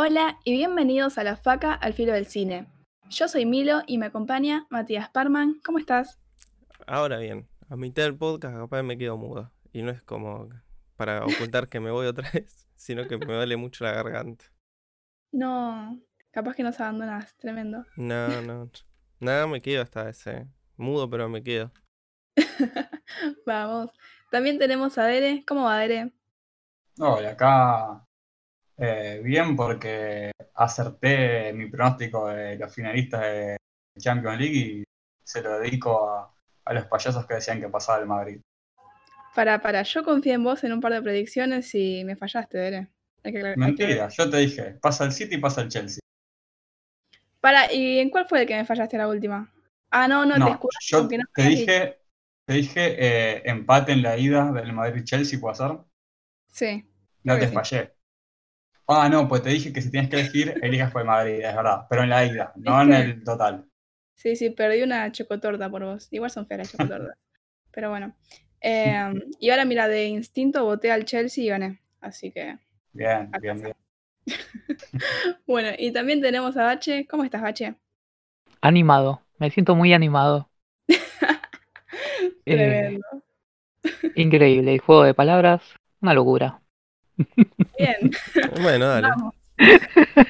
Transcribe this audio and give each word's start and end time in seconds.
Hola 0.00 0.38
y 0.44 0.52
bienvenidos 0.52 1.18
a 1.18 1.24
La 1.24 1.36
Faca 1.36 1.74
al 1.74 1.92
Filo 1.92 2.12
del 2.12 2.26
Cine. 2.26 2.66
Yo 3.10 3.28
soy 3.28 3.44
Milo 3.44 3.82
y 3.86 3.98
me 3.98 4.06
acompaña 4.06 4.66
Matías 4.70 5.10
Parman. 5.10 5.60
¿Cómo 5.64 5.78
estás? 5.78 6.18
Ahora 6.86 7.18
bien, 7.18 7.46
a 7.68 7.76
mitad 7.76 8.04
del 8.04 8.16
podcast 8.16 8.56
capaz 8.56 8.82
me 8.84 8.96
quedo 8.96 9.16
mudo. 9.18 9.50
Y 9.72 9.82
no 9.82 9.90
es 9.90 10.00
como 10.02 10.48
para 10.96 11.24
ocultar 11.24 11.68
que 11.68 11.80
me 11.80 11.90
voy 11.90 12.06
otra 12.06 12.30
vez, 12.34 12.67
sino 12.78 13.06
que 13.06 13.18
me 13.18 13.26
duele 13.26 13.56
mucho 13.56 13.84
la 13.84 13.92
garganta. 13.92 14.46
No, 15.32 16.00
capaz 16.30 16.54
que 16.54 16.62
nos 16.62 16.80
abandonas, 16.80 17.36
tremendo. 17.36 17.84
No, 17.96 18.40
no. 18.42 18.70
Nada, 19.20 19.46
me 19.46 19.60
quedo 19.60 19.82
hasta 19.82 20.08
ese. 20.08 20.46
Mudo, 20.76 21.10
pero 21.10 21.28
me 21.28 21.42
quedo. 21.42 21.72
Vamos. 23.46 23.90
También 24.30 24.58
tenemos 24.58 24.96
a 24.96 25.04
Dere. 25.04 25.44
¿Cómo 25.46 25.64
va, 25.64 25.78
Dere? 25.78 26.12
Hola, 26.98 27.30
acá 27.30 28.06
eh, 28.76 29.20
bien, 29.24 29.56
porque 29.56 30.30
acerté 30.54 31.52
mi 31.52 31.68
pronóstico 31.68 32.28
de 32.28 32.56
los 32.56 32.72
finalistas 32.72 33.20
de 33.22 33.56
Champions 33.98 34.38
League 34.38 34.56
y 34.56 34.84
se 35.24 35.42
lo 35.42 35.58
dedico 35.58 36.08
a, 36.08 36.32
los 36.72 36.86
payasos 36.86 37.26
que 37.26 37.34
decían 37.34 37.60
que 37.60 37.68
pasaba 37.68 37.98
el 37.98 38.06
Madrid. 38.06 38.40
Para, 39.38 39.62
para, 39.62 39.84
yo 39.84 40.02
confié 40.02 40.32
en 40.32 40.42
vos 40.42 40.64
en 40.64 40.72
un 40.72 40.80
par 40.80 40.92
de 40.92 41.00
predicciones 41.00 41.72
y 41.72 42.02
me 42.02 42.16
fallaste, 42.16 42.58
Dere. 42.58 42.88
Mentira, 43.54 44.08
yo 44.08 44.28
te 44.28 44.38
dije, 44.38 44.62
pasa 44.82 45.04
el 45.04 45.12
City 45.12 45.36
y 45.36 45.38
pasa 45.38 45.60
el 45.60 45.68
Chelsea. 45.68 46.00
Para, 47.38 47.72
¿y 47.72 48.00
en 48.00 48.10
cuál 48.10 48.26
fue 48.26 48.40
el 48.40 48.48
que 48.48 48.56
me 48.56 48.64
fallaste 48.64 48.98
la 48.98 49.06
última? 49.06 49.48
Ah, 49.90 50.08
no, 50.08 50.26
no, 50.26 50.44
te 50.44 50.50
escucho. 50.50 50.78
Yo 50.80 51.08
te, 51.32 51.42
dije, 51.44 52.00
te 52.46 52.52
dije 52.52 52.96
eh, 52.98 53.42
empate 53.44 53.92
en 53.92 54.02
la 54.02 54.18
ida 54.18 54.50
del 54.50 54.72
Madrid-Chelsea, 54.72 55.38
¿puede 55.38 55.54
ser? 55.54 55.70
Sí. 56.48 56.84
No 57.22 57.38
te 57.38 57.46
fallé. 57.46 57.94
Ah, 58.88 59.08
no, 59.08 59.28
pues 59.28 59.42
te 59.42 59.50
dije 59.50 59.72
que 59.72 59.82
si 59.82 59.92
tienes 59.92 60.10
que 60.10 60.18
elegir, 60.18 60.58
elijas 60.64 60.90
por 60.90 61.04
Madrid, 61.04 61.44
es 61.44 61.54
verdad. 61.54 61.86
Pero 61.88 62.02
en 62.02 62.10
la 62.10 62.26
ida, 62.26 62.52
no 62.56 62.82
en 62.82 62.92
el 62.92 63.22
total. 63.22 63.70
Sí, 64.16 64.34
sí, 64.34 64.50
perdí 64.50 64.82
una 64.82 65.12
chocotorta 65.12 65.70
por 65.70 65.84
vos. 65.84 66.08
Igual 66.10 66.32
son 66.32 66.48
feas 66.48 66.58
las 66.58 66.72
chocotortas. 66.72 67.16
pero 67.70 67.90
bueno. 67.90 68.16
Em, 68.60 69.20
y 69.38 69.50
ahora, 69.50 69.64
mira, 69.64 69.88
de 69.88 70.06
instinto 70.06 70.64
voté 70.64 70.90
al 70.90 71.04
Chelsea 71.04 71.44
y 71.44 71.48
gané. 71.48 71.80
Así 72.00 72.30
que. 72.30 72.58
Bien, 72.92 73.30
bien, 73.40 73.60
bien. 73.60 73.74
bueno, 75.46 75.70
y 75.78 75.92
también 75.92 76.20
tenemos 76.20 76.56
a 76.56 76.64
Bache. 76.64 77.06
¿Cómo 77.06 77.24
estás, 77.24 77.42
Bache? 77.42 77.74
Animado. 78.60 79.22
Me 79.38 79.50
siento 79.50 79.74
muy 79.74 79.92
animado. 79.92 80.48
Tremendo. 82.44 83.06
Eh, 83.82 84.12
increíble. 84.16 84.74
El 84.74 84.80
juego 84.80 85.04
de 85.04 85.14
palabras, 85.14 85.62
una 86.00 86.14
locura. 86.14 86.60
Bien. 87.78 88.10
Bueno, 88.62 88.86
dale. 88.88 89.08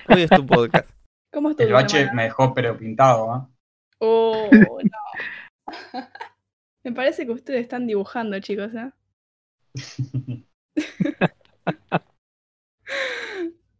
Hoy 0.09 0.23
es 0.23 0.31
tu 0.31 0.47
podcast. 0.47 0.89
¿Cómo 1.33 1.51
El 1.51 1.73
bache 1.73 2.11
me 2.13 2.25
dejó 2.25 2.55
pero 2.55 2.77
pintado, 2.77 3.37
¿eh? 3.37 3.55
Oh, 3.99 4.49
no. 4.53 4.79
Me 6.85 6.93
parece 6.93 7.27
que 7.27 7.33
ustedes 7.33 7.63
están 7.63 7.87
dibujando, 7.87 8.39
chicos, 8.41 8.73
¿eh? 8.75 8.91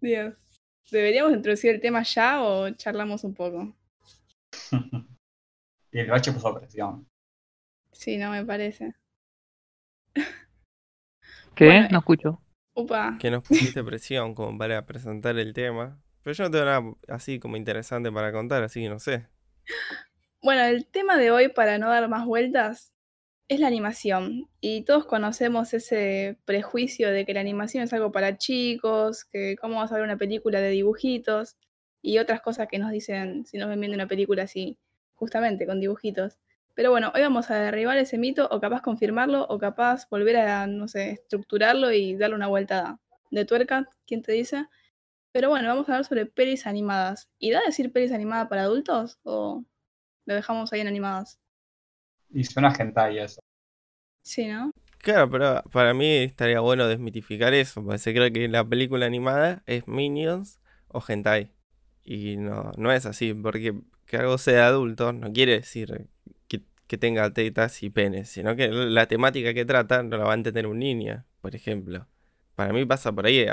Dios. 0.01 0.35
¿Deberíamos 0.91 1.35
introducir 1.35 1.75
el 1.75 1.81
tema 1.81 2.03
ya 2.03 2.43
o 2.43 2.71
charlamos 2.71 3.25
un 3.25 3.35
poco? 3.35 3.75
y 5.93 5.99
el 5.99 6.11
bache 6.11 6.33
puso 6.33 6.55
presión. 6.55 7.07
Sí, 7.93 8.17
no 8.17 8.31
me 8.31 8.45
parece. 8.45 8.95
¿Qué? 11.55 11.89
no 11.91 11.99
escucho. 11.99 12.41
Que 13.19 13.31
nos 13.31 13.43
pusiste 13.43 13.83
presión 13.83 14.37
como 14.37 14.57
para 14.57 14.87
presentar 14.87 15.37
el 15.37 15.53
tema. 15.53 16.01
Pero 16.23 16.35
yo 16.35 16.45
no 16.45 16.51
tengo 16.51 16.65
nada 16.65 16.83
así 17.09 17.41
como 17.41 17.57
interesante 17.57 18.13
para 18.13 18.31
contar, 18.31 18.63
así 18.63 18.83
que 18.83 18.89
no 18.89 19.01
sé. 19.01 19.27
Bueno, 20.43 20.63
el 20.63 20.87
tema 20.87 21.19
de 21.19 21.31
hoy, 21.33 21.49
para 21.49 21.79
no 21.79 21.89
dar 21.89 22.09
más 22.09 22.25
vueltas, 22.25 22.93
es 23.49 23.61
la 23.61 23.67
animación. 23.67 24.49
Y 24.61 24.85
todos 24.85 25.05
conocemos 25.07 25.75
ese 25.75 26.39
prejuicio 26.45 27.11
de 27.11 27.27
que 27.27 27.35
la 27.35 27.41
animación 27.41 27.85
es 27.85 27.93
algo 27.93 28.13
para 28.13 28.39
chicos, 28.39 29.25
que 29.25 29.57
cómo 29.61 29.79
vas 29.81 29.93
a 29.93 29.97
ver 29.97 30.05
una 30.05 30.17
película 30.17 30.61
de 30.61 30.71
dibujitos 30.71 31.57
y 32.03 32.19
otras 32.19 32.41
cosas 32.41 32.69
que 32.69 32.79
nos 32.79 32.93
dicen 32.93 33.47
si 33.47 33.59
nos 33.59 33.69
ven 33.69 33.81
viendo 33.81 33.97
una 33.97 34.07
película 34.09 34.45
así, 34.45 34.79
justamente 35.15 35.67
con 35.67 35.81
dibujitos. 35.81 36.39
Pero 36.75 36.91
bueno, 36.91 37.13
hoy 37.15 37.23
vamos 37.23 37.51
a 37.51 37.57
derribar 37.59 37.99
ese 37.99 38.19
mito 38.19 38.49
o 38.51 38.61
capaz 38.61 38.83
confirmarlo 38.83 39.47
o 39.49 39.59
capaz 39.59 40.09
volver 40.09 40.37
a, 40.37 40.67
no 40.69 40.87
sé, 40.89 41.11
estructurarlo 41.13 41.93
y 41.93 42.17
darle 42.17 42.37
una 42.37 42.47
vuelta 42.49 43.01
de 43.33 43.45
tuerca, 43.45 43.89
¿quién 44.07 44.23
te 44.23 44.33
dice? 44.33 44.67
Pero 45.33 45.51
bueno, 45.51 45.69
vamos 45.69 45.89
a 45.89 45.93
hablar 45.93 46.05
sobre 46.07 46.27
pelis 46.27 46.67
animadas. 46.67 47.29
¿Y 47.39 47.51
da 47.53 47.61
decir 47.67 47.93
pelis 47.93 48.13
animadas 48.13 48.49
para 48.49 48.63
adultos 48.63 49.19
o 49.25 49.65
lo 50.29 50.35
dejamos 50.35 50.73
ahí 50.73 50.81
en 50.81 50.87
animadas? 50.87 51.39
Y 52.31 52.45
suena 52.45 52.73
hentai 52.79 53.19
eso. 53.19 53.41
Sí, 54.23 54.47
¿no? 54.47 54.71
Claro, 54.99 55.31
pero 55.31 55.63
para 55.73 55.95
mí 55.95 56.07
estaría 56.07 56.61
bueno 56.61 56.87
desmitificar 56.87 57.55
eso, 57.55 57.83
porque 57.83 57.99
se 57.99 58.13
cree 58.13 58.33
que 58.33 58.49
la 58.49 58.65
película 58.65 59.07
animada 59.07 59.63
es 59.67 59.89
Minions 59.89 60.61
o 60.89 61.03
hentai. 61.07 61.51
Y 62.05 62.37
no, 62.37 62.73
no 62.77 62.93
es 62.93 63.07
así, 63.07 63.35
porque 63.35 63.75
que 64.07 64.17
algo 64.17 64.39
sea 64.39 64.69
adulto 64.69 65.13
no 65.13 65.33
quiere 65.33 65.53
decir 65.53 66.09
que 66.89 66.97
tenga 66.99 67.31
tetas 67.33 67.83
y 67.83 67.91
penes, 67.91 68.31
sino 68.31 68.57
que 68.57 68.69
la 68.69 69.07
temática 69.07 69.55
que 69.55 69.65
trata 69.67 70.03
no 70.03 70.17
la 70.17 70.25
va 70.25 70.33
a 70.33 70.35
entender 70.35 70.67
un 70.67 70.79
niño, 70.79 71.25
por 71.43 71.55
ejemplo. 71.55 72.09
Para 72.57 72.73
mí 72.73 72.85
pasa 72.87 73.13
por 73.13 73.27
ahí 73.27 73.47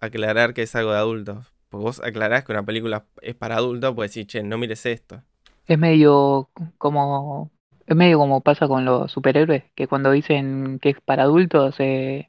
aclarar 0.00 0.54
que 0.54 0.62
es 0.62 0.74
algo 0.74 0.92
de 0.92 0.98
adultos. 0.98 1.54
Porque 1.68 1.84
vos 1.84 2.00
aclarás 2.00 2.44
que 2.44 2.52
una 2.52 2.64
película 2.64 3.06
es 3.22 3.34
para 3.34 3.56
adultos, 3.56 3.94
pues 3.94 4.10
decir, 4.10 4.26
che, 4.26 4.42
no 4.42 4.58
mires 4.58 4.86
esto. 4.86 5.22
Es 5.70 5.78
medio 5.78 6.50
como. 6.78 7.52
Es 7.86 7.94
medio 7.94 8.18
como 8.18 8.40
pasa 8.40 8.66
con 8.66 8.84
los 8.84 9.12
superhéroes, 9.12 9.62
que 9.76 9.86
cuando 9.86 10.10
dicen 10.10 10.80
que 10.80 10.90
es 10.90 11.00
para 11.00 11.22
adultos, 11.22 11.76
eh, 11.78 12.28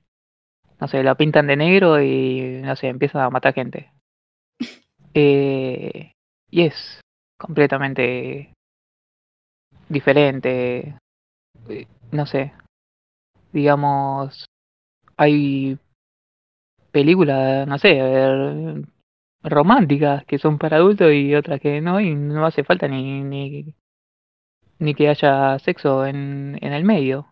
no 0.79 0.87
sé, 0.87 1.01
la 1.01 1.15
pintan 1.15 1.47
de 1.47 1.55
negro 1.55 1.99
y 1.99 2.61
no 2.63 2.75
sé, 2.75 2.89
empiezan 2.89 3.21
a 3.23 3.29
matar 3.31 3.53
gente. 3.55 3.91
Eh, 5.13 6.13
y 6.49 6.61
es 6.61 7.01
completamente 7.37 8.53
diferente. 9.89 10.95
Eh, 11.67 11.87
no 12.13 12.25
sé. 12.25 12.53
Digamos, 13.51 14.45
hay 15.17 15.77
películas, 16.91 17.67
no 17.67 17.77
sé, 17.77 17.99
románticas 19.43 20.25
que 20.25 20.37
son 20.37 20.57
para 20.57 20.77
adultos 20.77 21.11
y 21.13 21.35
otras 21.35 21.59
que 21.59 21.81
no, 21.81 21.99
y 21.99 22.15
no 22.15 22.45
hace 22.45 22.63
falta 22.63 22.87
ni, 22.87 23.23
ni, 23.23 24.93
que 24.95 25.09
haya 25.09 25.57
sexo 25.59 26.05
en, 26.05 26.57
en 26.61 26.73
el 26.73 26.83
medio. 26.83 27.27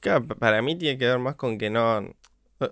Claro, 0.00 0.26
para 0.26 0.62
mí 0.62 0.76
tiene 0.76 0.98
que 0.98 1.06
ver 1.06 1.18
más 1.18 1.34
con 1.34 1.58
que 1.58 1.70
no, 1.70 2.02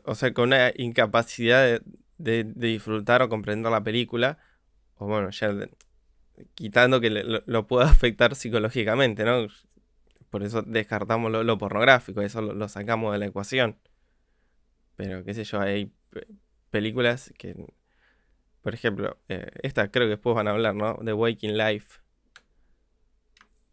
o 0.04 0.14
sea, 0.14 0.32
con 0.32 0.48
una 0.48 0.70
incapacidad 0.76 1.64
de, 1.64 1.82
de, 2.18 2.44
de 2.44 2.66
disfrutar 2.68 3.22
o 3.22 3.28
comprender 3.28 3.70
la 3.70 3.82
película, 3.82 4.38
o 4.96 5.06
bueno, 5.06 5.30
ya 5.30 5.50
quitando 6.54 7.00
que 7.00 7.10
lo, 7.10 7.66
pueda 7.66 7.86
afectar 7.90 8.34
psicológicamente, 8.34 9.24
¿no? 9.24 9.46
Por 10.30 10.42
eso 10.42 10.62
descartamos 10.62 11.32
lo, 11.32 11.58
pornográfico, 11.58 12.20
eso 12.20 12.42
lo, 12.42 12.68
sacamos 12.68 13.12
de 13.12 13.18
la 13.18 13.26
ecuación. 13.26 13.78
Pero 14.96 15.24
qué 15.24 15.32
sé 15.32 15.44
yo, 15.44 15.60
hay 15.60 15.92
películas 16.70 17.32
que, 17.38 17.54
por 18.62 18.74
ejemplo, 18.74 19.18
eh, 19.28 19.50
esta 19.62 19.90
creo 19.90 20.06
que 20.06 20.10
después 20.10 20.34
van 20.34 20.48
a 20.48 20.52
hablar, 20.52 20.74
¿no? 20.74 20.98
The 21.04 21.12
Waking 21.12 21.56
Life. 21.56 22.00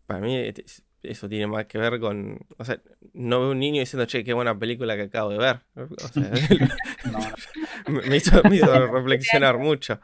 Para 0.05 0.19
mí 0.19 0.53
eso 1.03 1.29
tiene 1.29 1.47
más 1.47 1.65
que 1.65 1.77
ver 1.77 1.99
con, 1.99 2.39
o 2.57 2.65
sea, 2.65 2.81
no 3.13 3.39
veo 3.39 3.51
un 3.51 3.59
niño 3.59 3.79
diciendo, 3.79 4.05
che, 4.05 4.23
qué 4.23 4.33
buena 4.33 4.57
película 4.57 4.95
que 4.95 5.03
acabo 5.03 5.29
de 5.29 5.37
ver. 5.37 5.61
O 5.75 6.07
sea, 6.07 6.31
me, 8.09 8.15
hizo, 8.15 8.41
reflexionar 8.91 9.57
mucho. 9.57 9.99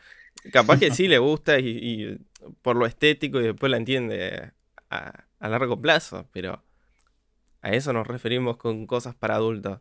Capaz 0.51 0.79
que 0.79 0.91
sí 0.91 1.07
le 1.07 1.19
gusta 1.19 1.59
y 1.59 2.17
por 2.61 2.75
lo 2.75 2.85
estético 2.85 3.39
y 3.39 3.43
después 3.43 3.69
la 3.69 3.77
entiende 3.77 4.51
a, 4.89 5.25
largo 5.39 5.79
plazo, 5.81 6.27
pero 6.31 6.63
a 7.61 7.71
eso 7.71 7.93
nos 7.93 8.07
referimos 8.07 8.57
con 8.57 8.85
cosas 8.87 9.15
para 9.15 9.35
adultos. 9.35 9.79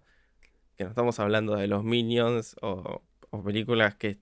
Que 0.76 0.84
no 0.84 0.90
estamos 0.90 1.18
hablando 1.20 1.56
de 1.56 1.66
los 1.66 1.84
Minions 1.84 2.56
o, 2.62 3.02
películas 3.44 3.94
que 3.94 4.18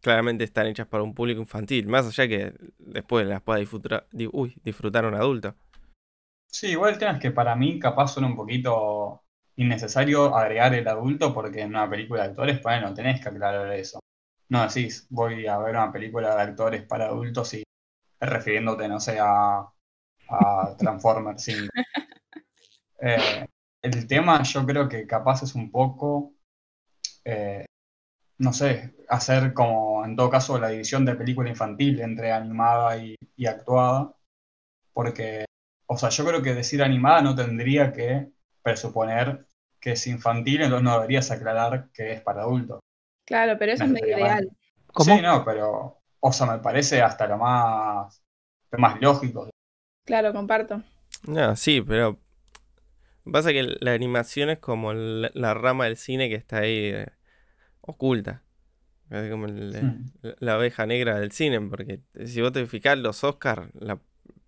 claramente 0.00 0.44
están 0.44 0.66
hechas 0.66 0.86
para 0.86 1.02
un 1.02 1.14
público 1.14 1.40
infantil, 1.40 1.86
más 1.88 2.06
allá 2.06 2.28
que 2.28 2.54
después 2.78 3.26
las 3.26 3.42
pueda 3.42 3.58
disfrutar, 3.58 4.06
disfrutar 4.64 5.04
un 5.04 5.14
adulto. 5.14 5.54
Sí, 6.46 6.68
igual 6.68 6.94
el 6.94 6.98
tema 6.98 7.12
es 7.12 7.20
que 7.20 7.30
para 7.30 7.54
mí 7.54 7.78
capaz 7.78 8.08
son 8.08 8.24
un 8.24 8.36
poquito 8.36 9.22
innecesario 9.56 10.34
agregar 10.34 10.74
el 10.74 10.88
adulto 10.88 11.34
porque 11.34 11.62
en 11.62 11.70
una 11.70 11.88
película 11.88 12.22
de 12.22 12.28
actores, 12.30 12.60
pues 12.60 12.80
no 12.80 12.94
tenés 12.94 13.20
que 13.20 13.28
aclarar 13.28 13.70
eso. 13.72 14.00
No 14.48 14.66
decís, 14.66 15.06
voy 15.10 15.46
a 15.46 15.58
ver 15.58 15.72
una 15.76 15.92
película 15.92 16.34
de 16.34 16.42
actores 16.42 16.82
para 16.84 17.06
adultos 17.06 17.54
y 17.54 17.62
refiriéndote, 18.20 18.88
no 18.88 19.00
sé, 19.00 19.18
a, 19.20 19.66
a 20.28 20.76
Transformers 20.78 21.42
5. 21.42 21.72
Eh, 23.00 23.46
el 23.82 24.06
tema 24.06 24.42
yo 24.42 24.64
creo 24.66 24.88
que 24.88 25.06
capaz 25.06 25.42
es 25.42 25.54
un 25.54 25.70
poco, 25.70 26.34
eh, 27.24 27.65
no 28.38 28.52
sé, 28.52 28.94
hacer 29.08 29.52
como 29.54 30.04
en 30.04 30.16
todo 30.16 30.30
caso 30.30 30.58
la 30.58 30.68
división 30.68 31.04
de 31.04 31.14
película 31.14 31.48
infantil 31.48 32.00
entre 32.00 32.32
animada 32.32 32.98
y, 32.98 33.16
y 33.36 33.46
actuada, 33.46 34.12
porque, 34.92 35.44
o 35.86 35.96
sea, 35.96 36.10
yo 36.10 36.24
creo 36.24 36.42
que 36.42 36.54
decir 36.54 36.82
animada 36.82 37.22
no 37.22 37.34
tendría 37.34 37.92
que 37.92 38.30
presuponer 38.62 39.46
que 39.80 39.92
es 39.92 40.06
infantil, 40.06 40.62
entonces 40.62 40.84
no 40.84 40.94
deberías 40.94 41.30
aclarar 41.30 41.90
que 41.92 42.12
es 42.12 42.20
para 42.20 42.42
adultos. 42.42 42.80
Claro, 43.24 43.56
pero 43.58 43.72
eso 43.72 43.84
No 43.84 43.96
es 43.96 44.02
medio 44.02 44.18
ideal. 44.18 44.50
¿Cómo? 44.92 45.16
Sí, 45.16 45.22
no, 45.22 45.44
pero, 45.44 46.00
o 46.20 46.32
sea, 46.32 46.46
me 46.46 46.58
parece 46.58 47.02
hasta 47.02 47.26
lo 47.26 47.38
más, 47.38 48.22
lo 48.70 48.78
más 48.78 49.00
lógico. 49.00 49.50
Claro, 50.04 50.32
comparto. 50.32 50.82
No, 51.26 51.56
sí, 51.56 51.80
pero 51.82 52.18
pasa 53.30 53.52
que 53.52 53.76
la 53.80 53.92
animación 53.92 54.50
es 54.50 54.58
como 54.58 54.92
la, 54.92 55.30
la 55.34 55.54
rama 55.54 55.84
del 55.84 55.96
cine 55.96 56.28
que 56.28 56.36
está 56.36 56.58
ahí 56.58 56.90
eh, 56.94 57.06
oculta. 57.86 58.42
Es 59.10 59.30
como 59.30 59.46
el- 59.46 59.76
Hmm. 59.80 60.10
la, 60.40 60.58
oveja 60.58 60.84
negra 60.86 61.18
del 61.18 61.30
cine, 61.32 61.60
porque 61.60 62.00
si 62.24 62.40
vos 62.42 62.52
te 62.52 62.66
fijás, 62.66 62.98
los 62.98 63.22
Oscars, 63.24 63.70
la 63.74 63.98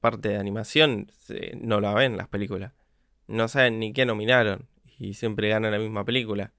parte 0.01 0.31
de 0.31 0.37
animación, 0.37 1.11
se- 1.17 1.57
no 1.61 1.81
la 1.81 1.95
ven 1.95 2.17
las 2.17 2.29
películas. 2.29 2.73
No 3.29 3.47
saben 3.49 3.79
ni 3.79 3.93
qué 3.93 4.05
nominaron 4.07 4.67
y 4.99 5.15
siempre 5.15 5.49
ganan 5.49 5.71
la 5.73 5.79
misma 5.79 6.05
película. 6.05 6.53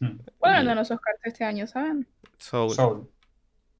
Mm. 0.00 0.16
¿Cuál 0.38 0.52
Y- 0.52 0.56
ganó 0.66 0.74
los 0.80 0.90
Oscars 0.90 1.18
este 1.24 1.44
año, 1.44 1.66
saben? 1.66 2.06
Soul. 2.38 2.70
Soul, 2.74 3.10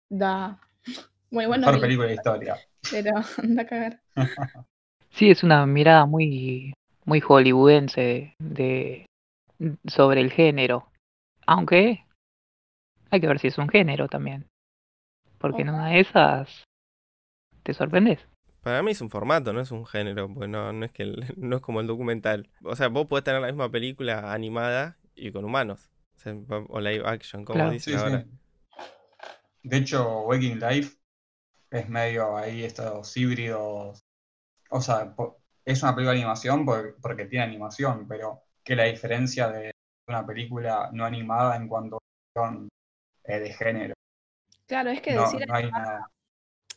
Da. 0.08 0.60
Muy 1.30 1.46
bueno, 1.46 1.66
mejor 1.66 1.80
película 1.80 2.08
de 2.08 2.14
historia. 2.14 2.56
pero 2.90 3.12
anda 3.42 3.62
a 3.62 3.66
cagar. 3.66 4.00
Sí, 5.10 5.30
es 5.30 5.42
una 5.42 5.64
mirada 5.64 6.04
muy, 6.04 6.74
muy 7.06 7.20
hollywoodense 7.20 8.34
de, 8.38 9.06
sobre 9.86 10.20
el 10.20 10.30
género. 10.30 10.90
Aunque 11.46 12.04
hay 13.10 13.20
que 13.20 13.26
ver 13.28 13.38
si 13.38 13.48
es 13.48 13.58
un 13.58 13.68
género 13.68 14.08
también. 14.08 14.46
Porque 15.38 15.62
en 15.62 15.68
una 15.70 15.88
de 15.88 16.00
esas 16.00 16.64
te 17.62 17.74
sorprendes. 17.74 18.20
Para 18.62 18.82
mí 18.82 18.90
es 18.90 19.00
un 19.00 19.10
formato, 19.10 19.52
no 19.52 19.60
es 19.60 19.70
un 19.70 19.86
género, 19.86 20.28
pues 20.32 20.48
no, 20.48 20.72
no 20.72 20.84
es 20.86 20.92
que 20.92 21.04
el- 21.04 21.24
no 21.36 21.56
es 21.56 21.62
como 21.62 21.80
el 21.80 21.86
documental. 21.86 22.48
O 22.64 22.74
sea, 22.74 22.88
vos 22.88 23.06
podés 23.06 23.24
tener 23.24 23.40
la 23.40 23.46
misma 23.48 23.70
película 23.70 24.32
animada 24.32 24.96
y 25.14 25.30
con 25.32 25.44
humanos. 25.44 25.90
O, 26.16 26.18
sea, 26.18 26.34
o 26.68 26.80
live 26.80 27.04
action, 27.06 27.44
como 27.44 27.58
Claro. 27.58 27.70
dicen 27.70 27.94
Sí, 27.98 28.00
ahora. 28.04 28.22
sí. 28.22 28.30
De 29.62 29.76
hecho, 29.78 30.22
Waking 30.22 30.60
Life 30.60 30.96
es 31.70 31.88
medio 31.88 32.36
ahí 32.36 32.62
estos 32.64 33.16
híbridos. 33.16 34.00
O 34.70 34.80
sea, 34.80 35.14
es 35.64 35.82
una 35.82 35.94
película 35.94 36.12
de 36.14 36.18
animación 36.20 36.64
por- 36.64 36.96
porque, 37.00 37.26
tiene 37.26 37.44
animación, 37.44 38.06
pero 38.08 38.42
que 38.64 38.74
la 38.76 38.84
diferencia 38.84 39.48
de 39.48 39.72
una 40.08 40.24
película 40.26 40.90
no 40.92 41.04
animada 41.04 41.56
en 41.56 41.68
cuanto 41.68 41.98
a 42.36 42.56
eh, 43.28 43.40
de 43.40 43.52
género. 43.52 43.94
Claro, 44.66 44.90
es 44.90 45.00
que 45.00 45.12
No, 45.14 45.22
decir, 45.22 45.46
no 45.46 45.54
hay 45.54 45.70
nada. 45.70 46.10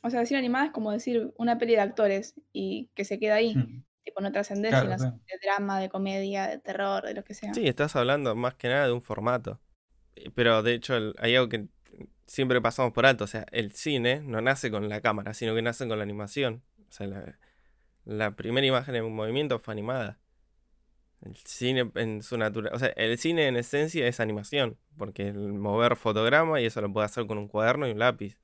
o 0.02 0.10
sea, 0.10 0.20
decir 0.22 0.38
animada 0.38 0.66
es 0.68 0.72
como 0.72 0.92
decir 0.92 1.32
una 1.38 1.58
peli 1.58 1.74
de 1.76 1.82
actores 1.82 2.36
y 2.54 2.90
que 2.96 3.06
se 3.06 3.20
queda 3.20 3.36
ahí. 3.36 3.56
Mm. 3.56 3.84
Tipo, 4.04 4.22
no 4.22 4.32
trascender, 4.32 4.72
Claro, 4.72 4.98
sino 4.98 5.12
sí. 5.12 5.18
de 5.32 5.40
drama, 5.48 5.80
de 5.80 5.90
comedia, 5.90 6.48
de 6.48 6.58
terror, 6.60 7.04
de 7.06 7.14
lo 7.14 7.24
que 7.24 7.34
sea. 7.34 7.54
Sí, 7.54 7.68
estás 7.68 7.96
hablando 7.96 8.34
más 8.36 8.56
que 8.56 8.68
nada 8.70 8.88
de 8.88 8.94
un 8.94 9.02
formato. 9.02 9.60
Eh, 10.16 10.32
Pero 10.34 10.64
de 10.64 10.74
hecho 10.74 10.96
el- 10.96 11.16
hay 11.20 11.36
algo 11.36 11.50
que 11.50 11.68
siempre 12.26 12.62
pasamos 12.62 12.94
por 12.94 13.06
alto. 13.06 13.24
O 13.26 13.28
sea, 13.28 13.46
el 13.52 13.72
cine 13.74 14.22
no 14.22 14.42
nace 14.42 14.72
con 14.72 14.88
la 14.90 15.02
cámara, 15.02 15.34
sino 15.34 15.54
que 15.54 15.62
nace 15.62 15.88
con 15.88 15.98
la 15.98 16.04
animación. 16.04 16.64
O 16.90 16.92
sea, 16.92 17.08
la, 17.08 17.38
la 18.06 18.32
primera 18.32 18.66
imagen 18.66 18.96
en 18.96 19.12
movimiento 19.14 19.60
fue 19.60 19.74
animada. 19.74 20.18
El 21.22 21.36
cine 21.38 21.92
en 21.96 22.24
su 22.24 22.38
naturaleza. 22.38 22.76
O 22.76 22.80
sea, 22.80 22.90
el 22.90 23.18
cine 23.18 23.48
en 23.48 23.58
esencia 23.58 24.08
es 24.08 24.20
animación. 24.20 24.78
Porque 24.98 25.28
el 25.28 25.54
mover 25.54 25.96
fotograma 25.96 26.62
y 26.62 26.66
eso 26.66 26.82
lo 26.82 26.92
puedes 26.92 27.12
hacer 27.12 27.28
con 27.28 27.38
un 27.38 27.48
cuaderno 27.48 27.88
y 27.88 27.92
un 27.92 28.00
lápiz. 28.00 28.38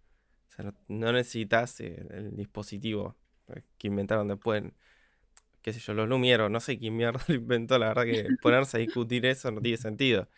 O 0.49 0.51
sea, 0.53 0.73
no, 0.87 1.11
necesitas 1.11 1.79
el, 1.81 2.07
el 2.11 2.35
dispositivo 2.35 3.15
eh, 3.49 3.61
que 3.77 3.87
inventaron 3.87 4.27
después. 4.27 4.63
Qué 5.61 5.73
sé 5.73 5.79
yo, 5.79 5.93
los 5.93 6.07
Lumière, 6.07 6.49
no 6.49 6.59
sé 6.59 6.77
quién 6.77 6.95
mierda 6.95 7.19
lo 7.27 7.35
inventó. 7.35 7.77
La 7.79 7.89
verdad 7.89 8.05
que 8.05 8.27
ponerse 8.41 8.77
a 8.77 8.79
discutir 8.79 9.25
eso 9.25 9.51
no 9.51 9.61
tiene 9.61 9.77
sentido. 9.77 10.29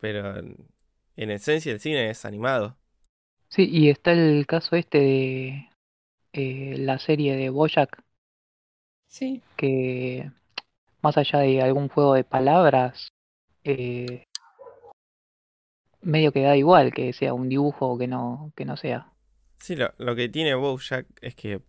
Pero 0.00 0.36
en, 0.38 0.56
en 1.16 1.30
esencia 1.30 1.72
el 1.72 1.80
cine 1.80 2.10
es 2.10 2.24
animado. 2.24 2.76
Sí, 3.48 3.68
y 3.70 3.88
está 3.90 4.12
el 4.12 4.46
caso 4.46 4.76
este 4.76 4.98
de 4.98 5.68
eh, 6.32 6.74
la 6.78 6.98
serie 6.98 7.36
de 7.36 7.50
Bojack, 7.50 8.02
Sí. 9.06 9.42
que 9.56 10.30
más 11.08 11.16
allá 11.16 11.38
de 11.38 11.62
algún 11.62 11.88
juego 11.88 12.12
de 12.12 12.24
palabras, 12.24 13.08
eh, 13.64 14.24
medio 16.02 16.32
que 16.32 16.42
da 16.42 16.54
igual 16.54 16.92
que 16.92 17.14
sea 17.14 17.32
un 17.32 17.48
dibujo 17.48 17.86
o 17.88 17.98
que 17.98 18.06
no, 18.06 18.52
que 18.56 18.66
no 18.66 18.76
sea. 18.76 19.10
Sí, 19.58 19.76
lo, 19.76 19.92
lo 19.98 20.14
que 20.16 20.28
tiene 20.28 20.54
BoJack 20.54 21.06
es 21.20 21.34
que, 21.34 21.62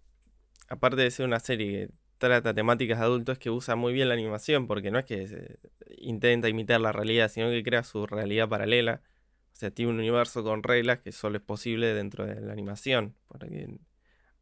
aparte 0.70 1.02
de 1.02 1.12
ser 1.12 1.26
una 1.28 1.40
serie 1.40 1.88
que 1.90 1.94
trata 2.18 2.54
temáticas 2.54 3.00
de 3.00 3.06
adultos, 3.06 3.34
es 3.34 3.40
que 3.40 3.50
usa 3.52 3.76
muy 3.76 3.94
bien 3.94 4.10
la 4.10 4.16
animación, 4.16 4.68
porque 4.68 4.92
no 4.92 5.00
es 5.00 5.06
que 5.06 5.28
se- 5.28 5.60
intenta 6.00 6.50
imitar 6.50 6.82
la 6.82 6.92
realidad, 6.92 7.30
sino 7.32 7.50
que 7.50 7.64
crea 7.64 7.84
su 7.84 8.08
realidad 8.08 8.50
paralela. 8.50 9.02
O 9.54 9.58
sea, 9.60 9.72
tiene 9.72 9.92
un 9.92 10.00
universo 10.00 10.44
con 10.44 10.64
reglas 10.64 11.00
que 11.00 11.12
solo 11.12 11.38
es 11.38 11.44
posible 11.44 11.94
dentro 11.94 12.26
de 12.26 12.42
la 12.42 12.54
animación. 12.54 13.16
Porque 13.28 13.70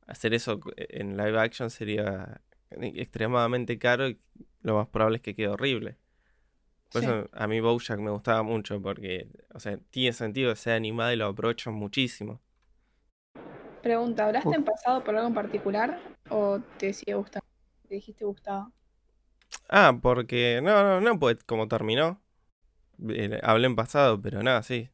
hacer 0.07 0.33
eso 0.33 0.59
en 0.77 1.17
live 1.17 1.39
action 1.39 1.69
sería 1.69 2.41
extremadamente 2.71 3.77
caro 3.79 4.07
y 4.09 4.19
lo 4.61 4.75
más 4.75 4.87
probable 4.87 5.17
es 5.17 5.21
que 5.23 5.35
quede 5.35 5.47
horrible. 5.49 5.97
Por 6.91 7.01
Sí. 7.01 7.07
eso 7.07 7.29
a 7.33 7.47
mí 7.47 7.59
BoJack 7.59 7.99
me 7.99 8.11
gustaba 8.11 8.43
mucho, 8.43 8.81
porque, 8.81 9.27
o 9.53 9.59
sea, 9.59 9.77
tiene 9.89 10.13
sentido 10.13 10.51
que 10.51 10.55
sea 10.57 10.75
animada 10.75 11.13
y 11.13 11.17
lo 11.17 11.25
aprovechan 11.27 11.73
muchísimo. 11.73 12.39
Pregunta, 13.81 14.25
¿hablaste 14.25 14.49
Uf. 14.49 14.55
en 14.55 14.63
pasado 14.65 15.03
por 15.03 15.15
algo 15.15 15.27
en 15.27 15.33
particular 15.33 15.99
o 16.29 16.59
te 16.77 16.93
sigue 16.93 17.13
gustando? 17.13 17.45
Te 17.87 17.95
dijiste 17.95 18.25
gustaba. 18.25 18.71
Ah, 19.69 19.97
porque. 20.01 20.59
No, 20.61 20.83
no, 20.83 20.99
no, 21.01 21.19
pues 21.19 21.43
como 21.43 21.67
terminó. 21.67 22.21
Eh, 23.09 23.39
hablé 23.43 23.67
en 23.67 23.75
pasado, 23.75 24.21
pero 24.21 24.41
nada, 24.43 24.63
sí. 24.63 24.89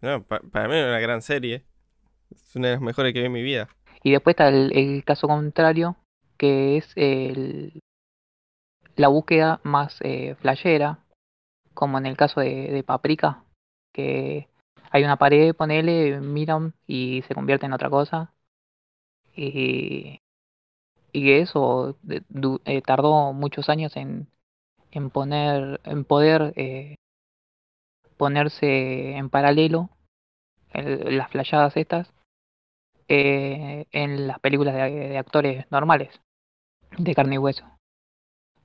No, 0.00 0.24
pa- 0.24 0.40
para 0.40 0.68
mí 0.68 0.74
es 0.76 0.84
una 0.84 0.98
gran 1.00 1.22
serie. 1.22 1.64
Es 2.34 2.56
una 2.56 2.68
de 2.68 2.74
las 2.74 2.82
mejores 2.82 3.12
que 3.12 3.20
vi 3.20 3.26
en 3.26 3.32
mi 3.32 3.42
vida. 3.42 3.68
Y 4.02 4.12
después 4.12 4.34
está 4.34 4.48
el, 4.48 4.76
el 4.76 5.04
caso 5.04 5.28
contrario, 5.28 5.96
que 6.38 6.76
es 6.76 6.92
el, 6.96 7.80
la 8.96 9.08
búsqueda 9.08 9.60
más 9.62 9.98
eh, 10.02 10.36
flashera, 10.40 10.98
como 11.74 11.98
en 11.98 12.06
el 12.06 12.16
caso 12.16 12.40
de, 12.40 12.84
Paprika, 12.86 13.44
que 13.92 14.48
hay 14.90 15.04
una 15.04 15.16
pared, 15.18 15.54
ponele, 15.54 16.20
miran 16.20 16.74
y 16.86 17.22
se 17.28 17.34
convierte 17.34 17.66
en 17.66 17.72
otra 17.72 17.90
cosa. 17.90 18.32
Y, 19.36 20.20
y 21.12 21.32
eso 21.32 21.96
eh, 22.64 22.82
tardó 22.82 23.32
muchos 23.32 23.68
años 23.68 23.96
en, 23.96 24.28
en 24.92 25.10
poner, 25.10 25.80
en 25.84 26.04
poder 26.04 26.52
eh, 26.56 26.96
ponerse 28.16 29.16
en 29.16 29.28
paralelo 29.30 29.90
el- 30.72 31.16
las 31.18 31.30
flashadas 31.30 31.76
estas 31.76 32.12
eh, 33.08 33.86
en 33.92 34.26
las 34.26 34.40
películas 34.40 34.74
de 34.74 35.18
actores 35.18 35.66
normales, 35.70 36.20
de 36.98 37.14
carne 37.14 37.36
y 37.36 37.38
hueso. 37.38 37.64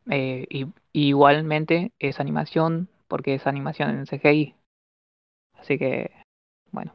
Eh, 0.10 0.48
y, 0.50 0.68
igualmente 0.94 1.92
es 2.00 2.20
animación, 2.20 2.90
porque 3.08 3.36
es 3.36 3.48
animación 3.48 3.92
en 3.92 4.06
CGI. 4.06 4.56
Así 5.54 5.78
que, 5.78 6.12
bueno, 6.72 6.94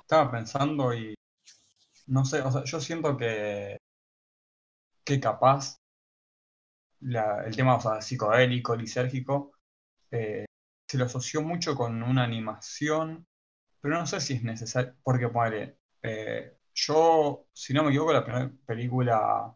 Estaba 0.00 0.30
pensando 0.30 0.94
y 0.94 1.14
no 2.06 2.24
sé, 2.24 2.42
o 2.42 2.50
sea, 2.50 2.64
yo 2.64 2.80
siento 2.80 3.16
que, 3.16 3.78
que 5.04 5.18
capaz 5.18 5.78
el 7.00 7.56
tema 7.56 7.76
o 7.76 7.80
sea, 7.80 8.00
psicodélico, 8.00 8.76
lisérgico, 8.76 9.52
eh, 10.10 10.46
se 10.88 10.98
lo 10.98 11.04
asoció 11.06 11.42
mucho 11.42 11.74
con 11.74 12.02
una 12.02 12.24
animación, 12.24 13.26
pero 13.80 13.98
no 13.98 14.06
sé 14.06 14.20
si 14.20 14.34
es 14.34 14.42
necesario, 14.42 14.94
porque 15.02 15.28
ponele, 15.28 15.78
eh, 16.02 16.58
yo, 16.74 17.46
si 17.52 17.72
no 17.74 17.82
me 17.82 17.90
equivoco, 17.90 18.12
la 18.12 18.24
primera 18.24 18.50
película 18.66 19.54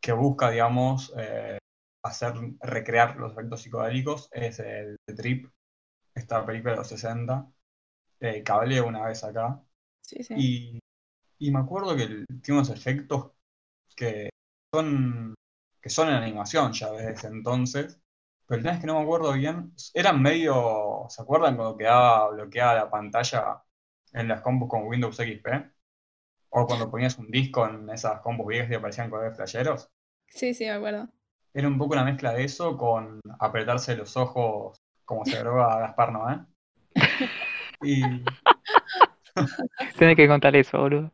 que 0.00 0.12
busca, 0.12 0.50
digamos, 0.50 1.12
eh, 1.18 1.58
hacer, 2.02 2.34
recrear 2.62 3.16
los 3.16 3.32
efectos 3.32 3.62
psicodélicos 3.62 4.28
es 4.32 4.58
el 4.60 4.96
The 5.06 5.14
Trip, 5.14 5.52
esta 6.14 6.44
película 6.46 6.72
de 6.74 6.78
los 6.78 6.88
60, 6.88 7.50
eh, 8.20 8.42
que 8.44 8.52
hablé 8.52 8.80
una 8.82 9.06
vez 9.06 9.24
acá. 9.24 9.62
Sí, 10.02 10.22
sí. 10.22 10.34
Y, 10.34 10.80
y 11.38 11.50
me 11.50 11.60
acuerdo 11.60 11.96
que 11.96 12.04
el- 12.04 12.26
tiene 12.42 12.60
unos 12.60 12.70
efectos 12.70 13.32
que 13.96 14.30
son, 14.72 15.34
que 15.80 15.90
son 15.90 16.08
en 16.08 16.16
animación 16.16 16.72
ya 16.72 16.90
desde 16.92 17.12
ese 17.12 17.28
entonces, 17.28 18.00
Pero 18.46 18.58
el 18.58 18.64
tema 18.64 18.74
es 18.76 18.80
que 18.82 18.86
no 18.88 18.96
me 18.96 19.02
acuerdo 19.04 19.32
bien. 19.34 19.74
Eran 19.94 20.22
medio. 20.22 21.06
¿Se 21.10 21.22
acuerdan 21.22 21.56
cuando 21.56 21.76
quedaba 21.78 22.30
bloqueada 22.30 22.74
la 22.76 22.90
pantalla 22.90 23.62
en 24.12 24.28
las 24.28 24.42
combos 24.42 24.68
con 24.70 24.86
Windows 24.88 25.18
XP? 25.20 25.72
O 26.50 26.66
cuando 26.66 26.90
ponías 26.90 27.18
un 27.18 27.28
disco 27.30 27.66
en 27.66 27.90
esas 27.90 28.20
combos 28.20 28.46
viejas 28.46 28.70
y 28.70 28.74
aparecían 28.76 29.10
colores 29.10 29.36
flasheros. 29.36 29.90
Sí, 30.28 30.54
sí, 30.54 30.64
me 30.64 30.70
acuerdo. 30.72 31.08
Era 31.54 31.68
un 31.68 31.78
poco 31.78 31.92
una 31.92 32.02
mezcla 32.02 32.32
de 32.32 32.42
eso 32.42 32.76
con 32.76 33.20
apretarse 33.38 33.94
los 33.94 34.16
ojos 34.16 34.82
como 35.04 35.24
se 35.24 35.38
droga 35.38 35.78
Gaspar 35.78 36.10
Noé. 36.12 36.40
Y 37.82 38.30
Tienes 39.96 40.16
que 40.16 40.26
contar 40.28 40.56
eso, 40.56 40.78
boludo. 40.78 41.12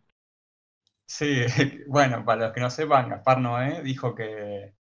sí, 1.06 1.44
bueno, 1.88 2.24
para 2.24 2.46
los 2.46 2.52
que 2.54 2.60
no 2.60 2.70
sepan, 2.70 3.08
Gaspar 3.10 3.40
Noé 3.40 3.82
dijo 3.82 4.14
que, 4.14 4.74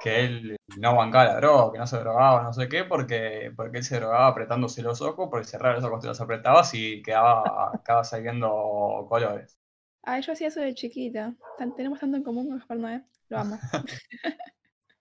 que 0.00 0.20
él 0.24 0.56
no 0.76 0.96
bancaba 0.96 1.26
la 1.26 1.36
droga, 1.38 1.72
que 1.72 1.78
no 1.78 1.86
se 1.86 1.98
drogaba, 1.98 2.42
no 2.44 2.52
sé 2.52 2.68
qué, 2.68 2.84
porque, 2.84 3.52
porque 3.56 3.78
él 3.78 3.84
se 3.84 3.98
drogaba 4.00 4.28
apretándose 4.28 4.82
los 4.82 5.02
ojos, 5.02 5.28
porque 5.30 5.46
cerraba 5.48 5.76
los 5.76 5.84
ojos 5.84 6.00
te 6.02 6.08
los 6.08 6.20
apretabas 6.22 6.74
y 6.74 7.02
quedaba, 7.02 7.72
acabas 7.74 8.10
saliendo 8.10 9.06
colores. 9.08 9.58
Ah, 10.06 10.20
yo 10.20 10.32
hacía 10.32 10.48
eso 10.48 10.60
de 10.60 10.74
chiquita. 10.74 11.34
Tan- 11.58 11.74
tenemos 11.74 11.98
tanto 12.00 12.16
en 12.16 12.22
común 12.22 12.48
con 12.48 12.58
Gaspar 12.58 12.78
Noé. 12.78 13.04
Lo 13.28 13.38
amo. 13.38 13.58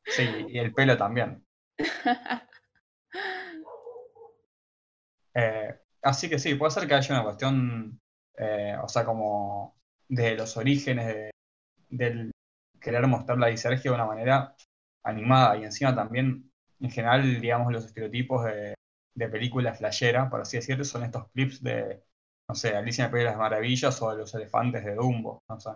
Sí, 0.06 0.24
y 0.50 0.60
el 0.60 0.74
pelo 0.74 0.98
también. 0.98 1.46
Eh, 5.36 5.74
así 6.04 6.30
que 6.30 6.40
sí, 6.40 6.56
puede 6.56 6.72
ser 6.72 6.88
que 6.88 6.94
haya 6.94 7.16
una 7.16 7.24
cuestión, 7.24 8.00
eh, 8.38 8.76
o 8.82 8.88
sea, 8.88 9.04
como 9.06 9.76
de 10.08 10.36
los 10.36 10.58
orígenes 10.58 11.08
de- 11.08 11.32
del 11.90 12.32
querer 12.80 13.08
mostrar 13.08 13.38
la 13.40 13.48
disergia 13.48 13.92
de 13.92 13.96
una 13.96 14.06
manera 14.06 14.56
animada 15.04 15.58
y 15.58 15.64
encima 15.64 15.96
también, 15.96 16.52
en 16.80 16.92
general, 16.92 17.42
digamos, 17.42 17.72
los 17.72 17.86
estereotipos 17.86 18.46
de, 18.46 18.76
de 19.16 19.30
películas 19.30 19.78
flashera, 19.78 20.30
por 20.30 20.42
así 20.42 20.58
decirlo, 20.58 20.84
son 20.84 21.04
estos 21.04 21.30
clips 21.32 21.64
de, 21.64 22.04
no 22.48 22.56
sé, 22.56 22.76
Alicia 22.76 23.04
en 23.04 23.08
el 23.08 23.12
País 23.12 23.24
de 23.26 23.30
las 23.32 23.38
Maravillas 23.38 24.02
o 24.02 24.12
de 24.12 24.18
los 24.18 24.34
elefantes 24.36 24.84
de 24.86 24.96
Dumbo, 24.96 25.44
no 25.50 25.60
sé. 25.60 25.72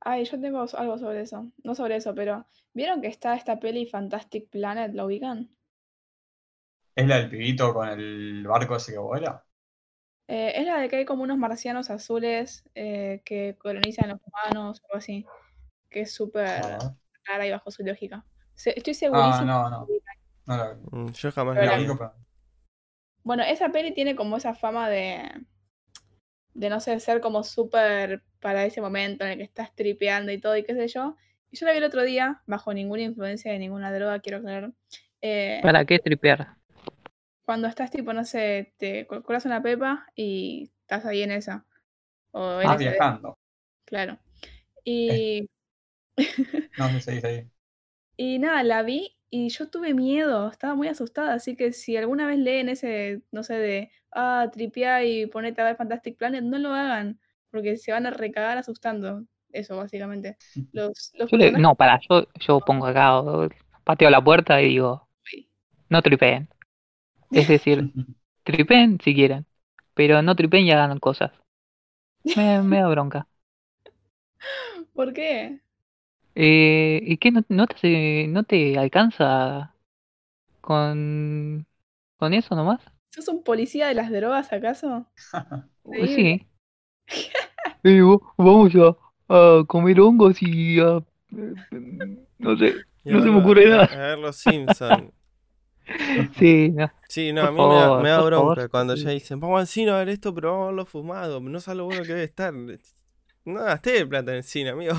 Ay, 0.00 0.24
yo 0.26 0.38
tengo 0.38 0.66
algo 0.74 0.98
sobre 0.98 1.22
eso. 1.22 1.50
No 1.64 1.74
sobre 1.74 1.96
eso, 1.96 2.14
pero 2.14 2.46
¿vieron 2.74 3.00
que 3.00 3.06
está 3.08 3.34
esta 3.34 3.58
peli 3.58 3.86
Fantastic 3.86 4.50
Planet? 4.50 4.92
¿La 4.92 5.06
ubican? 5.06 5.56
¿Es 6.94 7.06
la 7.08 7.16
del 7.16 7.28
pibito 7.28 7.74
con 7.74 7.88
el 7.88 8.46
barco 8.46 8.76
ese 8.76 8.92
que 8.92 8.98
vuela? 8.98 9.44
Eh, 10.28 10.52
es 10.56 10.66
la 10.66 10.78
de 10.80 10.88
que 10.88 10.96
hay 10.96 11.04
como 11.04 11.24
unos 11.24 11.38
marcianos 11.38 11.90
azules 11.90 12.64
eh, 12.74 13.20
que 13.24 13.56
colonizan 13.58 14.10
los 14.10 14.20
humanos 14.24 14.80
o 14.82 14.86
algo 14.86 14.98
así. 14.98 15.26
Que 15.90 16.02
es 16.02 16.12
súper 16.14 16.62
Joder. 16.62 16.94
rara 17.24 17.46
y 17.46 17.50
bajo 17.52 17.70
su 17.70 17.84
lógica. 17.84 18.26
Se- 18.54 18.74
estoy 18.78 18.94
Ah, 19.10 19.42
segurísima. 19.44 19.46
no, 19.46 19.70
no. 19.70 19.94
No 20.46 20.56
la. 20.56 20.74
Mm, 20.92 21.12
Yo 21.12 21.32
jamás 21.32 21.56
Pero 21.56 21.72
la 21.72 21.76
vi. 21.76 21.86
Bueno, 23.22 23.42
esa 23.44 23.70
peli 23.70 23.92
tiene 23.94 24.16
como 24.16 24.36
esa 24.36 24.54
fama 24.54 24.88
de, 24.88 25.22
de 26.60 26.70
no 26.70 26.80
sé, 26.80 26.98
ser 27.00 27.20
como 27.20 27.44
súper 27.44 28.22
para 28.40 28.64
ese 28.66 28.80
momento 28.80 29.24
en 29.24 29.32
el 29.32 29.38
que 29.38 29.44
estás 29.44 29.74
tripeando 29.74 30.32
y 30.32 30.40
todo 30.40 30.56
y 30.56 30.64
qué 30.64 30.74
sé 30.74 30.88
yo. 30.88 31.16
Y 31.50 31.56
yo 31.58 31.66
la 31.66 31.72
vi 31.72 31.78
el 31.78 31.84
otro 31.84 32.02
día, 32.04 32.42
bajo 32.46 32.74
ninguna 32.74 33.02
influencia 33.02 33.52
de 33.52 33.58
ninguna 33.58 33.92
droga, 33.92 34.20
quiero 34.20 34.38
aclarar. 34.38 34.72
eh, 35.22 35.62
¿Para 35.62 35.84
qué 35.86 35.98
tripear? 35.98 36.56
cuando 37.44 37.68
estás 37.68 37.90
tipo, 37.90 38.12
no 38.12 38.24
sé, 38.24 38.74
te 38.78 39.06
cu- 39.06 39.22
curas 39.22 39.44
una 39.46 39.62
pepa 39.62 40.06
y 40.14 40.70
estás 40.82 41.04
ahí 41.06 41.22
en 41.22 41.32
esa. 41.32 41.66
O 42.32 42.58
Ah, 42.62 42.76
viajando. 42.76 43.38
claro. 43.84 44.18
Y, 44.84 45.48
No 46.80 46.88
sé 46.94 47.00
si 47.00 47.10
dice 47.12 47.26
ahí. 47.28 47.50
y 48.16 48.38
nada, 48.38 48.62
la 48.62 48.82
vi 48.82 49.16
y 49.30 49.48
yo 49.50 49.68
tuve 49.70 49.94
miedo, 49.94 50.48
estaba 50.50 50.74
muy 50.74 50.88
asustada, 50.88 51.34
así 51.34 51.56
que 51.56 51.72
si 51.72 51.96
alguna 51.96 52.26
vez 52.26 52.38
leen 52.38 52.68
ese, 52.68 53.22
no 53.32 53.42
sé, 53.44 53.54
de, 53.54 53.90
ah, 54.12 54.48
tripea 54.52 55.04
y 55.04 55.26
ponete 55.26 55.60
a 55.60 55.64
ver 55.64 55.76
Fantastic 55.76 56.16
Planet, 56.18 56.42
no 56.44 56.58
lo 56.58 56.72
hagan, 56.74 57.20
porque 57.50 57.76
se 57.76 57.92
van 57.92 58.06
a 58.06 58.10
recagar 58.10 58.58
asustando. 58.58 59.24
Eso, 59.50 59.76
básicamente. 59.76 60.36
Los, 60.72 61.10
los 61.14 61.30
Yo 61.30 61.36
le- 61.36 61.52
personajes- 61.52 61.56
no, 61.56 61.74
para, 61.76 62.00
yo, 62.08 62.26
yo 62.40 62.60
pongo 62.60 62.86
acá, 62.86 63.18
o- 63.20 63.48
pateo 63.84 64.10
la 64.10 64.22
puerta 64.22 64.60
y 64.62 64.68
digo, 64.68 65.08
no 65.90 66.02
tripeen. 66.02 66.48
Es 67.32 67.48
decir, 67.48 67.88
tripeen 68.44 68.98
si 69.02 69.14
quieren, 69.14 69.46
pero 69.94 70.22
no 70.22 70.36
tripeen 70.36 70.66
y 70.66 70.72
hagan 70.72 70.98
cosas. 71.00 71.32
Me, 72.34 72.62
me 72.62 72.80
da 72.80 72.88
bronca. 72.88 73.28
¿Por 74.94 75.12
qué? 75.12 75.60
Eh, 76.34 77.00
¿Y 77.04 77.18
qué? 77.18 77.30
¿No, 77.32 77.44
no 77.48 77.66
te, 77.66 78.26
no 78.28 78.44
te 78.44 78.78
alcanza 78.78 79.74
con, 80.62 81.66
con 82.18 82.34
eso 82.34 82.56
nomás? 82.56 82.80
¿Sos 83.10 83.28
un 83.28 83.42
policía 83.44 83.88
de 83.88 83.94
las 83.94 84.10
drogas, 84.10 84.52
acaso? 84.52 85.06
Pues 85.82 86.10
sí. 86.12 86.46
Va- 87.84 88.20
vamos 88.36 88.74
a, 88.76 88.96
a 89.60 89.64
comer 89.66 90.00
hongos 90.00 90.36
y 90.42 90.80
a... 90.80 90.98
eh, 91.32 91.54
No 92.38 92.56
sé. 92.56 92.74
Y 93.04 93.10
No 93.10 93.18
a 93.18 93.22
se 93.22 93.30
me 93.30 93.38
ocurre 93.38 93.68
nada. 93.68 93.84
A 93.84 93.96
ver 93.96 94.18
los 94.18 94.36
Simpsons. 94.36 95.12
Sí, 96.38 96.70
no. 96.70 96.90
Sí, 97.08 97.32
no, 97.32 97.44
a 97.44 97.50
mí 97.52 97.66
me 97.66 97.74
da, 97.74 97.92
me 97.92 98.16
bronca 98.22 98.68
favor. 98.68 98.70
cuando 98.70 98.94
ya 98.94 99.10
dicen, 99.10 99.40
vamos 99.40 99.60
al 99.60 99.66
cine 99.66 99.90
a 99.90 99.98
ver 99.98 100.08
esto, 100.10 100.32
pero 100.34 100.52
vamos 100.52 100.64
a 100.64 100.66
verlo 100.68 100.86
fumado. 100.86 101.40
No 101.40 101.60
sabes 101.60 101.78
lo 101.78 101.84
bueno 101.86 102.02
que 102.06 102.12
debe 102.12 102.24
estar. 102.24 102.52
No 102.54 103.64
gasté 103.64 104.06
plata 104.06 104.32
en 104.32 104.38
el 104.38 104.44
cine, 104.44 104.70
amigo. 104.70 104.94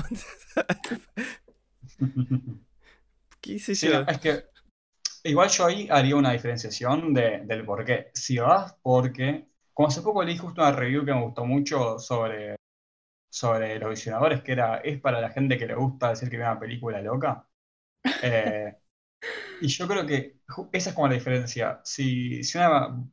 ¿Qué 3.40 3.52
hice 3.54 3.74
Sí, 3.74 3.88
yo? 3.88 3.92
no, 3.92 4.00
es 4.06 4.18
que 4.20 4.44
igual 5.24 5.48
yo 5.50 5.66
ahí 5.66 5.88
haría 5.90 6.16
una 6.16 6.32
diferenciación 6.32 7.14
de- 7.14 7.40
del 7.44 7.64
por 7.64 7.84
qué. 7.84 8.10
Si 8.14 8.38
vas 8.38 8.76
porque, 8.82 9.48
como 9.72 9.88
hace 9.88 10.02
poco 10.02 10.22
leí 10.22 10.36
justo 10.38 10.60
una 10.62 10.72
review 10.72 11.04
que 11.04 11.14
me 11.14 11.22
gustó 11.22 11.44
mucho 11.44 11.98
sobre, 11.98 12.56
sobre 13.30 13.78
los 13.80 13.90
visionadores, 13.90 14.42
que 14.42 14.52
era, 14.52 14.78
es 14.78 15.00
para 15.00 15.20
la 15.20 15.30
gente 15.30 15.58
que 15.58 15.66
le 15.66 15.74
gusta 15.76 16.10
decir 16.10 16.30
que 16.30 16.38
ve 16.38 16.44
una 16.44 16.60
película 16.60 17.02
loca. 17.02 17.46
Eh, 18.20 18.76
y 19.60 19.68
yo 19.68 19.88
creo 19.88 20.06
que 20.06 20.40
esa 20.72 20.90
es 20.90 20.94
como 20.96 21.08
la 21.08 21.14
diferencia. 21.14 21.80
Si, 21.84 22.44
si 22.44 22.58
una 22.58 23.04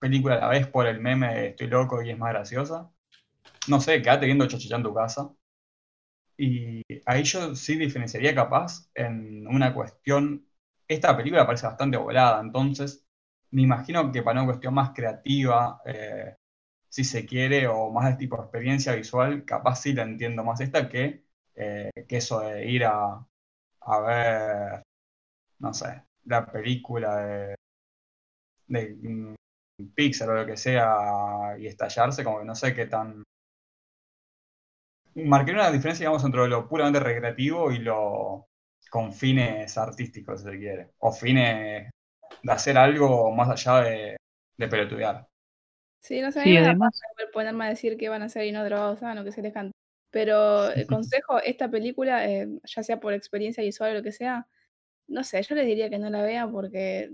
película 0.00 0.36
la 0.38 0.48
ves 0.48 0.66
por 0.68 0.86
el 0.86 1.00
meme 1.00 1.34
de 1.34 1.48
estoy 1.48 1.68
loco 1.68 2.02
y 2.02 2.10
es 2.10 2.18
más 2.18 2.30
graciosa, 2.32 2.90
no 3.68 3.80
sé, 3.80 4.02
quédate 4.02 4.26
viendo 4.26 4.46
Chachichá 4.48 4.76
en 4.76 4.82
tu 4.84 4.94
casa. 4.94 5.30
Y 6.36 6.82
ahí 7.06 7.22
yo 7.24 7.54
sí 7.54 7.76
diferenciaría 7.76 8.34
capaz 8.34 8.88
en 8.94 9.46
una 9.46 9.72
cuestión. 9.74 10.46
Esta 10.88 11.16
película 11.16 11.46
parece 11.46 11.66
bastante 11.66 11.96
volada, 11.96 12.40
entonces 12.40 13.06
me 13.50 13.62
imagino 13.62 14.10
que 14.12 14.22
para 14.22 14.40
una 14.42 14.46
cuestión 14.52 14.74
más 14.74 14.90
creativa, 14.94 15.80
eh, 15.86 16.36
si 16.88 17.04
se 17.04 17.26
quiere, 17.26 17.66
o 17.68 17.90
más 17.90 18.10
de 18.12 18.16
tipo 18.18 18.36
experiencia 18.40 18.94
visual, 18.94 19.44
capaz 19.44 19.76
sí 19.82 19.92
la 19.94 20.02
entiendo 20.04 20.44
más 20.44 20.60
esta 20.60 20.88
que, 20.88 21.24
eh, 21.54 21.90
que 22.08 22.16
eso 22.18 22.40
de 22.40 22.66
ir 22.70 22.84
a, 22.86 23.26
a 23.82 24.00
ver, 24.00 24.82
no 25.60 25.74
sé, 25.74 26.04
la 26.26 26.46
película 26.46 27.16
de, 27.18 27.56
de 28.68 28.80
mm, 29.02 29.34
Pixar 29.94 30.30
o 30.30 30.34
lo 30.34 30.46
que 30.46 30.56
sea 30.56 31.56
y 31.58 31.66
estallarse, 31.66 32.24
como 32.24 32.38
que 32.40 32.44
no 32.44 32.54
sé 32.54 32.74
qué 32.74 32.86
tan 32.86 33.22
marcaría 35.16 35.62
una 35.62 35.70
diferencia, 35.72 36.04
digamos, 36.04 36.24
entre 36.24 36.46
lo 36.48 36.68
puramente 36.68 37.00
recreativo 37.00 37.70
y 37.72 37.78
lo 37.78 38.46
con 38.94 39.12
fines 39.12 39.76
artísticos, 39.76 40.40
si 40.40 40.48
se 40.48 40.56
quiere. 40.56 40.90
O 40.98 41.10
fines 41.10 41.90
de 42.44 42.52
hacer 42.52 42.78
algo 42.78 43.32
más 43.32 43.50
allá 43.50 43.82
de, 43.82 44.16
de 44.56 44.68
pelotudear. 44.68 45.26
Sí, 46.00 46.20
no 46.20 46.30
sé, 46.30 46.44
Sí, 46.44 46.56
además, 46.56 47.00
ponerme 47.32 47.64
a 47.64 47.70
decir 47.70 47.96
que 47.96 48.08
van 48.08 48.22
a 48.22 48.28
ser 48.28 48.44
y 48.44 48.52
no 48.52 48.64
drogados, 48.64 49.00
lo 49.02 49.24
que 49.24 49.32
se 49.32 49.42
les 49.42 49.52
canta. 49.52 49.72
Pero 50.12 50.70
el 50.70 50.86
consejo, 50.86 51.40
esta 51.40 51.68
película, 51.68 52.24
eh, 52.30 52.48
ya 52.62 52.84
sea 52.84 53.00
por 53.00 53.14
experiencia 53.14 53.64
visual 53.64 53.90
o 53.90 53.94
lo 53.94 54.02
que 54.04 54.12
sea, 54.12 54.46
no 55.08 55.24
sé, 55.24 55.42
yo 55.42 55.56
les 55.56 55.66
diría 55.66 55.90
que 55.90 55.98
no 55.98 56.08
la 56.08 56.22
vean 56.22 56.52
porque... 56.52 57.10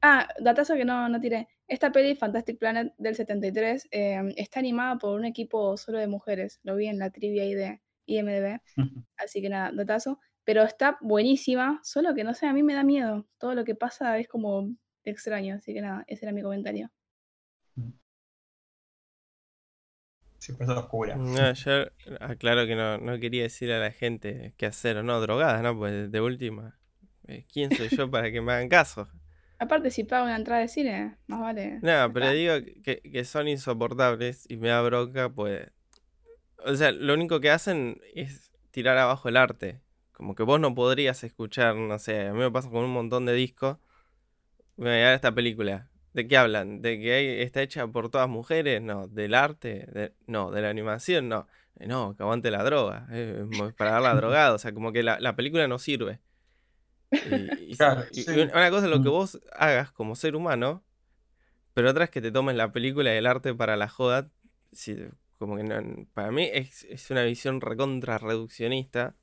Ah, 0.00 0.26
datazo 0.40 0.74
que 0.74 0.86
no, 0.86 1.06
no 1.10 1.20
tiré. 1.20 1.48
Esta 1.68 1.92
peli, 1.92 2.16
Fantastic 2.16 2.58
Planet 2.58 2.94
del 2.96 3.14
73, 3.14 3.88
eh, 3.90 4.22
está 4.38 4.60
animada 4.60 4.96
por 4.96 5.18
un 5.18 5.26
equipo 5.26 5.76
solo 5.76 5.98
de 5.98 6.06
mujeres. 6.06 6.60
Lo 6.62 6.76
vi 6.76 6.86
en 6.86 6.98
la 6.98 7.10
trivia 7.10 7.42
ahí 7.42 7.52
de 7.52 7.82
IMDB. 8.06 8.62
Así 9.18 9.42
que 9.42 9.50
nada, 9.50 9.70
datazo. 9.70 10.18
Pero 10.50 10.64
está 10.64 10.98
buenísima, 11.00 11.78
solo 11.84 12.12
que 12.12 12.24
no 12.24 12.34
sé, 12.34 12.48
a 12.48 12.52
mí 12.52 12.64
me 12.64 12.74
da 12.74 12.82
miedo. 12.82 13.24
Todo 13.38 13.54
lo 13.54 13.64
que 13.64 13.76
pasa 13.76 14.18
es 14.18 14.26
como 14.26 14.74
extraño. 15.04 15.54
Así 15.54 15.72
que 15.72 15.80
nada, 15.80 16.02
ese 16.08 16.24
era 16.24 16.32
mi 16.32 16.42
comentario. 16.42 16.90
Siempre 20.38 20.66
es 20.66 20.70
oscura. 20.72 21.14
No, 21.14 21.52
yo 21.52 21.84
aclaro 22.18 22.66
que 22.66 22.74
no, 22.74 22.98
no 22.98 23.20
quería 23.20 23.44
decir 23.44 23.70
a 23.70 23.78
la 23.78 23.92
gente 23.92 24.52
qué 24.56 24.66
hacer 24.66 24.96
o 24.96 25.04
no, 25.04 25.20
drogadas, 25.20 25.62
¿no? 25.62 25.78
Pues 25.78 26.10
de 26.10 26.20
última, 26.20 26.80
eh, 27.28 27.46
¿quién 27.52 27.70
soy 27.72 27.88
yo 27.88 28.10
para 28.10 28.32
que 28.32 28.40
me 28.40 28.50
hagan 28.50 28.68
caso? 28.68 29.06
Aparte, 29.60 29.92
si 29.92 30.02
pago 30.02 30.24
una 30.24 30.34
entrada 30.34 30.62
de 30.62 30.66
cine, 30.66 31.16
más 31.28 31.38
vale. 31.38 31.78
No, 31.80 32.12
pero 32.12 32.26
está. 32.26 32.32
digo 32.32 32.54
que, 32.82 33.00
que 33.02 33.24
son 33.24 33.46
insoportables 33.46 34.50
y 34.50 34.56
me 34.56 34.66
da 34.66 34.82
bronca, 34.82 35.28
pues. 35.32 35.70
O 36.66 36.74
sea, 36.74 36.90
lo 36.90 37.14
único 37.14 37.38
que 37.38 37.52
hacen 37.52 38.00
es 38.16 38.50
tirar 38.72 38.98
abajo 38.98 39.28
el 39.28 39.36
arte. 39.36 39.80
Como 40.20 40.34
que 40.34 40.42
vos 40.42 40.60
no 40.60 40.74
podrías 40.74 41.24
escuchar, 41.24 41.74
no 41.76 41.98
sé, 41.98 42.26
a 42.26 42.32
mí 42.34 42.38
me 42.40 42.50
pasa 42.50 42.68
con 42.68 42.84
un 42.84 42.90
montón 42.92 43.24
de 43.24 43.32
discos 43.32 43.78
Voy 44.76 44.88
a 44.90 45.14
esta 45.14 45.34
película. 45.34 45.88
¿De 46.12 46.28
qué 46.28 46.36
hablan? 46.36 46.82
¿De 46.82 47.00
que 47.00 47.14
hay- 47.14 47.40
está 47.40 47.62
hecha 47.62 47.86
por 47.86 48.10
todas 48.10 48.28
mujeres? 48.28 48.82
No. 48.82 49.08
¿Del 49.08 49.32
arte? 49.32 49.86
De- 49.92 50.12
no. 50.26 50.50
¿De 50.50 50.60
la 50.60 50.68
animación? 50.68 51.30
No. 51.30 51.46
Eh, 51.78 51.86
No, 51.86 52.14
que 52.14 52.22
aguante 52.22 52.50
la 52.50 52.62
droga. 52.64 53.06
eh, 53.12 53.46
para 53.78 53.92
darla 53.92 54.14
drogada. 54.14 54.52
O 54.54 54.58
sea, 54.58 54.74
como 54.74 54.92
que 54.92 55.02
la, 55.02 55.18
la 55.20 55.36
película 55.36 55.66
no 55.68 55.78
sirve. 55.78 56.20
Y, 57.12 57.72
y- 57.72 57.76
Claro, 57.78 58.04
y- 58.12 58.22
sí. 58.24 58.30
y 58.30 58.40
una 58.40 58.68
cosa 58.70 58.84
es 58.84 58.90
lo 58.90 59.02
que 59.02 59.08
Mm. 59.08 59.12
vos 59.12 59.40
hagas 59.56 59.90
como 59.92 60.14
ser 60.16 60.36
humano, 60.36 60.84
pero 61.72 61.88
otra 61.90 62.04
es 62.04 62.10
que 62.10 62.20
te 62.20 62.30
tomes 62.30 62.56
la 62.56 62.72
película 62.72 63.14
y 63.14 63.16
el 63.16 63.26
arte 63.26 63.54
para 63.54 63.76
la 63.78 63.88
joda. 63.88 64.30
si- 64.72 64.96
como 65.38 65.56
que 65.56 65.62
no- 65.64 66.06
para 66.12 66.30
mí 66.30 66.46
es, 66.52 66.84
es 66.84 67.10
una 67.10 67.22
visión 67.24 67.62
recontra 67.62 68.18
reduccionista 68.18 69.14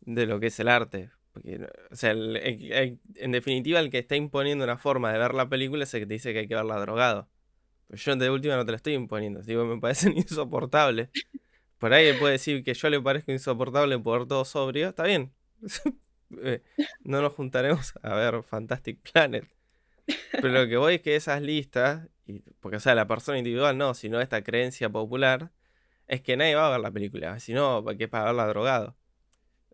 de 0.00 0.26
lo 0.26 0.40
que 0.40 0.48
es 0.48 0.60
el 0.60 0.68
arte. 0.68 1.10
Porque, 1.32 1.66
o 1.90 1.96
sea, 1.96 2.12
el- 2.12 2.36
en 3.16 3.32
definitiva, 3.32 3.80
el 3.80 3.90
que 3.90 3.98
está 3.98 4.16
imponiendo 4.16 4.64
una 4.64 4.78
forma 4.78 5.12
de 5.12 5.18
ver 5.18 5.34
la 5.34 5.48
película 5.48 5.84
es 5.84 5.94
el 5.94 6.00
que 6.00 6.06
te 6.06 6.14
dice 6.14 6.32
que 6.32 6.40
hay 6.40 6.48
que 6.48 6.54
verla 6.54 6.78
drogado. 6.80 7.28
Pero 7.88 8.02
yo 8.02 8.16
de 8.16 8.30
última 8.30 8.56
no 8.56 8.64
te 8.66 8.72
lo 8.72 8.76
estoy 8.76 8.94
imponiendo. 8.94 9.42
Digo, 9.42 9.64
me 9.66 9.80
parecen 9.80 10.12
insoportables. 10.18 11.10
Por 11.78 11.92
ahí 11.94 12.12
puede 12.18 12.34
decir 12.34 12.64
que 12.64 12.74
yo 12.74 12.90
le 12.90 13.00
parezco 13.00 13.32
insoportable 13.32 13.98
por 14.00 14.26
todo 14.28 14.44
sobrio. 14.44 14.90
Está 14.90 15.04
bien. 15.04 15.32
Eh, 16.42 16.62
no 17.04 17.22
nos 17.22 17.32
juntaremos 17.32 17.94
a 18.02 18.14
ver 18.14 18.42
Fantastic 18.42 19.00
Planet. 19.12 19.48
Pero 20.32 20.48
lo 20.48 20.66
que 20.68 20.76
voy 20.76 20.94
es 20.96 21.02
que 21.02 21.16
esas 21.16 21.42
listas, 21.42 22.08
porque 22.60 22.76
o 22.78 22.80
sea, 22.80 22.94
la 22.94 23.06
persona 23.06 23.38
individual 23.38 23.76
no, 23.78 23.94
sino 23.94 24.20
esta 24.20 24.42
creencia 24.42 24.90
popular, 24.90 25.52
es 26.06 26.20
que 26.22 26.36
nadie 26.36 26.54
va 26.54 26.68
a 26.68 26.70
ver 26.72 26.80
la 26.80 26.90
película, 26.92 27.40
si 27.40 27.54
no, 27.54 27.84
que 27.98 28.04
es 28.04 28.10
para 28.10 28.26
verla 28.26 28.46
drogado. 28.46 28.96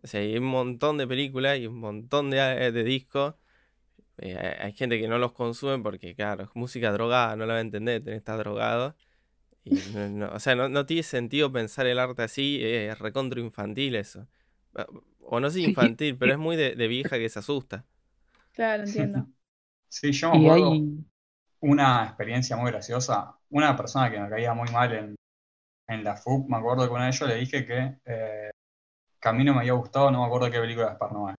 O 0.05 0.07
sea, 0.07 0.21
hay 0.21 0.37
un 0.39 0.45
montón 0.45 0.99
de 0.99 1.07
películas 1.07 1.59
y 1.59 1.67
un 1.67 1.79
montón 1.79 2.31
de, 2.31 2.39
eh, 2.67 2.73
de 2.73 2.85
discos. 2.85 3.35
eh, 4.19 4.37
hay 4.37 4.67
hay 4.69 4.73
gente 4.73 4.99
que 4.99 5.07
no 5.07 5.17
los 5.19 5.33
consume 5.33 5.79
porque, 5.83 6.15
claro, 6.15 6.43
es 6.45 6.49
música 6.55 6.91
drogada, 6.91 7.35
no 7.37 7.45
la 7.45 7.53
va 7.55 7.59
a 7.59 7.61
entender, 7.61 8.01
tenés 8.03 8.15
que 8.15 8.19
estar 8.19 8.37
drogado. 8.39 8.95
Y 9.65 9.83
no- 9.83 10.09
no- 10.09 10.29
o 10.33 10.39
sea, 10.39 10.55
no, 10.55 10.69
no 10.69 10.85
tiene 10.87 11.03
sentido 11.03 11.51
pensar 11.51 11.87
el 11.87 11.99
arte 11.99 12.23
así, 12.23 12.59
eh, 12.63 12.89
es 12.91 12.99
recontra 12.99 13.39
infantil 13.41 13.95
eso. 13.95 14.27
Ah, 14.75 14.87
O 15.21 15.39
no 15.41 15.49
y- 15.65 15.65
infantil, 15.65 16.17
pero 16.17 16.33
es 16.33 16.39
muy 16.39 16.55
de, 16.57 16.75
de 16.75 16.87
vieja 16.89 17.17
que 17.19 17.29
se 17.29 17.39
asusta. 17.39 17.85
Claro, 18.53 18.83
entiendo. 18.83 19.27
Sí, 19.89 20.11
yo 20.13 20.31
me 20.31 20.37
acuerdo 20.39 20.73
hay. 20.73 21.05
una 21.61 22.05
experiencia 22.05 22.57
muy 22.57 22.71
graciosa. 22.71 23.37
Una 23.49 23.77
persona 23.77 24.11
que 24.11 24.19
me 24.19 24.29
caía 24.29 24.53
muy 24.53 24.69
mal 24.71 24.93
en, 24.93 25.15
en 25.87 26.03
la 26.05 26.13
FUP, 26.13 26.49
me 26.49 26.57
acuerdo 26.57 26.87
que 26.87 26.93
una 26.93 27.05
de 27.05 27.09
ellos 27.11 27.29
le 27.29 27.35
dije 27.37 27.65
que, 27.65 27.97
eh, 28.05 28.51
que 29.25 29.29
a 29.29 29.33
mí 29.33 29.43
no 29.43 29.53
me 29.53 29.61
había 29.61 29.73
gustado, 29.73 30.11
no 30.11 30.19
me 30.21 30.25
acuerdo 30.27 30.51
qué 30.51 30.59
película 30.59 30.89
de 30.89 30.95
Sparnoe. 30.95 31.35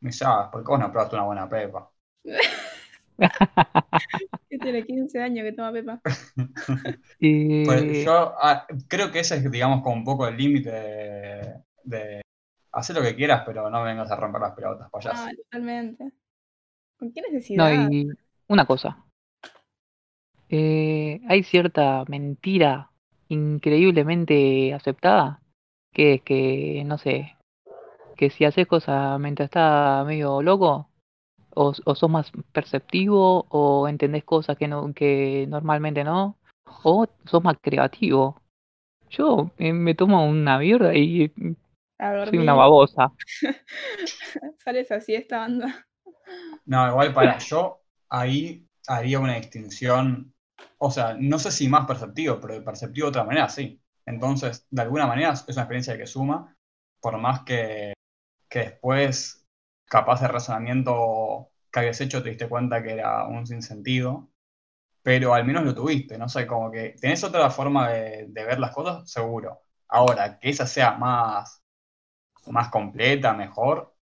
Me 0.00 0.10
dice, 0.10 0.24
ah, 0.28 0.50
¿por 0.52 0.62
qué 0.64 0.68
vos 0.70 0.80
no 0.80 0.90
probaste 0.92 1.16
una 1.16 1.26
buena 1.26 1.48
pepa? 1.48 1.90
Que 4.48 4.58
tiene 4.58 4.84
15 4.84 5.20
años 5.20 5.44
que 5.44 5.52
toma 5.52 5.72
Pepa. 5.72 6.02
Eh, 7.20 7.64
Pues 7.64 8.04
yo 8.04 8.34
ah, 8.40 8.66
creo 8.88 9.10
que 9.12 9.20
ese 9.20 9.36
es, 9.36 9.50
digamos, 9.50 9.82
como 9.82 9.96
un 9.96 10.04
poco 10.04 10.26
el 10.26 10.36
límite 10.36 10.70
de, 10.70 11.62
de 11.84 12.22
hacer 12.72 12.96
lo 12.96 13.02
que 13.02 13.14
quieras, 13.16 13.42
pero 13.46 13.68
no 13.70 13.82
vengas 13.82 14.10
a 14.10 14.16
romper 14.16 14.40
las 14.42 14.52
pelotas, 14.54 14.90
payaso. 14.90 15.28
Ah, 15.28 15.30
totalmente. 15.36 16.12
¿Con 16.98 17.12
qué 17.12 17.22
No, 17.54 17.70
necesidad? 17.70 17.92
y 17.92 18.08
una 18.48 18.66
cosa. 18.66 19.04
Eh, 20.48 21.20
hay 21.28 21.42
cierta 21.44 22.04
mentira 22.08 22.90
increíblemente 23.28 24.74
aceptada, 24.74 25.39
que 25.92 26.14
es 26.14 26.22
que, 26.22 26.82
no 26.86 26.98
sé, 26.98 27.36
que 28.16 28.30
si 28.30 28.44
haces 28.44 28.66
cosas 28.66 29.18
mientras 29.18 29.46
estás 29.46 30.06
medio 30.06 30.42
loco, 30.42 30.88
o, 31.54 31.72
o 31.84 31.94
sos 31.94 32.10
más 32.10 32.30
perceptivo, 32.52 33.46
o 33.48 33.88
entendés 33.88 34.24
cosas 34.24 34.56
que, 34.56 34.68
no, 34.68 34.92
que 34.94 35.46
normalmente 35.48 36.04
no, 36.04 36.36
o 36.82 37.06
sos 37.24 37.42
más 37.42 37.56
creativo. 37.60 38.40
Yo 39.10 39.50
eh, 39.58 39.72
me 39.72 39.94
tomo 39.94 40.24
una 40.24 40.58
birra 40.58 40.94
y 40.94 41.32
soy 41.98 42.38
una 42.38 42.54
babosa. 42.54 43.12
Sales 44.58 44.90
así 44.92 45.14
esta 45.14 45.38
banda. 45.38 45.86
No, 46.64 46.88
igual 46.88 47.12
para 47.12 47.38
yo 47.38 47.80
ahí 48.08 48.66
haría 48.86 49.18
una 49.18 49.34
distinción, 49.34 50.32
o 50.78 50.90
sea, 50.90 51.16
no 51.18 51.38
sé 51.38 51.50
si 51.50 51.68
más 51.68 51.86
perceptivo, 51.86 52.40
pero 52.40 52.54
de 52.54 52.62
perceptivo 52.62 53.06
de 53.06 53.10
otra 53.10 53.24
manera, 53.24 53.48
sí. 53.48 53.80
Entonces, 54.10 54.66
de 54.70 54.82
alguna 54.82 55.06
manera 55.06 55.32
es 55.32 55.44
una 55.48 55.62
experiencia 55.62 55.96
que 55.96 56.06
suma, 56.06 56.56
por 57.00 57.18
más 57.18 57.42
que, 57.44 57.94
que 58.48 58.60
después, 58.60 59.46
capaz 59.86 60.20
de 60.20 60.28
razonamiento 60.28 61.50
que 61.72 61.80
habías 61.80 62.00
hecho, 62.00 62.22
te 62.22 62.30
diste 62.30 62.48
cuenta 62.48 62.82
que 62.82 62.92
era 62.92 63.26
un 63.26 63.46
sinsentido, 63.46 64.30
pero 65.02 65.34
al 65.34 65.46
menos 65.46 65.64
lo 65.64 65.74
tuviste, 65.74 66.18
no 66.18 66.28
sé, 66.28 66.46
como 66.46 66.70
que 66.70 66.96
tenés 67.00 67.24
otra 67.24 67.50
forma 67.50 67.90
de, 67.90 68.26
ver 68.32 68.60
las 68.60 68.72
cosas, 68.72 69.10
seguro. 69.10 69.62
Ahora, 69.88 70.38
que 70.38 70.50
esa 70.50 70.66
sea 70.66 70.92
más, 70.92 71.62
más 72.48 72.70
completa, 72.70 73.34
mejor, 73.34 73.94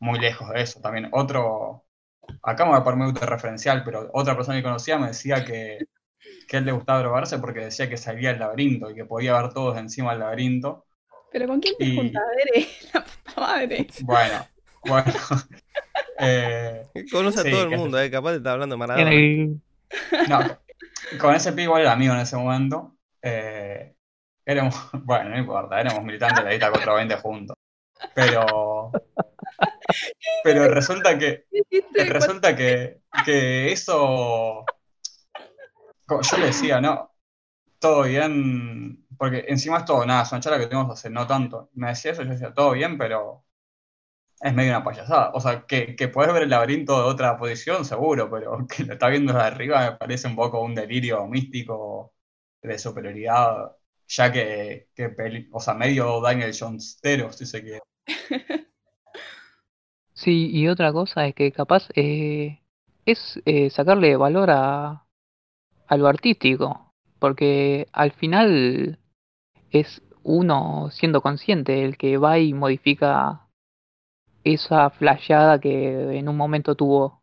muy 0.00 0.18
lejos 0.20 0.50
de 0.50 0.62
eso. 0.62 0.80
También 0.80 1.10
otro, 1.12 1.86
acá 2.42 2.64
me 2.64 2.72
voy 2.72 2.80
a 2.80 2.84
poner 2.84 2.98
muy 2.98 3.12
referencial, 3.14 3.84
pero 3.84 4.10
otra 4.14 4.36
persona 4.36 4.58
que 4.58 4.64
conocía 4.64 4.98
me 4.98 5.08
decía 5.08 5.44
que, 5.44 5.78
que 6.48 6.56
a 6.56 6.60
él 6.60 6.66
le 6.66 6.72
gustaba 6.72 7.00
drogarse 7.00 7.38
porque 7.38 7.60
decía 7.60 7.88
que 7.88 7.96
salía 7.96 8.30
del 8.30 8.40
laberinto 8.40 8.90
y 8.90 8.94
que 8.94 9.04
podía 9.04 9.40
ver 9.40 9.52
todos 9.52 9.76
encima 9.78 10.10
del 10.10 10.20
laberinto. 10.20 10.84
¿Pero 11.32 11.46
con 11.48 11.60
quién 11.60 11.74
te 11.78 11.84
Y- 11.84 11.96
juntas? 11.96 12.22
Dere? 12.36 12.66
La 12.94 13.04
puta 13.04 13.40
madre. 13.40 13.86
Bueno, 14.02 14.46
bueno. 14.86 15.12
eh, 16.20 16.86
Conoce 17.10 17.42
Sí, 17.42 17.48
a 17.48 17.50
todo 17.50 17.62
el 17.64 17.70
que- 17.70 17.76
mundo, 17.76 18.00
eh, 18.00 18.10
capaz 18.10 18.30
te 18.32 18.36
está 18.36 18.52
hablando 18.52 18.76
Maradona. 18.78 19.10
el- 19.12 19.60
no, 20.28 20.58
con 21.18 21.34
ese 21.34 21.52
pibe 21.52 21.64
igual 21.64 21.82
era 21.82 21.92
amigo 21.92 22.14
en 22.14 22.20
ese 22.20 22.36
momento. 22.36 22.96
Eh, 23.22 23.94
éramos, 24.44 24.74
bueno, 25.04 25.30
no 25.30 25.38
importa, 25.38 25.80
éramos 25.80 26.04
militantes 26.04 26.38
de 26.38 26.44
la 26.44 26.50
lista 26.50 26.70
420 26.70 27.16
juntos. 27.16 27.56
Pero, 28.14 28.92
pero 30.42 30.68
resulta 30.68 31.18
que, 31.18 31.44
resulta 31.94 32.54
que, 32.54 32.98
que 33.24 33.72
eso, 33.72 34.64
yo 36.08 36.38
le 36.38 36.46
decía, 36.46 36.80
¿no? 36.80 37.10
Todo 37.78 38.04
bien, 38.04 39.06
porque 39.18 39.44
encima 39.48 39.78
es 39.78 39.84
todo, 39.84 40.06
nada, 40.06 40.22
es 40.22 40.32
una 40.32 40.40
charla 40.40 40.58
que 40.58 40.66
tuvimos 40.66 40.90
hace 40.92 41.10
no 41.10 41.26
tanto. 41.26 41.70
Me 41.74 41.88
decía 41.88 42.12
eso, 42.12 42.22
yo 42.22 42.30
decía, 42.30 42.54
todo 42.54 42.72
bien, 42.72 42.98
pero 42.98 43.44
es 44.40 44.54
medio 44.54 44.70
una 44.70 44.84
payasada. 44.84 45.30
O 45.34 45.40
sea, 45.40 45.66
que, 45.66 45.96
que 45.96 46.08
podés 46.08 46.32
ver 46.32 46.44
el 46.44 46.50
laberinto 46.50 46.96
de 46.98 47.04
otra 47.04 47.38
posición, 47.38 47.84
seguro, 47.84 48.30
pero 48.30 48.66
que 48.68 48.84
lo 48.84 48.94
está 48.94 49.08
viendo 49.08 49.32
de 49.32 49.40
arriba 49.42 49.90
me 49.90 49.96
parece 49.96 50.28
un 50.28 50.36
poco 50.36 50.62
un 50.62 50.74
delirio 50.74 51.26
místico 51.26 52.14
de 52.62 52.78
superioridad, 52.78 53.72
ya 54.08 54.32
que, 54.32 54.88
que 54.94 55.14
o 55.52 55.60
sea, 55.60 55.74
medio 55.74 56.20
Daniel 56.20 56.54
Johnstero, 56.58 57.32
si 57.32 57.46
se 57.46 57.62
quiere. 57.62 57.80
Sí, 60.16 60.50
y 60.52 60.68
otra 60.68 60.92
cosa 60.92 61.26
es 61.26 61.34
que 61.34 61.50
capaz 61.52 61.88
eh, 61.96 62.60
es 63.04 63.40
eh, 63.46 63.68
sacarle 63.70 64.16
valor 64.16 64.48
a, 64.50 65.03
a 65.86 65.96
lo 65.96 66.06
artístico, 66.06 66.92
porque 67.18 67.88
al 67.92 68.12
final 68.12 68.98
es 69.70 70.02
uno 70.22 70.90
siendo 70.90 71.20
consciente 71.20 71.84
el 71.84 71.96
que 71.96 72.16
va 72.16 72.38
y 72.38 72.54
modifica 72.54 73.46
esa 74.42 74.90
flasheada 74.90 75.58
que 75.58 76.18
en 76.18 76.28
un 76.28 76.36
momento 76.36 76.74
tuvo. 76.74 77.22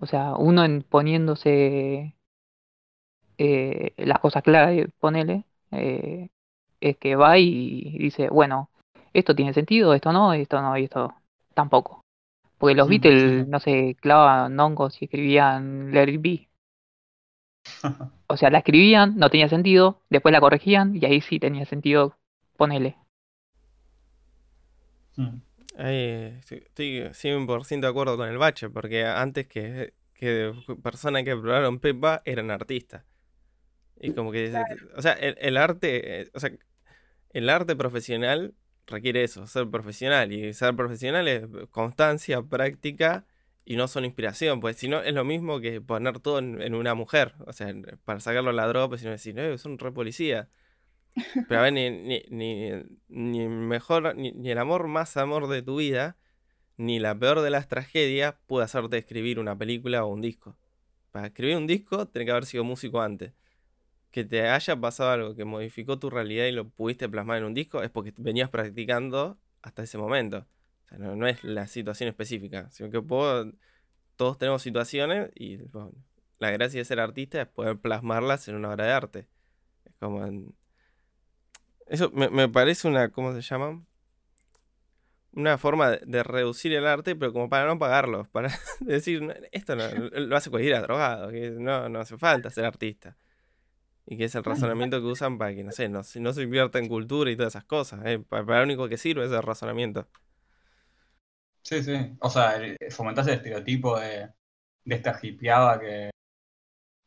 O 0.00 0.06
sea, 0.06 0.34
uno 0.36 0.64
en 0.64 0.82
poniéndose 0.82 2.14
eh, 3.38 3.94
las 3.96 4.18
cosas 4.20 4.42
claras, 4.42 4.76
ponele, 5.00 5.44
eh, 5.70 6.28
es 6.80 6.96
que 6.98 7.16
va 7.16 7.38
y 7.38 7.98
dice, 7.98 8.28
bueno, 8.28 8.70
esto 9.12 9.34
tiene 9.34 9.54
sentido, 9.54 9.94
esto 9.94 10.12
no, 10.12 10.32
esto 10.32 10.60
no, 10.60 10.76
y 10.76 10.84
esto 10.84 11.14
tampoco. 11.54 12.02
Porque 12.58 12.74
los 12.74 12.88
Beatles, 12.88 13.44
sí. 13.44 13.50
no 13.50 13.60
sé, 13.60 13.96
clavaban 14.00 14.58
hongos 14.58 15.00
y 15.00 15.06
escribían 15.06 15.92
Let 15.92 16.12
It 16.12 16.20
Be. 16.20 16.48
O 18.26 18.36
sea, 18.36 18.50
la 18.50 18.58
escribían, 18.58 19.16
no 19.16 19.30
tenía 19.30 19.48
sentido, 19.48 20.00
después 20.10 20.32
la 20.32 20.40
corregían 20.40 20.96
y 20.96 21.04
ahí 21.04 21.20
sí 21.20 21.38
tenía 21.38 21.66
sentido, 21.66 22.16
ponele. 22.56 22.96
Mm. 25.16 25.40
Ahí 25.76 26.34
estoy, 26.40 26.58
estoy 26.58 27.00
100% 27.12 27.80
de 27.80 27.86
acuerdo 27.90 28.16
con 28.16 28.28
el 28.28 28.38
bache, 28.38 28.70
porque 28.70 29.04
antes 29.04 29.46
que, 29.46 29.92
que 30.14 30.52
personas 30.82 31.24
que 31.24 31.36
probaron 31.36 31.80
Pepa 31.80 32.22
eran 32.24 32.50
artistas. 32.50 33.04
Y 34.00 34.12
como 34.12 34.32
que, 34.32 34.52
o 34.96 35.02
sea, 35.02 35.12
el, 35.12 35.36
el 35.40 35.56
arte, 35.56 36.30
o 36.34 36.40
sea, 36.40 36.50
el 37.30 37.48
arte 37.50 37.76
profesional 37.76 38.54
requiere 38.86 39.22
eso, 39.24 39.46
ser 39.46 39.68
profesional. 39.68 40.32
Y 40.32 40.54
ser 40.54 40.74
profesional 40.74 41.28
es 41.28 41.46
constancia, 41.70 42.42
práctica 42.42 43.26
y 43.64 43.76
no 43.76 43.88
solo 43.88 44.06
inspiración, 44.06 44.60
pues 44.60 44.76
si 44.76 44.88
no 44.88 45.00
es 45.02 45.14
lo 45.14 45.24
mismo 45.24 45.60
que 45.60 45.80
poner 45.80 46.20
todo 46.20 46.38
en, 46.38 46.74
una 46.74 46.94
mujer. 46.94 47.34
O 47.46 47.52
sea, 47.52 47.74
para 48.04 48.20
sacarlo 48.20 48.50
a 48.50 48.52
la 48.52 48.66
droga, 48.66 48.88
pues 48.88 49.00
si 49.00 49.06
no 49.06 49.12
decir, 49.12 49.34
no, 49.34 49.56
son 49.58 49.78
re 49.78 49.92
policía. 49.92 50.50
Pero 51.48 51.60
a 51.60 51.62
ver, 51.64 51.72
ni, 51.72 51.90
ni, 51.90 52.72
ni, 53.08 53.48
mejor, 53.48 54.16
ni, 54.16 54.32
ni 54.32 54.50
el 54.50 54.58
amor 54.58 54.88
más 54.88 55.16
amor 55.16 55.48
de 55.48 55.62
tu 55.62 55.76
vida 55.76 56.16
ni 56.76 56.98
la 56.98 57.18
peor 57.18 57.40
de 57.40 57.50
las 57.50 57.68
tragedias 57.68 58.34
puede 58.46 58.64
hacerte 58.64 58.98
escribir 58.98 59.38
una 59.38 59.56
película 59.56 60.04
o 60.04 60.08
un 60.08 60.20
disco. 60.20 60.56
Para 61.12 61.28
escribir 61.28 61.56
un 61.56 61.66
disco, 61.66 62.06
tenés 62.08 62.26
que 62.26 62.32
haber 62.32 62.46
sido 62.46 62.64
músico 62.64 63.00
antes. 63.00 63.32
Que 64.10 64.24
te 64.24 64.48
haya 64.48 64.76
pasado 64.80 65.10
algo 65.10 65.34
que 65.36 65.44
modificó 65.44 65.98
tu 65.98 66.10
realidad 66.10 66.46
y 66.46 66.52
lo 66.52 66.68
pudiste 66.68 67.08
plasmar 67.08 67.38
en 67.38 67.44
un 67.44 67.54
disco 67.54 67.82
es 67.82 67.90
porque 67.90 68.12
venías 68.16 68.50
practicando 68.50 69.38
hasta 69.62 69.82
ese 69.82 69.98
momento. 69.98 70.46
O 70.84 70.88
sea, 70.88 70.98
no, 70.98 71.26
es 71.26 71.42
la 71.44 71.66
situación 71.66 72.08
específica, 72.08 72.70
sino 72.70 72.90
que 72.90 73.02
todos 74.16 74.38
tenemos 74.38 74.62
situaciones 74.62 75.30
y 75.34 75.58
la 76.38 76.50
gracia 76.50 76.80
de 76.80 76.84
ser 76.84 77.00
artista 77.00 77.42
es 77.42 77.48
poder 77.48 77.78
plasmarlas 77.78 78.48
en 78.48 78.56
una 78.56 78.70
obra 78.70 78.84
de 78.84 78.92
arte. 78.92 79.28
Es 79.84 79.94
como... 79.98 80.24
Eso 81.86 82.10
me, 82.12 82.30
me 82.30 82.48
parece 82.48 82.88
una, 82.88 83.10
¿cómo 83.10 83.34
se 83.34 83.42
llama? 83.42 83.84
una 85.36 85.58
forma 85.58 85.90
de, 85.90 86.22
reducir 86.22 86.72
el 86.72 86.86
arte, 86.86 87.16
pero 87.16 87.32
como 87.32 87.48
para 87.48 87.66
no 87.66 87.78
pagarlo, 87.78 88.24
para 88.32 88.52
decir, 88.80 89.48
esto 89.52 89.76
no, 89.76 89.84
lo 90.12 90.36
hace 90.36 90.50
cualquiera 90.50 90.80
drogado, 90.80 91.30
que 91.30 91.50
no, 91.50 91.88
no 91.88 92.00
hace 92.00 92.16
falta 92.18 92.50
ser 92.50 92.64
artista. 92.64 93.16
Y 94.06 94.18
que 94.18 94.24
es 94.24 94.34
el 94.34 94.44
razonamiento 94.44 95.00
que 95.00 95.06
usan 95.06 95.38
para 95.38 95.54
que, 95.54 95.64
no 95.64 95.72
sé, 95.72 95.88
no, 95.88 96.02
no 96.16 96.32
se 96.34 96.42
invierta 96.42 96.78
en 96.78 96.88
cultura 96.88 97.30
y 97.30 97.36
todas 97.36 97.54
esas 97.54 97.64
cosas. 97.64 98.04
¿eh? 98.04 98.18
Para, 98.18 98.58
lo 98.58 98.64
único 98.64 98.86
que 98.86 98.98
sirve 98.98 99.24
es 99.24 99.32
el 99.32 99.42
razonamiento. 99.42 100.06
Sí, 101.64 101.82
sí. 101.82 101.92
O 102.20 102.30
sea, 102.30 102.54
fomentás 102.90 103.26
el 103.26 103.34
estereotipo 103.34 103.98
de, 103.98 104.30
de 104.84 104.94
esta 104.94 105.18
hippieada 105.22 105.80
que, 105.80 106.10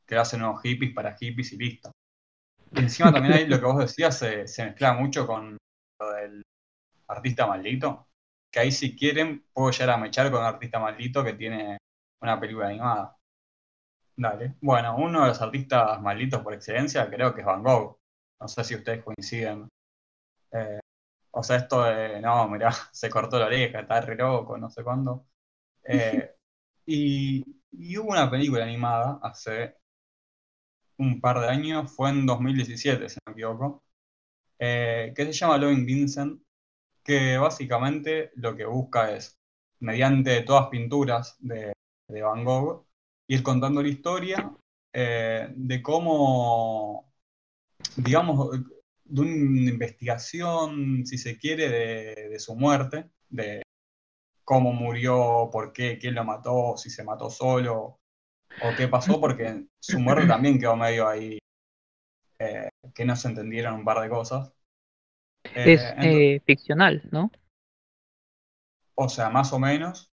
que 0.05 0.15
hacen 0.15 0.41
unos 0.41 0.61
hippies 0.61 0.93
para 0.93 1.15
hippies 1.17 1.53
y 1.53 1.57
listo. 1.57 1.91
Y 2.73 2.81
encima 2.81 3.13
también 3.13 3.35
ahí 3.35 3.47
lo 3.47 3.59
que 3.59 3.65
vos 3.65 3.79
decías 3.79 4.17
se, 4.19 4.47
se 4.47 4.65
mezcla 4.65 4.93
mucho 4.93 5.27
con 5.27 5.57
lo 6.01 6.11
del 6.13 6.43
artista 7.07 7.47
maldito 7.47 8.07
que 8.51 8.61
ahí 8.61 8.71
si 8.71 8.95
quieren 8.95 9.45
puedo 9.53 9.71
llegar 9.71 9.91
a 9.91 9.97
mechar 9.97 10.31
con 10.31 10.41
un 10.41 10.47
artista 10.47 10.79
maldito 10.79 11.23
que 11.23 11.33
tiene 11.33 11.77
una 12.21 12.39
película 12.39 12.67
animada. 12.69 13.17
Dale. 14.17 14.55
Bueno, 14.61 14.95
uno 14.97 15.21
de 15.21 15.27
los 15.29 15.41
artistas 15.41 16.01
malditos 16.01 16.41
por 16.41 16.53
excelencia 16.53 17.09
creo 17.09 17.33
que 17.33 17.41
es 17.41 17.47
Van 17.47 17.63
Gogh. 17.63 17.97
No 18.41 18.47
sé 18.47 18.63
si 18.63 18.75
ustedes 18.75 19.03
coinciden. 19.03 19.67
Eh, 20.53 20.79
o 21.37 21.43
sea, 21.43 21.57
esto 21.57 21.83
de, 21.83 22.19
no, 22.21 22.47
mirá, 22.49 22.71
se 22.91 23.09
cortó 23.09 23.39
la 23.39 23.45
oreja, 23.47 23.81
está 23.81 24.01
re 24.01 24.15
loco, 24.15 24.57
no 24.57 24.69
sé 24.69 24.83
cuándo. 24.83 25.27
Eh, 25.83 26.35
y, 26.85 27.45
hubo 27.97 28.11
una 28.11 28.29
película 28.29 28.63
animada 28.63 29.19
hace 29.21 29.77
un 30.97 31.21
par 31.21 31.39
de 31.39 31.47
años, 31.49 31.91
fue 31.91 32.09
en 32.09 32.25
2017, 32.25 33.09
si 33.09 33.17
no 33.25 33.31
me 33.31 33.33
equivoco, 33.33 33.83
eh, 34.59 35.13
que 35.15 35.25
se 35.25 35.33
llama 35.33 35.57
Loving 35.57 35.85
Vincent, 35.85 36.41
que 37.03 37.37
básicamente 37.37 38.31
lo 38.35 38.55
que 38.55 38.65
busca 38.65 39.11
es, 39.15 39.37
mediante 39.79 40.41
todas 40.43 40.69
pinturas 40.69 41.37
de, 41.39 41.73
Van 42.09 42.43
Gogh, 42.45 42.87
ir 43.27 43.43
contando 43.43 43.81
la 43.81 43.89
historia 43.89 44.51
eh, 44.93 45.49
de 45.55 45.83
cómo, 45.83 47.13
digamos, 47.97 48.49
de 49.09 49.21
una 49.21 49.69
investigación, 49.69 51.05
si 51.05 51.17
se 51.17 51.37
quiere, 51.37 51.69
de, 51.69 52.39
su 52.39 52.55
muerte, 52.55 53.09
de 53.29 53.63
cómo 54.43 54.73
murió, 54.73 55.49
por 55.51 55.73
qué, 55.73 55.97
quién 55.97 56.15
lo 56.15 56.23
mató, 56.23 56.75
si 56.77 56.89
se 56.89 57.03
mató 57.03 57.29
solo, 57.29 57.99
o 58.61 58.75
qué 58.75 58.87
pasó, 58.87 59.19
porque 59.19 59.65
su 59.79 59.99
muerte 59.99 60.27
también 60.27 60.59
quedó 60.59 60.75
medio 60.75 61.07
ahí, 61.07 61.39
eh, 62.39 62.69
que 62.93 63.05
no 63.05 63.15
se 63.15 63.29
entendieron 63.29 63.75
un 63.75 63.85
par 63.85 64.01
de 64.01 64.09
cosas. 64.09 64.51
Es 65.43 65.81
eh, 65.81 65.95
eh, 66.01 66.41
ficcional, 66.45 67.07
¿no? 67.11 67.31
O 68.95 69.09
sea, 69.09 69.29
más 69.29 69.53
o 69.53 69.59
menos. 69.59 70.11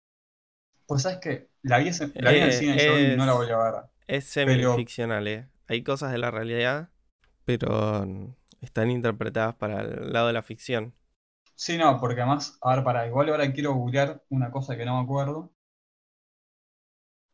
Pues 0.85 1.01
sabes 1.01 1.17
que 1.17 1.49
la 1.63 1.79
vi, 1.79 1.91
la 2.15 2.31
en 2.31 2.43
el 2.43 2.53
cine 2.53 2.77
yo 2.77 3.17
no 3.17 3.25
la 3.25 3.33
voy 3.33 3.49
a 3.49 3.57
ver. 3.57 3.73
Es 4.07 4.25
semi-ficcional, 4.25 5.27
¿eh? 5.27 5.47
Hay 5.67 5.83
cosas 5.83 6.13
de 6.13 6.17
la 6.17 6.31
realidad, 6.31 6.89
pero 7.43 8.05
están 8.61 8.91
interpretadas 8.91 9.55
para 9.55 9.81
el 9.81 10.11
lado 10.13 10.27
de 10.27 10.33
la 10.33 10.43
ficción. 10.43 10.93
Sí, 11.55 11.77
no, 11.77 11.99
porque 11.99 12.21
además, 12.21 12.57
a 12.61 12.75
ver, 12.75 12.83
para, 12.83 13.07
igual 13.07 13.29
ahora 13.29 13.51
quiero 13.51 13.73
googlear 13.73 14.23
una 14.29 14.51
cosa 14.51 14.77
que 14.77 14.85
no 14.85 14.97
me 14.97 15.03
acuerdo. 15.03 15.51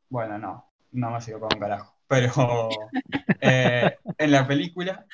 Bueno, 0.09 0.37
no, 0.37 0.71
no 0.91 1.11
me 1.11 1.21
sigo 1.21 1.39
con 1.39 1.49
un 1.53 1.59
carajo. 1.59 1.93
Pero 2.07 2.69
eh, 3.41 3.97
en 4.17 4.31
la 4.31 4.47
película, 4.47 5.05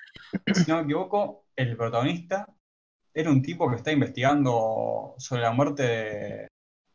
si 0.54 0.70
no 0.70 0.78
me 0.78 0.84
equivoco, 0.84 1.46
el 1.56 1.78
protagonista 1.78 2.48
era 3.14 3.32
un 3.32 3.42
tipo 3.42 3.70
que 3.70 3.78
está 3.78 3.92
investigando 3.92 5.16
sobre 5.18 5.42
la 5.42 5.52
muerte 5.52 5.84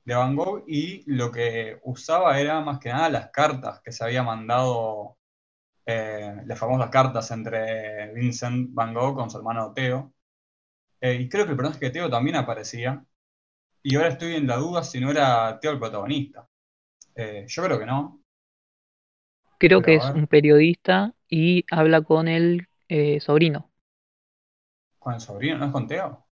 de, 0.05 0.14
Van 0.14 0.37
Gogh 0.37 0.64
y 0.66 1.03
lo 1.11 1.33
que 1.33 1.81
usaba 1.83 2.38
era 2.38 2.61
más 2.61 2.79
que 2.79 2.90
nada 2.90 3.09
las 3.09 3.31
cartas 3.31 3.81
que 3.81 3.92
se 3.92 4.05
había 4.05 4.22
mandado, 4.22 5.13
eh, 5.87 6.42
las 6.47 6.59
famosas 6.59 6.90
cartas 6.90 7.31
entre 7.31 8.12
Vincent 8.14 8.70
Van 8.73 8.94
Gogh 8.94 9.14
con 9.16 9.31
su 9.31 9.38
hermano 9.38 9.73
Theo. 9.73 10.12
Eh, 11.01 11.14
y 11.20 11.29
creo 11.29 11.44
que 11.44 11.53
el 11.53 11.57
personaje 11.57 11.87
de 11.87 11.90
Theo 11.90 12.11
también 12.11 12.37
aparecía. 12.37 13.05
Y 13.83 13.97
ahora 13.97 14.09
estoy 14.09 14.37
en 14.37 14.47
la 14.47 14.57
duda 14.57 14.83
si 14.83 15.01
no 15.01 15.11
era 15.11 15.59
Theo 15.61 15.73
el 15.73 15.79
protagonista. 15.79 16.49
Eh, 17.14 17.44
yo 17.47 17.62
creo 17.64 17.79
que 17.79 17.87
no. 17.87 18.23
Creo 19.59 19.83
que 19.83 19.94
es 19.94 20.05
un 20.05 20.27
periodista 20.27 21.14
y 21.29 21.64
habla 21.70 22.03
con 22.03 22.29
el 22.29 22.66
sobrino. 23.20 23.70
¿Con 24.99 25.14
el 25.14 25.20
sobrino? 25.20 25.59
¿No 25.59 25.66
es 25.66 25.73
con 25.73 25.87
Teo? 25.87 26.27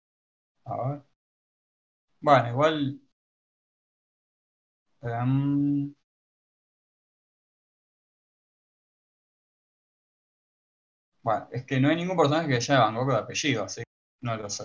A 0.65 0.89
ver. 0.89 1.03
Bueno, 2.21 2.49
igual. 2.51 3.01
Em, 5.03 5.95
es 11.53 11.65
que 11.65 11.81
no 11.81 11.89
hay 11.89 11.97
ningún 11.97 12.17
personaje 12.17 12.49
que 12.49 12.61
llame 12.61 12.81
Van 12.81 12.95
Gogh 12.95 13.11
de 13.11 13.17
apellido, 13.17 13.65
así 13.65 13.83
que 13.83 13.87
no 14.23 14.37
lo 14.37 14.51
sé. 14.51 14.65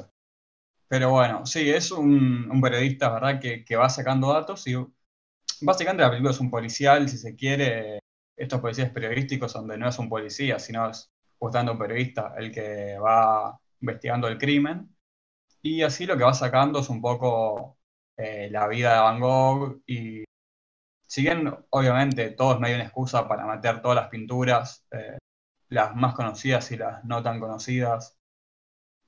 Pero 0.88 1.12
bueno, 1.12 1.46
sí, 1.46 1.70
es 1.70 1.92
un, 1.92 2.62
periodista, 2.62 3.10
¿verdad? 3.12 3.40
Que, 3.40 3.66
que, 3.66 3.76
va 3.76 3.90
sacando 3.90 4.32
datos 4.32 4.68
y 4.68 4.76
básicamente 5.62 6.04
la 6.04 6.10
película 6.10 6.32
es 6.32 6.40
un 6.40 6.52
policial, 6.52 7.10
si 7.10 7.18
se 7.18 7.36
quiere, 7.36 8.00
estos 8.38 8.60
policías 8.62 8.92
periodísticos 8.92 9.54
donde 9.54 9.78
no 9.78 9.90
es 9.90 9.98
un 10.00 10.10
policía, 10.10 10.60
sino 10.60 10.90
es 10.90 11.12
justamente 11.40 11.72
un 11.74 11.80
periodista 11.80 12.34
el 12.38 12.52
que 12.52 12.98
va 13.00 13.60
investigando 13.82 14.28
el 14.28 14.38
crimen. 14.38 14.96
Y 15.62 15.82
así 15.84 16.06
lo 16.06 16.18
que 16.18 16.24
va 16.24 16.34
sacando 16.34 16.80
es 16.80 16.90
un 16.90 17.02
poco 17.02 17.78
eh, 18.18 18.50
la 18.52 18.68
vida 18.68 18.94
de 18.96 19.00
Van 19.02 19.20
Gogh 19.20 19.82
y 19.88 20.24
si 21.08 21.28
obviamente 21.70 22.32
todo 22.32 22.56
es 22.56 22.60
medio 22.60 22.76
una 22.76 22.86
excusa 22.86 23.28
para 23.28 23.46
meter 23.46 23.82
todas 23.82 23.96
las 23.96 24.10
pinturas, 24.10 24.86
eh, 24.92 25.18
las 25.74 25.96
más 25.96 26.16
conocidas 26.16 26.72
y 26.72 26.78
las 26.78 27.04
no 27.06 27.22
tan 27.24 27.40
conocidas 27.40 28.18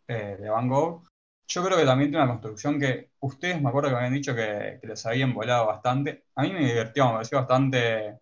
eh, 0.07 0.37
de 0.39 0.49
Van 0.49 0.67
Gogh, 0.69 1.03
yo 1.47 1.63
creo 1.63 1.77
que 1.77 1.85
también 1.85 2.11
tiene 2.11 2.23
una 2.23 2.33
construcción 2.33 2.79
que 2.79 3.11
ustedes 3.19 3.61
me 3.61 3.69
acuerdo 3.69 3.89
que 3.89 3.95
habían 3.97 4.13
dicho 4.13 4.35
que, 4.35 4.79
les 4.83 5.05
habían 5.05 5.33
volado 5.33 5.67
bastante. 5.67 6.25
A 6.35 6.43
mí 6.43 6.51
me 6.53 6.59
divirtió, 6.65 7.05
me 7.07 7.13
pareció 7.13 7.39
bastante 7.39 8.19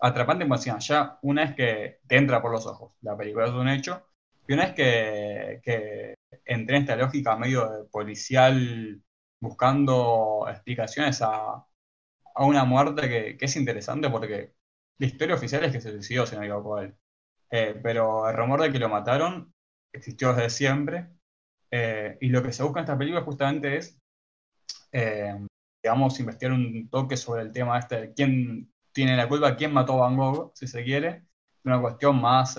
atrapante, 0.00 0.44
como 0.44 0.56
decían, 0.56 0.80
ya 0.80 1.18
una 1.22 1.44
vez 1.44 1.54
que 1.56 2.00
te 2.06 2.16
entra 2.16 2.42
por 2.42 2.52
los 2.52 2.66
ojos, 2.66 2.92
la 3.02 3.16
película 3.16 3.46
es 3.46 3.52
un 3.52 3.68
hecho, 3.68 4.06
y 4.46 4.54
una 4.54 4.66
vez 4.66 4.74
que, 4.74 5.60
que 5.62 6.14
entré 6.44 6.76
en 6.76 6.82
esta 6.82 6.96
lógica 6.96 7.36
medio 7.36 7.88
policial 7.90 9.02
buscando 9.40 10.46
explicaciones 10.48 11.22
a, 11.22 11.64
una 12.36 12.64
muerte 12.64 13.08
que, 13.08 13.44
es 13.44 13.56
interesante 13.56 14.10
porque 14.10 14.54
la 14.98 15.06
historia 15.06 15.36
oficial 15.36 15.64
es 15.64 15.72
que 15.72 15.80
se 15.80 15.92
suicidó, 15.92 16.26
si 16.26 16.34
no 16.34 16.40
me 16.40 16.46
equivoco 16.46 16.78
él. 16.80 16.96
Eh, 17.56 17.78
pero 17.80 18.28
el 18.28 18.36
rumor 18.36 18.60
de 18.60 18.72
que 18.72 18.80
lo 18.80 18.88
mataron 18.88 19.54
existió 19.92 20.34
desde 20.34 20.50
siempre. 20.50 21.06
Eh, 21.70 22.18
y 22.20 22.28
lo 22.30 22.42
que 22.42 22.52
se 22.52 22.64
busca 22.64 22.80
en 22.80 22.84
esta 22.84 22.98
película 22.98 23.22
justamente 23.22 23.76
es, 23.76 23.96
eh, 24.90 25.38
digamos, 25.80 26.18
investigar 26.18 26.52
un 26.52 26.88
toque 26.90 27.16
sobre 27.16 27.42
el 27.42 27.52
tema 27.52 27.78
este 27.78 28.00
de 28.00 28.12
quién 28.12 28.72
tiene 28.92 29.16
la 29.16 29.28
culpa, 29.28 29.54
quién 29.54 29.72
mató 29.72 29.92
a 29.92 30.08
Van 30.08 30.16
Gogh, 30.16 30.50
si 30.52 30.66
se 30.66 30.82
quiere. 30.82 31.26
Una 31.62 31.80
cuestión 31.80 32.20
más 32.20 32.58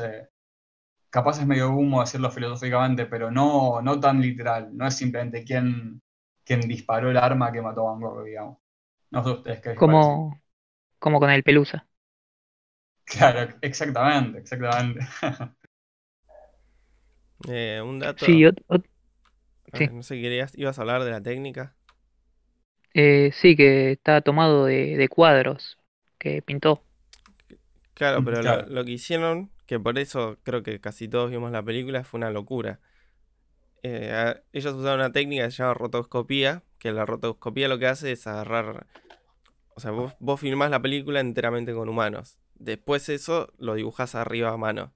capaz 1.09 1.39
es 1.39 1.45
medio 1.45 1.71
humo 1.71 1.99
decirlo 1.99 2.31
filosóficamente, 2.31 3.05
pero 3.05 3.29
no, 3.29 3.81
no 3.81 3.99
tan 3.99 4.21
literal. 4.21 4.69
No 4.77 4.87
es 4.87 4.95
simplemente 4.95 5.43
quién, 5.43 6.01
disparó 6.45 7.11
el 7.11 7.17
arma 7.17 7.51
que 7.51 7.61
mató 7.61 7.85
a 7.85 7.91
Van 7.91 7.99
Gogh, 7.99 8.23
digamos. 8.23 8.59
No 9.11 9.25
sé 9.25 9.29
ustedes 9.31 9.59
qué 9.59 9.75
como, 9.75 10.39
como 10.99 11.19
con 11.19 11.31
el 11.31 11.43
Pelusa. 11.43 11.85
Claro, 13.05 13.53
exactamente, 13.61 14.39
exactamente. 14.39 14.99
Eh, 17.47 17.81
un 17.83 17.99
dato. 17.99 18.25
Sí, 18.25 18.43
No 19.91 20.03
sé, 20.03 20.21
¿querías, 20.21 20.57
¿ibas 20.57 20.79
a 20.79 20.81
hablar 20.81 21.03
de 21.03 21.11
la 21.11 21.21
técnica? 21.21 21.75
Eh, 22.93 23.31
sí, 23.33 23.55
que 23.55 23.91
está 23.91 24.21
tomado 24.21 24.65
de, 24.65 25.07
cuadros 25.09 25.77
que 26.17 26.41
pintó. 26.41 26.81
Claro, 27.93 28.23
pero 28.23 28.41
lo, 28.67 28.85
que 28.85 28.91
hicieron 28.91 29.51
que 29.65 29.79
por 29.79 29.99
eso 29.99 30.37
creo 30.43 30.63
que 30.63 30.79
casi 30.79 31.07
todos 31.07 31.29
vimos 31.29 31.51
la 31.51 31.63
película, 31.63 32.03
fue 32.03 32.19
una 32.19 32.29
locura. 32.29 32.79
Eh, 33.83 34.33
ellos 34.53 34.73
usaron 34.73 34.99
una 34.99 35.11
técnica 35.11 35.45
que 35.45 35.51
se 35.51 35.57
llama 35.57 35.73
rotoscopía, 35.73 36.63
que 36.79 36.91
la 36.91 37.05
rotoscopía 37.05 37.67
lo 37.67 37.77
que 37.79 37.87
hace 37.87 38.11
es 38.13 38.25
agarrar. 38.27 38.87
O 39.75 39.79
sea, 39.81 39.91
vos, 39.91 40.15
vos 40.19 40.39
filmás 40.39 40.71
la 40.71 40.81
película 40.81 41.19
enteramente 41.19 41.73
con 41.73 41.89
humanos. 41.89 42.37
Después 42.55 43.09
eso 43.09 43.51
lo 43.57 43.75
dibujás 43.75 44.15
arriba 44.15 44.49
a 44.51 44.57
mano. 44.57 44.93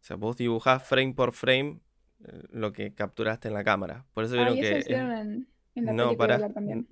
O 0.00 0.06
sea, 0.06 0.16
vos 0.16 0.36
dibujás 0.36 0.82
frame 0.86 1.14
por 1.14 1.32
frame 1.32 1.80
eh, 2.24 2.42
lo 2.50 2.72
que 2.72 2.92
capturaste 2.94 3.48
en 3.48 3.54
la 3.54 3.64
cámara. 3.64 4.04
Por 4.14 4.24
eso 4.24 4.34
Ah, 4.34 4.38
vieron 4.38 4.56
y 4.56 4.60
eso 4.60 4.72
que. 4.74 4.78
hicieron 4.80 5.12
es- 5.12 5.20
en, 5.20 5.48
en 5.76 5.84
la 5.86 5.92
No, 5.92 6.04
peli 6.04 6.04
que 6.04 6.04
voy 6.06 6.14
a 6.14 6.18
para. 6.18 6.34
hablar 6.34 6.52
también. 6.52 6.88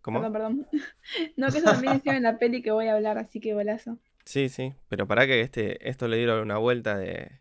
¿Cómo? 0.00 0.20
Perdón, 0.20 0.32
perdón. 0.32 0.68
No, 1.36 1.50
que 1.50 1.58
eso 1.58 1.66
también 1.70 1.96
hicieron 1.96 2.16
en 2.18 2.22
la 2.22 2.38
peli 2.38 2.62
que 2.62 2.70
voy 2.70 2.86
a 2.86 2.94
hablar, 2.94 3.18
así 3.18 3.40
que 3.40 3.52
golazo. 3.54 3.98
Sí, 4.24 4.48
sí. 4.48 4.74
Pero 4.88 5.06
para 5.06 5.26
que 5.26 5.40
este, 5.42 5.88
esto 5.88 6.08
le 6.08 6.16
dieron 6.16 6.40
una 6.40 6.56
vuelta 6.58 6.96
de, 6.96 7.40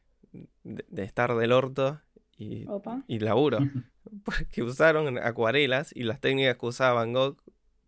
de, 0.64 0.86
de 0.88 1.04
estar 1.04 1.36
del 1.36 1.52
orto 1.54 2.02
y, 2.38 2.68
Opa. 2.68 3.04
y 3.08 3.20
laburo. 3.20 3.60
Porque 4.26 4.64
usaron 4.64 5.18
acuarelas 5.18 5.92
y 5.96 6.04
las 6.04 6.20
técnicas 6.20 6.58
que 6.58 6.66
usaba 6.66 6.94
Van 6.96 7.14
Gogh 7.14 7.38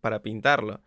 para 0.00 0.22
pintarlo. 0.22 0.80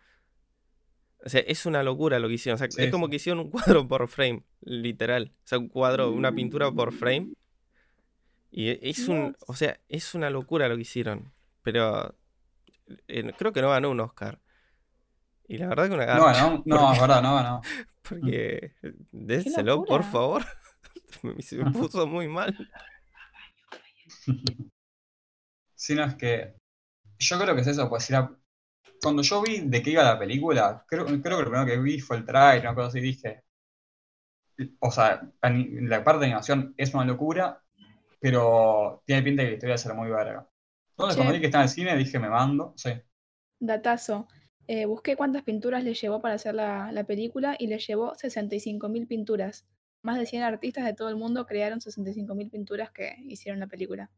O 1.25 1.29
sea, 1.29 1.41
es 1.41 1.65
una 1.65 1.83
locura 1.83 2.17
lo 2.19 2.27
que 2.27 2.35
hicieron. 2.35 2.55
O 2.55 2.59
sea, 2.59 2.71
Sí, 2.71 2.81
es 2.83 2.91
como 2.91 3.05
sí. 3.05 3.09
que 3.11 3.15
hicieron 3.17 3.39
un 3.39 3.49
cuadro 3.51 3.87
por 3.87 4.07
frame, 4.07 4.43
literal. 4.61 5.33
O 5.43 5.47
sea, 5.47 5.57
un 5.59 5.67
cuadro, 5.67 6.11
una 6.11 6.31
pintura 6.33 6.71
por 6.71 6.93
frame. 6.93 7.33
Y 8.51 8.69
e- 8.69 8.79
es 8.83 9.07
un, 9.07 9.35
o 9.47 9.53
sea, 9.55 9.79
es 9.89 10.15
una 10.15 10.29
locura 10.29 10.67
lo 10.69 10.75
que 10.75 10.81
hicieron. 10.83 11.31
Pero 11.61 12.15
eh, 13.07 13.31
creo 13.37 13.51
que 13.53 13.61
no 13.61 13.69
ganó 13.69 13.89
un 13.91 13.99
Oscar. 13.99 14.39
Y 15.47 15.57
la 15.57 15.67
verdad 15.67 15.87
que 15.89 15.93
una 15.95 16.05
No, 16.05 16.25
garcha. 16.25 16.49
no, 16.49 16.63
no, 16.65 16.93
es 16.93 17.01
verdad, 17.01 17.21
no, 17.21 17.43
no. 17.43 17.61
Porque 18.01 18.71
déselo, 19.11 19.83
por 19.83 20.03
favor. 20.03 20.45
Me- 21.23 21.41
Se 21.41 21.57
me 21.57 21.69
puso 21.71 22.07
muy 22.07 22.27
mal. 22.27 22.55
Sino 25.75 26.03
es 26.05 26.15
que 26.15 26.53
yo 27.19 27.39
creo 27.39 27.55
que 27.55 27.61
es 27.61 27.67
eso, 27.67 27.89
pues 27.89 28.03
si 28.05 28.13
la- 28.13 28.35
cuando 29.01 29.21
yo 29.21 29.41
vi 29.41 29.61
de 29.61 29.81
qué 29.81 29.91
iba 29.91 30.03
la 30.03 30.19
película, 30.19 30.85
creo, 30.87 31.05
creo 31.05 31.21
que 31.21 31.29
lo 31.29 31.39
primero 31.39 31.65
que 31.65 31.77
vi 31.77 31.99
fue 31.99 32.17
el 32.17 32.25
trailer, 32.25 32.61
una 32.65 32.75
cosa 32.75 32.87
así, 32.89 32.99
dije, 32.99 33.43
o 34.79 34.91
sea, 34.91 35.21
la 35.41 36.03
parte 36.03 36.19
de 36.21 36.25
animación 36.27 36.73
es 36.77 36.93
una 36.93 37.05
locura, 37.05 37.61
pero 38.19 39.01
tiene 39.05 39.23
pinta 39.23 39.43
de 39.43 39.47
que 39.47 39.51
la 39.51 39.55
historia 39.55 39.73
va 39.73 39.75
a 39.75 39.77
ser 39.77 39.93
muy 39.93 40.09
verga. 40.09 40.47
Entonces 40.91 41.15
cuando 41.15 41.33
vi 41.33 41.39
que 41.39 41.45
estaba 41.45 41.63
en 41.63 41.69
el 41.69 41.73
cine 41.73 41.97
dije, 41.97 42.19
me 42.19 42.29
mando, 42.29 42.73
sí. 42.75 42.91
Datazo. 43.59 44.27
Eh, 44.67 44.85
busqué 44.85 45.15
cuántas 45.15 45.43
pinturas 45.43 45.83
le 45.83 45.93
llevó 45.93 46.21
para 46.21 46.35
hacer 46.35 46.53
la, 46.53 46.91
la 46.91 47.03
película 47.05 47.55
y 47.57 47.67
le 47.67 47.79
llevó 47.79 48.13
65.000 48.13 49.07
pinturas. 49.07 49.65
Más 50.03 50.19
de 50.19 50.25
100 50.25 50.43
artistas 50.43 50.85
de 50.85 50.93
todo 50.93 51.09
el 51.09 51.15
mundo 51.15 51.45
crearon 51.45 51.79
65.000 51.79 52.51
pinturas 52.51 52.91
que 52.91 53.15
hicieron 53.25 53.59
la 53.59 53.67
película. 53.67 54.11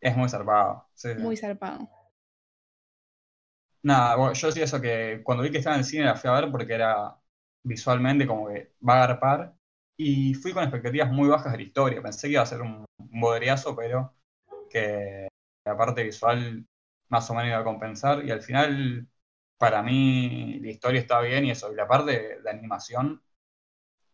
Es 0.00 0.16
muy 0.16 0.28
zarpado. 0.28 0.86
sí, 0.94 1.08
sí. 1.14 1.20
Muy 1.20 1.36
zarpado. 1.36 1.88
Nada, 3.84 4.32
yo 4.32 4.46
decía 4.48 4.64
eso 4.64 4.80
que 4.80 5.20
cuando 5.22 5.42
vi 5.44 5.50
que 5.50 5.58
estaba 5.58 5.76
en 5.76 5.80
el 5.80 5.84
cine 5.86 6.04
la 6.04 6.16
fui 6.16 6.30
a 6.30 6.32
ver 6.40 6.50
porque 6.50 6.72
era 6.74 7.18
visualmente 7.62 8.26
como 8.26 8.48
que 8.48 8.72
va 8.86 8.94
a 8.94 9.04
agarpar 9.04 9.54
y 9.96 10.32
fui 10.34 10.52
con 10.52 10.62
expectativas 10.62 11.10
muy 11.12 11.28
bajas 11.28 11.52
de 11.52 11.58
la 11.58 11.64
historia. 11.64 12.02
Pensé 12.02 12.28
que 12.28 12.32
iba 12.32 12.42
a 12.42 12.46
ser 12.46 12.62
un, 12.62 12.86
un 12.98 13.20
bodriazo, 13.20 13.76
pero 13.76 14.14
que 14.70 15.28
la 15.66 15.76
parte 15.76 16.02
visual 16.04 16.66
más 17.08 17.30
o 17.30 17.34
menos 17.34 17.50
iba 17.50 17.58
a 17.60 17.64
compensar 17.64 18.24
y 18.24 18.30
al 18.30 18.42
final 18.42 19.06
para 19.58 19.82
mí 19.82 20.60
la 20.60 20.70
historia 20.70 21.00
está 21.00 21.20
bien 21.20 21.46
y 21.46 21.50
eso, 21.52 21.72
y 21.72 21.76
la 21.76 21.88
parte 21.88 22.40
de, 22.42 22.50
animación, 22.50 23.22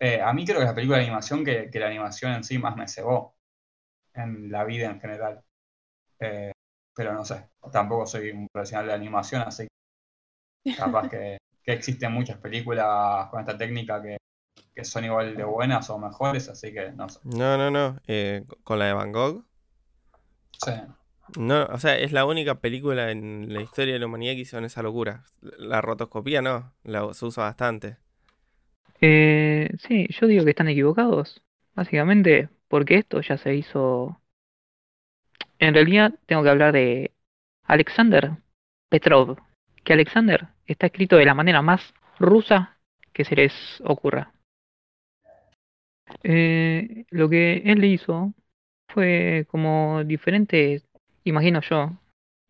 eh, 0.01 0.21
a 0.23 0.33
mí 0.33 0.45
creo 0.45 0.59
que 0.59 0.65
es 0.65 0.71
la 0.71 0.75
película 0.75 0.99
de 0.99 1.05
animación 1.05 1.45
que, 1.45 1.71
la 1.75 1.87
animación 1.89 2.33
en 2.35 2.45
sí 2.45 2.59
me 2.59 2.89
cebó 2.89 3.37
en 4.15 4.51
la 4.53 4.65
vida 4.65 4.87
en 4.91 5.01
general. 5.01 5.45
Eh, 6.21 6.53
pero 6.95 7.13
no 7.15 7.25
sé, 7.25 7.51
tampoco 7.73 8.07
soy 8.07 8.31
un 8.31 8.49
profesional 8.53 8.87
de 8.89 8.93
animación, 8.95 9.43
así 9.43 9.67
que 10.65 10.75
capaz 10.77 11.09
que, 11.09 11.39
que 11.63 11.73
existen 11.73 12.13
muchas 12.13 12.39
películas 12.39 13.29
con 13.31 13.41
esta 13.41 13.57
técnica 13.57 14.03
que, 14.03 14.17
que 14.75 14.85
son 14.85 15.05
igual 15.05 15.37
de 15.37 15.45
buenas 15.45 15.91
o 15.91 15.99
mejores, 15.99 16.49
así 16.49 16.73
que 16.73 16.93
no 16.93 17.09
sé. 17.09 17.21
No, 17.23 17.57
no, 17.57 17.71
no. 17.71 17.99
eh, 18.07 18.45
con 18.65 18.79
la 18.79 18.87
de 18.87 18.93
Van 18.93 19.13
Gogh. 19.13 19.45
Sí. 20.65 20.73
No, 21.39 21.65
o 21.67 21.79
sea, 21.79 21.97
es 21.99 22.13
la 22.13 22.25
única 22.25 22.61
película 22.61 23.11
en 23.11 23.53
la 23.53 23.63
historia 23.63 23.95
de 23.95 24.01
la 24.01 24.07
humanidad 24.07 24.33
que 24.35 24.41
hicieron 24.41 24.65
esa 24.65 24.83
locura. 24.83 25.25
La 25.41 25.81
rotoscopía 25.81 26.43
no, 26.43 26.73
la, 26.85 27.13
se 27.15 27.25
usa 27.27 27.45
bastante. 27.45 27.97
Eh, 29.01 29.71
sí, 29.79 30.07
yo 30.11 30.27
digo 30.27 30.45
que 30.45 30.51
están 30.51 30.69
equivocados, 30.69 31.43
básicamente, 31.75 32.49
porque 32.69 32.97
esto 32.99 33.21
ya 33.23 33.39
se 33.39 33.55
hizo. 33.55 34.20
En 35.61 35.75
realidad, 35.75 36.15
tengo 36.27 36.43
que 36.43 36.49
hablar 36.49 36.73
de 36.73 37.13
Alexander 37.65 38.33
Petrov, 38.89 39.37
que 39.85 39.93
Alexander 39.93 40.49
está 40.67 40.87
escrito 40.87 41.17
de 41.17 41.27
la 41.27 41.35
manera 41.35 41.61
más 41.61 41.93
rusa 42.19 42.79
que 43.13 43.25
se 43.25 43.37
les 43.37 43.53
ocurra. 43.85 44.33
Eh, 46.23 47.05
lo 47.11 47.29
que 47.29 47.59
él 47.67 47.81
le 47.81 47.89
hizo 47.89 48.33
fue 48.89 49.47
como 49.51 50.03
diferente, 50.05 50.83
imagino 51.25 51.61
yo, 51.61 51.93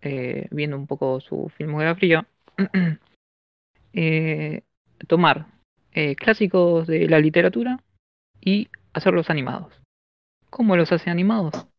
eh, 0.02 0.46
viendo 0.52 0.76
un 0.76 0.86
poco 0.86 1.20
su 1.20 1.50
filmografía, 1.56 2.26
eh, 3.92 4.62
tomar 5.08 5.46
clásicos 6.16 6.86
de 6.86 7.08
la 7.08 7.18
literatura 7.18 7.80
y 8.40 8.68
hacerlos 8.92 9.28
animados. 9.28 9.74
¿Cómo 10.48 10.76
los 10.76 10.92
hace 10.92 11.10
animados? 11.10 11.69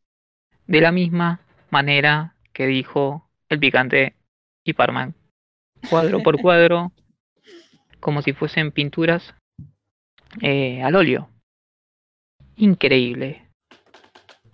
De 0.72 0.80
la 0.80 0.94
misma 0.94 1.42
manera 1.70 2.34
que 2.54 2.66
dijo 2.66 3.30
el 3.50 3.60
picante 3.60 4.16
y 4.64 4.72
Parman. 4.72 5.14
Cuadro 5.90 6.24
por 6.24 6.38
cuadro, 6.42 6.94
como 8.00 8.22
si 8.22 8.32
fuesen 8.32 8.72
pinturas 8.72 9.36
eh, 10.42 10.82
al 10.82 10.96
óleo. 10.96 11.30
Increíble. 12.56 13.50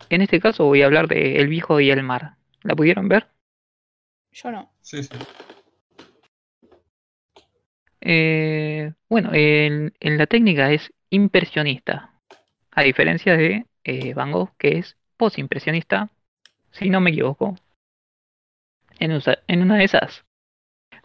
En 0.09 0.23
este 0.23 0.39
caso 0.39 0.65
voy 0.65 0.81
a 0.81 0.87
hablar 0.87 1.07
de 1.07 1.35
El 1.35 1.49
viejo 1.49 1.79
y 1.79 1.91
el 1.91 2.01
mar. 2.01 2.37
¿La 2.63 2.75
pudieron 2.75 3.07
ver? 3.07 3.27
Yo 4.31 4.49
no. 4.49 4.73
Sí, 4.81 5.03
sí. 5.03 5.09
Eh, 8.01 8.91
bueno, 9.07 9.29
en, 9.35 9.93
en 9.99 10.17
la 10.17 10.25
técnica 10.25 10.71
es 10.71 10.91
impresionista, 11.11 12.19
a 12.71 12.81
diferencia 12.81 13.37
de 13.37 13.67
eh, 13.83 14.15
Van 14.15 14.31
Gogh, 14.31 14.57
que 14.57 14.79
es 14.79 14.97
posimpresionista, 15.17 16.09
si 16.71 16.89
no 16.89 17.01
me 17.01 17.11
equivoco. 17.11 17.55
En, 18.99 19.11
usa- 19.13 19.39
en 19.47 19.63
una 19.63 19.77
de 19.77 19.85
esas, 19.85 20.23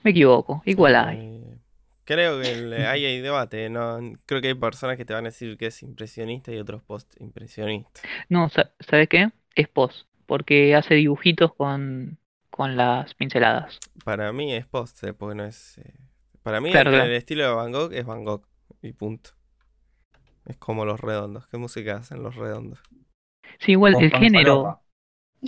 me 0.03 0.12
equivoco, 0.12 0.62
igual 0.66 0.96
hay. 0.96 1.18
Eh, 1.18 1.59
creo 2.05 2.40
que 2.40 2.53
el- 2.53 2.72
ahí 2.87 3.05
hay 3.05 3.20
debate, 3.20 3.68
¿no? 3.70 3.98
Creo 4.27 4.40
que 4.40 4.48
hay 4.48 4.55
personas 4.55 4.96
que 4.96 5.05
te 5.05 5.14
van 5.14 5.25
a 5.27 5.31
decir 5.31 5.57
que 5.57 5.66
es 5.66 5.83
impresionista 5.83 6.53
y 6.53 6.59
otros 6.59 6.83
post-impresionista. 6.83 8.01
No, 8.29 8.48
sa- 8.48 8.72
¿sabes 8.81 9.09
qué? 9.09 9.31
Es 9.55 9.68
pos, 9.68 10.07
porque 10.27 10.75
hace 10.75 10.94
dibujitos 10.94 11.55
con, 11.55 12.18
con 12.51 12.77
las 12.77 13.14
pinceladas. 13.14 13.79
Para 14.05 14.33
mí 14.33 14.55
es 14.55 14.66
post, 14.66 15.03
eh, 15.05 15.12
porque 15.14 15.35
no 15.35 15.44
es... 15.44 15.79
eh, 15.79 15.94
Para 16.42 16.61
mí 16.61 16.70
Claro, 16.70 16.90
el, 16.90 16.94
claro. 16.94 17.11
el 17.11 17.12
estilo 17.16 17.44
de 17.44 17.51
Van 17.55 17.72
Gogh 17.72 17.92
es 17.92 18.05
Van 18.07 18.25
Gogh 18.25 18.46
y 18.83 18.92
punto. 18.92 19.31
Es 20.44 20.57
como 20.57 20.85
los 20.85 21.01
redondos. 21.01 21.48
¿Qué 21.48 21.57
música 21.59 21.96
hacen 21.96 22.22
los 22.22 22.37
redondos? 22.37 22.79
Sí, 23.61 23.73
igual 23.73 23.95
el 24.01 24.11
género, 24.11 24.81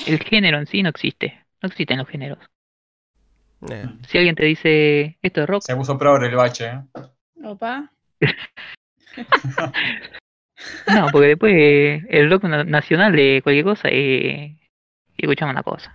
el 0.06 0.18
género 0.20 0.58
en 0.58 0.66
sí 0.66 0.82
no 0.82 0.88
existe. 0.90 1.44
No 1.62 1.68
existen 1.68 1.98
los 1.98 2.08
géneros. 2.08 2.38
Eh, 3.70 3.86
Si 4.08 4.18
alguien 4.18 4.34
te 4.34 4.44
dice 4.44 5.18
esto 5.22 5.42
es 5.42 5.48
rock, 5.48 5.62
Se 5.62 5.74
puso 5.76 5.96
progre 5.98 6.26
el 6.28 6.34
bache, 6.36 6.66
¿eh? 6.66 6.80
Opa. 7.44 7.90
No, 10.94 11.08
porque 11.12 11.28
después 11.28 12.04
el 12.08 12.30
rock 12.30 12.44
na- 12.44 12.64
nacional 12.64 13.12
de 13.14 13.40
cualquier 13.42 13.64
cosa 13.64 13.88
eh, 13.90 14.56
y 15.16 15.24
escuchamos 15.24 15.52
una 15.52 15.62
cosa. 15.62 15.92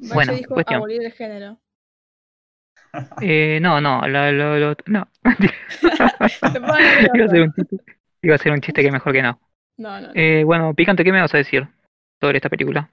Bache 0.00 0.14
Bueno, 0.14 0.32
dijo 0.34 0.54
cuestión. 0.54 0.78
abolir 0.78 1.02
el 1.04 1.12
género. 1.12 1.58
Eh, 3.20 3.58
no, 3.60 3.80
no, 3.80 4.06
lo, 4.06 4.32
lo- 4.32 4.58
lo- 4.58 4.76
no. 4.86 5.08
Iba, 7.14 7.24
a 7.24 7.28
ser 7.28 7.42
un 7.42 7.52
chiste, 7.54 7.76
iba 8.22 8.34
a 8.34 8.38
ser 8.38 8.52
un 8.52 8.60
chiste 8.60 8.82
que 8.82 8.90
mejor 8.92 9.12
que 9.12 9.22
no. 9.22 9.40
No, 9.76 10.00
no. 10.00 10.08
no. 10.08 10.12
Eh, 10.14 10.44
bueno, 10.44 10.74
Picante, 10.74 11.04
¿qué 11.04 11.12
me 11.12 11.20
vas 11.20 11.34
a 11.34 11.38
decir 11.38 11.68
sobre 12.20 12.38
esta 12.38 12.48
película? 12.48 12.90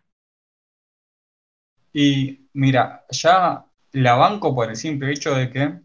Y 1.94 2.48
mira, 2.54 3.06
ya 3.10 3.65
la 3.94 4.15
banco 4.15 4.56
por 4.56 4.70
el 4.70 4.76
simple 4.76 5.12
hecho 5.12 5.36
de 5.36 5.50
que 5.50 5.82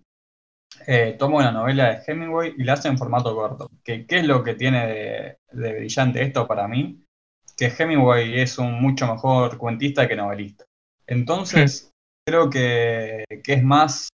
eh, 0.86 1.16
toma 1.18 1.38
una 1.38 1.52
novela 1.52 1.90
de 1.90 2.02
Hemingway 2.06 2.54
y 2.56 2.64
la 2.64 2.74
hace 2.74 2.88
en 2.88 2.98
formato 2.98 3.34
corto. 3.34 3.70
Que, 3.82 4.06
¿Qué 4.06 4.18
es 4.18 4.26
lo 4.26 4.42
que 4.42 4.54
tiene 4.54 4.86
de, 4.86 5.38
de 5.50 5.72
brillante 5.72 6.22
esto 6.22 6.46
para 6.46 6.68
mí? 6.68 7.02
Que 7.56 7.72
Hemingway 7.76 8.40
es 8.40 8.58
un 8.58 8.80
mucho 8.80 9.12
mejor 9.12 9.58
cuentista 9.58 10.06
que 10.06 10.16
novelista. 10.16 10.64
Entonces, 11.06 11.90
creo 12.26 12.50
que, 12.50 13.24
que 13.42 13.52
es 13.54 13.62
más, 13.62 14.08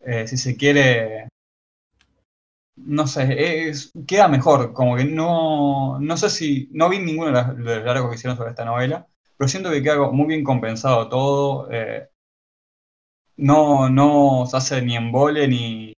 eh, 0.00 0.26
si 0.26 0.36
se 0.36 0.56
quiere, 0.56 1.28
no 2.86 3.06
sé, 3.06 3.72
queda 4.06 4.28
mejor. 4.28 4.72
Como 4.72 4.96
que 4.96 5.04
no, 5.04 5.98
no 6.00 6.16
sé 6.16 6.30
si, 6.30 6.68
no 6.72 6.88
vi 6.88 6.98
ninguno 6.98 7.32
de 7.32 7.54
los, 7.62 7.84
largos 7.84 8.10
que 8.10 8.16
hicieron 8.16 8.36
sobre 8.36 8.50
esta 8.50 8.64
novela, 8.64 9.06
pero 9.36 9.48
siento 9.48 9.70
que 9.70 9.82
queda 9.82 10.10
muy 10.10 10.26
bien 10.26 10.44
compensado 10.44 11.08
todo. 11.08 11.70
eh, 11.70 12.08
no, 13.36 13.88
no 13.88 14.46
se 14.46 14.56
hace 14.56 14.82
ni 14.82 14.96
embole 14.96 15.46
ni 15.48 15.94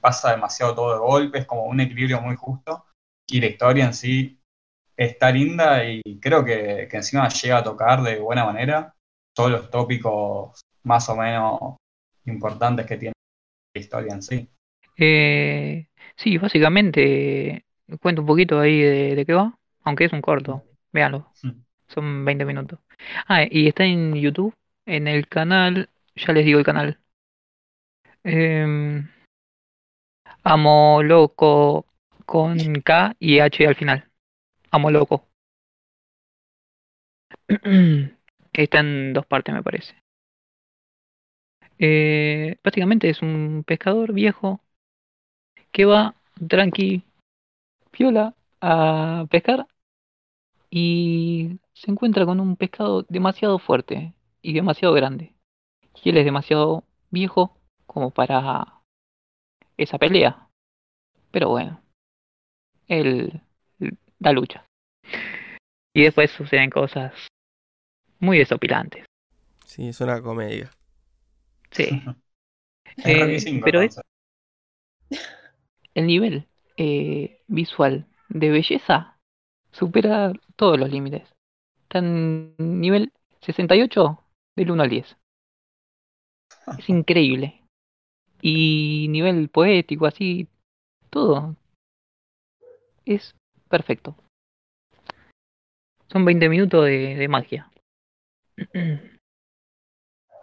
pasa 0.00 0.30
demasiado 0.32 0.74
todo 0.74 0.92
de 0.94 0.98
golpe, 0.98 1.38
es 1.38 1.46
como 1.46 1.64
un 1.66 1.80
equilibrio 1.80 2.20
muy 2.20 2.36
justo. 2.36 2.86
Y 3.28 3.40
la 3.40 3.46
historia 3.46 3.86
en 3.86 3.94
sí 3.94 4.40
está 4.96 5.30
linda 5.30 5.84
y 5.84 6.02
creo 6.20 6.44
que 6.44 6.88
encima 6.92 7.28
llega 7.28 7.58
a 7.58 7.64
tocar 7.64 8.02
de 8.02 8.18
buena 8.20 8.44
manera 8.44 8.94
todos 9.34 9.50
los 9.50 9.70
tópicos 9.70 10.60
más 10.84 11.08
o 11.08 11.16
menos 11.16 11.76
importantes 12.26 12.86
que 12.86 12.96
tiene 12.96 13.14
la 13.74 13.80
historia 13.80 14.14
en 14.14 14.22
sí. 14.22 14.48
Eh, 14.96 15.88
sí, 16.16 16.38
básicamente 16.38 17.64
cuento 18.00 18.22
un 18.22 18.26
poquito 18.26 18.60
ahí 18.60 18.80
de, 18.80 19.14
de 19.14 19.26
qué 19.26 19.34
va, 19.34 19.58
aunque 19.84 20.04
es 20.04 20.12
un 20.12 20.22
corto, 20.22 20.64
véanlo, 20.92 21.30
son 21.88 22.24
20 22.24 22.44
minutos. 22.44 22.78
Ah, 23.28 23.44
y 23.50 23.68
está 23.68 23.84
en 23.84 24.14
YouTube, 24.14 24.54
en 24.86 25.08
el 25.08 25.28
canal, 25.28 25.90
ya 26.16 26.32
les 26.32 26.44
digo 26.44 26.58
el 26.58 26.64
canal. 26.64 26.98
Em, 28.24 29.08
Amo 30.44 31.02
Loco 31.02 31.86
con 32.26 32.56
K 32.82 33.14
y 33.18 33.40
H 33.40 33.66
al 33.66 33.74
final. 33.74 34.08
Amo 34.70 34.90
Loco. 34.90 35.28
Está 38.52 38.80
en 38.80 39.12
dos 39.12 39.26
partes, 39.26 39.54
me 39.54 39.62
parece. 39.62 39.94
Eh, 41.78 42.56
básicamente 42.64 43.10
es 43.10 43.22
un 43.22 43.64
pescador 43.66 44.12
viejo 44.12 44.61
que 45.72 45.84
va 45.84 46.14
tranqui, 46.48 47.02
piola, 47.90 48.34
a 48.60 49.26
pescar 49.30 49.66
y 50.70 51.58
se 51.74 51.90
encuentra 51.90 52.24
con 52.24 52.40
un 52.40 52.56
pescado 52.56 53.04
demasiado 53.08 53.58
fuerte 53.58 54.14
y 54.40 54.54
demasiado 54.54 54.94
grande. 54.94 55.34
Y 56.02 56.10
él 56.10 56.18
es 56.18 56.24
demasiado 56.24 56.84
viejo 57.10 57.56
como 57.86 58.10
para 58.10 58.80
esa 59.76 59.98
pelea. 59.98 60.48
Pero 61.30 61.50
bueno, 61.50 61.82
él 62.88 63.42
da 64.18 64.32
lucha. 64.32 64.64
Y 65.94 66.04
después 66.04 66.30
suceden 66.30 66.70
cosas 66.70 67.12
muy 68.18 68.38
desopilantes. 68.38 69.04
Sí, 69.66 69.88
es 69.88 70.00
una 70.00 70.22
comedia. 70.22 70.70
Sí. 71.70 72.02
Es 72.94 73.46
Eh, 73.46 73.60
pero 73.64 73.80
es-. 73.80 73.98
El 75.94 76.06
nivel 76.06 76.46
eh, 76.76 77.40
visual 77.48 78.06
de 78.28 78.50
belleza 78.50 79.18
supera 79.70 80.32
todos 80.56 80.78
los 80.78 80.90
límites. 80.90 81.28
Está 81.82 82.00
nivel 82.00 83.12
68 83.40 84.24
del 84.56 84.70
1 84.70 84.82
al 84.82 84.90
10. 84.90 85.16
Es 86.78 86.88
increíble. 86.88 87.60
Y 88.40 89.06
nivel 89.10 89.48
poético, 89.48 90.06
así, 90.06 90.48
todo. 91.10 91.56
Es 93.04 93.34
perfecto. 93.68 94.16
Son 96.08 96.24
20 96.24 96.48
minutos 96.48 96.84
de, 96.84 97.16
de 97.16 97.28
magia. 97.28 97.70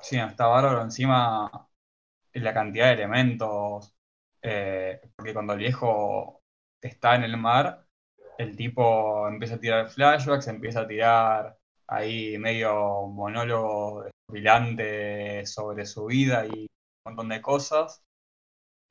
Sí, 0.02 0.18
está 0.18 0.48
bárbaro 0.48 0.82
encima 0.82 1.68
la 2.34 2.54
cantidad 2.54 2.88
de 2.88 2.94
elementos, 2.94 3.94
eh, 4.42 5.02
porque 5.16 5.34
cuando 5.34 5.54
el 5.54 5.60
viejo 5.60 6.42
está 6.82 7.16
en 7.16 7.24
el 7.24 7.38
mar, 7.38 7.86
el 8.38 8.56
tipo 8.56 9.28
empieza 9.28 9.56
a 9.56 9.60
tirar 9.60 9.90
flashbacks, 9.90 10.48
empieza 10.48 10.82
a 10.82 10.88
tirar 10.88 11.58
ahí 11.88 12.38
medio 12.38 13.08
monólogo 13.08 14.04
desopilante 14.04 15.46
sobre 15.46 15.86
su 15.86 16.06
vida 16.06 16.46
y 16.46 16.62
un 16.62 17.16
montón 17.16 17.30
de 17.30 17.42
cosas 17.42 18.04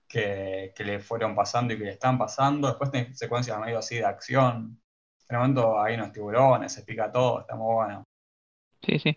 que, 0.09 0.73
que 0.75 0.85
le 0.85 0.99
fueron 0.99 1.35
pasando 1.35 1.75
y 1.75 1.79
que 1.79 1.85
le 1.85 1.93
están 1.93 2.19
pasando. 2.19 2.69
Después 2.69 2.91
tiene 2.91 3.15
secuencias 3.15 3.59
medio 3.61 3.79
así 3.79 3.97
de 3.97 4.05
acción. 4.05 4.81
En 5.29 5.37
un 5.37 5.43
momento 5.43 5.81
hay 5.81 5.95
unos 5.95 6.13
tiburones, 6.13 6.73
se 6.73 6.83
pica 6.83 7.13
todo, 7.13 7.41
está 7.41 7.55
muy 7.55 7.75
bueno. 7.75 8.05
Sí, 8.83 8.99
sí. 8.99 9.17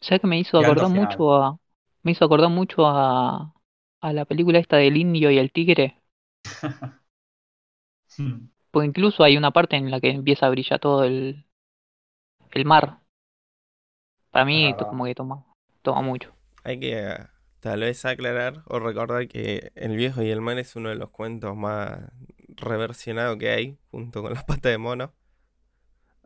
¿Sabes 0.00 0.20
que 0.20 0.26
me 0.26 0.38
hizo 0.38 0.58
acordar 0.58 0.90
mucho 0.90 1.34
a. 1.34 1.56
Me 2.02 2.12
hizo 2.12 2.24
acordar 2.24 2.50
mucho 2.50 2.84
a. 2.86 3.53
a 4.04 4.12
la 4.12 4.26
película 4.26 4.58
esta 4.58 4.76
del 4.76 4.98
indio 4.98 5.30
y 5.30 5.38
el 5.38 5.50
tigre. 5.50 5.96
Porque 8.70 8.86
incluso 8.86 9.24
hay 9.24 9.38
una 9.38 9.50
parte 9.50 9.76
en 9.76 9.90
la 9.90 9.98
que 9.98 10.10
empieza 10.10 10.46
a 10.46 10.50
brillar 10.50 10.78
todo 10.78 11.04
el. 11.04 11.46
el 12.52 12.64
mar. 12.66 12.98
Para 14.30 14.44
mí, 14.44 14.72
verdad. 14.72 14.88
como 14.88 15.06
que 15.06 15.14
toma. 15.14 15.46
toma 15.80 16.02
mucho. 16.02 16.34
Hay 16.64 16.78
que 16.80 17.16
tal 17.60 17.80
vez 17.80 18.04
aclarar 18.04 18.62
o 18.66 18.78
recordar 18.78 19.26
que 19.26 19.72
El 19.74 19.96
viejo 19.96 20.22
y 20.22 20.30
el 20.30 20.42
mar 20.42 20.58
es 20.58 20.76
uno 20.76 20.90
de 20.90 20.96
los 20.96 21.08
cuentos 21.08 21.56
más 21.56 22.12
reversionados 22.48 23.38
que 23.38 23.50
hay, 23.50 23.78
junto 23.90 24.22
con 24.22 24.34
las 24.34 24.44
patas 24.44 24.70
de 24.72 24.78
mono. 24.78 25.14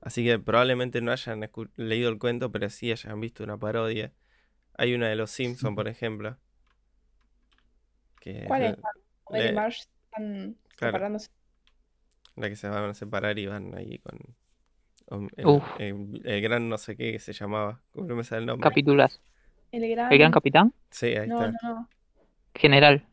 Así 0.01 0.25
que 0.25 0.39
probablemente 0.41 1.01
no 1.01 1.13
hayan 1.13 1.49
leído 1.77 2.09
el 2.09 2.19
cuento, 2.19 2.51
pero 2.51 2.71
sí 2.71 2.91
hayan 2.91 3.21
visto 3.21 3.45
una 3.45 3.57
parodia. 3.57 4.13
Hay 4.75 4.95
una 4.95 5.09
de 5.09 5.15
los 5.15 5.31
Simpsons, 5.31 5.77
por 5.77 5.87
ejemplo. 5.89 6.39
Que 8.35 8.45
¿Cuál 8.47 8.63
es? 8.63 8.77
la- 9.47 9.53
Marge 9.53 9.79
están 9.81 10.57
Claro. 10.77 10.93
separándose. 10.93 11.29
la 12.37 12.49
que 12.49 12.57
se 12.57 12.69
van 12.69 12.91
a 12.91 12.95
separar 12.95 13.39
y 13.39 13.47
van 13.47 13.75
ahí 13.77 13.99
con 13.99 14.19
con 15.07 15.31
el, 15.37 15.47
Uf. 15.47 15.65
el- 15.79 16.21
el 16.25 16.43
gran 16.43 16.69
no 16.69 16.77
sé 16.77 16.95
qué 16.97 17.13
que 17.13 17.19
se 17.19 17.33
llamaba. 17.33 17.81
¿Cómo 17.93 18.07
no 18.09 18.15
me 18.17 18.25
sale 18.25 18.41
el 18.41 18.47
nombre? 18.47 18.69
Capítulas. 18.69 19.21
El 19.73 19.89
gran. 19.89 20.13
El 20.13 20.19
gran 20.19 20.31
capitán. 20.33 20.75
Sí, 20.91 21.07
ahí 21.17 21.27
No, 21.29 21.45
está. 21.47 21.53
no, 21.63 21.75
no. 21.75 21.89
General. 22.55 23.07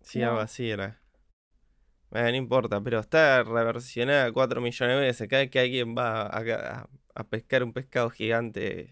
Sí, 0.00 0.22
algo 0.22 0.36
No. 0.36 0.42
así 0.42 0.70
era. 0.70 1.00
Bueno, 2.10 2.30
no 2.30 2.36
importa, 2.36 2.80
pero 2.80 3.00
está 3.00 3.42
reversionada 3.42 4.32
4 4.32 4.60
millones 4.60 4.96
de 4.96 5.00
veces. 5.02 5.28
Cada 5.28 5.42
vez 5.42 5.50
que 5.50 5.58
alguien 5.60 5.94
va 5.96 6.22
a, 6.22 6.38
a- 6.38 6.88
a 7.14 7.24
pescar 7.24 7.62
un 7.64 7.72
pescado 7.72 8.08
gigante 8.10 8.90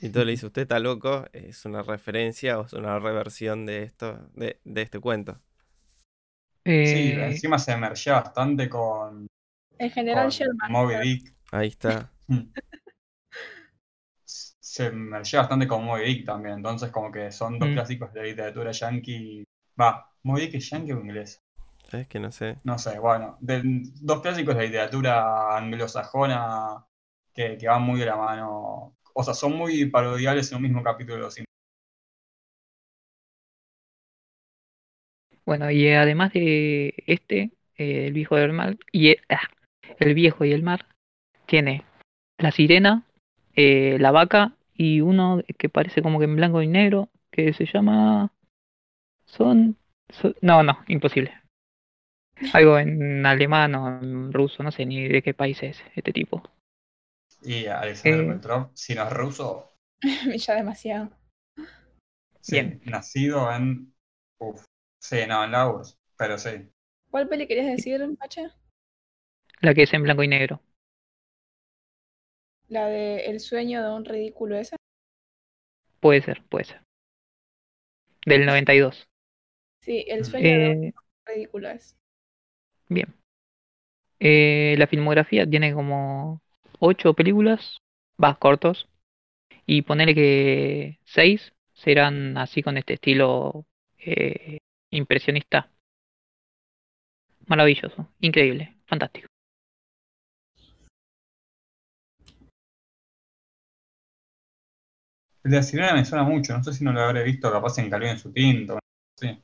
y 0.00 0.10
todo 0.10 0.24
le 0.24 0.32
dice, 0.32 0.46
usted 0.46 0.62
está 0.62 0.78
loco, 0.78 1.26
es 1.32 1.64
una 1.64 1.82
referencia 1.82 2.58
o 2.58 2.66
es 2.66 2.72
una 2.72 2.98
reversión 2.98 3.66
de 3.66 3.82
esto, 3.84 4.18
de, 4.34 4.60
de 4.64 4.82
este 4.82 5.00
cuento. 5.00 5.40
Sí, 6.82 7.10
Eh, 7.10 7.18
encima 7.18 7.58
se 7.58 7.72
emergía 7.72 8.14
bastante 8.14 8.68
con, 8.68 9.26
El 9.78 9.90
general 9.90 10.30
Sherman. 10.30 10.70
Moby 10.70 10.96
Dick. 10.98 11.34
Ahí 11.52 11.68
está. 11.68 12.10
Se 14.24 14.86
emergía 14.86 15.40
bastante 15.40 15.66
con 15.66 15.84
Moby 15.84 16.04
Dick 16.04 16.24
también, 16.26 16.56
entonces 16.58 16.90
como 16.92 17.10
que 17.10 17.32
son 17.32 17.58
dos 17.58 17.70
Mm. 17.70 17.72
clásicos 17.72 18.12
de 18.12 18.22
literatura 18.22 18.70
yankee. 18.70 19.44
Va, 19.80 20.08
¿Moby 20.22 20.42
Dick 20.42 20.54
es 20.54 20.70
yankee 20.70 20.92
o 20.92 21.00
inglés? 21.00 21.42
¿Sabes 21.90 22.06
que 22.08 22.20
no 22.20 22.32
sé? 22.32 22.56
No 22.64 22.78
sé, 22.78 22.98
bueno, 22.98 23.36
de- 23.40 23.62
dos 24.02 24.20
clásicos 24.20 24.56
de 24.56 24.64
literatura 24.66 25.56
anglosajona 25.56 26.84
que, 27.32 27.56
que 27.56 27.68
van 27.68 27.82
muy 27.82 27.98
de 28.00 28.06
la 28.06 28.16
mano. 28.16 28.96
O 29.18 29.22
sea, 29.22 29.34
son 29.34 29.54
muy 29.54 29.84
parodiales 29.90 30.50
en 30.50 30.56
un 30.56 30.62
mismo 30.62 30.82
capítulo 30.82 31.16
de 31.16 31.20
los. 31.20 31.36
Bueno, 35.44 35.70
y 35.70 35.88
además 35.90 36.32
de 36.32 36.94
este, 37.06 37.52
eh, 37.76 38.06
el 38.06 38.12
viejo 38.12 38.36
del 38.36 38.52
mar, 38.52 38.76
y 38.92 39.10
e- 39.10 39.20
ah, 39.28 39.40
el 39.98 40.14
viejo 40.14 40.44
y 40.44 40.52
el 40.52 40.62
mar, 40.62 40.86
tiene 41.46 41.84
la 42.38 42.52
sirena, 42.52 43.04
eh, 43.56 43.98
la 44.00 44.12
vaca 44.12 44.54
y 44.74 45.00
uno 45.00 45.42
que 45.58 45.68
parece 45.68 46.02
como 46.02 46.18
que 46.18 46.26
en 46.26 46.36
blanco 46.36 46.62
y 46.62 46.68
negro, 46.68 47.08
que 47.30 47.52
se 47.54 47.66
llama... 47.66 48.32
Son... 49.26 49.76
son- 50.10 50.36
no, 50.42 50.62
no, 50.64 50.80
imposible. 50.88 51.34
Algo 52.52 52.78
en 52.78 53.24
alemán 53.24 53.74
o 53.74 53.88
en 53.88 54.32
ruso, 54.34 54.62
no 54.62 54.70
sé 54.70 54.84
ni 54.84 55.08
de 55.08 55.22
qué 55.22 55.32
país 55.32 55.62
es 55.62 55.82
este 55.94 56.12
tipo. 56.12 56.42
Y 57.42 57.66
Alexander 57.66 58.24
Eh. 58.24 58.36
Petrov, 58.36 58.70
si 58.74 58.94
no 58.94 59.04
es 59.04 59.12
ruso, 59.12 59.72
ya 60.46 60.54
demasiado. 60.54 61.10
sí, 62.40 62.56
Bien. 62.56 62.80
nacido 62.84 63.52
en. 63.52 63.94
Uf, 64.38 64.64
sí, 65.00 65.16
no, 65.28 65.44
en 65.44 65.52
la 65.52 65.68
URSS, 65.70 65.98
pero 66.16 66.38
sí. 66.38 66.70
¿Cuál 67.10 67.28
peli 67.28 67.46
querías 67.46 67.66
decir, 67.66 68.00
Pacha? 68.18 68.56
La 69.60 69.72
que 69.72 69.84
es 69.84 69.94
en 69.94 70.02
blanco 70.02 70.24
y 70.24 70.28
negro. 70.28 70.60
La 72.68 72.86
de 72.86 73.26
El 73.26 73.40
sueño 73.40 73.82
de 73.82 73.90
un 73.90 74.06
ridículo 74.06 74.56
esa. 74.56 74.76
Puede 76.00 76.22
ser, 76.22 76.42
puede 76.48 76.64
ser. 76.64 76.80
Del 78.26 78.44
92. 78.44 79.08
Sí, 79.80 80.04
El 80.08 80.24
sueño 80.24 80.56
de 80.58 80.68
un 80.68 80.76
Eh, 80.86 80.92
ridículo 81.26 81.68
es. 81.70 81.96
Bien. 82.88 83.14
Eh, 84.20 84.74
la 84.78 84.86
filmografía 84.86 85.48
tiene 85.48 85.72
como 85.74 86.42
ocho 86.80 87.14
películas, 87.14 87.78
vas 88.16 88.38
cortos, 88.38 88.88
y 89.66 89.82
ponerle 89.82 90.14
que 90.14 91.00
seis 91.04 91.54
serán 91.74 92.36
así 92.38 92.62
con 92.62 92.76
este 92.78 92.94
estilo 92.94 93.66
eh, 93.98 94.58
impresionista. 94.90 95.70
Maravilloso, 97.46 98.06
increíble, 98.20 98.76
fantástico. 98.86 99.26
El 105.42 105.50
de 105.50 105.56
la 105.56 105.62
sirena 105.64 105.94
me 105.94 106.04
suena 106.04 106.22
mucho, 106.24 106.56
no 106.56 106.62
sé 106.62 106.72
si 106.72 106.84
no 106.84 106.92
lo 106.92 107.00
habré 107.00 107.24
visto 107.24 107.50
capaz 107.50 107.78
en 107.78 107.90
Calvin 107.90 108.10
en 108.10 108.18
su 108.18 108.32
tinto. 108.32 108.78
Sí. 109.16 109.42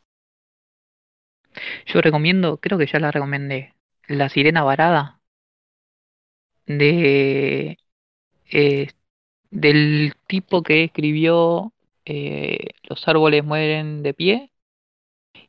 Yo 1.86 2.00
recomiendo, 2.00 2.58
creo 2.60 2.78
que 2.78 2.86
ya 2.86 2.98
la 3.00 3.10
recomendé, 3.10 3.74
La 4.06 4.28
Sirena 4.28 4.62
Varada 4.64 5.20
de 6.66 7.78
eh, 8.50 8.88
del 9.50 10.14
tipo 10.28 10.62
que 10.62 10.84
escribió 10.84 11.74
eh, 12.06 12.70
Los 12.84 13.06
árboles 13.08 13.44
mueren 13.44 14.02
de 14.04 14.14
pie 14.14 14.52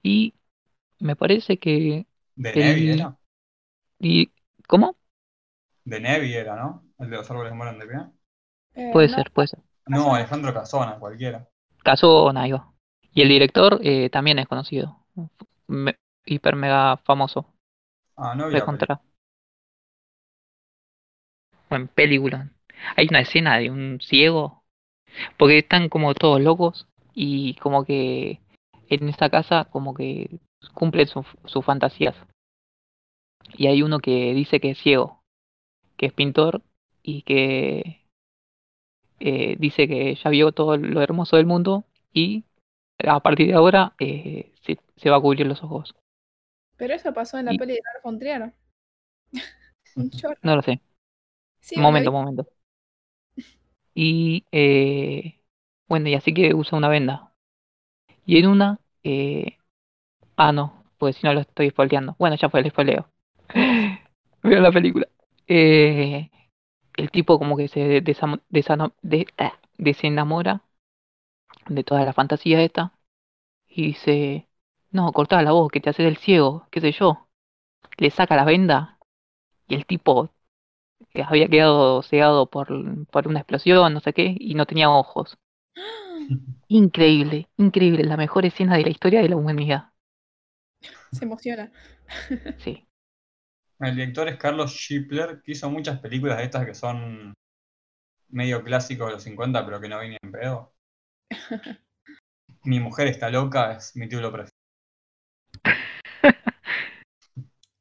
y 0.03 0.33
me 0.99 1.15
parece 1.15 1.57
que 1.59 2.07
De 2.37 2.53
El- 2.53 2.55
Nevi 2.55 2.89
era. 2.89 3.17
y 3.99 4.31
¿cómo? 4.67 4.97
De 5.83 5.99
Nevi 5.99 6.33
era, 6.35 6.55
¿no? 6.57 6.85
El 6.99 7.09
de 7.09 7.17
los 7.17 7.29
árboles 7.31 7.53
mueren 7.53 7.79
de 7.79 7.87
pie. 7.87 7.97
Eh, 8.75 8.83
Puede 8.89 9.09
no, 9.09 9.17
ser, 9.17 9.31
puede 9.31 9.47
ser. 9.49 9.59
No. 9.87 10.15
Alejandro 10.15 10.53
Casona, 10.53 10.99
cualquiera. 10.99 11.47
Casona, 11.83 12.47
va. 12.49 12.73
Y 13.13 13.21
el 13.21 13.29
director 13.29 13.79
eh, 13.83 14.09
también 14.09 14.39
es 14.39 14.47
conocido, 14.47 15.05
Me- 15.67 15.97
hiper 16.25 16.55
mega 16.55 16.97
famoso, 16.97 17.53
Ah, 18.17 18.33
no 18.35 18.49
vi 18.49 18.57
la 21.69 21.77
recontra. 21.77 21.77
Buen 21.77 21.87
película. 21.87 22.49
Hay 22.95 23.07
una 23.09 23.21
escena 23.21 23.57
de 23.57 23.69
un 23.71 23.99
ciego, 24.01 24.63
porque 25.37 25.59
están 25.59 25.89
como 25.89 26.13
todos 26.13 26.41
locos 26.41 26.87
y 27.13 27.55
como 27.55 27.85
que 27.85 28.39
en 28.89 29.09
esta 29.09 29.29
casa 29.29 29.65
como 29.65 29.93
que 29.93 30.39
cumplen 30.73 31.07
su- 31.07 31.25
sus 31.45 31.63
fantasías. 31.65 32.15
Y 33.57 33.67
hay 33.67 33.81
uno 33.83 33.99
que 33.99 34.33
dice 34.33 34.59
que 34.59 34.71
es 34.71 34.77
ciego, 34.79 35.21
que 35.97 36.07
es 36.07 36.13
pintor 36.13 36.61
y 37.03 37.21
que 37.21 38.01
eh, 39.19 39.55
dice 39.59 39.87
que 39.87 40.15
ya 40.15 40.29
vio 40.29 40.51
todo 40.51 40.75
lo 40.77 41.01
hermoso 41.01 41.37
del 41.37 41.45
mundo 41.45 41.85
y 42.13 42.43
a 43.05 43.19
partir 43.21 43.47
de 43.47 43.53
ahora 43.53 43.93
eh, 43.99 44.51
se, 44.65 44.77
se 44.97 45.09
va 45.09 45.17
a 45.17 45.21
cubrir 45.21 45.47
los 45.47 45.63
ojos. 45.63 45.95
Pero 46.77 46.93
eso 46.93 47.13
pasó 47.13 47.37
en 47.37 47.45
la 47.45 47.53
Y- 47.53 47.57
peli 47.57 47.73
de 47.75 47.81
Lars 47.85 48.03
von 48.03 48.19
Trier. 48.19 48.53
No 50.41 50.55
lo 50.57 50.61
sé. 50.61 50.81
Momento, 51.73 52.11
momento. 52.11 52.47
Y 53.93 54.45
eh, 54.51 55.39
bueno, 55.87 56.09
y 56.09 56.15
así 56.15 56.33
que 56.33 56.53
usa 56.53 56.77
una 56.77 56.89
venda. 56.89 57.33
Y 58.25 58.39
en 58.39 58.47
una, 58.47 58.79
eh, 59.03 59.57
ah 60.37 60.51
no, 60.53 60.85
pues 60.99 61.17
si 61.17 61.27
no 61.27 61.33
lo 61.33 61.41
estoy 61.41 61.71
spoileando. 61.71 62.15
Bueno, 62.19 62.35
ya 62.37 62.49
fue 62.49 62.61
el 62.61 62.69
spoileo. 62.71 63.09
Veo 64.43 64.61
la 64.61 64.71
película. 64.71 65.07
Eh, 65.47 66.29
el 66.97 67.11
tipo 67.11 67.39
como 67.39 67.57
que 67.57 67.67
se 67.69 68.03
desam- 68.03 68.41
ah, 69.39 69.59
desenamora 69.77 70.63
de 71.67 71.83
toda 71.83 72.03
la 72.05 72.13
fantasía 72.13 72.61
esta 72.63 72.93
y 73.67 73.87
dice, 73.87 74.49
no, 74.91 75.11
cortá 75.13 75.41
la 75.43 75.51
voz, 75.53 75.71
que 75.71 75.81
te 75.81 75.89
haces 75.91 76.07
el 76.07 76.17
ciego, 76.17 76.67
qué 76.71 76.81
sé 76.81 76.91
yo. 76.93 77.29
Le 77.97 78.11
saca 78.11 78.35
la 78.37 78.45
venda 78.45 78.99
y 79.67 79.75
el 79.75 79.85
tipo 79.87 80.31
eh, 81.15 81.23
había 81.27 81.47
quedado 81.47 82.01
cegado 82.03 82.49
por, 82.49 82.67
por 83.07 83.27
una 83.27 83.39
explosión, 83.39 83.93
no 83.93 83.99
sé 83.99 84.13
qué, 84.13 84.35
y 84.37 84.55
no 84.55 84.65
tenía 84.65 84.89
ojos. 84.89 85.37
Increíble, 86.67 87.47
increíble, 87.57 88.03
la 88.03 88.17
mejor 88.17 88.45
escena 88.45 88.75
de 88.75 88.83
la 88.83 88.89
historia 88.89 89.21
de 89.21 89.29
la 89.29 89.35
humanidad. 89.35 89.91
Se 91.11 91.25
emociona. 91.25 91.71
Sí. 92.59 92.87
El 93.79 93.95
director 93.95 94.29
es 94.29 94.37
Carlos 94.37 94.71
Schippler, 94.71 95.41
que 95.43 95.51
hizo 95.51 95.69
muchas 95.69 95.99
películas 95.99 96.37
de 96.37 96.45
estas 96.45 96.65
que 96.65 96.73
son 96.73 97.33
medio 98.29 98.63
clásicos 98.63 99.07
de 99.07 99.13
los 99.13 99.23
50, 99.23 99.65
pero 99.65 99.81
que 99.81 99.89
no 99.89 99.99
vi 99.99 100.09
ni 100.09 100.17
en 100.21 100.31
pedo. 100.31 100.73
Mi 102.63 102.79
mujer 102.79 103.07
está 103.07 103.29
loca, 103.29 103.73
es 103.73 103.95
mi 103.95 104.07
título 104.07 104.31
preferido. 104.31 104.55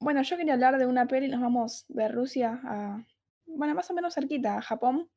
Bueno, 0.01 0.20
yo 0.20 0.37
quería 0.37 0.53
hablar 0.53 0.76
de 0.76 0.85
una 0.85 1.07
peli, 1.07 1.28
nos 1.28 1.41
vamos 1.41 1.87
de 1.89 2.09
Rusia 2.09 2.61
a, 2.64 3.03
bueno, 3.47 3.74
más 3.74 3.90
o 3.90 3.95
menos 3.95 4.14
cerquita, 4.14 4.57
a 4.59 4.62
Japón. 4.62 5.11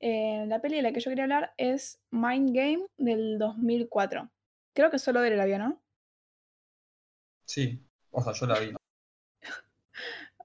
Eh, 0.00 0.44
la 0.48 0.60
peli 0.60 0.76
de 0.76 0.82
la 0.82 0.92
que 0.92 1.00
yo 1.00 1.10
quería 1.10 1.24
hablar 1.24 1.54
es 1.56 2.00
Mind 2.10 2.54
Game 2.54 2.86
del 2.96 3.38
2004. 3.38 4.30
Creo 4.74 4.90
que 4.90 4.98
solo 4.98 5.20
de 5.20 5.30
la 5.36 5.44
vio, 5.44 5.58
¿no? 5.58 5.82
Sí, 7.44 7.80
o 8.10 8.22
sea, 8.22 8.32
yo 8.32 8.46
la 8.46 8.58
vi. 8.58 8.72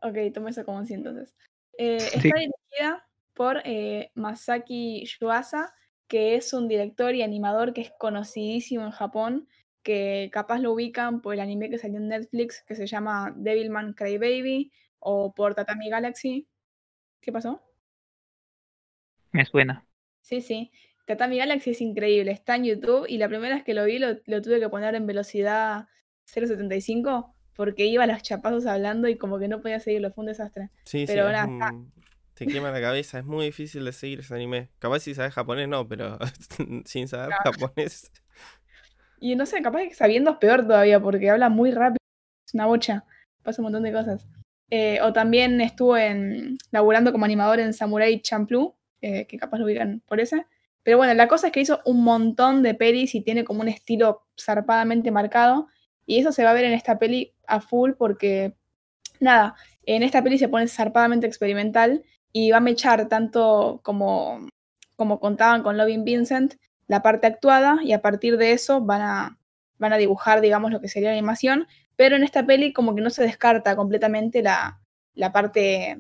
Ok, 0.01 0.15
toma 0.33 0.51
eso 0.51 0.63
como 0.63 0.85
sí 0.85 0.93
entonces. 0.93 1.33
Eh, 1.77 1.99
Sí. 1.99 2.27
está 2.29 2.39
dirigida 2.39 3.07
por 3.33 3.61
eh, 3.65 4.11
Masaki 4.13 5.05
Yuasa, 5.19 5.73
que 6.07 6.35
es 6.35 6.53
un 6.53 6.67
director 6.67 7.15
y 7.15 7.23
animador 7.23 7.73
que 7.73 7.81
es 7.81 7.91
conocidísimo 7.97 8.83
en 8.85 8.91
Japón, 8.91 9.47
que 9.83 10.29
capaz 10.31 10.59
lo 10.59 10.71
ubican 10.73 11.21
por 11.21 11.33
el 11.33 11.39
anime 11.39 11.69
que 11.69 11.77
salió 11.79 11.97
en 11.97 12.09
Netflix, 12.09 12.63
que 12.67 12.75
se 12.75 12.85
llama 12.87 13.33
Devilman 13.35 13.93
Crybaby, 13.93 14.71
o 14.99 15.33
por 15.33 15.55
Tatami 15.55 15.89
Galaxy. 15.89 16.47
¿Qué 17.27 17.33
pasó? 17.33 17.61
Me 19.31 19.45
suena. 19.45 19.85
Sí, 20.21 20.41
sí. 20.41 20.71
Tatami 21.05 21.37
Galaxy 21.37 21.71
es 21.71 21.81
increíble, 21.81 22.31
está 22.31 22.55
en 22.55 22.65
YouTube 22.65 23.05
y 23.07 23.17
la 23.17 23.29
primera 23.29 23.55
vez 23.55 23.63
que 23.63 23.73
lo 23.73 23.85
vi 23.85 23.97
lo, 23.99 24.17
lo 24.25 24.41
tuve 24.41 24.59
que 24.59 24.67
poner 24.69 24.93
en 24.95 25.07
velocidad 25.07 25.87
0.75 26.25 27.33
porque 27.55 27.85
iba 27.85 28.03
a 28.03 28.07
los 28.07 28.21
chapazos 28.23 28.65
hablando 28.65 29.07
y 29.07 29.17
como 29.17 29.39
que 29.39 29.47
no 29.47 29.61
podía 29.61 29.79
seguirlo, 29.79 30.11
fue 30.11 30.23
un 30.23 30.27
desastre. 30.27 30.69
Sí, 30.85 31.05
Pero 31.05 31.23
sí, 31.23 31.31
es 31.31 31.31
nada, 31.31 31.47
un- 31.47 31.93
te 32.33 32.47
quema 32.47 32.71
la 32.71 32.79
cabeza, 32.81 33.19
es 33.19 33.25
muy 33.25 33.45
difícil 33.45 33.83
de 33.85 33.91
seguir 33.91 34.19
ese 34.21 34.33
anime. 34.35 34.69
Capaz 34.79 35.01
si 35.01 35.13
sabes 35.15 35.33
japonés 35.33 35.67
no, 35.67 35.87
pero 35.87 36.17
sin 36.85 37.07
saber 37.07 37.35
japonés. 37.43 38.11
Y 39.19 39.35
no 39.35 39.45
sé, 39.45 39.61
capaz 39.61 39.81
que 39.83 39.93
sabiendo 39.93 40.31
es 40.31 40.37
peor 40.37 40.63
todavía 40.65 40.99
porque 40.99 41.29
habla 41.29 41.49
muy 41.49 41.71
rápido, 41.71 41.97
es 42.47 42.53
una 42.53 42.65
bocha, 42.65 43.05
pasa 43.43 43.61
un 43.61 43.65
montón 43.65 43.83
de 43.83 43.91
cosas. 43.93 44.27
Eh, 44.69 44.99
o 45.01 45.13
también 45.13 45.61
estuvo 45.61 45.97
en, 45.97 46.57
laburando 46.71 47.11
como 47.11 47.25
animador 47.25 47.59
en 47.59 47.73
Samurai 47.73 48.21
Champloo, 48.21 48.75
eh, 49.01 49.25
que 49.27 49.37
capaz 49.37 49.59
lo 49.59 49.65
ubican 49.65 50.01
por 50.07 50.19
ese. 50.19 50.45
Pero 50.83 50.97
bueno, 50.97 51.13
la 51.13 51.27
cosa 51.27 51.47
es 51.47 51.53
que 51.53 51.61
hizo 51.61 51.81
un 51.85 52.03
montón 52.03 52.63
de 52.63 52.73
pelis 52.73 53.15
y 53.15 53.21
tiene 53.21 53.43
como 53.43 53.61
un 53.61 53.67
estilo 53.67 54.25
zarpadamente 54.39 55.11
marcado. 55.11 55.67
Y 56.05 56.19
eso 56.19 56.31
se 56.31 56.43
va 56.43 56.51
a 56.51 56.53
ver 56.53 56.65
en 56.65 56.73
esta 56.73 56.99
peli 56.99 57.33
a 57.47 57.59
full 57.59 57.91
porque, 57.97 58.55
nada, 59.19 59.55
en 59.85 60.03
esta 60.03 60.23
peli 60.23 60.37
se 60.37 60.49
pone 60.49 60.67
zarpadamente 60.67 61.27
experimental 61.27 62.03
y 62.31 62.51
va 62.51 62.57
a 62.57 62.61
mechar 62.61 63.09
tanto 63.09 63.81
como, 63.83 64.47
como 64.95 65.19
contaban 65.19 65.63
con 65.63 65.77
Loving 65.77 66.03
Vincent, 66.03 66.55
la 66.87 67.01
parte 67.01 67.27
actuada, 67.27 67.79
y 67.83 67.91
a 67.93 68.01
partir 68.01 68.37
de 68.37 68.53
eso 68.53 68.81
van 68.81 69.01
a, 69.01 69.36
van 69.77 69.93
a 69.93 69.97
dibujar, 69.97 70.41
digamos, 70.41 70.71
lo 70.71 70.81
que 70.81 70.89
sería 70.89 71.09
la 71.09 71.15
animación. 71.15 71.67
Pero 71.95 72.15
en 72.15 72.23
esta 72.23 72.45
peli 72.45 72.73
como 72.73 72.95
que 72.95 73.01
no 73.01 73.09
se 73.09 73.23
descarta 73.23 73.75
completamente 73.75 74.41
la, 74.41 74.79
parte 75.33 75.97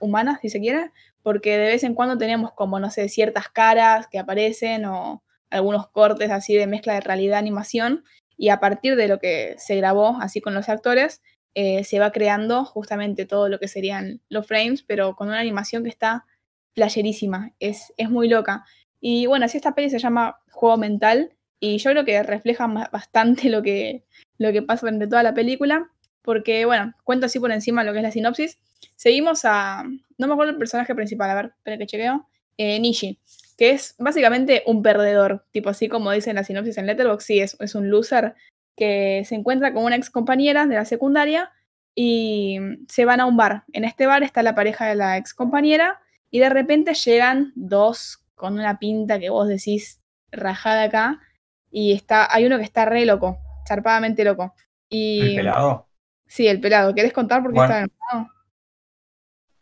humana, 0.00 0.38
si 0.42 0.48
se 0.50 0.60
quiere, 0.60 0.90
porque 1.22 1.58
de 1.58 1.66
vez 1.66 1.84
en 1.84 1.94
cuando 1.94 2.18
tenemos 2.18 2.52
como, 2.52 2.80
no 2.80 2.90
sé, 2.90 3.08
ciertas 3.08 3.48
caras 3.48 4.06
que 4.08 4.18
aparecen 4.18 4.84
o 4.86 5.22
algunos 5.50 5.88
cortes 5.88 6.30
así 6.30 6.54
de 6.54 6.66
mezcla 6.66 6.94
de 6.94 7.00
realidad 7.00 7.38
animación 7.38 8.04
y 8.36 8.48
a 8.48 8.58
partir 8.58 8.96
de 8.96 9.08
lo 9.08 9.18
que 9.18 9.54
se 9.58 9.76
grabó 9.76 10.18
así 10.20 10.40
con 10.40 10.54
los 10.54 10.68
actores 10.68 11.22
eh, 11.54 11.84
se 11.84 12.00
va 12.00 12.10
creando 12.10 12.64
justamente 12.64 13.26
todo 13.26 13.48
lo 13.48 13.60
que 13.60 13.68
serían 13.68 14.20
los 14.28 14.46
frames, 14.46 14.82
pero 14.82 15.14
con 15.14 15.28
una 15.28 15.38
animación 15.38 15.84
que 15.84 15.88
está 15.88 16.26
playerísima, 16.74 17.52
es, 17.60 17.92
es 17.96 18.10
muy 18.10 18.28
loca. 18.28 18.64
Y 19.00 19.26
bueno, 19.26 19.44
así 19.44 19.58
esta 19.58 19.74
peli 19.74 19.88
se 19.90 20.00
llama 20.00 20.40
Juego 20.50 20.76
Mental 20.78 21.32
y 21.60 21.78
yo 21.78 21.90
creo 21.90 22.04
que 22.04 22.22
refleja 22.22 22.66
bastante 22.66 23.48
lo 23.50 23.62
que, 23.62 24.04
lo 24.38 24.52
que 24.52 24.62
pasa 24.62 24.86
durante 24.86 25.06
toda 25.06 25.22
la 25.22 25.34
película, 25.34 25.90
porque 26.22 26.64
bueno, 26.64 26.94
cuento 27.04 27.26
así 27.26 27.38
por 27.38 27.52
encima 27.52 27.84
lo 27.84 27.92
que 27.92 27.98
es 27.98 28.02
la 28.02 28.10
sinopsis. 28.10 28.58
Seguimos 28.96 29.44
a, 29.44 29.84
no 30.18 30.26
me 30.26 30.32
acuerdo 30.32 30.52
el 30.52 30.58
personaje 30.58 30.94
principal, 30.94 31.30
a 31.30 31.34
ver, 31.34 31.46
espera 31.56 31.78
que 31.78 31.86
chequeo, 31.86 32.28
eh, 32.56 32.78
Nishi, 32.78 33.18
que 33.56 33.70
es 33.70 33.94
básicamente 33.98 34.62
un 34.66 34.82
perdedor, 34.82 35.44
tipo 35.52 35.70
así 35.70 35.88
como 35.88 36.10
dice 36.12 36.30
en 36.30 36.36
la 36.36 36.44
sinopsis 36.44 36.78
en 36.78 36.86
Letterboxd, 36.86 37.26
sí, 37.26 37.40
es, 37.40 37.56
es 37.60 37.74
un 37.74 37.90
loser 37.90 38.34
que 38.76 39.22
se 39.26 39.34
encuentra 39.34 39.72
con 39.72 39.84
una 39.84 39.96
ex 39.96 40.10
compañera 40.10 40.66
de 40.66 40.74
la 40.74 40.84
secundaria 40.84 41.52
y 41.94 42.58
se 42.88 43.04
van 43.04 43.20
a 43.20 43.26
un 43.26 43.36
bar. 43.36 43.64
En 43.72 43.84
este 43.84 44.06
bar 44.06 44.22
está 44.22 44.42
la 44.42 44.54
pareja 44.54 44.86
de 44.86 44.96
la 44.96 45.16
ex 45.16 45.32
compañera 45.34 46.00
y 46.30 46.40
de 46.40 46.48
repente 46.48 46.94
llegan 46.94 47.52
dos 47.54 48.24
con 48.34 48.54
una 48.54 48.78
pinta 48.78 49.18
que 49.20 49.30
vos 49.30 49.46
decís 49.46 50.00
rajada 50.32 50.84
acá 50.84 51.20
y 51.74 51.92
está, 51.92 52.32
hay 52.34 52.46
uno 52.46 52.56
que 52.58 52.64
está 52.64 52.84
re 52.86 53.04
loco, 53.06 53.38
zarpadamente 53.68 54.24
loco. 54.24 54.54
Y, 54.88 55.30
¿El 55.30 55.34
pelado? 55.36 55.88
Sí, 56.26 56.46
el 56.48 56.60
pelado. 56.60 56.94
¿Querés 56.94 57.12
contar 57.12 57.42
por 57.42 57.52
qué 57.52 57.56
Bueno. 57.58 57.74
está 57.74 57.80
enojado? 57.84 58.34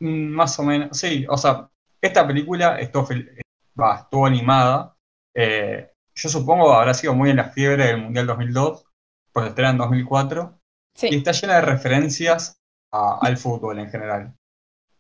Mm, 0.01 0.29
Más 0.35 0.59
o 0.59 0.63
menos, 0.65 0.99
sí, 0.99 1.25
o 1.29 1.37
sea, 1.37 1.69
esta 2.01 2.27
película 2.27 2.79
estuvo, 2.81 3.09
estuvo 3.11 4.27
animada. 4.27 4.97
eh, 5.35 5.89
yo 6.15 6.29
supongo 6.29 6.75
habrá 6.75 6.93
sido 6.93 7.15
muy 7.15 7.31
en 7.31 7.37
la 7.37 7.45
fiebre 7.51 7.87
del 7.87 8.03
Mundial 8.03 8.27
2002, 8.27 8.85
pues 9.33 9.47
estrena 9.49 9.71
en 9.71 9.79
2004, 9.79 10.59
y 10.95 10.99
Sí, 11.01 11.17
está 11.17 11.33
llena 11.33 11.55
de 11.55 11.63
referencias 11.63 12.61
a- 12.93 13.19
al 13.23 13.39
fútbol 13.39 13.79
en 13.79 13.89
general. 13.91 14.35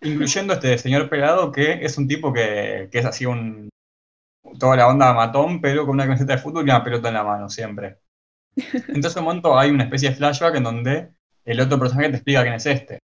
Incluyendo 0.02 0.54
este 0.54 0.78
señor 0.78 1.10
pelado 1.10 1.52
que 1.52 1.84
es 1.84 1.98
un 1.98 2.08
tipo 2.08 2.32
que, 2.32 2.88
que 2.90 2.98
es 3.00 3.04
así 3.06 3.26
un, 3.26 3.68
toda 4.59 4.76
la 4.76 4.88
onda 4.88 5.12
matón, 5.12 5.61
pero 5.61 5.84
con 5.86 5.94
una 5.94 6.05
camiseta 6.05 6.34
de 6.34 6.42
fútbol 6.42 6.66
y 6.66 6.70
una 6.70 6.84
pelota 6.84 7.09
en 7.09 7.14
la 7.14 7.24
mano, 7.24 7.48
siempre. 7.48 7.98
Entonces, 8.57 9.16
un 9.16 9.24
momento 9.24 9.59
hay 9.59 9.70
una 9.70 9.84
especie 9.84 10.11
de 10.11 10.16
flashback 10.16 10.57
en 10.57 10.64
donde 10.64 11.12
el 11.44 11.61
otro 11.61 11.78
personaje 11.78 12.11
te 12.11 12.16
explica 12.16 12.42
quién 12.42 12.55
es 12.55 12.66
este. 12.66 12.98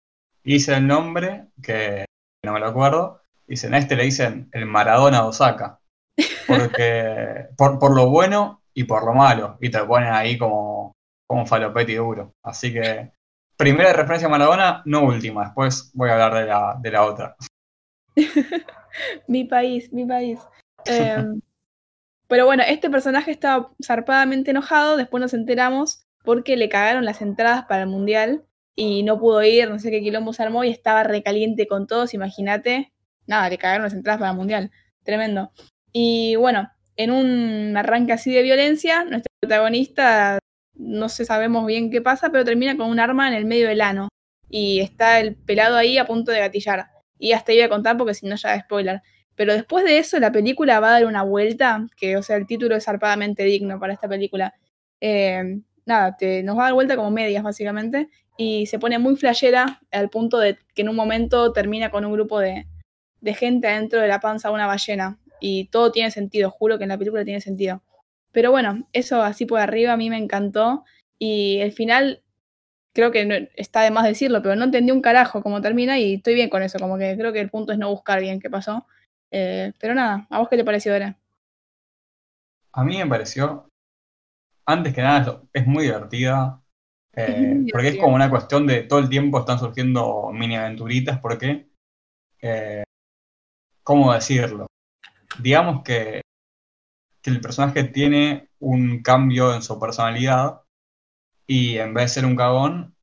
Y 0.43 0.53
dice 0.53 0.75
el 0.75 0.87
nombre, 0.87 1.47
que 1.61 2.05
no 2.45 2.53
me 2.53 2.59
lo 2.59 2.67
acuerdo, 2.67 3.21
dicen, 3.47 3.73
a 3.73 3.77
este 3.77 3.95
le 3.95 4.03
dicen 4.03 4.49
el 4.53 4.65
Maradona 4.65 5.21
de 5.21 5.27
Osaka. 5.27 5.79
Porque, 6.47 7.47
por, 7.57 7.79
por 7.79 7.95
lo 7.95 8.09
bueno 8.09 8.61
y 8.73 8.83
por 8.83 9.05
lo 9.05 9.13
malo. 9.13 9.57
Y 9.59 9.69
te 9.69 9.83
ponen 9.83 10.13
ahí 10.13 10.37
como, 10.37 10.93
como 11.27 11.41
un 11.41 11.47
falopeti 11.47 11.95
duro. 11.95 12.33
Así 12.43 12.71
que, 12.73 13.11
primera 13.57 13.91
referencia 13.93 14.27
a 14.27 14.31
Maradona, 14.31 14.81
no 14.85 15.03
última. 15.03 15.45
Después 15.45 15.91
voy 15.93 16.09
a 16.09 16.13
hablar 16.13 16.33
de 16.35 16.45
la, 16.45 16.77
de 16.79 16.91
la 16.91 17.03
otra. 17.03 17.35
mi 19.27 19.43
país, 19.43 19.91
mi 19.91 20.05
país. 20.05 20.39
Em, 20.87 21.41
pero 22.27 22.45
bueno, 22.45 22.63
este 22.67 22.89
personaje 22.89 23.31
estaba 23.31 23.71
zarpadamente 23.83 24.51
enojado, 24.51 24.97
después 24.97 25.21
nos 25.21 25.33
enteramos 25.33 26.05
porque 26.23 26.57
le 26.57 26.69
cagaron 26.69 27.05
las 27.05 27.21
entradas 27.21 27.65
para 27.65 27.83
el 27.83 27.89
mundial 27.89 28.45
y 28.75 29.03
no 29.03 29.19
pudo 29.19 29.43
ir, 29.43 29.69
no 29.69 29.79
sé 29.79 29.89
qué 29.91 30.01
quilombo 30.01 30.33
se 30.33 30.43
armó 30.43 30.63
y 30.63 30.69
estaba 30.69 31.03
recaliente 31.03 31.67
con 31.67 31.87
todos, 31.87 32.13
imagínate. 32.13 32.93
Nada, 33.25 33.49
le 33.49 33.57
cagaron 33.57 33.83
las 33.83 33.93
entradas 33.93 34.19
para 34.19 34.31
el 34.31 34.37
mundial. 34.37 34.71
Tremendo. 35.03 35.51
Y 35.91 36.35
bueno, 36.35 36.69
en 36.95 37.11
un 37.11 37.77
arranque 37.77 38.13
así 38.13 38.33
de 38.33 38.43
violencia, 38.43 39.03
nuestro 39.03 39.31
protagonista, 39.39 40.39
no 40.75 41.09
sé, 41.09 41.25
sabemos 41.25 41.65
bien 41.65 41.89
qué 41.89 42.01
pasa, 42.01 42.29
pero 42.31 42.45
termina 42.45 42.77
con 42.77 42.89
un 42.89 42.99
arma 42.99 43.27
en 43.27 43.33
el 43.33 43.45
medio 43.45 43.67
del 43.67 43.81
ano. 43.81 44.09
Y 44.49 44.81
está 44.81 45.19
el 45.19 45.35
pelado 45.35 45.75
ahí 45.75 45.97
a 45.97 46.05
punto 46.05 46.31
de 46.31 46.39
gatillar. 46.39 46.87
Y 47.17 47.31
hasta 47.31 47.53
iba 47.53 47.65
a 47.65 47.69
contar 47.69 47.97
porque 47.97 48.13
si 48.13 48.27
no 48.27 48.35
ya 48.35 48.55
es 48.55 48.63
spoiler. 48.63 49.01
Pero 49.37 49.53
después 49.53 49.85
de 49.85 49.99
eso, 49.99 50.19
la 50.19 50.31
película 50.31 50.79
va 50.79 50.89
a 50.89 50.91
dar 50.93 51.05
una 51.05 51.21
vuelta, 51.21 51.85
que, 51.95 52.17
o 52.17 52.23
sea, 52.23 52.37
el 52.37 52.47
título 52.47 52.75
es 52.75 52.85
zarpadamente 52.85 53.43
digno 53.43 53.79
para 53.79 53.93
esta 53.93 54.09
película. 54.09 54.55
Eh, 54.99 55.61
nada, 55.85 56.17
te, 56.17 56.41
nos 56.41 56.57
va 56.57 56.63
a 56.63 56.65
dar 56.65 56.73
vuelta 56.73 56.95
como 56.95 57.11
medias, 57.11 57.43
básicamente. 57.43 58.09
Y 58.35 58.65
se 58.65 58.79
pone 58.79 58.97
muy 58.97 59.15
flashera 59.15 59.79
al 59.91 60.09
punto 60.09 60.39
de 60.39 60.57
que 60.73 60.81
en 60.81 60.89
un 60.89 60.95
momento 60.95 61.53
termina 61.53 61.91
con 61.91 62.03
un 62.03 62.13
grupo 62.13 62.39
de, 62.39 62.65
de 63.21 63.33
gente 63.35 63.67
adentro 63.67 64.01
de 64.01 64.07
la 64.07 64.19
panza 64.19 64.47
de 64.49 64.55
una 64.55 64.65
ballena. 64.65 65.19
Y 65.39 65.65
todo 65.65 65.91
tiene 65.91 66.09
sentido, 66.09 66.49
juro 66.49 66.79
que 66.79 66.85
en 66.85 66.89
la 66.89 66.97
película 66.97 67.23
tiene 67.23 67.39
sentido. 67.39 67.83
Pero 68.31 68.49
bueno, 68.49 68.87
eso 68.91 69.21
así 69.21 69.45
por 69.45 69.59
arriba 69.59 69.93
a 69.93 69.97
mí 69.97 70.09
me 70.09 70.17
encantó. 70.17 70.83
Y 71.19 71.59
el 71.59 71.71
final, 71.73 72.23
creo 72.93 73.11
que 73.11 73.51
está 73.55 73.83
de 73.83 73.91
más 73.91 74.05
decirlo, 74.05 74.41
pero 74.41 74.55
no 74.55 74.65
entendí 74.65 74.91
un 74.91 75.01
carajo 75.01 75.43
cómo 75.43 75.61
termina 75.61 75.99
y 75.99 76.15
estoy 76.15 76.33
bien 76.33 76.49
con 76.49 76.63
eso. 76.63 76.79
Como 76.79 76.97
que 76.97 77.15
creo 77.15 77.33
que 77.33 77.39
el 77.39 77.51
punto 77.51 77.71
es 77.71 77.77
no 77.77 77.91
buscar 77.91 78.19
bien 78.19 78.39
qué 78.39 78.49
pasó. 78.49 78.87
Eh, 79.31 79.73
pero 79.79 79.93
nada, 79.93 80.27
¿a 80.29 80.39
vos 80.39 80.47
qué 80.49 80.57
te 80.57 80.63
pareció, 80.63 80.93
Vera? 80.93 81.17
A 82.73 82.83
mí 82.83 82.97
me 82.97 83.07
pareció, 83.07 83.69
antes 84.65 84.93
que 84.93 85.01
nada, 85.01 85.41
es 85.53 85.65
muy 85.65 85.85
divertida. 85.85 86.61
Eh, 87.13 87.65
porque 87.71 87.87
es 87.87 87.97
como 87.97 88.13
una 88.13 88.29
cuestión 88.29 88.67
de 88.67 88.83
todo 88.83 88.99
el 88.99 89.09
tiempo 89.09 89.39
están 89.39 89.57
surgiendo 89.57 90.29
mini 90.31 90.55
aventuritas, 90.55 91.19
porque, 91.19 91.67
eh, 92.41 92.83
¿cómo 93.81 94.13
decirlo? 94.13 94.67
Digamos 95.39 95.81
que, 95.83 96.21
que 97.21 97.29
el 97.31 97.41
personaje 97.41 97.85
tiene 97.85 98.49
un 98.59 99.01
cambio 99.01 99.55
en 99.55 99.63
su 99.63 99.79
personalidad 99.79 100.61
y 101.47 101.77
en 101.77 101.95
vez 101.95 102.05
de 102.05 102.09
ser 102.09 102.25
un 102.25 102.35
cagón, 102.35 102.96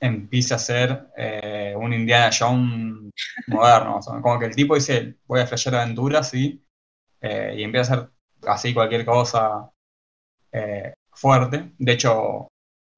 empieza 0.00 0.56
a 0.56 0.58
ser 0.58 1.08
eh, 1.16 1.74
un 1.76 1.92
Indiana 1.92 2.30
Jones 2.36 3.10
moderno. 3.46 4.00
como 4.22 4.38
que 4.38 4.46
el 4.46 4.54
tipo 4.54 4.74
dice, 4.74 5.16
voy 5.26 5.40
a 5.40 5.46
flashear 5.46 5.76
aventuras 5.76 6.32
y, 6.34 6.62
eh, 7.20 7.54
y 7.58 7.62
empieza 7.62 7.94
a 7.94 7.96
hacer 7.96 8.10
así 8.46 8.74
cualquier 8.74 9.04
cosa 9.04 9.70
eh, 10.52 10.94
fuerte. 11.12 11.72
De 11.78 11.92
hecho, 11.92 12.48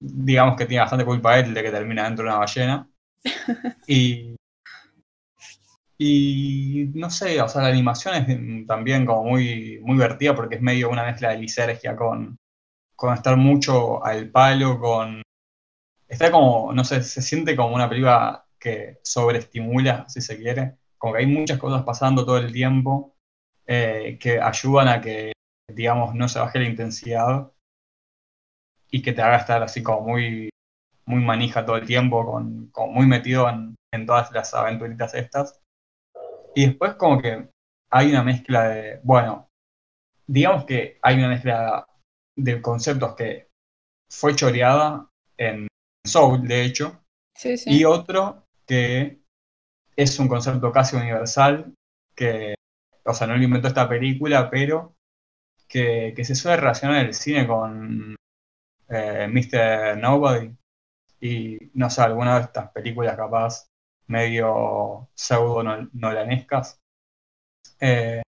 digamos 0.01 0.57
que 0.57 0.67
tiene 0.67 0.83
bastante 0.83 1.05
culpa 1.05 1.39
él 1.39 1.55
de 1.55 1.63
que 1.63 1.71
termina 1.71 2.05
dentro 2.05 2.25
de 2.25 2.31
una 2.31 2.39
ballena. 2.39 2.89
Y, 3.87 4.37
y 5.99 6.91
no 6.95 7.11
sé, 7.11 7.43
o 7.43 7.49
sea, 7.49 7.63
la 7.63 7.69
animación 7.69 8.15
es 8.15 8.67
también 8.67 9.05
como 9.05 9.25
muy, 9.25 9.81
muy 9.83 9.97
divertida 9.97 10.35
porque 10.35 10.55
es 10.57 10.63
medio 10.63 10.89
una 10.89 11.05
mezcla 11.05 11.31
de 11.31 11.39
lisergia 11.39 11.95
con, 11.95 12.39
con 12.97 13.13
estar 13.15 13.37
mucho 13.37 14.03
al 14.05 14.31
palo, 14.31 14.79
con... 14.81 15.23
Está 16.11 16.33
como, 16.33 16.73
no 16.73 16.83
sé, 16.83 17.05
se 17.05 17.23
siente 17.23 17.55
como 17.55 17.73
una 17.73 17.89
película 17.89 18.45
que 18.59 18.99
sobreestimula, 19.05 20.09
si 20.09 20.21
se 20.21 20.37
quiere, 20.37 20.77
como 20.99 21.15
que 21.15 21.21
hay 21.21 21.27
muchas 21.27 21.59
cosas 21.59 21.85
pasando 21.85 22.27
todo 22.27 22.39
el 22.39 22.53
tiempo 22.53 23.15
eh, 23.65 24.19
que 24.21 24.41
ayudan 24.41 24.89
a 24.89 25.01
que, 25.01 25.33
digamos, 25.73 26.17
no 26.17 26.29
se 26.29 26.41
baje 26.41 26.59
la 26.59 26.69
intensidad 26.69 27.53
y 28.91 29.03
que 29.03 29.13
te 29.13 29.23
haga 29.23 29.37
estar 29.37 29.63
así 29.63 29.85
como 29.85 30.01
muy, 30.01 30.51
muy 31.07 31.23
manija 31.23 31.65
todo 31.65 31.77
el 31.77 31.87
tiempo, 31.87 32.27
con, 32.27 32.67
como 32.73 32.93
muy 32.93 33.07
metido 33.07 33.49
en, 33.49 33.77
en 33.95 34.05
todas 34.05 34.33
las 34.33 34.53
aventuritas 34.53 35.15
estas. 35.15 35.61
Y 36.57 36.67
después 36.67 36.95
como 36.95 37.23
que 37.23 37.49
hay 37.93 38.11
una 38.11 38.25
mezcla 38.25 38.69
de, 38.69 39.01
bueno, 39.05 39.49
digamos 40.27 40.65
que 40.65 40.99
hay 41.03 41.19
una 41.19 41.29
mezcla 41.29 41.87
de 42.37 42.61
conceptos 42.61 43.15
que 43.15 43.49
fue 44.11 44.35
choreada 44.35 45.09
en 45.39 45.71
Soul, 46.11 46.47
de 46.47 46.65
hecho, 46.65 47.03
Sí, 47.35 47.57
sí. 47.57 47.71
y 47.79 47.85
otro 47.85 48.47
que 48.67 49.21
es 49.97 50.19
un 50.19 50.29
concepto 50.29 50.73
casi 50.73 50.97
universal, 50.97 51.75
que, 52.15 52.55
o 53.05 53.15
sea, 53.15 53.27
no 53.27 53.37
lo 53.37 53.43
inventó 53.43 53.69
esta 53.69 53.89
película, 53.89 54.51
pero 54.51 54.97
que, 55.69 56.13
que 56.17 56.25
se 56.25 56.35
suele 56.35 56.57
relacionar 56.59 57.05
el 57.05 57.15
cine 57.15 57.47
con 57.47 58.17
eh, 58.89 59.29
Mr. 59.29 59.97
Nobody. 59.99 60.55
Y 61.21 61.59
no 61.75 61.91
sé, 61.91 62.03
alguna 62.03 62.37
de 62.39 62.45
estas 62.47 62.71
películas 62.73 63.17
capaz 63.17 63.69
medio 64.07 65.09
pseudo 65.15 65.63
nolanescas. 65.93 66.81
Eh, 67.79 68.23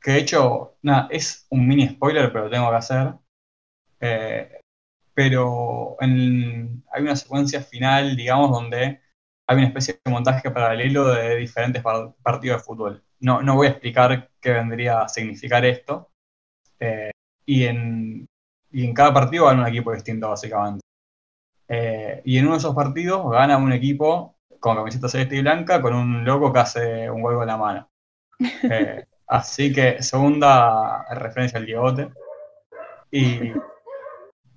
que 0.00 0.10
de 0.12 0.18
hecho, 0.18 0.76
nada, 0.82 1.08
es 1.10 1.46
un 1.50 1.66
mini 1.66 1.88
spoiler, 1.88 2.32
pero 2.32 2.44
lo 2.44 2.50
tengo 2.50 2.70
que 2.70 2.76
hacer. 2.76 3.14
Eh, 4.00 4.60
pero 5.14 5.96
hay 6.00 7.02
una 7.02 7.16
secuencia 7.16 7.62
final, 7.62 8.16
digamos, 8.16 8.50
donde 8.50 9.00
hay 9.46 9.56
una 9.56 9.66
especie 9.66 10.00
de 10.04 10.10
montaje 10.10 10.50
paralelo 10.50 11.08
de 11.08 11.36
diferentes 11.36 11.82
par- 11.82 12.14
partidos 12.22 12.58
de 12.60 12.64
fútbol. 12.64 13.04
No, 13.20 13.42
no 13.42 13.54
voy 13.56 13.68
a 13.68 13.70
explicar 13.70 14.30
qué 14.40 14.52
vendría 14.52 15.02
a 15.02 15.08
significar 15.08 15.64
esto. 15.64 16.10
Eh, 16.80 17.10
y, 17.46 17.64
en, 17.64 18.26
y 18.72 18.86
en 18.86 18.94
cada 18.94 19.14
partido 19.14 19.46
gana 19.46 19.62
un 19.62 19.68
equipo 19.68 19.92
distinto, 19.92 20.30
básicamente. 20.30 20.82
Eh, 21.68 22.22
y 22.24 22.38
en 22.38 22.44
uno 22.46 22.54
de 22.54 22.58
esos 22.58 22.74
partidos 22.74 23.30
gana 23.30 23.56
un 23.56 23.72
equipo 23.72 24.36
con 24.60 24.76
camiseta 24.76 25.08
celeste 25.08 25.36
y 25.36 25.42
blanca 25.42 25.80
con 25.82 25.94
un 25.94 26.24
loco 26.24 26.52
que 26.52 26.58
hace 26.60 27.10
un 27.10 27.22
huevo 27.22 27.42
en 27.42 27.48
la 27.48 27.56
mano. 27.56 27.90
Eh, 28.68 29.04
así 29.28 29.72
que 29.72 30.02
segunda 30.02 31.04
referencia 31.14 31.58
al 31.58 31.66
Diegote. 31.66 32.10
Y, 33.10 33.52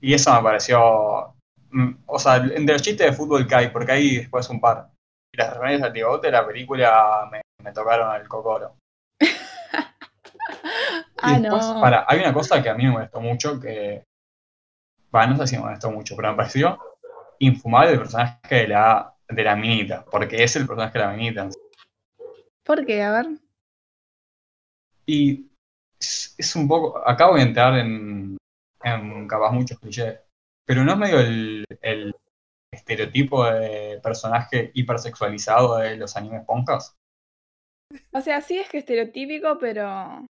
y 0.02 0.14
eso 0.14 0.34
me 0.36 0.42
pareció. 0.44 1.34
mm, 1.72 2.04
O 2.08 2.20
sea, 2.20 2.38
entre 2.38 2.74
los 2.74 2.82
chistes 2.82 3.08
de 3.08 3.14
fútbol 3.18 3.48
que 3.48 3.56
hay, 3.56 3.70
porque 3.70 3.92
hay 3.92 4.18
después 4.18 4.50
un 4.50 4.60
par. 4.62 4.90
Y 5.34 5.38
las 5.38 5.54
referencias 5.54 5.88
al 5.88 5.94
Diegote, 5.94 6.32
la 6.32 6.46
película 6.46 7.28
me, 7.32 7.42
me 7.64 7.72
tocaron 7.74 8.16
el 8.20 8.28
cocoro. 8.28 8.76
Ah, 11.20 11.40
después, 11.40 11.66
no. 11.66 11.82
para, 11.82 12.06
hay 12.08 12.20
una 12.20 12.32
cosa 12.32 12.62
que 12.62 12.70
a 12.70 12.76
mí 12.76 12.86
me 12.86 12.92
molestó 12.92 13.20
mucho, 13.20 13.60
que. 13.60 14.04
Bueno, 15.12 15.34
no 15.34 15.40
sé 15.40 15.48
si 15.48 15.56
me 15.56 15.64
molestó 15.64 15.90
mucho, 15.90 16.16
pero 16.16 16.30
me 16.30 16.38
pareció 16.38 16.80
infumable 17.40 17.94
el 17.94 18.00
personaje 18.00 18.38
de 18.56 18.68
la, 18.68 19.14
de 19.28 19.44
la 19.44 19.56
minita, 19.56 20.06
porque 20.06 20.44
es 20.44 20.56
el 20.56 20.68
personaje 20.68 21.00
de 21.00 21.06
la 21.06 21.12
minita. 21.14 21.50
¿Por 22.64 22.86
qué? 22.86 23.02
A 23.02 23.12
ver. 23.12 23.26
Y 25.08 25.50
es, 26.00 26.36
es 26.38 26.56
un 26.56 26.68
poco. 26.68 27.02
Acá 27.08 27.28
voy 27.30 27.40
a 27.42 27.44
entrar 27.46 27.78
en, 27.80 28.38
en 28.96 29.28
capaz 29.28 29.52
muchos 29.52 29.80
clichés, 29.80 30.20
pero 30.66 30.84
no 30.84 30.94
es 30.94 30.98
medio 30.98 31.20
el, 31.20 31.66
el 31.82 32.16
estereotipo 32.72 33.46
de 33.46 34.00
personaje 34.04 34.72
hipersexualizado 34.76 35.78
de 35.78 35.98
los 35.98 36.16
animes 36.18 36.46
ponjas. 36.46 36.98
O 38.12 38.20
sea, 38.20 38.42
sí 38.42 38.58
es 38.60 38.68
que 38.68 38.80
estereotípico, 38.80 39.58
pero. 39.60 40.26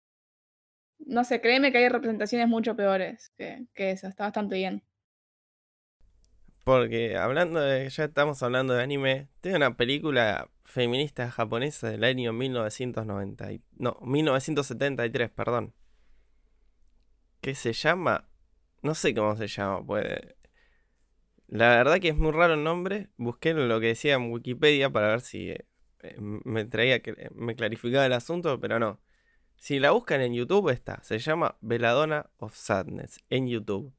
No 1.07 1.23
sé, 1.23 1.41
créeme 1.41 1.71
que 1.71 1.79
hay 1.79 1.89
representaciones 1.89 2.47
mucho 2.47 2.75
peores 2.75 3.31
que, 3.37 3.65
que 3.73 3.89
eso. 3.91 4.07
Está 4.07 4.25
bastante 4.25 4.55
bien. 4.57 4.83
Porque 6.63 7.17
hablando 7.17 7.59
de, 7.61 7.89
ya 7.89 8.05
estamos 8.05 8.43
hablando 8.43 8.73
de 8.73 8.83
anime, 8.83 9.29
tengo 9.41 9.55
una 9.55 9.77
película 9.77 10.49
feminista 10.65 11.31
japonesa 11.31 11.89
del 11.89 12.03
año 12.03 12.33
1990, 12.33 13.53
y- 13.53 13.61
no, 13.77 13.97
1973, 14.01 15.29
perdón. 15.29 15.73
Que 17.41 17.55
se 17.55 17.73
llama, 17.73 18.29
no 18.81 18.95
sé 18.95 19.13
cómo 19.13 19.35
se 19.37 19.47
llama, 19.47 19.85
puede. 19.85 20.35
La 21.47 21.69
verdad 21.69 21.99
que 21.99 22.09
es 22.09 22.15
muy 22.17 22.31
raro 22.31 22.55
el 22.55 22.63
nombre, 22.63 23.09
busqué 23.17 23.53
lo 23.53 23.79
que 23.79 23.87
decía 23.87 24.15
en 24.15 24.31
Wikipedia 24.31 24.89
para 24.89 25.09
ver 25.09 25.21
si 25.21 25.49
eh, 25.51 25.65
me 26.19 26.65
traía, 26.65 27.01
que- 27.01 27.29
me 27.33 27.55
clarificaba 27.55 28.05
el 28.05 28.13
asunto, 28.13 28.59
pero 28.59 28.79
no. 28.79 28.99
Si 29.55 29.79
la 29.79 29.91
buscan 29.91 30.21
en 30.21 30.33
YouTube 30.33 30.69
está, 30.69 31.01
se 31.03 31.19
llama 31.19 31.57
Belladonna 31.61 32.29
of 32.37 32.55
Sadness 32.55 33.23
en 33.29 33.47
YouTube. 33.47 33.93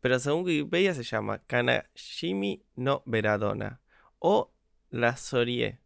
Pero 0.00 0.18
según 0.20 0.44
Wikipedia 0.44 0.94
se 0.94 1.02
llama 1.02 1.42
Kanashimi 1.46 2.64
no 2.76 3.02
Belladonna 3.06 3.80
o 4.18 4.52
La 4.90 5.16
Sorie. 5.16 5.80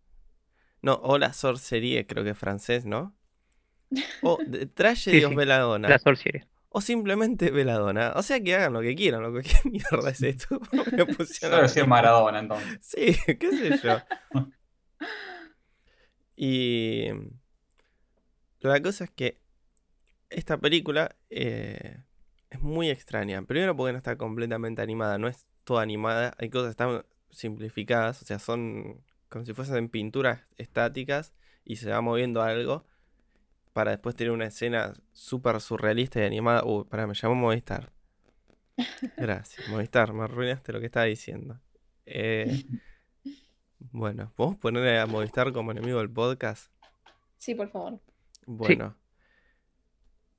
No, 0.83 0.95
o 1.03 1.17
La 1.17 1.33
Sorcerie, 1.33 2.07
creo 2.07 2.25
que 2.25 2.31
es 2.31 2.39
francés, 2.39 2.85
¿no? 2.85 3.17
O 4.23 4.39
Tragedy 4.75 5.21
Sí, 5.21 5.35
Belladonna. 5.35 5.89
La 5.89 5.99
sorciera. 5.99 6.47
O 6.75 6.81
simplemente 6.81 7.51
Belladonna. 7.51 8.15
O 8.17 8.23
sea 8.23 8.41
que 8.43 8.55
hagan 8.55 8.73
lo 8.73 8.81
que 8.81 8.95
quieran, 8.95 9.23
lo 9.23 9.33
que 9.33 9.43
¿qué 9.63 9.69
mierda 9.69 10.11
es 10.11 10.23
esto. 10.23 10.59
Me 10.93 11.05
pusieron 11.07 11.59
Yo 11.59 11.63
decía 11.63 11.85
Maradona 11.85 12.39
entonces. 12.41 12.79
Sí, 12.81 13.15
qué 13.39 13.51
sé 13.51 13.79
yo. 13.83 13.99
Y 16.35 17.09
la 18.61 18.81
cosa 18.81 19.05
es 19.05 19.11
que 19.11 19.39
esta 20.31 20.57
película 20.57 21.15
eh, 21.29 22.05
es 22.49 22.61
muy 22.61 22.89
extraña. 22.89 23.43
Primero 23.43 23.77
porque 23.77 23.93
no 23.93 23.99
está 23.99 24.17
completamente 24.17 24.81
animada, 24.81 25.19
no 25.19 25.29
es 25.29 25.47
toda 25.65 25.83
animada. 25.83 26.35
Hay 26.39 26.49
cosas 26.49 26.69
que 26.69 26.71
están 26.71 27.05
simplificadas, 27.31 28.23
o 28.23 28.25
sea, 28.25 28.39
son 28.39 29.05
como 29.29 29.45
si 29.45 29.53
fuesen 29.53 29.91
pinturas 29.91 30.41
estáticas 30.57 31.35
y 31.65 31.77
se 31.77 31.91
va 31.91 32.01
moviendo 32.01 32.43
algo 32.43 32.87
para 33.73 33.91
después 33.93 34.15
tener 34.15 34.33
una 34.33 34.47
escena 34.47 34.93
súper 35.13 35.61
surrealista 35.61 36.21
y 36.21 36.25
animada. 36.25 36.65
Uy, 36.65 36.85
pará, 36.85 37.07
me 37.07 37.15
llamó 37.15 37.35
Movistar. 37.35 37.93
Gracias, 39.17 39.69
Movistar, 39.69 40.13
me 40.13 40.25
arruinaste 40.25 40.73
lo 40.73 40.81
que 40.81 40.87
estaba 40.87 41.07
diciendo. 41.07 41.61
Eh, 42.07 42.65
bueno, 43.79 44.33
¿podemos 44.37 44.59
ponerle 44.59 44.99
a 44.99 45.07
Movistar 45.07 45.53
como 45.53 45.73
enemigo 45.73 45.99
del 45.99 46.11
podcast? 46.11 46.73
Sí, 47.39 47.55
por 47.55 47.71
favor. 47.71 48.01
Bueno. 48.47 48.97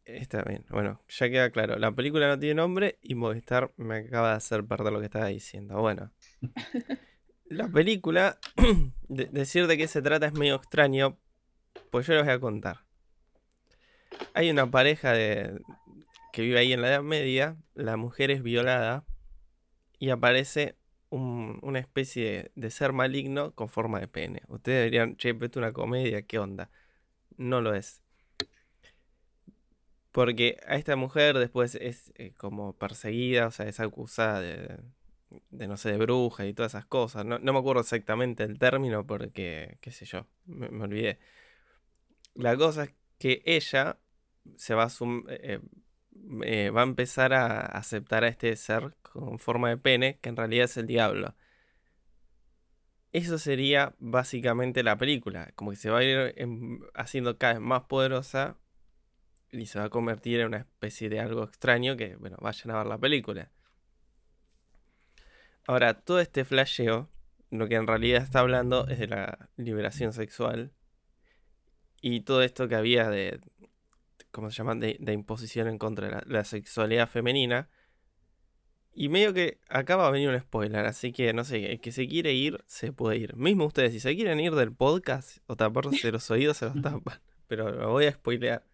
Está 0.06 0.44
bien. 0.44 0.66
Bueno, 0.70 1.02
ya 1.08 1.30
queda 1.30 1.50
claro. 1.50 1.78
La 1.78 1.92
película 1.94 2.28
no 2.28 2.38
tiene 2.38 2.56
nombre 2.56 3.00
y 3.02 3.16
Movistar 3.16 3.72
me 3.78 3.98
acaba 4.00 4.32
de 4.32 4.36
hacer 4.36 4.66
perder 4.66 4.92
lo 4.92 5.00
que 5.00 5.06
estaba 5.06 5.28
diciendo. 5.28 5.80
Bueno. 5.80 6.12
La 7.46 7.68
película, 7.68 8.40
de- 9.08 9.26
decir 9.26 9.68
de 9.68 9.78
qué 9.78 9.88
se 9.88 10.02
trata 10.02 10.26
es 10.26 10.34
medio 10.34 10.56
extraño, 10.56 11.20
pues 11.92 12.08
yo 12.08 12.14
les 12.16 12.24
voy 12.24 12.34
a 12.34 12.40
contar. 12.40 12.83
Hay 14.34 14.50
una 14.50 14.70
pareja 14.72 15.14
que 16.32 16.42
vive 16.42 16.60
ahí 16.60 16.74
en 16.74 16.82
la 16.82 16.90
Edad 16.90 17.04
Media, 17.04 17.58
la 17.76 17.98
mujer 17.98 18.32
es 18.32 18.42
violada 18.42 19.06
y 20.00 20.10
aparece 20.10 20.76
un- 21.10 21.60
una 21.62 21.80
especie 21.80 22.52
de, 22.56 22.72
ser 22.72 22.94
maligno 22.94 23.54
con 23.54 23.70
forma 23.70 24.00
de 24.00 24.08
pene. 24.08 24.42
Ustedes 24.48 24.86
dirían, 24.86 25.16
che, 25.18 25.36
pero 25.36 25.52
es 25.52 25.58
una 25.58 25.74
comedia, 25.74 26.24
¿qué 26.24 26.40
onda? 26.40 26.72
No 27.38 27.62
lo 27.62 27.76
es. 27.76 28.02
Porque 30.12 30.58
a 30.68 30.76
esta 30.76 30.96
mujer 30.96 31.38
después 31.38 31.76
es 31.76 32.12
eh, 32.16 32.34
como 32.38 32.74
perseguida, 32.78 33.48
o 33.48 33.52
sea, 33.52 33.68
es 33.68 33.80
acusada 33.80 34.42
de, 34.42 34.80
de, 35.52 35.68
no 35.68 35.78
sé, 35.78 35.92
de 35.92 35.98
bruja 35.98 36.46
y 36.46 36.54
todas 36.54 36.74
esas 36.74 36.86
cosas. 36.86 37.26
No, 37.26 37.40
me 37.40 37.60
acuerdo 37.60 37.82
exactamente 37.82 38.44
el 38.44 38.60
término 38.60 39.06
porque, 39.08 39.78
qué 39.82 39.92
sé 39.92 40.06
yo, 40.06 40.28
me 40.46 40.84
olvidé. 40.84 41.20
La 42.36 42.58
cosa 42.58 42.84
es 42.86 42.96
que 43.20 43.42
ella 43.46 43.98
se 44.56 44.76
va 44.76 44.84
a, 44.84 44.90
sum- 44.90 45.26
eh, 45.30 45.60
eh, 46.44 46.70
va 46.70 46.82
a 46.82 46.84
empezar 46.84 47.34
a 47.34 47.62
aceptar 47.62 48.24
a 48.24 48.28
este 48.28 48.56
ser 48.56 48.96
con 49.02 49.40
forma 49.40 49.70
de 49.70 49.78
pene, 49.78 50.20
que 50.22 50.30
en 50.30 50.38
realidad 50.38 50.66
es 50.66 50.78
el 50.78 50.88
diablo. 50.88 51.36
Eso 53.12 53.38
sería 53.38 53.94
básicamente 54.00 54.82
la 54.82 54.98
película, 54.98 55.52
como 55.56 55.72
que 55.72 55.78
se 55.78 55.92
va 55.92 56.00
a 56.00 56.04
ir 56.04 56.36
haciendo 56.96 57.38
cada 57.38 57.54
vez 57.54 57.62
más 57.62 57.84
poderosa 57.84 58.58
y 59.52 59.68
se 59.68 59.78
va 59.78 59.86
a 59.86 59.90
convertir 59.90 60.40
en 60.40 60.48
una 60.48 60.58
especie 60.58 61.10
de 61.10 61.20
algo 61.20 61.44
extraño 61.44 61.96
que, 61.96 62.16
bueno, 62.16 62.38
vayan 62.42 62.72
a 62.72 62.78
ver 62.78 62.88
la 62.88 62.98
película. 62.98 63.52
Ahora, 65.68 65.94
todo 66.02 66.20
este 66.20 66.44
flasheo, 66.44 67.10
lo 67.52 67.68
que 67.68 67.76
en 67.76 67.86
realidad 67.86 68.24
está 68.24 68.40
hablando 68.40 68.88
es 68.88 68.98
de 68.98 69.08
la 69.08 69.50
liberación 69.58 70.12
sexual 70.12 70.74
y 72.02 72.22
todo 72.22 72.42
esto 72.42 72.68
que 72.68 72.76
había 72.76 73.10
de, 73.10 73.40
¿cómo 74.34 74.52
se 74.52 74.58
llama? 74.58 74.76
De, 74.76 74.98
de 75.00 75.14
imposición 75.14 75.70
en 75.70 75.78
contra 75.78 76.08
de 76.08 76.14
la, 76.14 76.24
la 76.26 76.44
sexualidad 76.44 77.08
femenina. 77.08 77.70
Y 78.96 79.10
medio 79.10 79.34
que 79.34 79.60
acá 79.70 79.96
va 79.96 80.08
a 80.08 80.12
venir 80.12 80.30
un 80.30 80.40
spoiler, 80.40 80.86
así 80.86 81.14
que 81.14 81.34
no 81.34 81.44
sé, 81.46 81.72
el 81.72 81.80
que 81.80 81.92
se 81.92 82.08
quiere 82.08 82.34
ir, 82.34 82.64
se 82.68 82.92
puede 82.92 83.18
ir. 83.18 83.36
Mismo 83.36 83.66
ustedes, 83.66 83.94
si 83.94 84.00
se 84.00 84.16
quieren 84.16 84.40
ir 84.40 84.54
del 84.54 84.74
podcast 84.74 85.38
o 85.48 85.56
taparse 85.56 86.12
los 86.12 86.30
oídos, 86.30 86.58
se 86.58 86.66
los 86.66 86.82
tapan. 86.82 87.20
Pero 87.48 87.72
lo 87.72 87.92
voy 87.92 88.06
a 88.06 88.12
spoilear. 88.12 88.66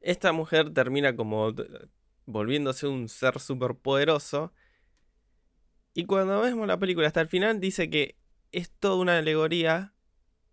Esta 0.00 0.32
mujer 0.32 0.72
termina 0.72 1.16
como 1.16 1.52
volviéndose 2.26 2.86
un 2.86 3.08
ser 3.08 3.38
súper 3.40 3.74
poderoso. 3.74 4.52
Y 5.92 6.04
cuando 6.04 6.40
vemos 6.40 6.66
la 6.66 6.78
película 6.78 7.06
hasta 7.06 7.20
el 7.20 7.28
final, 7.28 7.60
dice 7.60 7.90
que 7.90 8.16
es 8.52 8.70
toda 8.70 8.96
una 8.96 9.18
alegoría 9.18 9.92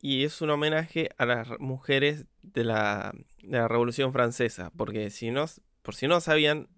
y 0.02 0.24
es 0.24 0.41
un 0.41 0.50
homenaje 0.52 1.10
a 1.18 1.26
las 1.26 1.60
mujeres 1.60 2.26
de 2.43 2.64
la, 2.64 3.14
de 3.41 3.58
la 3.58 3.68
Revolución 3.68 4.14
Francesa. 4.14 4.72
Porque 4.78 5.10
si 5.10 5.32
no, 5.32 5.45
por 5.82 5.95
si 5.95 6.08
no 6.08 6.22
sabían, 6.22 6.70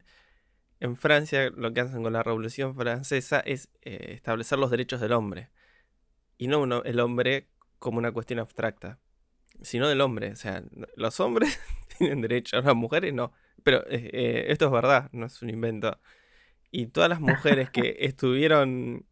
en 0.80 0.95
Francia 0.95 1.49
lo 1.49 1.74
que 1.74 1.82
hacen 1.82 2.03
con 2.03 2.13
la 2.13 2.24
Revolución 2.24 2.76
Francesa 2.76 3.41
es 3.41 3.70
eh, 3.82 4.11
establecer 4.13 4.57
los 4.59 4.72
derechos 4.72 5.01
del 5.01 5.11
hombre. 5.11 5.49
Y 6.38 6.47
no 6.47 6.61
uno- 6.61 6.84
el 6.84 6.99
hombre 7.01 7.49
como 7.80 7.97
una 7.97 8.11
cuestión 8.13 8.39
abstracta, 8.39 8.99
sino 9.61 9.88
del 9.89 10.01
hombre. 10.01 10.32
O 10.32 10.36
sea, 10.38 10.63
los 10.95 11.20
hombres 11.20 11.59
tienen 11.97 12.22
derechos, 12.22 12.63
las 12.63 12.76
mujeres 12.76 13.13
no. 13.13 13.34
Pero 13.63 13.80
eh, 13.89 14.09
eh, 14.13 14.45
esto 14.47 14.67
es 14.67 14.72
verdad, 14.72 15.09
no 15.11 15.26
es 15.26 15.41
un 15.41 15.49
invento. 15.49 15.99
Y 16.72 16.88
todas 16.88 17.09
las 17.09 17.20
mujeres 17.20 17.70
que 17.70 17.97
estuvieron 17.99 19.05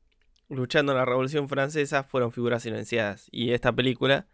luchando 0.49 0.91
en 0.91 0.97
la 0.97 1.05
Revolución 1.05 1.49
Francesa 1.49 2.03
fueron 2.03 2.31
figuras 2.31 2.63
silenciadas. 2.63 3.27
Y 3.31 3.51
esta 3.51 3.73
película 3.73 4.27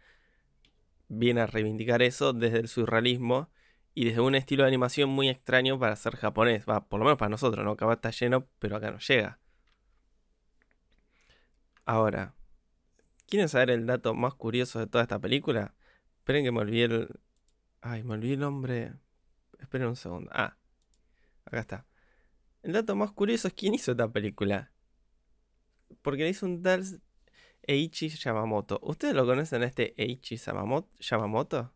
viene 1.08 1.42
a 1.42 1.46
reivindicar 1.46 2.02
eso 2.02 2.32
desde 2.32 2.58
el 2.58 2.68
surrealismo 2.68 3.50
y 3.94 4.06
desde 4.06 4.20
un 4.20 4.34
estilo 4.34 4.64
de 4.64 4.68
animación 4.68 5.10
muy 5.10 5.28
extraño 5.28 5.78
para 5.78 5.96
ser 5.96 6.16
japonés. 6.16 6.64
Va, 6.68 6.86
por 6.88 6.98
lo 6.98 7.04
menos 7.04 7.18
para 7.18 7.28
nosotros, 7.28 7.64
¿no? 7.64 7.72
Acá 7.72 7.92
está 7.92 8.10
lleno, 8.10 8.46
pero 8.58 8.76
acá 8.76 8.90
no 8.90 8.98
llega. 8.98 9.38
Ahora, 11.84 12.34
¿quieren 13.26 13.48
saber 13.48 13.70
el 13.70 13.86
dato 13.86 14.14
más 14.14 14.34
curioso 14.34 14.78
de 14.78 14.86
toda 14.86 15.02
esta 15.02 15.18
película? 15.18 15.74
Esperen 16.18 16.44
que 16.44 16.52
me 16.52 16.60
olvidé 16.60 16.84
el... 16.84 17.20
Ay, 17.82 18.02
me 18.02 18.14
olvidé 18.14 18.34
el 18.34 18.40
nombre. 18.40 18.94
Esperen 19.58 19.88
un 19.88 19.96
segundo. 19.96 20.30
Ah, 20.34 20.56
acá 21.44 21.60
está. 21.60 21.86
El 22.62 22.72
dato 22.72 22.96
más 22.96 23.12
curioso 23.12 23.46
es 23.48 23.54
quién 23.54 23.74
hizo 23.74 23.90
esta 23.92 24.08
película. 24.10 24.73
Porque 26.02 26.22
le 26.24 26.30
hizo 26.30 26.46
un 26.46 26.62
tal 26.62 26.84
Eiichi 27.66 28.08
Yamamoto. 28.08 28.78
¿Ustedes 28.82 29.14
lo 29.14 29.24
conocen 29.26 29.62
a 29.62 29.66
este 29.66 29.94
Eiichi 29.96 30.36
Yamamoto? 30.36 30.88
¿Yamamoto? 31.00 31.72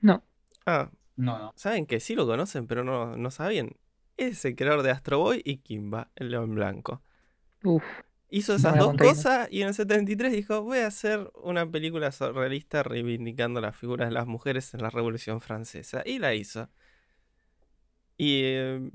No. 0.00 0.24
Ah, 0.66 0.90
No, 1.16 1.38
no. 1.38 1.52
saben 1.56 1.86
que 1.86 2.00
sí 2.00 2.14
lo 2.14 2.26
conocen, 2.26 2.66
pero 2.66 2.84
no, 2.84 3.16
no 3.16 3.30
sabían. 3.30 3.76
Es 4.16 4.44
el 4.44 4.54
creador 4.56 4.82
de 4.82 4.90
Astro 4.90 5.18
Boy 5.18 5.42
y 5.44 5.58
Kimba, 5.58 6.10
el 6.16 6.30
león 6.30 6.54
blanco. 6.54 7.02
Uf. 7.64 7.82
Hizo 8.32 8.54
esas 8.54 8.78
dos 8.78 8.96
cosas 8.96 9.48
y 9.50 9.62
en 9.62 9.68
el 9.68 9.74
73 9.74 10.30
dijo, 10.32 10.62
voy 10.62 10.78
a 10.78 10.86
hacer 10.86 11.30
una 11.42 11.68
película 11.68 12.12
surrealista 12.12 12.82
reivindicando 12.84 13.60
las 13.60 13.76
figuras 13.76 14.08
de 14.08 14.14
las 14.14 14.26
mujeres 14.28 14.72
en 14.72 14.82
la 14.82 14.90
Revolución 14.90 15.40
Francesa. 15.40 16.02
Y 16.06 16.20
la 16.20 16.34
hizo. 16.34 16.68
Y 18.16 18.42
eh, 18.44 18.90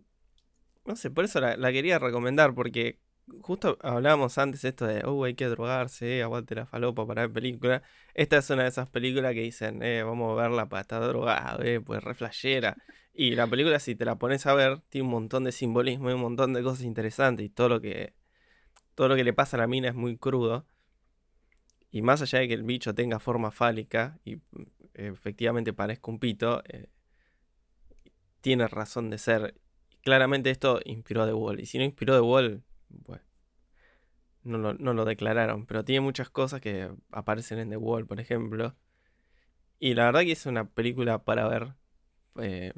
no 0.85 0.95
sé, 0.95 1.11
por 1.11 1.25
eso 1.25 1.41
la, 1.41 1.57
la 1.57 1.71
quería 1.73 1.99
recomendar, 1.99 2.53
porque 2.53 2.99
justo 3.41 3.77
hablábamos 3.81 4.37
antes 4.37 4.63
esto 4.63 4.85
de, 4.85 5.03
oh, 5.05 5.23
hay 5.23 5.35
que 5.35 5.47
drogarse, 5.47 6.17
eh, 6.17 6.23
aguante 6.23 6.55
la 6.55 6.65
falopa 6.65 7.05
para 7.07 7.23
ver 7.23 7.33
película. 7.33 7.83
Esta 8.13 8.37
es 8.37 8.49
una 8.49 8.63
de 8.63 8.69
esas 8.69 8.89
películas 8.89 9.33
que 9.33 9.41
dicen, 9.41 9.81
eh, 9.83 10.03
vamos 10.03 10.31
a 10.31 10.41
verla 10.41 10.69
para 10.69 10.81
estar 10.81 11.01
drogado, 11.03 11.63
eh, 11.63 11.81
pues 11.81 12.03
re 12.03 12.13
flashera. 12.15 12.77
Y 13.13 13.35
la 13.35 13.47
película, 13.47 13.79
si 13.79 13.95
te 13.95 14.05
la 14.05 14.17
pones 14.17 14.45
a 14.45 14.53
ver, 14.53 14.81
tiene 14.89 15.05
un 15.05 15.11
montón 15.11 15.45
de 15.45 15.51
simbolismo 15.51 16.09
y 16.09 16.13
un 16.13 16.21
montón 16.21 16.53
de 16.53 16.63
cosas 16.63 16.83
interesantes 16.83 17.45
y 17.45 17.49
todo 17.49 17.69
lo 17.69 17.81
que 17.81 18.13
todo 18.95 19.09
lo 19.09 19.15
que 19.15 19.23
le 19.23 19.33
pasa 19.33 19.57
a 19.57 19.59
la 19.59 19.67
mina 19.67 19.89
es 19.89 19.95
muy 19.95 20.17
crudo. 20.17 20.65
Y 21.91 22.01
más 22.01 22.21
allá 22.21 22.39
de 22.39 22.47
que 22.47 22.53
el 22.53 22.63
bicho 22.63 22.95
tenga 22.95 23.19
forma 23.19 23.51
fálica 23.51 24.19
y 24.25 24.37
mm, 24.37 24.41
efectivamente 24.95 25.73
parezca 25.73 26.11
un 26.11 26.19
pito, 26.19 26.63
eh, 26.67 26.89
tiene 28.41 28.67
razón 28.67 29.09
de 29.09 29.17
ser. 29.17 29.55
Claramente 30.01 30.49
esto 30.49 30.79
inspiró 30.85 31.23
a 31.23 31.27
The 31.27 31.33
Wall. 31.33 31.59
Y 31.59 31.65
si 31.65 31.77
no 31.77 31.83
inspiró 31.83 32.15
The 32.15 32.21
Wall, 32.21 32.63
bueno, 33.05 33.23
no 34.43 34.57
lo, 34.57 34.73
no 34.75 34.93
lo 34.93 35.05
declararon. 35.05 35.65
Pero 35.65 35.83
tiene 35.85 36.01
muchas 36.01 36.29
cosas 36.29 36.61
que 36.61 36.91
aparecen 37.11 37.59
en 37.59 37.69
The 37.69 37.77
Wall, 37.77 38.05
por 38.07 38.19
ejemplo. 38.19 38.75
Y 39.79 39.93
la 39.93 40.05
verdad 40.05 40.21
que 40.21 40.31
es 40.31 40.45
una 40.45 40.69
película 40.69 41.23
para 41.23 41.47
ver. 41.47 41.73
eh, 42.39 42.73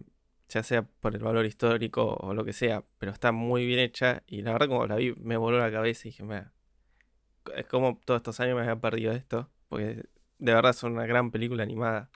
ya 0.50 0.64
sea 0.64 0.84
por 0.84 1.16
el 1.16 1.24
valor 1.24 1.46
histórico 1.46 2.16
o 2.22 2.34
lo 2.34 2.46
que 2.46 2.54
sea, 2.54 2.84
pero 3.00 3.12
está 3.14 3.32
muy 3.34 3.66
bien 3.68 3.80
hecha 3.80 4.24
y 4.28 4.42
la 4.44 4.54
verdad 4.54 4.68
como 4.70 4.88
la 4.88 4.96
vi 4.96 5.14
me 5.16 5.38
voló 5.38 5.60
la 5.60 5.72
cabeza 5.72 6.08
y 6.08 6.12
dije, 6.12 6.24
mira, 6.24 6.54
es 7.56 7.66
como 7.68 8.00
todos 8.06 8.20
estos 8.20 8.40
años 8.40 8.56
me 8.56 8.62
había 8.62 8.80
perdido 8.80 9.14
esto, 9.14 9.50
porque 9.70 10.06
de 10.40 10.54
verdad 10.54 10.74
son 10.74 10.94
una 10.94 11.06
gran 11.06 11.32
película 11.32 11.64
animada. 11.64 12.10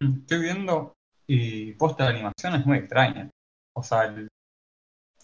Estoy 0.00 0.40
viendo 0.40 0.92
y 1.26 1.72
posta 1.72 2.04
de 2.04 2.10
animación 2.14 2.54
es 2.54 2.66
muy 2.66 2.78
extraña. 2.78 3.30
O 3.74 3.82
sea, 3.82 4.04
el- 4.04 4.28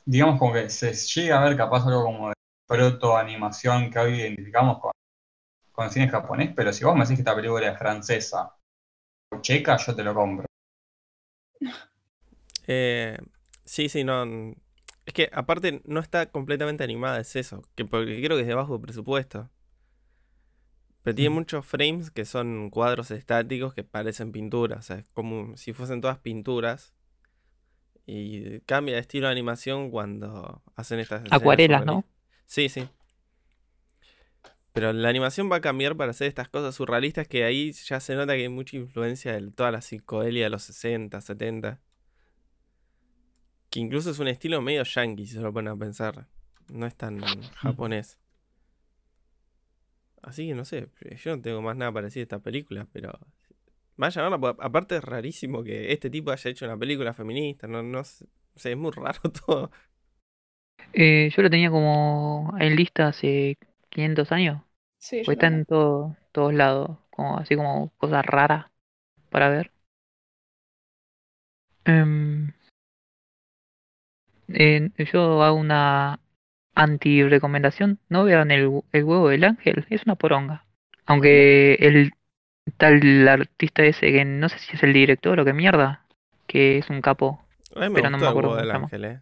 digamos 0.05 0.39
como 0.39 0.53
que 0.55 0.71
se 0.71 0.93
llega 0.95 1.41
a 1.41 1.45
ver 1.49 1.57
capaz 1.57 1.87
algo 1.87 2.05
como 2.05 2.29
de 2.29 2.35
proto-animación 2.67 3.91
que 3.91 3.99
hoy 3.99 4.15
identificamos 4.21 4.81
con, 4.81 4.93
con 5.73 5.87
el 5.87 5.93
cine 5.93 6.09
japonés, 6.09 6.53
pero 6.57 6.73
si 6.73 6.85
vos 6.85 6.95
me 6.95 7.03
decís 7.03 7.17
que 7.19 7.23
esta 7.23 7.37
película 7.37 7.69
es 7.71 7.79
francesa 7.79 8.55
o 9.33 9.41
checa, 9.43 9.77
yo 9.79 9.95
te 9.97 10.05
lo 10.05 10.15
compro. 10.15 10.47
Eh, 12.67 13.19
sí, 13.65 13.89
sí, 13.89 14.05
no. 14.05 14.23
n- 14.25 14.57
Es 15.07 15.13
que 15.15 15.29
aparte 15.33 15.83
no 15.85 16.01
está 16.01 16.31
completamente 16.31 16.85
animada, 16.85 17.21
es 17.21 17.37
eso. 17.37 17.63
Que 17.75 17.85
porque 17.85 18.23
creo 18.23 18.37
que 18.37 18.43
es 18.43 18.49
de 18.49 18.55
bajo 18.55 18.81
presupuesto. 18.81 19.51
Pero 21.03 21.15
tiene 21.15 21.31
Mm. 21.31 21.35
muchos 21.35 21.67
frames 21.67 22.11
que 22.11 22.25
son 22.25 22.71
cuadros 22.71 23.11
estáticos 23.11 23.75
que 23.75 23.85
parecen 23.85 24.33
pinturas. 24.33 24.79
O 24.81 24.83
sea, 24.83 24.97
es 24.99 25.09
como 25.13 25.57
si 25.57 25.73
fuesen 25.73 26.01
todas 26.01 26.19
pinturas. 26.19 26.95
Y 28.07 28.61
cambia 28.61 28.95
de 28.95 29.01
estilo 29.01 29.27
de 29.27 29.33
animación 29.33 29.91
cuando 29.91 30.63
hacen 30.77 31.01
estas 31.01 31.23
Acuarelas, 31.31 31.87
¿no? 31.87 32.05
Sí, 32.47 32.69
sí. 32.69 32.87
Pero 34.75 34.93
la 34.93 35.09
animación 35.09 35.51
va 35.51 35.57
a 35.57 35.61
cambiar 35.61 35.97
para 35.97 36.11
hacer 36.11 36.27
estas 36.27 36.49
cosas 36.49 36.75
surrealistas 36.75 37.29
que 37.29 37.45
ahí 37.45 37.73
ya 37.73 38.01
se 38.01 38.17
nota 38.17 38.35
que 38.35 38.43
hay 38.43 38.49
mucha 38.49 38.77
influencia 38.77 39.33
de 39.33 39.51
toda 39.53 39.71
la 39.71 39.81
psicodelia 39.81 40.45
de 40.45 40.51
los 40.51 40.65
60, 40.65 41.21
70. 41.21 41.81
Que 43.71 43.81
incluso 43.81 44.11
es 44.11 44.19
un 44.19 44.27
estilo 44.27 44.61
medio 44.61 44.83
yankee, 44.83 45.27
si 45.27 45.35
se 45.35 45.41
lo 45.41 45.53
ponen 45.53 45.73
a 45.73 45.77
pensar. 45.77 46.27
No 46.69 46.87
es 46.87 46.97
tan 46.97 47.21
japonés. 47.55 48.19
Así 50.23 50.49
que 50.49 50.55
no 50.55 50.65
sé, 50.65 50.89
yo 51.23 51.37
no 51.37 51.43
tengo 51.43 51.63
más 51.63 51.77
nada 51.77 51.93
para 51.93 52.07
decir 52.07 52.21
de 52.21 52.25
esta 52.25 52.41
película, 52.41 52.89
pero. 52.93 53.19
Vaya 53.97 54.27
a 54.27 54.35
aparte 54.61 54.97
es 54.97 55.05
rarísimo 55.05 55.63
que 55.63 55.93
este 55.93 56.11
tipo 56.11 56.31
haya 56.33 56.51
hecho 56.51 56.65
una 56.65 56.77
película 56.79 57.15
feminista, 57.15 57.67
no, 57.69 57.83
no 57.83 58.03
sé, 58.05 58.25
o 58.55 58.59
sea, 58.59 58.73
es 58.73 58.79
muy 58.79 58.91
raro 58.93 59.21
todo. 59.47 59.71
Eh, 60.93 61.31
yo 61.37 61.43
lo 61.43 61.51
tenía 61.51 61.71
como 61.71 62.55
en 62.59 62.77
lista 62.77 63.09
hace 63.09 63.59
500 63.91 64.33
años. 64.33 64.63
Sí, 64.99 65.25
Pues 65.25 65.37
está 65.37 65.49
en 65.49 65.67
todo- 65.67 66.17
todos 66.33 66.55
lados, 66.55 66.99
como 67.11 67.39
así 67.39 67.57
como 67.57 67.91
cosas 67.99 68.25
raras 68.27 68.67
para 69.31 69.49
ver. 69.51 69.73
Em, 71.87 72.53
eh, 74.49 74.91
yo 75.13 75.43
hago 75.43 75.57
una 75.59 76.21
anti-recomendación. 76.75 78.01
No 78.09 78.25
vean 78.25 78.51
el, 78.51 78.83
el 78.93 79.05
huevo 79.05 79.29
del 79.29 79.45
ángel, 79.45 79.87
es 79.91 80.05
una 80.05 80.17
poronga. 80.17 80.67
Aunque 81.07 81.75
el 81.75 82.13
tal 82.77 83.29
artista 83.29 83.85
ese, 83.85 84.13
que 84.13 84.25
no 84.25 84.49
sé 84.49 84.59
si 84.59 84.77
es 84.77 84.83
el 84.83 84.93
director 84.93 85.39
o 85.39 85.45
qué 85.45 85.53
mierda, 85.53 86.05
que 86.47 86.79
es 86.79 86.91
un 86.91 87.01
capo, 87.01 87.45
A 87.75 87.81
mí 87.81 87.89
me 87.89 87.95
Pero 87.95 88.11
no 88.11 88.19
gustó 88.19 88.35
me 88.35 88.41
el 88.41 88.49
acuerdo 88.49 88.85
ángel, 88.85 89.05
eh. 89.05 89.21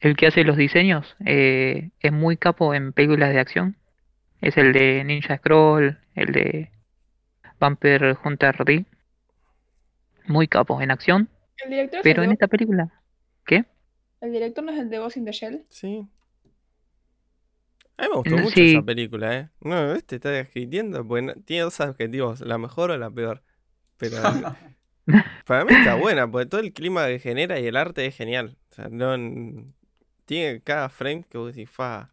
el 0.00 0.16
que 0.16 0.26
hace 0.26 0.44
los 0.44 0.56
diseños, 0.56 1.16
eh, 1.24 1.90
es 2.00 2.12
muy 2.12 2.36
capo 2.36 2.74
en 2.74 2.92
películas 2.92 3.32
de 3.32 3.40
acción. 3.40 3.76
Es 4.40 4.56
el 4.56 4.72
de 4.72 5.04
Ninja 5.04 5.36
Scroll, 5.36 5.98
el 6.14 6.32
de 6.32 6.70
Vampire 7.58 8.16
Hunter 8.24 8.64
D. 8.64 8.86
Muy 10.26 10.48
capo 10.48 10.80
en 10.80 10.90
acción, 10.90 11.28
El 11.62 11.70
director, 11.70 11.98
es 11.98 12.04
pero 12.04 12.22
el, 12.22 12.24
en 12.24 12.30
de, 12.30 12.34
esta 12.34 12.48
película, 12.48 12.90
¿qué? 13.44 13.64
el 14.20 14.32
director 14.32 14.64
no 14.64 14.72
es 14.72 14.78
el 14.78 14.88
de 14.88 14.98
Ghost 14.98 15.16
in 15.16 15.24
the 15.24 15.32
Shell. 15.32 15.64
Sí. 15.68 16.06
A 18.00 18.04
mí 18.04 18.08
me 18.10 18.16
gustó 18.16 18.36
No, 18.36 18.42
mucho 18.42 18.56
sí. 18.56 18.70
esa 18.72 18.82
película, 18.82 19.36
eh. 19.38 19.48
No, 19.60 19.92
este 19.94 20.16
está 20.16 20.38
escribiendo, 20.38 21.06
porque 21.06 21.22
no- 21.22 21.34
tiene 21.44 21.64
dos 21.64 21.78
objetivos, 21.80 22.40
la 22.40 22.58
mejor 22.58 22.90
o 22.90 22.96
la 22.98 23.10
peor. 23.10 23.42
Pero 23.98 24.22
para 25.46 25.64
mí 25.64 25.72
está 25.74 25.94
buena, 25.96 26.30
porque 26.30 26.46
todo 26.46 26.60
el 26.60 26.72
clima 26.72 27.06
que 27.06 27.18
genera 27.18 27.60
y 27.60 27.66
el 27.66 27.76
arte 27.76 28.06
es 28.06 28.16
genial. 28.16 28.56
O 28.70 28.74
sea, 28.74 28.88
no. 28.90 29.16
Tiene 30.24 30.62
cada 30.62 30.88
frame 30.88 31.24
que 31.28 31.38
vos 31.38 31.54
decís, 31.54 31.68
fa. 31.70 32.12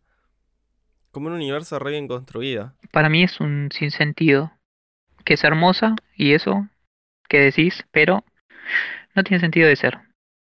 Como 1.11 1.27
un 1.27 1.33
universo 1.33 1.79
re 1.79 1.91
bien 1.91 2.07
construido. 2.07 2.73
Para 2.91 3.09
mí 3.09 3.23
es 3.23 3.39
un 3.39 3.69
sinsentido. 3.71 4.51
Que 5.23 5.33
es 5.35 5.43
hermosa 5.43 5.95
y 6.15 6.33
eso 6.33 6.67
que 7.29 7.39
decís, 7.39 7.85
pero 7.91 8.23
no 9.15 9.23
tiene 9.23 9.39
sentido 9.41 9.67
de 9.67 9.75
ser. 9.75 9.99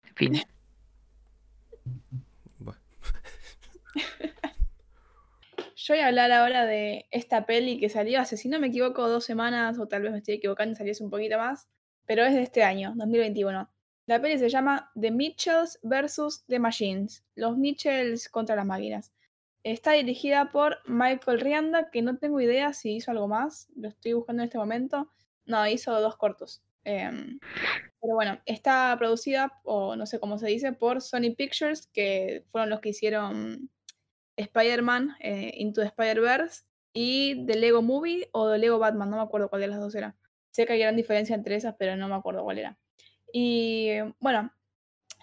En 0.04 0.16
fin. 0.16 0.42
Bueno, 2.60 2.80
Yo 5.88 5.94
voy 5.94 6.02
a 6.02 6.08
hablar 6.08 6.34
ahora 6.34 6.66
de 6.66 7.08
esta 7.12 7.46
peli 7.46 7.80
que 7.80 7.88
salió 7.88 8.20
hace, 8.20 8.36
si 8.36 8.50
no 8.50 8.60
me 8.60 8.68
equivoco, 8.68 9.08
dos 9.08 9.24
semanas, 9.24 9.80
o 9.80 9.88
tal 9.88 10.02
vez 10.02 10.12
me 10.12 10.18
estoy 10.18 10.34
equivocando 10.34 10.76
salió 10.76 10.92
hace 10.92 11.02
un 11.02 11.10
poquito 11.10 11.38
más, 11.38 11.70
pero 12.06 12.26
es 12.26 12.34
de 12.34 12.42
este 12.42 12.62
año, 12.62 12.92
2021. 12.98 13.70
La 14.06 14.22
peli 14.22 14.38
se 14.38 14.50
llama 14.50 14.92
The 15.00 15.12
Mitchells 15.12 15.80
vs. 15.84 16.44
The 16.50 16.60
Machines, 16.60 17.24
los 17.36 17.58
Mitchells 17.58 18.28
contra 18.28 18.58
las 18.58 18.66
máquinas. 18.66 19.14
Está 19.64 19.94
dirigida 19.94 20.52
por 20.52 20.78
Michael 20.88 21.40
Rianda, 21.40 21.90
que 21.90 22.02
no 22.02 22.18
tengo 22.18 22.42
idea 22.42 22.74
si 22.74 22.98
hizo 22.98 23.12
algo 23.12 23.30
más, 23.30 23.70
lo 23.78 23.88
estoy 23.88 24.12
buscando 24.12 24.42
en 24.42 24.48
este 24.48 24.58
momento. 24.58 25.10
No, 25.46 25.66
hizo 25.68 26.02
dos 26.02 26.18
cortos. 26.18 26.64
Em, 26.84 27.40
pero 28.02 28.16
bueno, 28.16 28.42
está 28.46 28.94
producida, 28.98 29.62
o 29.64 29.96
no 29.96 30.06
sé 30.06 30.20
cómo 30.20 30.38
se 30.38 30.48
dice, 30.48 30.74
por 30.74 31.02
Sony 31.02 31.34
Pictures, 31.38 31.88
que 31.88 32.44
fueron 32.50 32.70
los 32.70 32.82
que 32.82 32.90
hicieron 32.90 33.70
Spider-Man, 34.38 35.16
eh, 35.20 35.52
Into 35.56 35.82
the 35.82 35.88
Spider-Verse, 35.88 36.64
y 36.94 37.46
The 37.46 37.56
Lego 37.56 37.82
Movie 37.82 38.30
o 38.32 38.52
The 38.52 38.58
Lego 38.58 38.80
Batman, 38.80 39.10
no 39.10 39.18
me 39.18 39.24
acuerdo 39.24 39.50
cuál 39.50 39.62
de 39.62 39.68
las 39.68 39.80
dos 39.80 39.94
era. 39.94 40.16
Sé 40.52 40.66
que 40.66 40.74
hay 40.74 40.80
gran 40.80 40.96
diferencia 40.96 41.36
entre 41.36 41.56
esas, 41.56 41.76
pero 41.78 41.96
no 41.96 42.08
me 42.08 42.16
acuerdo 42.16 42.44
cuál 42.44 42.58
era. 42.58 42.78
Y 43.32 43.90
bueno, 44.20 44.52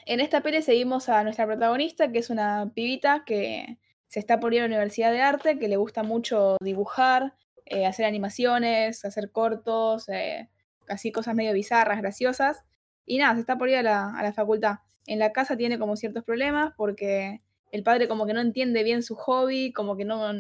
en 0.07 0.21
esta 0.21 0.43
peli 0.43 0.63
seguimos 0.63 1.09
a 1.09 1.25
nuestra 1.25 1.47
protagonista, 1.47 2.13
que 2.13 2.19
es 2.19 2.31
una 2.31 2.71
pibita 2.75 3.25
que 3.25 3.79
se 4.07 4.21
está 4.21 4.39
por 4.39 4.55
ir 4.55 4.61
a 4.61 4.63
la 4.63 4.69
Universidad 4.69 5.11
de 5.11 5.23
Arte, 5.23 5.59
que 5.59 5.69
le 5.69 5.77
gusta 5.77 6.03
mucho 6.03 6.57
dibujar, 6.61 7.35
eh, 7.65 7.87
hacer 7.87 8.07
animaciones, 8.07 9.05
hacer 9.05 9.33
cortos, 9.33 10.09
eh, 10.09 10.49
así 10.89 11.11
cosas 11.11 11.35
medio 11.35 11.53
bizarras, 11.53 12.01
graciosas. 12.01 12.65
Y 13.07 13.19
nada, 13.19 13.35
se 13.35 13.41
está 13.41 13.59
por 13.59 13.69
ir 13.69 13.77
a 13.77 13.83
la, 13.83 14.17
a 14.17 14.23
la 14.23 14.33
facultad. 14.33 14.77
En 15.07 15.19
la 15.19 15.33
casa 15.33 15.57
tiene 15.57 15.79
como 15.79 15.97
ciertos 15.97 16.25
problemas 16.25 16.73
porque 16.77 17.43
el 17.75 17.83
padre 17.83 18.09
como 18.09 18.27
que 18.27 18.35
no 18.35 18.41
entiende 18.41 18.83
bien 18.85 19.03
su 19.03 19.17
hobby, 19.17 19.73
como 19.73 19.97
que 19.97 20.05
no, 20.05 20.31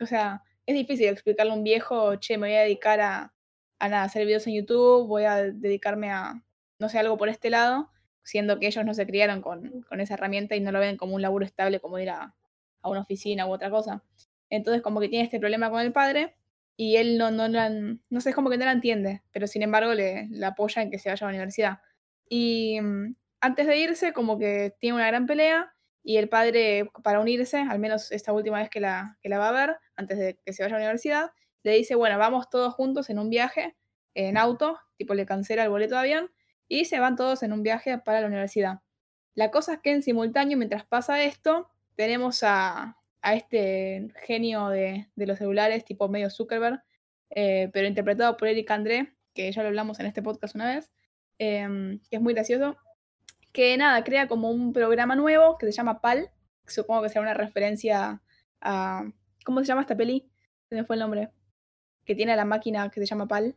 o 0.00 0.06
sea, 0.06 0.42
es 0.66 0.74
difícil 0.74 1.08
explicarle 1.08 1.52
a 1.52 1.56
un 1.56 1.64
viejo, 1.64 2.16
che, 2.16 2.38
me 2.38 2.48
voy 2.48 2.56
a 2.56 2.60
dedicar 2.62 3.00
a, 3.00 3.34
a 3.78 3.88
nada, 3.88 4.04
hacer 4.04 4.26
videos 4.26 4.46
en 4.46 4.54
YouTube, 4.54 5.06
voy 5.08 5.24
a 5.24 5.36
dedicarme 5.44 6.10
a, 6.10 6.42
no 6.78 6.88
sé, 6.88 6.98
algo 6.98 7.16
por 7.16 7.28
este 7.28 7.50
lado, 7.50 7.90
siendo 8.22 8.58
que 8.58 8.66
ellos 8.66 8.84
no 8.84 8.94
se 8.94 9.06
criaron 9.06 9.42
con, 9.42 9.82
con 9.88 10.00
esa 10.00 10.14
herramienta 10.14 10.56
y 10.56 10.60
no 10.60 10.72
lo 10.72 10.80
ven 10.80 10.96
como 10.96 11.14
un 11.14 11.22
laburo 11.22 11.44
estable 11.44 11.80
como 11.80 11.98
ir 11.98 12.10
a, 12.10 12.34
a 12.82 12.88
una 12.90 13.00
oficina 13.00 13.46
u 13.46 13.52
otra 13.52 13.70
cosa. 13.70 14.02
Entonces 14.50 14.82
como 14.82 15.00
que 15.00 15.08
tiene 15.08 15.24
este 15.24 15.40
problema 15.40 15.70
con 15.70 15.80
el 15.80 15.92
padre 15.92 16.36
y 16.76 16.96
él 16.96 17.18
no, 17.18 17.30
no, 17.30 17.48
la- 17.48 17.70
no 17.70 18.20
sé, 18.20 18.30
es 18.30 18.34
como 18.34 18.50
que 18.50 18.58
no 18.58 18.64
la 18.64 18.72
entiende, 18.72 19.22
pero 19.32 19.46
sin 19.46 19.62
embargo 19.62 19.94
le, 19.94 20.28
le 20.30 20.46
apoya 20.46 20.82
en 20.82 20.90
que 20.90 20.98
se 20.98 21.08
vaya 21.10 21.26
a 21.26 21.30
la 21.30 21.36
universidad. 21.36 21.78
Y 22.28 22.80
mm, 22.80 23.14
antes 23.40 23.66
de 23.66 23.76
irse 23.78 24.12
como 24.12 24.38
que 24.38 24.74
tiene 24.80 24.96
una 24.96 25.06
gran 25.06 25.26
pelea 25.26 25.73
y 26.04 26.18
el 26.18 26.28
padre 26.28 26.88
para 27.02 27.18
unirse, 27.18 27.58
al 27.58 27.78
menos 27.80 28.12
esta 28.12 28.32
última 28.32 28.58
vez 28.58 28.70
que 28.70 28.78
la, 28.78 29.18
que 29.22 29.28
la 29.28 29.38
va 29.38 29.48
a 29.48 29.52
ver, 29.52 29.76
antes 29.96 30.18
de 30.18 30.38
que 30.44 30.52
se 30.52 30.62
vaya 30.62 30.76
a 30.76 30.78
la 30.78 30.84
universidad, 30.84 31.30
le 31.62 31.72
dice, 31.72 31.94
bueno, 31.94 32.18
vamos 32.18 32.50
todos 32.50 32.74
juntos 32.74 33.10
en 33.10 33.18
un 33.18 33.30
viaje 33.30 33.74
en 34.14 34.36
auto, 34.36 34.78
tipo 34.96 35.14
le 35.14 35.26
cancela 35.26 35.64
el 35.64 35.70
boleto 35.70 35.94
de 35.94 36.00
avión 36.00 36.30
y 36.68 36.84
se 36.84 37.00
van 37.00 37.16
todos 37.16 37.42
en 37.42 37.52
un 37.52 37.62
viaje 37.62 37.98
para 37.98 38.20
la 38.20 38.26
universidad. 38.26 38.80
La 39.34 39.50
cosa 39.50 39.74
es 39.74 39.78
que 39.80 39.90
en 39.90 40.02
simultáneo, 40.02 40.56
mientras 40.58 40.84
pasa 40.84 41.22
esto, 41.24 41.70
tenemos 41.96 42.42
a, 42.42 42.98
a 43.22 43.34
este 43.34 44.08
genio 44.26 44.68
de, 44.68 45.08
de 45.16 45.26
los 45.26 45.38
celulares, 45.38 45.84
tipo 45.84 46.08
medio 46.08 46.30
Zuckerberg, 46.30 46.82
eh, 47.30 47.70
pero 47.72 47.88
interpretado 47.88 48.36
por 48.36 48.48
Eric 48.48 48.70
André, 48.70 49.14
que 49.34 49.50
ya 49.50 49.62
lo 49.62 49.68
hablamos 49.68 49.98
en 50.00 50.06
este 50.06 50.22
podcast 50.22 50.54
una 50.54 50.74
vez, 50.74 50.92
em, 51.38 51.98
que 52.10 52.16
es 52.16 52.22
muy 52.22 52.34
gracioso, 52.34 52.76
que 53.54 53.76
nada, 53.78 54.02
crea 54.04 54.26
como 54.28 54.50
un 54.50 54.72
programa 54.72 55.14
nuevo 55.16 55.56
que 55.56 55.66
se 55.66 55.72
llama 55.72 56.00
PAL, 56.00 56.28
que 56.66 56.72
supongo 56.72 57.02
que 57.02 57.08
será 57.08 57.20
una 57.22 57.34
referencia 57.34 58.20
a... 58.60 59.04
¿Cómo 59.44 59.60
se 59.60 59.66
llama 59.66 59.82
esta 59.82 59.96
peli? 59.96 60.28
Se 60.68 60.74
me 60.74 60.84
fue 60.84 60.96
el 60.96 61.00
nombre. 61.00 61.30
Que 62.04 62.14
tiene 62.14 62.32
a 62.32 62.36
la 62.36 62.44
máquina 62.44 62.90
que 62.90 63.00
se 63.00 63.06
llama 63.06 63.28
PAL. 63.28 63.54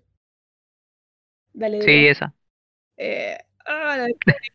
Dale, 1.54 1.82
Sí, 1.82 2.08
esa. 2.08 2.34
Eh, 2.98 3.38
ah, 3.66 3.98
la 3.98 4.04
de 4.06 4.14
Kubrick. 4.14 4.54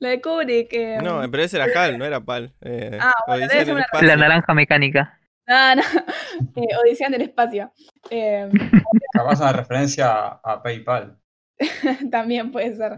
La 0.00 0.08
de 0.08 0.20
Kubrick. 0.20 0.72
eh, 0.72 0.98
No, 1.02 1.20
pero 1.30 1.42
ese 1.44 1.56
era 1.56 1.66
Hal, 1.80 1.96
no 1.98 2.04
era 2.04 2.20
Pal. 2.20 2.52
Eh, 2.60 2.98
Ah, 3.00 3.12
bueno, 3.28 3.46
debe 3.46 3.64
ser 3.64 3.74
una- 3.74 3.82
espacio. 3.84 4.08
La 4.08 4.16
naranja 4.16 4.54
mecánica. 4.54 5.20
no, 5.46 5.76
no. 5.76 5.82
Eh, 6.56 6.76
Odisea 6.82 7.06
en 7.08 7.14
el 7.14 7.22
espacio. 7.22 7.72
Eh, 8.10 8.50
Capaz 9.12 9.40
una 9.40 9.52
referencia 9.52 10.12
a 10.42 10.60
PayPal. 10.62 11.16
también 12.10 12.50
puede 12.50 12.74
ser. 12.74 12.96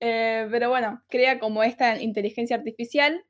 Eh, 0.00 0.46
pero 0.50 0.68
bueno, 0.70 1.02
crea 1.08 1.38
como 1.38 1.62
esta 1.64 2.00
inteligencia 2.00 2.56
artificial 2.56 3.24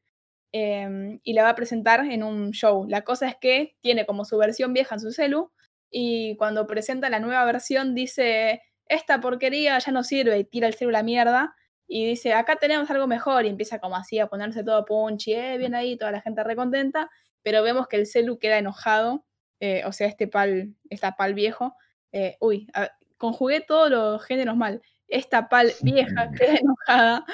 eh, 0.53 1.21
y 1.23 1.33
la 1.35 1.45
va 1.45 1.51
a 1.51 1.55
presentar 1.57 2.05
en 2.07 2.23
un 2.23 2.53
show. 2.53 2.87
La 2.89 3.03
cosa 3.03 3.29
es 3.29 3.37
que 3.37 3.77
tiene 3.83 4.07
como 4.07 4.25
su 4.25 4.39
versión 4.39 4.73
vieja 4.73 4.97
en 4.97 5.01
su 5.01 5.13
celu, 5.13 5.53
y 5.91 6.37
cuando 6.37 6.67
presenta 6.67 7.11
la 7.11 7.21
nueva 7.21 7.45
versión 7.47 7.95
dice, 7.95 8.63
esta 8.87 9.21
porquería 9.21 9.79
ya 9.79 9.93
no 9.93 10.05
sirve 10.05 10.39
y 10.39 10.45
tira 10.45 10.67
el 10.69 10.75
celu 10.75 10.91
a 10.91 10.93
la 10.95 11.03
mierda 11.03 11.55
y 11.87 12.07
dice, 12.07 12.35
acá 12.35 12.57
tenemos 12.57 12.91
algo 12.91 13.07
mejor 13.07 13.47
y 13.47 13.49
empieza 13.49 13.79
como 13.81 13.97
así 13.97 14.19
a 14.19 14.27
ponerse 14.29 14.65
todo 14.65 14.85
punchy, 14.85 15.35
eh, 15.35 15.59
bien 15.59 15.75
ahí, 15.75 15.97
toda 15.97 16.13
la 16.13 16.21
gente 16.21 16.45
recontenta, 16.45 17.11
pero 17.43 17.63
vemos 17.63 17.89
que 17.89 17.97
el 17.97 18.07
celu 18.07 18.39
queda 18.39 18.59
enojado, 18.59 19.25
eh, 19.61 19.83
o 19.87 19.93
sea, 19.93 20.07
este 20.09 20.29
pal, 20.29 20.75
esta 20.91 21.17
pal 21.17 21.35
viejo, 21.35 21.75
eh, 22.13 22.37
uy, 22.41 22.69
a- 22.75 22.91
conjugué 23.17 23.61
todos 23.63 23.91
los 23.91 24.25
géneros 24.25 24.57
mal, 24.57 24.83
esta 25.09 25.49
pal 25.49 25.73
vieja 25.83 26.31
queda 26.33 26.55
enojada, 26.57 27.25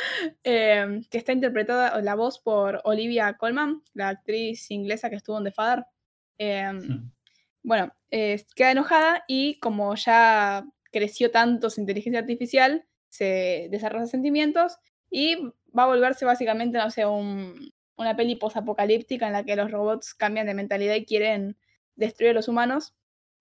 eh, 0.44 1.00
que 1.10 1.18
está 1.18 1.32
interpretada 1.32 2.00
la 2.02 2.14
voz 2.14 2.38
por 2.38 2.80
Olivia 2.84 3.34
Colman, 3.34 3.82
la 3.94 4.08
actriz 4.10 4.70
inglesa 4.70 5.10
que 5.10 5.16
estuvo 5.16 5.38
en 5.38 5.44
The 5.44 5.52
Father. 5.52 5.84
Eh, 6.38 6.70
Hmm. 6.72 7.10
bueno, 7.62 7.92
eh, 8.10 8.44
queda 8.54 8.70
enojada 8.72 9.24
y 9.26 9.58
como 9.60 9.94
ya 9.96 10.64
creció 10.92 11.30
tanto 11.30 11.70
su 11.70 11.80
inteligencia 11.80 12.20
artificial, 12.20 12.84
se 13.08 13.68
desarrolla 13.70 14.06
sentimientos 14.06 14.76
y 15.10 15.36
va 15.76 15.84
a 15.84 15.86
volverse 15.86 16.24
básicamente, 16.24 16.78
no 16.78 16.90
sé, 16.90 17.06
un- 17.06 17.72
una 17.96 18.16
peli 18.16 18.36
posapocalíptica 18.36 19.26
en 19.26 19.32
la 19.32 19.44
que 19.44 19.56
los 19.56 19.70
robots 19.70 20.14
cambian 20.14 20.46
de 20.46 20.54
mentalidad 20.54 20.94
y 20.96 21.04
quieren 21.04 21.56
destruir 21.96 22.30
a 22.32 22.34
los 22.34 22.48
humanos. 22.48 22.94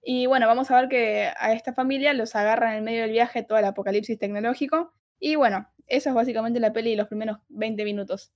Y 0.06 0.26
bueno, 0.26 0.48
vamos 0.48 0.70
a 0.70 0.80
ver 0.82 0.90
que 0.90 1.32
a 1.38 1.54
esta 1.54 1.74
familia 1.74 2.14
los 2.14 2.36
agarra 2.36 2.72
en 2.72 2.78
el 2.78 2.84
medio 2.84 3.02
del 3.04 3.12
viaje 3.12 3.44
todo 3.44 3.58
el 3.58 3.66
apocalipsis 3.66 4.20
tecnológico. 4.20 4.94
Y 5.20 5.36
bueno, 5.36 5.70
eso 5.88 6.10
es 6.10 6.16
básicamente 6.16 6.60
la 6.60 6.74
peli 6.74 6.92
y 6.92 6.96
los 6.96 7.08
primeros 7.08 7.38
20 7.50 7.86
minutos. 7.86 8.34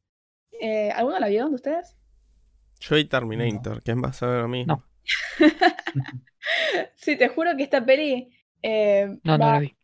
Eh, 0.62 0.92
¿Alguno 0.92 1.20
la 1.20 1.28
vio 1.28 1.50
de 1.50 1.56
ustedes? 1.56 1.98
Yo 2.80 2.98
y 2.98 3.06
Terminator, 3.06 3.84
que 3.84 3.92
es 3.92 3.98
más 3.98 4.22
o 4.22 4.28
menos 4.28 4.42
lo 4.44 4.48
mismo. 4.48 4.76
No. 4.76 4.84
Sí, 6.96 7.18
te 7.18 7.28
juro 7.28 7.56
que 7.58 7.64
esta 7.64 7.86
peli 7.86 8.30
eh, 8.62 9.18
No, 9.24 9.38
no 9.38 9.46
va, 9.46 9.54
la 9.54 9.60
vi. 9.60 9.76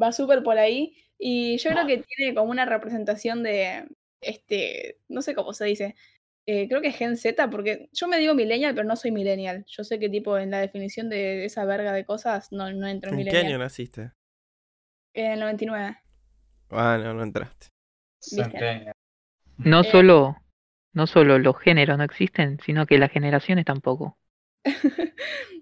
va 0.00 0.12
súper 0.12 0.42
por 0.42 0.58
ahí. 0.58 0.96
Y 1.18 1.58
yo 1.58 1.70
creo 1.70 1.86
que 1.86 1.98
tiene 2.16 2.34
como 2.34 2.50
una 2.50 2.64
representación 2.64 3.42
de 3.42 3.88
este, 4.20 4.98
no 5.08 5.22
sé 5.22 5.34
cómo 5.34 5.52
se 5.52 5.64
dice. 5.64 5.96
Eh, 6.46 6.68
creo 6.68 6.80
que 6.80 6.88
es 6.88 6.96
Gen 6.96 7.16
Z, 7.16 7.50
porque 7.50 7.88
yo 7.92 8.08
me 8.08 8.18
digo 8.18 8.34
millennial, 8.34 8.74
pero 8.74 8.86
no 8.88 8.96
soy 8.96 9.12
millennial. 9.12 9.64
Yo 9.68 9.84
sé 9.84 9.98
que 9.98 10.08
tipo 10.10 10.38
en 10.38 10.50
la 10.50 10.60
definición 10.60 11.08
de 11.08 11.44
esa 11.44 11.64
verga 11.64 11.92
de 11.92 12.04
cosas 12.06 12.48
no, 12.52 12.70
no 12.72 12.86
entro 12.88 13.10
en 13.10 13.16
¿En 13.16 13.26
qué 13.26 13.36
año 13.36 13.58
millennial. 13.58 13.58
naciste? 13.58 14.12
En 15.14 15.30
el 15.34 15.38
99. 15.40 15.98
Ah, 16.70 16.98
no, 16.98 17.14
no 17.14 17.22
entraste. 17.22 17.68
No 19.58 19.84
Eh. 19.84 19.84
solo, 19.84 20.38
no 20.92 21.06
solo 21.06 21.38
los 21.38 21.56
géneros 21.60 21.96
no 21.96 22.02
existen, 22.02 22.58
sino 22.66 22.84
que 22.86 22.98
las 22.98 23.12
generaciones 23.12 23.64
tampoco. 23.64 24.18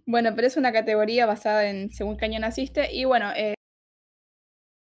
Bueno, 0.07 0.35
pero 0.35 0.47
es 0.47 0.57
una 0.57 0.73
categoría 0.73 1.27
basada 1.27 1.69
en 1.69 1.91
según 1.93 2.17
qué 2.17 2.27
año 2.27 2.41
naciste. 2.41 2.93
Y 2.95 3.05
bueno, 3.05 3.31
eh, 3.37 3.55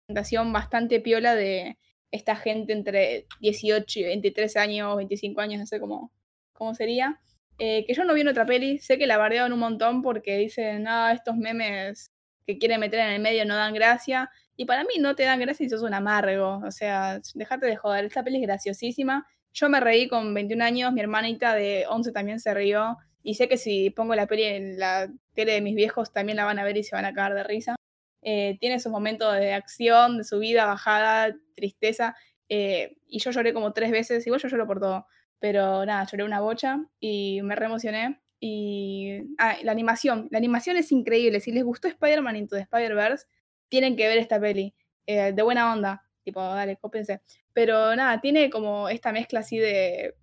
presentación 0.06 0.52
bastante 0.52 1.00
piola 1.00 1.34
de 1.34 1.78
esta 2.12 2.36
gente 2.36 2.72
entre 2.72 3.26
18 3.40 4.00
y 4.00 4.04
23 4.04 4.56
años, 4.56 4.96
25 4.96 5.40
años, 5.40 5.60
no 5.60 5.66
sé 5.66 5.80
cómo, 5.80 6.12
cómo 6.52 6.74
sería. 6.74 7.20
Eh, 7.58 7.84
que 7.86 7.94
yo 7.94 8.04
no 8.04 8.14
vi 8.14 8.20
en 8.20 8.28
otra 8.28 8.46
peli, 8.46 8.78
sé 8.78 8.98
que 8.98 9.06
la 9.06 9.16
bardearon 9.16 9.52
un 9.52 9.58
montón 9.58 10.02
porque 10.02 10.36
dicen, 10.38 10.84
no, 10.84 11.08
estos 11.08 11.36
memes 11.36 12.12
que 12.46 12.58
quieren 12.58 12.80
meter 12.80 13.00
en 13.00 13.08
el 13.14 13.22
medio 13.22 13.44
no 13.44 13.56
dan 13.56 13.74
gracia. 13.74 14.30
Y 14.56 14.66
para 14.66 14.84
mí 14.84 14.94
no 15.00 15.14
te 15.14 15.24
dan 15.24 15.40
gracia 15.40 15.64
si 15.66 15.70
sos 15.70 15.82
un 15.82 15.94
amargo. 15.94 16.60
O 16.64 16.70
sea, 16.70 17.20
dejate 17.34 17.66
de 17.66 17.76
joder. 17.76 18.04
Esta 18.04 18.22
peli 18.22 18.36
es 18.36 18.42
graciosísima. 18.42 19.26
Yo 19.54 19.68
me 19.68 19.80
reí 19.80 20.08
con 20.08 20.34
21 20.34 20.64
años, 20.64 20.92
mi 20.92 21.00
hermanita 21.00 21.54
de 21.54 21.86
11 21.88 22.12
también 22.12 22.40
se 22.40 22.52
rió. 22.54 22.96
Y 23.22 23.34
sé 23.34 23.48
que 23.48 23.56
si 23.56 23.90
pongo 23.90 24.14
la 24.14 24.26
peli 24.26 24.44
en 24.44 24.78
la 24.78 25.08
tele 25.34 25.52
de 25.52 25.60
mis 25.60 25.74
viejos 25.74 26.12
también 26.12 26.36
la 26.36 26.44
van 26.44 26.58
a 26.58 26.64
ver 26.64 26.76
y 26.76 26.82
se 26.82 26.96
van 26.96 27.04
a 27.04 27.14
cagar 27.14 27.34
de 27.34 27.44
risa. 27.44 27.76
Eh, 28.22 28.56
tiene 28.60 28.78
sus 28.80 28.92
momentos 28.92 29.34
de 29.36 29.52
acción, 29.52 30.18
de 30.18 30.24
subida, 30.24 30.66
bajada, 30.66 31.34
tristeza. 31.54 32.16
eh, 32.48 32.96
y 33.08 33.18
yo 33.20 33.30
lloré 33.30 33.52
como 33.54 33.72
tres 33.72 33.90
veces. 33.90 34.26
Igual 34.26 34.40
yo 34.42 34.48
lloro 34.48 34.66
por 34.66 34.80
todo. 34.80 35.06
Pero 35.40 35.84
nada, 35.86 36.06
lloré 36.10 36.24
una 36.24 36.40
bocha 36.40 36.78
y 37.00 37.40
me 37.42 37.56
re 37.56 37.66
emocioné. 37.66 38.20
Y 38.40 39.20
ah, 39.38 39.56
la 39.62 39.72
animación. 39.72 40.28
La 40.30 40.38
animación 40.38 40.76
es 40.76 40.92
increíble. 40.92 41.40
Si 41.40 41.52
les 41.52 41.64
gustó 41.64 41.88
Spider-Man 41.88 42.36
Into 42.36 42.56
the 42.56 42.62
Spider-Verse, 42.62 43.26
tienen 43.68 43.96
que 43.96 44.08
ver 44.08 44.18
esta 44.18 44.40
peli. 44.40 44.74
eh, 45.06 45.32
de 45.32 45.42
buena 45.42 45.72
onda. 45.72 46.04
Tipo, 46.24 46.40
dale, 46.42 46.76
cópense. 46.76 47.20
Pero 47.52 47.94
nada, 47.96 48.20
tiene 48.20 48.50
como 48.50 48.88
esta 48.88 49.12
mezcla 49.12 49.40
así 49.40 49.58
de, 49.58 50.14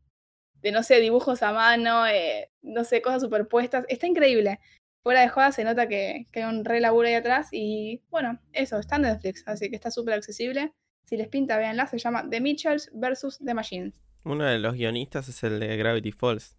de 0.62 0.72
no 0.72 0.84
sé, 0.84 1.00
dibujos 1.00 1.44
a 1.44 1.54
mano, 1.54 2.08
eh, 2.08 2.52
no 2.62 2.84
sé, 2.84 3.02
cosas 3.02 3.22
superpuestas. 3.22 3.86
Está 3.90 4.08
increíble. 4.08 4.60
Fuera 5.04 5.22
de 5.22 5.30
joda 5.30 5.52
se 5.52 5.64
nota 5.64 5.88
que, 5.88 6.28
que 6.32 6.44
hay 6.44 6.50
un 6.50 6.66
re 6.66 6.80
laburo 6.82 7.08
ahí 7.08 7.14
atrás. 7.14 7.50
Y 7.52 8.04
bueno, 8.10 8.40
eso, 8.54 8.80
está 8.80 8.98
en 8.98 9.04
Netflix, 9.04 9.44
así 9.48 9.70
que 9.70 9.76
está 9.76 9.92
súper 9.92 10.16
accesible. 10.16 10.74
Si 11.06 11.18
les 11.18 11.28
pinta, 11.28 11.58
véanla, 11.58 11.88
se 11.88 11.98
llama 11.98 12.30
The 12.30 12.42
Mitchells 12.42 12.92
vs. 12.94 13.40
The 13.44 13.54
Machines. 13.54 14.02
Uno 14.24 14.44
de 14.44 14.60
los 14.60 14.76
guionistas 14.76 15.28
es 15.30 15.44
el 15.44 15.60
de 15.60 15.76
Gravity 15.78 16.12
Falls. 16.12 16.58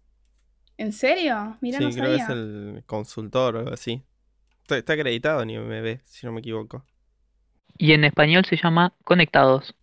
¿En 0.77 0.91
serio? 0.91 1.57
Mira, 1.61 1.77
sí, 1.77 1.85
no 1.85 1.91
creo 1.91 2.11
que 2.11 2.17
sabía. 2.19 2.23
es 2.23 2.29
el 2.29 2.83
consultor 2.85 3.55
o 3.55 3.59
algo 3.59 3.71
así. 3.73 4.03
Está, 4.61 4.77
está 4.77 4.93
acreditado 4.93 5.41
en 5.43 5.51
IMDb, 5.51 6.01
si 6.05 6.25
no 6.25 6.31
me 6.31 6.39
equivoco. 6.39 6.85
Y 7.77 7.93
en 7.93 8.03
español 8.03 8.45
se 8.45 8.57
llama 8.57 8.95
Conectados. 9.03 9.75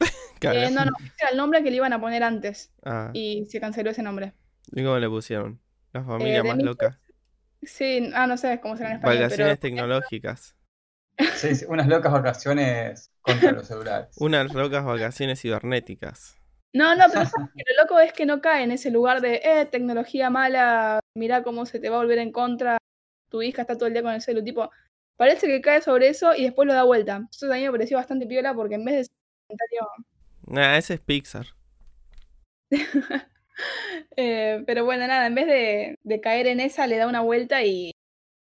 Eh, 0.42 0.68
no, 0.70 0.84
no, 0.84 0.92
ese 1.00 1.12
era 1.18 1.30
el 1.30 1.38
nombre 1.38 1.62
que 1.64 1.70
le 1.70 1.76
iban 1.76 1.94
a 1.94 2.00
poner 2.00 2.22
antes. 2.22 2.70
Ah, 2.84 3.10
Y 3.14 3.46
se 3.46 3.58
canceló 3.58 3.90
ese 3.90 4.02
nombre. 4.02 4.34
¿y 4.70 4.84
cómo 4.84 4.98
le 4.98 5.08
pusieron? 5.08 5.60
La 5.92 6.04
familia 6.04 6.42
The 6.42 6.48
más 6.48 6.56
Mitchells 6.58 6.64
loca. 6.66 7.00
Sí, 7.62 8.10
ah, 8.14 8.26
no 8.26 8.36
sé 8.36 8.60
cómo 8.60 8.76
será 8.76 8.90
en 8.90 8.96
español. 8.96 9.22
Vacaciones 9.22 9.58
pero 9.58 9.60
tecnológicas. 9.60 10.56
Sí, 11.34 11.54
sí, 11.54 11.64
unas 11.68 11.86
locas 11.86 12.12
vacaciones 12.12 13.10
contra 13.22 13.52
los 13.52 13.66
celulares. 13.66 14.14
Unas 14.20 14.52
locas 14.52 14.84
vacaciones 14.84 15.40
cibernéticas. 15.40 16.38
No, 16.74 16.94
no, 16.94 17.04
pero 17.10 17.24
lo 17.24 17.82
loco 17.82 18.00
es 18.00 18.12
que 18.12 18.26
no 18.26 18.42
cae 18.42 18.64
en 18.64 18.70
ese 18.70 18.90
lugar 18.90 19.22
de, 19.22 19.40
eh, 19.42 19.64
tecnología 19.64 20.28
mala, 20.28 21.00
mirá 21.16 21.42
cómo 21.42 21.64
se 21.64 21.80
te 21.80 21.88
va 21.88 21.96
a 21.96 22.00
volver 22.00 22.18
en 22.18 22.32
contra, 22.32 22.76
tu 23.30 23.40
hija 23.40 23.62
está 23.62 23.76
todo 23.76 23.86
el 23.86 23.94
día 23.94 24.02
con 24.02 24.12
el 24.12 24.20
celu, 24.20 24.44
tipo, 24.44 24.70
parece 25.16 25.46
que 25.46 25.62
cae 25.62 25.80
sobre 25.80 26.08
eso 26.08 26.34
y 26.34 26.42
después 26.44 26.66
lo 26.66 26.74
da 26.74 26.82
vuelta. 26.82 27.26
Eso 27.30 27.46
mí 27.46 27.62
me 27.62 27.70
pareció 27.70 27.96
bastante 27.96 28.26
piola 28.26 28.52
porque 28.52 28.74
en 28.74 28.84
vez 28.84 28.94
de 28.96 29.04
ser 29.04 29.12
un 29.48 29.56
comentario, 29.56 30.06
Nah, 30.46 30.76
ese 30.76 30.94
es 30.94 31.00
Pixar. 31.00 31.46
eh, 34.16 34.62
pero 34.66 34.84
bueno, 34.84 35.06
nada, 35.06 35.26
en 35.26 35.34
vez 35.34 35.46
de, 35.46 35.98
de 36.02 36.20
caer 36.20 36.46
en 36.46 36.60
esa, 36.60 36.86
le 36.86 36.96
da 36.96 37.06
una 37.06 37.20
vuelta 37.20 37.62
y 37.64 37.92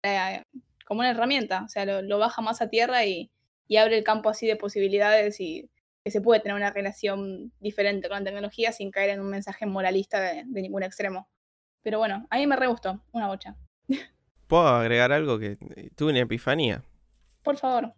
eh, 0.03 0.43
como 0.85 0.99
una 0.99 1.11
herramienta, 1.11 1.63
o 1.63 1.69
sea, 1.69 1.85
lo, 1.85 2.01
lo 2.01 2.19
baja 2.19 2.41
más 2.41 2.61
a 2.61 2.69
tierra 2.69 3.05
y, 3.05 3.29
y 3.67 3.77
abre 3.77 3.97
el 3.97 4.03
campo 4.03 4.29
así 4.29 4.47
de 4.47 4.55
posibilidades 4.55 5.39
y 5.39 5.69
que 6.03 6.11
se 6.11 6.21
puede 6.21 6.39
tener 6.39 6.55
una 6.55 6.71
relación 6.71 7.51
diferente 7.59 8.07
con 8.07 8.19
la 8.19 8.23
tecnología 8.23 8.71
sin 8.71 8.91
caer 8.91 9.09
en 9.09 9.19
un 9.19 9.29
mensaje 9.29 9.65
moralista 9.65 10.21
de, 10.21 10.43
de 10.45 10.61
ningún 10.61 10.83
extremo. 10.83 11.27
Pero 11.83 11.99
bueno, 11.99 12.25
a 12.29 12.37
mí 12.37 12.47
me 12.47 12.55
re 12.55 12.67
gustó, 12.67 13.01
una 13.11 13.27
bocha. 13.27 13.55
¿Puedo 14.47 14.67
agregar 14.67 15.11
algo 15.11 15.37
que 15.39 15.57
eh, 15.75 15.89
tuve 15.95 16.11
una 16.11 16.21
epifanía? 16.21 16.83
Por 17.43 17.57
favor. 17.57 17.93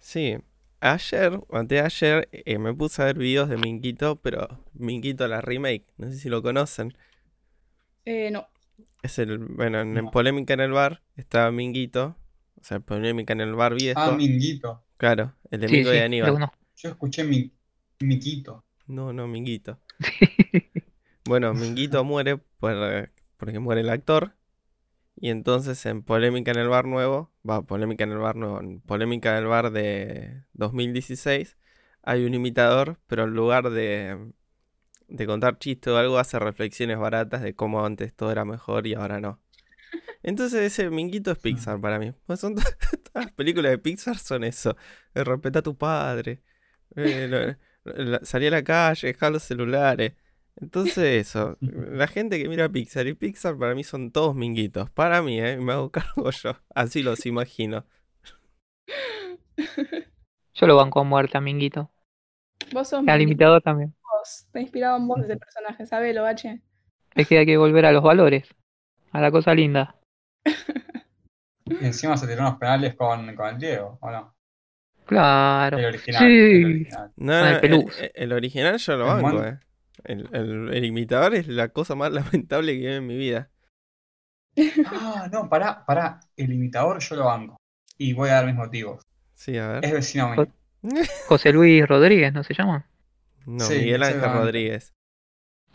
Sí, 0.00 0.36
ayer 0.80 1.34
o 1.48 1.56
anteayer 1.56 2.28
eh, 2.32 2.58
me 2.58 2.74
puse 2.74 3.02
a 3.02 3.06
ver 3.06 3.18
videos 3.18 3.48
de 3.48 3.56
Minquito, 3.56 4.16
pero 4.16 4.64
Minquito 4.74 5.26
la 5.28 5.40
remake, 5.40 5.84
no 5.96 6.08
sé 6.08 6.16
si 6.18 6.28
lo 6.28 6.42
conocen. 6.42 6.94
Eh, 8.04 8.30
no. 8.30 8.46
Es 9.02 9.18
el, 9.18 9.38
bueno, 9.38 9.80
en. 9.80 10.10
Polémica 10.10 10.54
en 10.54 10.60
el 10.60 10.72
Bar 10.72 11.02
estaba 11.16 11.50
Minguito, 11.50 12.16
o 12.60 12.64
sea, 12.64 12.80
Polémica 12.80 13.32
en 13.32 13.40
el 13.40 13.54
Bar 13.54 13.74
viejo. 13.74 14.00
Ah, 14.00 14.12
Minguito. 14.12 14.84
Claro, 14.96 15.34
el 15.50 15.60
de 15.60 15.68
Sí, 15.68 15.76
Mingo 15.76 15.90
y 15.90 15.96
sí, 15.96 16.00
Aníbal. 16.00 16.50
Yo 16.76 16.88
escuché 16.90 17.24
mi, 17.24 17.52
Miquito. 18.00 18.64
No, 18.86 19.12
no, 19.12 19.26
Minguito. 19.26 19.78
Bueno, 21.26 21.52
Minguito 21.54 22.02
muere 22.02 22.38
por- 22.38 23.10
porque 23.36 23.58
muere 23.58 23.82
el 23.82 23.90
actor. 23.90 24.34
Y 25.20 25.30
entonces 25.30 25.84
en 25.86 26.02
Polémica 26.02 26.50
en 26.52 26.58
el 26.58 26.68
Bar 26.68 26.86
Nuevo, 26.86 27.30
va, 27.48 27.62
Polémica 27.62 28.04
en 28.04 28.12
el 28.12 28.18
Bar 28.18 28.36
Nuevo, 28.36 28.60
en 28.60 28.80
Polémica 28.80 29.32
en 29.32 29.44
el 29.44 29.46
Bar 29.48 29.70
de 29.70 30.44
2016, 30.54 31.58
hay 32.02 32.24
un 32.24 32.32
imitador, 32.34 32.98
pero 33.06 33.24
en 33.24 33.30
lugar 33.34 33.68
de, 33.70 34.32
de 35.08 35.26
contar 35.26 35.58
chistes 35.58 35.92
o 35.92 35.98
algo, 35.98 36.18
hace 36.18 36.38
reflexiones 36.38 36.98
baratas 36.98 37.42
de 37.42 37.54
cómo 37.54 37.84
antes 37.84 38.14
todo 38.14 38.32
era 38.32 38.44
mejor 38.46 38.86
y 38.86 38.94
ahora 38.94 39.20
no. 39.20 39.40
Entonces 40.22 40.60
ese 40.62 40.90
Minguito 40.90 41.30
es 41.32 41.38
Pixar 41.40 41.80
para 41.80 41.98
mí. 41.98 42.12
Pues 42.26 42.40
son 42.40 42.54
to- 42.56 42.62
todas 43.12 43.26
las 43.26 43.32
películas 43.34 43.72
de 43.72 43.78
Pixar 43.78 44.18
son 44.18 44.44
eso. 44.44 44.76
Respeta 45.14 45.60
a 45.60 45.62
tu 45.62 45.76
padre. 45.76 46.42
eh, 46.96 47.56
lo- 47.84 48.20
salí 48.24 48.46
a 48.46 48.50
la 48.50 48.64
calle, 48.64 49.08
dejar 49.08 49.32
los 49.32 49.42
celulares. 49.42 50.14
Entonces 50.56 51.26
eso, 51.26 51.56
la 51.60 52.06
gente 52.06 52.42
que 52.42 52.48
mira 52.48 52.68
Pixar 52.68 53.06
y 53.06 53.14
Pixar 53.14 53.56
para 53.56 53.74
mí 53.74 53.84
son 53.84 54.10
todos 54.10 54.34
minguitos. 54.34 54.90
Para 54.90 55.22
mí, 55.22 55.40
¿eh? 55.40 55.56
Me 55.56 55.72
hago 55.72 55.90
cargo 55.90 56.30
yo. 56.30 56.56
Así 56.74 57.02
los 57.02 57.26
imagino. 57.26 57.86
Yo 60.54 60.66
lo 60.66 60.76
banco 60.76 61.00
a 61.00 61.04
muerte 61.04 61.38
a 61.38 61.40
Minguito. 61.40 61.90
Vos 62.72 62.88
sos 62.88 63.06
Al 63.06 63.62
también. 63.62 63.94
vos. 64.02 64.44
Está 64.46 64.60
inspirado 64.60 64.96
en 64.98 65.08
vos 65.08 65.20
ese 65.22 65.36
personaje, 65.36 65.86
sabelo, 65.86 66.26
H. 66.26 66.60
Es 67.14 67.28
que 67.28 67.38
hay 67.38 67.46
que 67.46 67.56
volver 67.56 67.86
a 67.86 67.92
los 67.92 68.02
valores, 68.02 68.54
a 69.12 69.20
la 69.20 69.30
cosa 69.30 69.54
linda. 69.54 69.96
Y 71.64 71.74
encima 71.84 72.16
se 72.16 72.26
tiró 72.26 72.42
unos 72.42 72.58
penales 72.58 72.94
con, 72.94 73.34
con 73.34 73.48
el 73.48 73.58
Diego, 73.58 73.98
¿o 74.00 74.10
no? 74.10 74.34
Claro. 75.06 75.78
El 75.78 75.86
original. 75.86 76.20
Sí. 76.20 76.26
El 76.26 76.64
original. 76.66 77.12
No, 77.16 77.40
no, 77.40 77.84
el 78.14 78.32
original 78.32 78.78
yo 78.78 78.96
lo 78.96 79.06
banco, 79.06 79.44
eh. 79.44 79.58
El, 80.04 80.28
el- 80.34 80.74
el 80.74 80.84
imitador 80.84 81.34
es 81.34 81.48
la 81.48 81.68
cosa 81.70 81.94
más 81.94 82.12
lamentable 82.12 82.72
que 82.74 82.78
vi 82.80 82.86
en 82.88 83.06
mi 83.06 83.16
vida. 83.16 83.50
Ah, 84.86 85.28
no, 85.32 85.48
pará, 85.48 85.84
pará. 85.86 86.20
El 86.36 86.52
imitador 86.52 86.98
yo 87.00 87.16
lo 87.16 87.24
banco. 87.26 87.56
Y 87.98 88.12
voy 88.12 88.30
a 88.30 88.34
dar 88.34 88.46
mis 88.46 88.54
motivos. 88.54 89.02
Sí, 89.34 89.56
a 89.58 89.78
Es 89.80 89.80
ver. 89.82 89.94
vecino 89.94 90.28
mío. 90.30 90.46
José 91.28 91.52
Luis 91.52 91.86
Rodríguez, 91.86 92.32
¿no 92.32 92.42
se 92.44 92.54
llama? 92.54 92.86
No, 93.46 93.64
Sí, 93.64 93.74
Miguel 93.74 94.02
Ángel. 94.02 94.32
Rodríguez. 94.32 94.92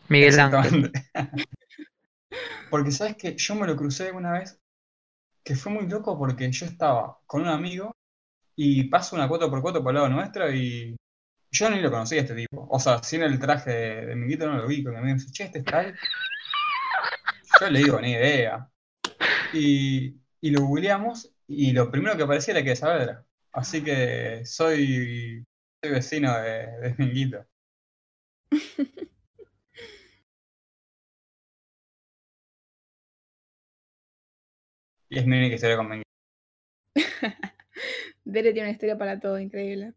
Miguel 0.10 0.40
Ángel. 0.40 0.92
Porque 2.70 2.92
sabes 2.92 3.16
que 3.18 3.36
yo 3.38 3.56
me 3.56 3.68
lo 3.68 3.76
crucé 3.76 4.12
una 4.12 4.34
vez 4.34 4.60
que 5.44 5.56
fue 5.56 5.72
muy 5.72 5.88
loco 5.88 6.18
porque 6.18 6.52
yo 6.52 6.66
estaba 6.66 7.20
con 7.28 7.42
un 7.42 7.48
amigo 7.50 7.92
y 8.56 8.86
paso 8.86 9.16
una 9.16 9.28
4x4 9.28 9.84
por 9.84 9.92
el 9.92 9.96
lado 9.96 10.10
nuestro 10.10 10.52
y 10.54 10.96
yo 11.56 11.70
ni 11.70 11.82
lo 11.82 11.92
conocía 11.92 12.22
este 12.22 12.36
tipo. 12.36 12.68
O 12.70 12.80
sea, 12.80 13.02
sin 13.04 13.24
el 13.24 13.40
traje 13.40 13.72
de, 13.72 14.06
de 14.08 14.16
Miguelito 14.16 14.48
no 14.48 14.58
lo 14.58 14.68
vi, 14.68 14.82
porque 14.82 15.00
me 15.02 15.14
dice, 15.14 15.32
che, 15.32 15.46
este 15.46 15.60
es 15.60 15.66
tal. 15.66 15.96
Yo 17.62 17.70
le 17.70 17.80
digo, 17.80 18.02
ni 18.02 18.12
idea. 18.12 18.70
Y, 19.54 20.20
lo 20.42 20.62
googleamos 20.62 21.32
y 21.48 21.72
lo 21.72 21.90
primero 21.92 22.18
que 22.18 22.24
aparecía 22.24 22.54
era 22.54 22.64
que 22.64 22.76
Saavedra. 22.76 23.26
Así 23.54 23.84
que 23.84 24.46
soy, 24.46 25.46
soy 25.82 25.92
vecino 25.92 26.38
de, 26.40 26.68
de 26.82 26.96
Minguito. 26.98 27.46
Y 35.08 35.20
es 35.20 35.26
mi 35.26 35.38
única 35.38 35.56
historia 35.56 35.78
con 35.78 35.88
Minguito. 35.88 36.10
Dere 38.26 38.52
tiene 38.54 38.68
una 38.68 38.72
historia 38.74 38.98
para 38.98 39.20
todo, 39.20 39.40
increíble. 39.40 39.94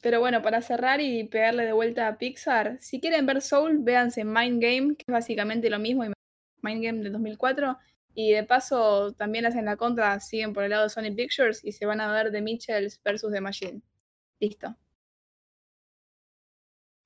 Pero 0.00 0.20
bueno, 0.20 0.42
para 0.42 0.62
cerrar 0.62 1.00
y 1.00 1.24
pegarle 1.24 1.64
de 1.66 1.72
vuelta 1.72 2.08
a 2.08 2.16
Pixar, 2.18 2.78
si 2.80 3.00
quieren 3.00 3.26
ver 3.26 3.42
Soul, 3.42 3.78
véanse 3.80 4.24
Mind 4.24 4.62
Game, 4.62 4.96
que 4.96 5.04
es 5.06 5.12
básicamente 5.12 5.68
lo 5.68 5.78
mismo, 5.78 6.04
Mind 6.62 6.82
Game 6.82 7.02
del 7.02 7.12
2004. 7.12 7.78
Y 8.14 8.32
de 8.32 8.44
paso, 8.44 9.12
también 9.12 9.46
hacen 9.46 9.66
la 9.66 9.76
contra, 9.76 10.18
siguen 10.20 10.52
por 10.52 10.64
el 10.64 10.70
lado 10.70 10.84
de 10.84 10.90
Sony 10.90 11.14
Pictures 11.14 11.64
y 11.64 11.72
se 11.72 11.86
van 11.86 12.00
a 12.00 12.12
ver 12.12 12.32
The 12.32 12.40
Mitchells 12.42 13.00
versus 13.04 13.32
The 13.32 13.40
Machine. 13.40 13.82
Listo. 14.40 14.76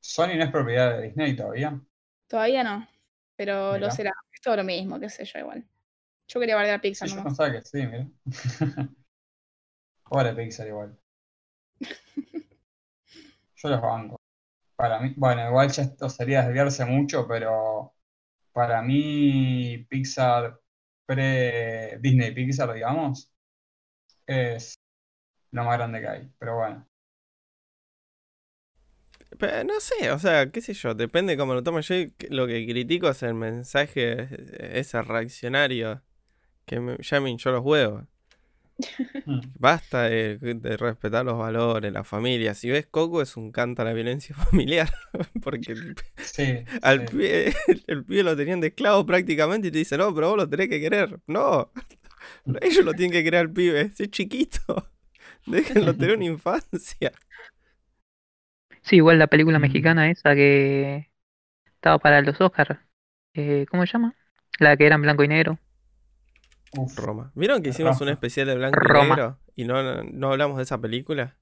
Sony 0.01 0.37
no 0.37 0.45
es 0.45 0.51
propiedad 0.53 0.97
de 0.97 1.03
Disney 1.09 1.35
todavía. 1.35 1.81
Todavía 2.29 2.63
no, 2.65 2.87
pero 3.37 3.79
lo 3.79 3.91
será. 3.91 4.13
Es 4.33 4.41
todo 4.41 4.57
lo 4.57 4.65
mismo, 4.65 5.01
qué 5.01 5.09
sé 5.09 5.25
yo, 5.25 5.39
igual. 5.41 5.65
Yo 6.29 6.41
quería 6.41 6.57
bardear 6.57 6.79
a 6.79 6.83
Sí, 6.83 6.83
Pixar 6.83 7.09
yo 7.09 7.23
pensaba 7.23 7.53
que 7.53 7.63
sí, 7.63 7.87
mira. 7.87 8.09
Pobre 10.05 10.33
Pixar 10.35 10.67
igual. 10.69 10.97
Yo 13.65 13.71
los 13.71 13.83
banco. 13.83 14.21
Para 14.77 15.01
mí, 15.01 15.15
bueno, 15.17 15.49
igual 15.49 15.71
ya 15.73 15.85
esto 15.85 16.09
sería 16.11 16.45
desviarse 16.45 16.85
mucho, 16.87 17.27
pero 17.29 17.95
para 18.53 18.83
mí 18.83 19.79
Pixar 19.91 20.61
pre 21.07 21.99
Disney 22.01 22.35
Pixar, 22.35 22.73
digamos, 22.75 23.31
es 24.27 24.77
lo 25.53 25.65
más 25.65 25.79
grande 25.79 26.01
que 26.03 26.09
hay. 26.09 26.33
Pero 26.39 26.57
bueno, 26.59 26.89
no 29.65 29.81
sé, 29.81 30.11
o 30.13 30.19
sea, 30.19 30.51
qué 30.51 30.61
sé 30.61 30.75
yo, 30.75 30.95
depende 30.95 31.37
cómo 31.37 31.55
lo 31.55 31.63
tomes. 31.63 31.89
Yo 31.89 31.97
lo 32.31 32.47
que 32.47 32.67
critico 32.67 33.09
es 33.11 33.23
el 33.23 33.35
mensaje, 33.35 34.29
ese 34.79 35.03
reaccionario 35.03 36.03
que 36.67 36.81
me, 36.81 36.99
ya 37.01 37.21
me 37.21 37.31
los 37.53 37.65
huevos. 37.65 38.05
Mm. 39.27 39.41
Basta 39.57 40.03
de, 40.05 40.37
de 40.39 40.77
respetar 40.77 41.25
los 41.25 41.39
valores, 41.39 41.93
la 41.93 42.05
familia. 42.05 42.55
Si 42.55 42.69
ves 42.71 42.87
Coco 42.87 43.23
es 43.23 43.37
un 43.37 43.53
canto 43.53 43.83
a 43.83 43.85
la 43.85 43.93
violencia 43.93 44.35
familiar. 44.51 44.93
Porque 45.43 45.73
el, 45.73 45.97
sí, 46.21 46.65
al 46.83 47.05
sí. 47.05 47.09
pibe, 47.09 47.55
el 47.87 48.05
pibe 48.05 48.23
lo 48.25 48.37
tenían 48.37 48.61
de 48.61 48.69
esclavo 48.69 49.07
prácticamente 49.07 49.69
y 49.69 49.71
te 49.71 49.79
dicen, 49.79 49.99
no, 49.99 50.15
pero 50.15 50.31
vos 50.31 50.37
lo 50.39 50.49
tenés 50.49 50.69
que 50.69 50.81
querer. 50.81 51.21
No, 51.27 51.73
ellos 52.63 52.85
lo 52.85 52.95
tienen 52.95 53.13
que 53.13 53.25
querer 53.25 53.41
al 53.43 53.53
pibe, 53.53 53.93
es 53.99 54.11
chiquito. 54.11 54.91
Déjenlo 55.47 55.97
tener 55.97 56.17
una 56.17 56.27
infancia. 56.27 57.13
Sí, 58.83 58.97
igual 58.97 59.19
la 59.19 59.27
película 59.29 59.59
Mm. 59.59 59.59
mexicana 59.59 60.11
esa 60.11 60.35
que 60.35 61.11
estaba 61.67 61.99
para 62.01 62.23
los 62.23 62.41
Oscars. 62.41 62.79
Eh, 63.35 63.67
¿cómo 63.71 63.87
se 63.87 63.93
llama? 63.95 64.15
La 64.61 64.77
que 64.77 64.87
era 64.87 64.97
en 64.97 65.03
blanco 65.03 65.25
y 65.25 65.29
negro. 65.29 65.59
Uf, 66.77 66.97
Roma. 66.99 67.33
¿Vieron 67.35 67.63
que 67.63 67.71
hicimos 67.71 68.01
un 68.01 68.09
especial 68.09 68.47
de 68.49 68.57
blanco 68.57 68.79
y 68.83 68.89
Roma. 68.89 69.17
negro? 69.17 69.39
Y 69.55 69.65
no, 69.65 69.83
no, 69.83 70.03
no 70.03 70.33
hablamos 70.33 70.57
de 70.57 70.65
esa 70.65 70.81
película. 70.81 71.37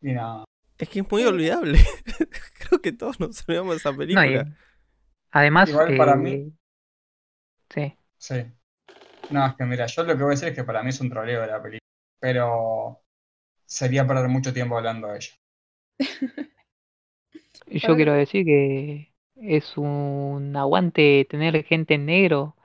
y 0.00 0.12
nada. 0.12 0.44
Es 0.78 0.88
que 0.88 1.00
es 1.00 1.10
muy 1.10 1.24
olvidable. 1.24 1.78
Creo 2.68 2.80
que 2.82 2.92
todos 2.92 3.20
nos 3.20 3.42
olvidamos 3.48 3.74
de 3.74 3.76
esa 3.78 3.90
No, 3.90 3.98
película. 3.98 4.46
y 4.46 4.52
además, 5.30 5.70
Igual 5.70 5.96
para 5.96 6.12
eh, 6.12 6.16
mí- 6.16 6.52
sí, 7.70 7.96
Sí. 8.18 8.34
No, 9.30 9.46
es 9.46 9.54
que 9.56 9.64
mira, 9.64 9.86
yo 9.86 10.02
lo 10.04 10.16
que 10.16 10.22
voy 10.22 10.32
a 10.32 10.36
decir 10.36 10.48
es 10.48 10.54
que 10.54 10.64
para 10.64 10.82
mí 10.82 10.90
es 10.90 11.00
un 11.00 11.10
troleo 11.10 11.40
de 11.42 11.46
la 11.46 11.62
película. 11.62 11.80
Pero 12.20 13.00
sería 13.66 14.06
perder 14.06 14.28
mucho 14.28 14.52
tiempo 14.52 14.76
hablando 14.76 15.08
de 15.08 15.16
ella. 15.18 15.30
y 17.66 17.78
yo 17.78 17.96
quiero 17.96 18.12
decir 18.12 18.44
que 18.44 19.12
es 19.36 19.76
un 19.76 20.54
aguante 20.56 21.26
tener 21.28 21.64
gente 21.64 21.94
en 21.94 22.06
negro 22.06 22.56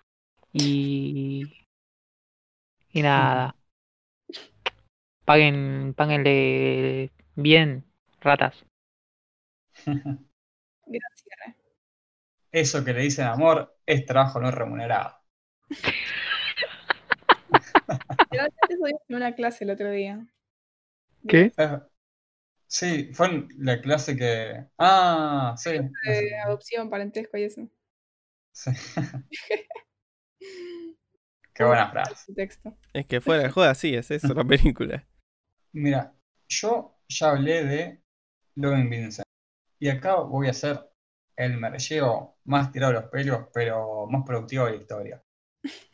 y 0.53 1.43
y 2.91 3.01
nada. 3.01 3.55
Paguen, 5.25 5.93
páguenle 5.95 7.11
bien, 7.35 7.85
ratas. 8.21 8.65
Gran 9.85 11.11
cierre. 11.15 11.55
Eso 12.51 12.83
que 12.83 12.93
le 12.93 13.01
dicen 13.01 13.27
amor 13.27 13.77
es 13.85 14.05
trabajo 14.05 14.39
no 14.39 14.51
remunerado. 14.51 15.15
En 19.09 19.15
una 19.15 19.33
clase 19.33 19.63
el 19.63 19.71
otro 19.71 19.89
día. 19.91 20.25
¿Qué? 21.27 21.51
Sí, 22.67 23.09
fue 23.13 23.27
en 23.27 23.47
la 23.57 23.81
clase 23.81 24.15
que. 24.15 24.65
Ah, 24.77 25.55
sí. 25.57 25.71
De 25.71 26.39
adopción, 26.39 26.89
parentesco 26.89 27.37
y 27.37 27.43
eso. 27.43 27.67
sí. 28.51 28.71
Qué 31.53 31.63
buena 31.63 31.91
frase. 31.91 32.33
Es 32.93 33.05
que 33.05 33.19
fuera 33.19 33.43
de 33.43 33.49
joda, 33.49 33.75
sí, 33.75 33.93
es 33.93 34.11
eso 34.11 34.33
la 34.33 34.43
película. 34.45 35.05
Mira, 35.73 36.15
yo 36.47 36.99
ya 37.09 37.31
hablé 37.31 37.65
de 37.65 38.03
Logan 38.55 38.89
Vincent. 38.89 39.25
Y 39.79 39.89
acá 39.89 40.15
voy 40.15 40.47
a 40.47 40.51
hacer 40.51 40.79
el 41.35 41.57
merlleo 41.57 42.37
más 42.45 42.71
tirado 42.71 42.93
de 42.93 43.01
los 43.01 43.09
pelos, 43.09 43.47
pero 43.53 44.07
más 44.07 44.23
productivo 44.25 44.65
de 44.65 44.71
la 44.71 44.77
historia. 44.77 45.23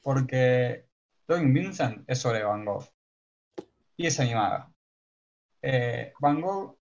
Porque 0.02 0.88
Logan 1.28 1.54
Vincent 1.54 2.04
es 2.08 2.20
sobre 2.20 2.43
Van 2.43 2.66
Gogh. 2.66 2.86
Y 3.98 4.08
es 4.08 4.20
animada. 4.20 4.72
Eh, 5.62 6.14
Van 6.20 6.41
Gogh 6.41 6.78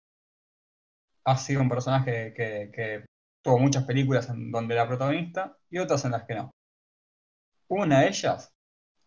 ha 1.25 1.37
sido 1.39 1.63
un 1.63 1.69
personaje 1.69 2.35
que, 2.35 2.71
que 2.73 3.07
tuvo 3.43 3.59
muchas 3.59 3.85
películas 3.85 4.29
en 4.29 4.51
donde 4.51 4.75
era 4.75 4.87
protagonista 4.87 5.57
y 5.71 5.79
otras 5.79 6.05
en 6.05 6.13
las 6.13 6.25
que 6.25 6.35
no. 6.35 6.51
Una 7.69 8.01
de 8.01 8.09
ellas 8.09 8.53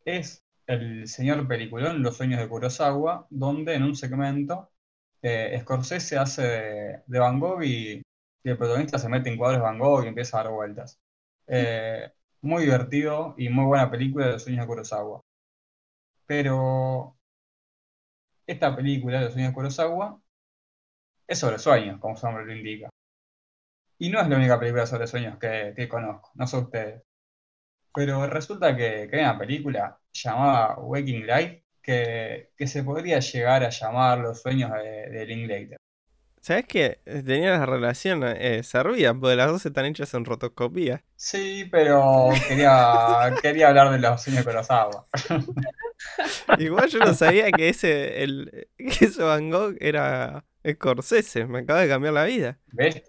es 0.06 0.44
el 0.68 1.08
señor 1.08 1.48
peliculón 1.48 2.02
Los 2.04 2.18
sueños 2.18 2.40
de 2.40 2.48
Kurosawa, 2.50 3.28
donde 3.30 3.76
en 3.76 3.84
un 3.84 3.96
segmento 3.96 4.72
eh, 5.22 5.58
Scorsese 5.62 6.18
hace 6.18 6.44
de, 7.08 7.20
Van 7.20 7.40
Gogh 7.40 7.64
y, 7.64 8.04
el 8.44 8.58
protagonista 8.58 9.00
se 9.00 9.10
mete 9.10 9.30
en 9.30 9.38
cuadros 9.38 9.60
de 9.60 9.64
Van 9.64 9.80
Gogh 9.80 10.06
y 10.06 10.08
empieza 10.08 10.40
a 10.40 10.44
dar 10.44 10.54
vueltas. 10.54 11.00
Eh, 11.48 12.12
muy 12.42 12.64
divertido 12.64 13.36
y 13.38 13.50
muy 13.50 13.66
buena 13.66 13.92
película 13.92 14.28
de 14.28 14.34
Los 14.34 14.44
sueños 14.44 14.62
de 14.62 14.68
Kurosawa. 14.68 15.22
Pero 16.26 17.18
esta 18.48 18.76
película 18.76 19.22
Los 19.22 19.34
sueños 19.34 19.52
de 19.52 19.56
Kurosawa 19.56 20.22
es 21.28 21.40
sobre 21.40 21.60
sueños, 21.60 22.00
como 22.00 22.18
su 22.18 22.26
nombre 22.26 22.46
lo 22.46 22.54
indica. 22.56 22.90
Y 24.00 24.10
no 24.10 24.20
es 24.20 24.28
la 24.28 24.38
única 24.38 24.60
película 24.60 24.86
sobre 24.88 25.08
sueños 25.08 25.38
que, 25.40 25.74
que 25.76 25.88
conozco, 25.88 26.32
no 26.36 26.48
sé 26.48 26.58
ustedes. 26.58 27.07
Pero 27.98 28.28
resulta 28.28 28.76
que, 28.76 29.08
que 29.10 29.16
hay 29.16 29.24
una 29.24 29.40
película 29.40 29.98
llamada 30.14 30.76
Waking 30.78 31.26
Life 31.26 31.64
que, 31.82 32.52
que 32.56 32.68
se 32.68 32.84
podría 32.84 33.20
llegar 33.20 33.64
a 33.64 33.70
llamar 33.70 34.20
Los 34.20 34.44
sueños 34.44 34.72
de, 34.72 35.10
de 35.10 35.26
Linklater. 35.26 35.78
¿Sabes 36.40 36.66
qué? 36.68 37.00
Tenía 37.04 37.58
la 37.58 37.66
relación, 37.66 38.24
eh, 38.24 38.62
servían, 38.62 39.20
porque 39.20 39.36
las 39.36 39.48
dos 39.48 39.66
están 39.66 39.86
hechas 39.86 40.14
en 40.14 40.26
rotoscopía. 40.26 41.04
Sí, 41.16 41.68
pero 41.72 42.30
quería, 42.48 43.34
quería 43.42 43.70
hablar 43.70 43.90
de 43.90 43.98
Los 43.98 44.22
sueños 44.22 44.46
de 44.46 44.52
Kurosawa. 44.52 45.08
Igual 46.60 46.90
yo 46.90 47.00
no 47.00 47.16
sabía 47.16 47.52
que 47.52 47.70
ese, 47.70 48.22
el, 48.22 48.68
que 48.78 49.06
ese 49.06 49.24
Van 49.24 49.50
Gogh 49.50 49.76
era 49.80 50.46
Scorsese, 50.70 51.48
me 51.48 51.62
acaba 51.62 51.82
de 51.82 51.90
cambiar 51.90 52.14
la 52.14 52.26
vida. 52.26 52.60
¿Ves? 52.68 53.02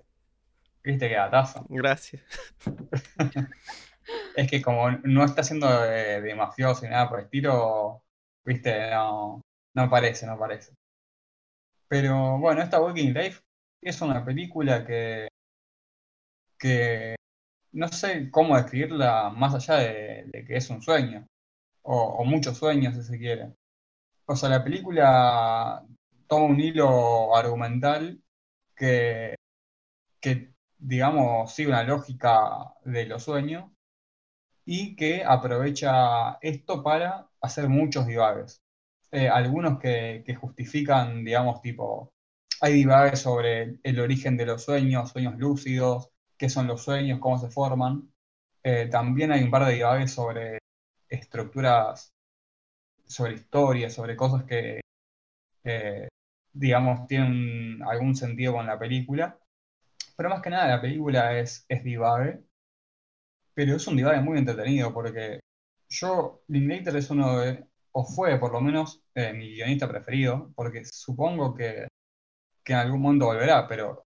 ¿Viste 0.82 1.10
qué 1.10 1.14
datazo? 1.16 1.66
Gracias. 1.68 2.22
es 4.36 4.50
que 4.50 4.62
como 4.62 4.90
no 5.04 5.24
está 5.24 5.42
siendo 5.42 5.68
de, 5.82 6.20
de 6.20 6.34
ni 6.34 6.88
nada 6.88 7.08
por 7.08 7.18
el 7.18 7.24
estilo, 7.26 8.02
viste, 8.44 8.90
no, 8.90 9.42
no 9.74 9.90
parece, 9.90 10.26
no 10.26 10.38
parece. 10.38 10.72
Pero 11.88 12.38
bueno, 12.38 12.62
esta 12.62 12.80
Walking 12.80 13.12
Life 13.12 13.40
es 13.82 14.00
una 14.02 14.24
película 14.24 14.86
que, 14.86 15.28
que 16.58 17.16
no 17.72 17.88
sé 17.88 18.30
cómo 18.30 18.56
describirla 18.56 19.30
más 19.30 19.54
allá 19.54 19.76
de, 19.76 20.44
que 20.46 20.56
es 20.56 20.70
un 20.70 20.82
sueño, 20.82 21.26
o, 21.82 22.24
muchos 22.24 22.58
sueños 22.58 22.94
si 22.96 23.02
se 23.02 23.18
quiere. 23.18 23.54
O 24.26 24.36
sea, 24.36 24.48
la 24.50 24.64
película 24.64 25.84
toma 26.28 26.46
un 26.46 26.60
hilo 26.60 27.36
argumental 27.36 28.22
que, 28.76 29.34
que 30.20 30.52
digamos, 30.78 31.52
sigue 31.54 31.70
una 31.70 31.82
lógica 31.84 32.74
de 32.84 33.06
los 33.06 33.24
sueños 33.24 33.70
y 34.70 34.96
que 34.96 35.24
aprovecha 35.24 36.38
esto 36.42 36.82
para 36.82 37.30
hacer 37.40 37.70
muchos 37.70 38.06
divagues. 38.06 38.62
Eh, 39.10 39.26
algunos 39.26 39.78
que, 39.78 40.22
justifican, 40.38 41.24
digamos, 41.24 41.62
tipo, 41.62 42.12
hay 42.60 42.74
divagues 42.74 43.20
sobre 43.20 43.78
el 43.82 43.98
origen 43.98 44.36
de 44.36 44.44
los 44.44 44.64
sueños, 44.64 45.10
sueños 45.10 45.38
lúcidos, 45.38 46.10
qué 46.36 46.50
son 46.50 46.66
los 46.66 46.82
sueños, 46.82 47.18
cómo 47.18 47.38
se 47.38 47.48
forman. 47.50 48.12
Eh, 48.62 48.88
también 48.90 49.32
hay 49.32 49.42
un 49.42 49.50
par 49.50 49.64
de 49.64 49.74
divagues 49.74 50.12
sobre 50.12 50.58
estructuras, 51.08 52.12
sobre 53.06 53.34
historias, 53.36 53.94
sobre 53.94 54.16
cosas 54.16 54.44
que, 54.44 54.82
digamos, 56.52 57.06
tienen 57.06 57.82
algún 57.84 58.14
sentido 58.14 58.52
con 58.54 58.66
la 58.66 58.78
película. 58.78 59.38
Pero 60.16 60.28
más 60.28 60.42
que 60.42 60.50
nada 60.50 60.68
la 60.68 60.80
película 60.82 61.38
es, 61.38 61.64
es 61.68 61.82
divague, 61.84 62.42
pero 63.58 63.74
es 63.74 63.88
un 63.88 63.96
divague 63.96 64.20
muy 64.20 64.38
entretenido 64.38 64.94
porque 64.94 65.40
yo, 65.88 66.42
Linklater 66.46 66.94
es 66.94 67.10
uno 67.10 67.40
de, 67.40 67.66
o 67.90 68.04
fue 68.04 68.38
por 68.38 68.52
lo 68.52 68.60
menos 68.60 69.02
eh, 69.16 69.32
mi 69.32 69.52
guionista 69.52 69.88
preferido, 69.88 70.52
porque 70.54 70.84
supongo 70.84 71.56
que, 71.56 71.88
que 72.62 72.72
en 72.72 72.78
algún 72.78 73.00
momento 73.00 73.26
volverá, 73.26 73.66
pero 73.66 74.04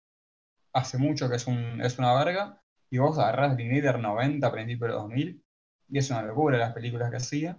hace 0.73 0.99
mucho 0.99 1.31
que 1.31 1.37
es, 1.37 1.47
un, 1.47 1.81
es 1.81 1.97
una 1.97 2.13
verga, 2.25 2.61
y 2.91 2.99
vos 2.99 3.21
agarrás 3.21 3.57
Linklater 3.57 4.01
90 4.01 4.45
a 4.45 4.51
principios 4.51 4.91
de 4.91 4.97
2000, 4.97 5.45
y 5.91 5.99
es 5.99 6.11
una 6.11 6.23
locura 6.23 6.59
las 6.59 6.73
películas 6.73 7.09
que 7.13 7.19
hacía, 7.19 7.57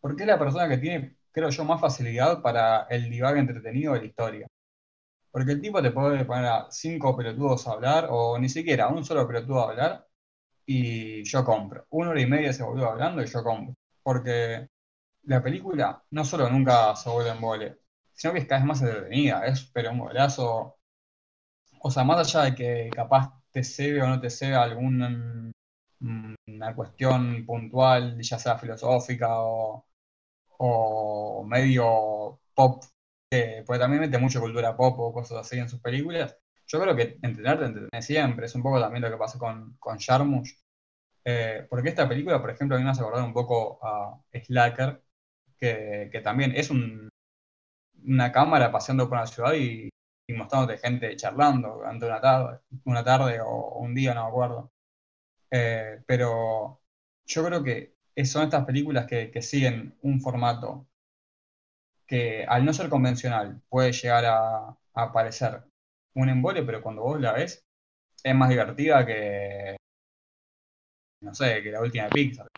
porque 0.00 0.22
es 0.22 0.28
la 0.28 0.38
persona 0.38 0.66
que 0.70 0.78
tiene, 0.78 1.18
creo 1.32 1.50
yo, 1.50 1.64
más 1.66 1.82
facilidad 1.82 2.40
para 2.40 2.86
el 2.88 3.10
divague 3.10 3.40
entretenido 3.40 3.92
de 3.92 4.00
la 4.00 4.06
historia. 4.06 4.46
Porque 5.30 5.52
el 5.52 5.60
tipo 5.60 5.82
te 5.82 5.90
puede 5.90 6.24
poner 6.24 6.46
a 6.46 6.66
cinco 6.70 7.14
pelotudos 7.14 7.68
a 7.68 7.72
hablar, 7.72 8.08
o 8.10 8.38
ni 8.38 8.48
siquiera 8.48 8.86
a 8.86 8.88
un 8.88 9.04
solo 9.04 9.28
pelotudo 9.28 9.60
a 9.60 9.70
hablar, 9.70 10.06
y 10.66 11.24
yo 11.24 11.44
compro. 11.44 11.86
Una 11.90 12.10
hora 12.10 12.20
y 12.20 12.26
media 12.26 12.52
se 12.52 12.62
volvió 12.62 12.90
hablando 12.90 13.22
y 13.22 13.26
yo 13.26 13.42
compro. 13.44 13.74
Porque 14.02 14.68
la 15.24 15.42
película 15.42 16.02
no 16.10 16.24
solo 16.24 16.50
nunca 16.50 16.96
se 16.96 17.10
vuelve 17.10 17.30
en 17.30 17.40
vole, 17.40 17.78
sino 18.12 18.32
que 18.32 18.40
es 18.40 18.46
cada 18.46 18.60
vez 18.60 18.68
más 18.68 18.82
entretenida. 18.82 19.46
Es 19.46 19.70
pero 19.72 19.90
un 19.92 20.00
golazo. 20.00 20.78
O 21.80 21.90
sea, 21.90 22.04
más 22.04 22.18
allá 22.18 22.50
de 22.50 22.54
que 22.54 22.90
capaz 22.94 23.32
te 23.50 23.62
cebe 23.64 24.02
o 24.02 24.08
no 24.08 24.20
te 24.20 24.30
cebe 24.30 24.56
alguna 24.56 25.52
una 26.00 26.74
cuestión 26.74 27.44
puntual, 27.46 28.20
ya 28.20 28.38
sea 28.38 28.58
filosófica 28.58 29.28
o, 30.58 31.44
medio 31.46 32.40
pop, 32.54 32.84
que 33.30 33.62
pues 33.66 33.78
también 33.80 34.00
mete 34.02 34.18
mucho 34.18 34.40
cultura 34.40 34.76
pop 34.76 34.98
o 35.00 35.12
cosas 35.12 35.38
así 35.38 35.58
en 35.58 35.68
sus 35.68 35.80
películas. 35.80 36.36
Yo 36.66 36.80
creo 36.80 36.96
que 36.96 37.18
entrenarte 37.22 37.64
entretener 37.66 38.02
siempre, 38.02 38.46
es 38.46 38.54
un 38.54 38.62
poco 38.62 38.80
también 38.80 39.02
lo 39.02 39.10
que 39.10 39.16
pasa 39.16 39.38
con, 39.38 39.76
con 39.78 39.98
Jarmusch. 39.98 40.50
Eh, 41.24 41.66
porque 41.70 41.90
esta 41.90 42.08
película, 42.08 42.40
por 42.40 42.50
ejemplo, 42.50 42.76
a 42.76 42.78
mí 42.78 42.84
me 42.84 42.90
hace 42.90 43.02
acordar 43.02 43.24
un 43.24 43.32
poco 43.34 43.80
a 43.82 44.20
Slacker, 44.32 45.02
que, 45.58 46.08
que 46.12 46.20
también 46.20 46.52
es 46.56 46.70
un, 46.70 47.08
una 48.04 48.32
cámara 48.32 48.70
paseando 48.72 49.08
por 49.08 49.18
una 49.18 49.26
ciudad 49.26 49.54
y, 49.54 49.90
y 50.26 50.32
mostrándote 50.34 50.78
gente 50.78 51.16
charlando 51.16 51.76
durante 51.76 52.06
una 52.84 53.04
tarde, 53.04 53.40
o 53.40 53.78
un 53.78 53.94
día, 53.94 54.14
no 54.14 54.24
me 54.24 54.28
acuerdo. 54.28 54.72
Eh, 55.50 56.02
pero 56.06 56.80
yo 57.26 57.44
creo 57.44 57.62
que 57.64 57.96
son 58.24 58.44
estas 58.44 58.64
películas 58.64 59.06
que, 59.06 59.42
siguen 59.42 59.96
un 60.02 60.20
formato 60.20 60.88
que 62.06 62.44
al 62.48 62.64
no 62.64 62.72
ser 62.72 62.88
convencional 62.88 63.60
puede 63.68 63.92
llegar 63.92 64.24
a, 64.26 64.76
a 64.94 65.12
parecer 65.12 65.62
un 66.16 66.28
embole, 66.28 66.62
pero 66.62 66.82
cuando 66.82 67.02
vos 67.02 67.20
la 67.20 67.32
ves, 67.32 67.64
es 68.22 68.34
más 68.34 68.48
divertida 68.48 69.04
que, 69.06 69.76
no 71.20 71.34
sé, 71.34 71.62
que 71.62 71.70
la 71.70 71.80
última 71.80 72.04
de 72.04 72.10
Pixar. 72.10 72.48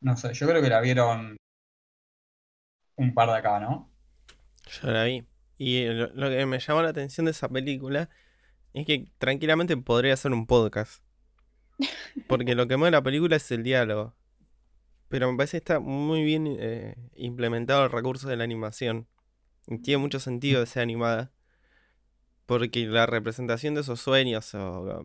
No 0.00 0.16
sé, 0.16 0.32
yo 0.32 0.46
creo 0.46 0.62
que 0.62 0.68
la 0.68 0.80
vieron 0.80 1.36
un 2.96 3.14
par 3.14 3.28
de 3.28 3.36
acá, 3.36 3.58
¿no? 3.58 3.90
Yo 4.80 4.90
la 4.90 5.04
vi. 5.04 5.26
Y 5.56 5.86
lo, 5.86 6.30
que 6.30 6.46
me 6.46 6.60
llamó 6.60 6.82
la 6.82 6.90
atención 6.90 7.24
de 7.24 7.32
esa 7.32 7.48
película 7.48 8.08
es 8.74 8.86
que 8.86 9.08
tranquilamente 9.18 9.76
podría 9.76 10.16
ser 10.16 10.32
un 10.32 10.46
podcast. 10.46 11.02
Porque 12.28 12.54
lo 12.54 12.68
que 12.68 12.76
mueve 12.76 12.92
la 12.92 13.02
película 13.02 13.36
es 13.36 13.50
el 13.50 13.64
diálogo. 13.64 14.14
Pero 15.08 15.30
me 15.30 15.36
parece 15.36 15.52
que 15.52 15.58
está 15.58 15.80
muy 15.80 16.22
bien 16.22 16.46
eh, 16.46 16.94
implementado 17.16 17.84
el 17.84 17.90
recurso 17.90 18.28
de 18.28 18.36
la 18.36 18.44
animación. 18.44 19.08
Y 19.66 19.78
tiene 19.78 19.98
mucho 19.98 20.20
sentido 20.20 20.60
de 20.60 20.66
ser 20.66 20.82
animada. 20.82 21.32
Porque 22.48 22.86
la 22.86 23.04
representación 23.04 23.74
de 23.74 23.82
esos 23.82 24.00
sueños 24.00 24.54
o 24.54 25.04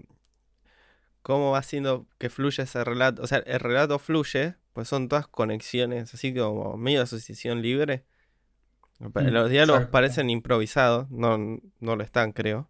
cómo 1.23 1.51
va 1.51 1.57
haciendo 1.57 2.07
que 2.17 2.29
fluya 2.29 2.63
ese 2.63 2.81
relato, 2.85 3.21
o 3.21 3.27
sea, 3.27 3.39
el 3.39 3.59
relato 3.59 3.99
fluye, 3.99 4.55
pues 4.71 4.87
son 4.87 5.09
todas 5.09 5.27
conexiones, 5.27 6.13
así 6.13 6.33
como 6.33 6.77
medio 6.77 6.99
de 6.99 7.03
asociación 7.03 7.61
libre. 7.61 8.05
Mm, 8.99 9.27
los 9.27 9.49
diálogos 9.49 9.87
parecen 9.87 10.29
improvisados, 10.29 11.11
no, 11.11 11.59
no 11.81 11.95
lo 11.97 12.01
están, 12.01 12.31
creo. 12.31 12.69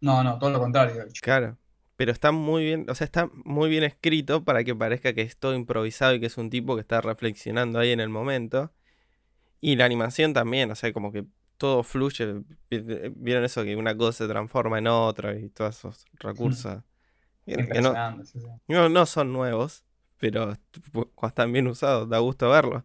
No, 0.00 0.24
no, 0.24 0.36
todo 0.40 0.50
lo 0.50 0.58
contrario. 0.58 1.04
Claro, 1.22 1.56
pero 1.94 2.10
está 2.10 2.32
muy 2.32 2.64
bien, 2.64 2.86
o 2.90 2.94
sea, 2.96 3.04
está 3.04 3.30
muy 3.44 3.70
bien 3.70 3.84
escrito 3.84 4.42
para 4.42 4.64
que 4.64 4.74
parezca 4.74 5.12
que 5.12 5.22
es 5.22 5.36
todo 5.36 5.54
improvisado 5.54 6.12
y 6.12 6.18
que 6.18 6.26
es 6.26 6.38
un 6.38 6.50
tipo 6.50 6.74
que 6.74 6.80
está 6.80 7.00
reflexionando 7.00 7.78
ahí 7.78 7.92
en 7.92 8.00
el 8.00 8.08
momento. 8.08 8.72
Y 9.60 9.76
la 9.76 9.84
animación 9.84 10.32
también, 10.32 10.72
o 10.72 10.74
sea, 10.74 10.92
como 10.92 11.12
que 11.12 11.24
todo 11.56 11.82
fluye. 11.82 12.42
Vieron 12.70 13.44
eso 13.44 13.64
que 13.64 13.76
una 13.76 13.96
cosa 13.96 14.24
se 14.24 14.28
transforma 14.28 14.78
en 14.78 14.86
otra 14.86 15.36
y 15.36 15.48
todos 15.50 15.78
esos 15.78 16.04
recursos. 16.14 16.82
no, 17.46 18.88
no, 18.88 19.06
son 19.06 19.32
nuevos, 19.32 19.84
pero 20.18 20.56
están 21.22 21.52
bien 21.52 21.66
usados, 21.66 22.08
da 22.08 22.18
gusto 22.18 22.50
verlo. 22.50 22.84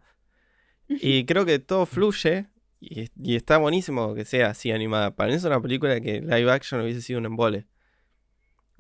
Y 0.88 1.26
creo 1.26 1.46
que 1.46 1.60
todo 1.60 1.86
fluye 1.86 2.48
y, 2.80 3.10
y, 3.16 3.36
está 3.36 3.58
buenísimo 3.58 4.14
que 4.16 4.26
sea 4.26 4.50
así 4.50 4.72
animada. 4.72 5.16
Para 5.16 5.30
mí 5.30 5.36
es 5.36 5.44
una 5.44 5.62
película 5.62 6.00
que 6.00 6.22
live 6.22 6.52
action 6.52 6.82
hubiese 6.82 7.02
sido 7.02 7.20
un 7.20 7.26
embole. 7.26 7.68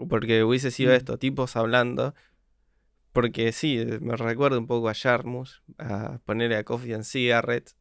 Porque 0.08 0.44
hubiese 0.44 0.72
sido 0.72 0.94
mm. 0.94 0.96
esto, 0.96 1.18
tipos 1.18 1.56
hablando. 1.56 2.14
Porque 3.12 3.52
sí, 3.52 3.84
me 4.02 4.16
recuerda 4.16 4.58
un 4.58 4.68
poco 4.68 4.88
a 4.88 4.94
Jarmus, 4.94 5.62
a 5.78 6.20
ponerle 6.26 6.56
a 6.56 6.64
Coffee 6.64 6.94
and 6.94 7.04
Cigarette. 7.04 7.76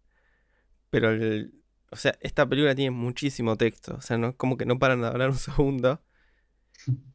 Pero 0.90 1.10
el, 1.10 1.59
o 1.90 1.97
sea, 1.97 2.16
esta 2.20 2.48
película 2.48 2.74
tiene 2.74 2.90
muchísimo 2.90 3.56
texto. 3.56 3.97
O 3.97 4.01
sea, 4.01 4.19
no, 4.19 4.36
como 4.36 4.56
que 4.56 4.66
no 4.66 4.78
paran 4.78 5.01
de 5.01 5.09
hablar 5.09 5.31
un 5.31 5.36
segundo. 5.36 6.02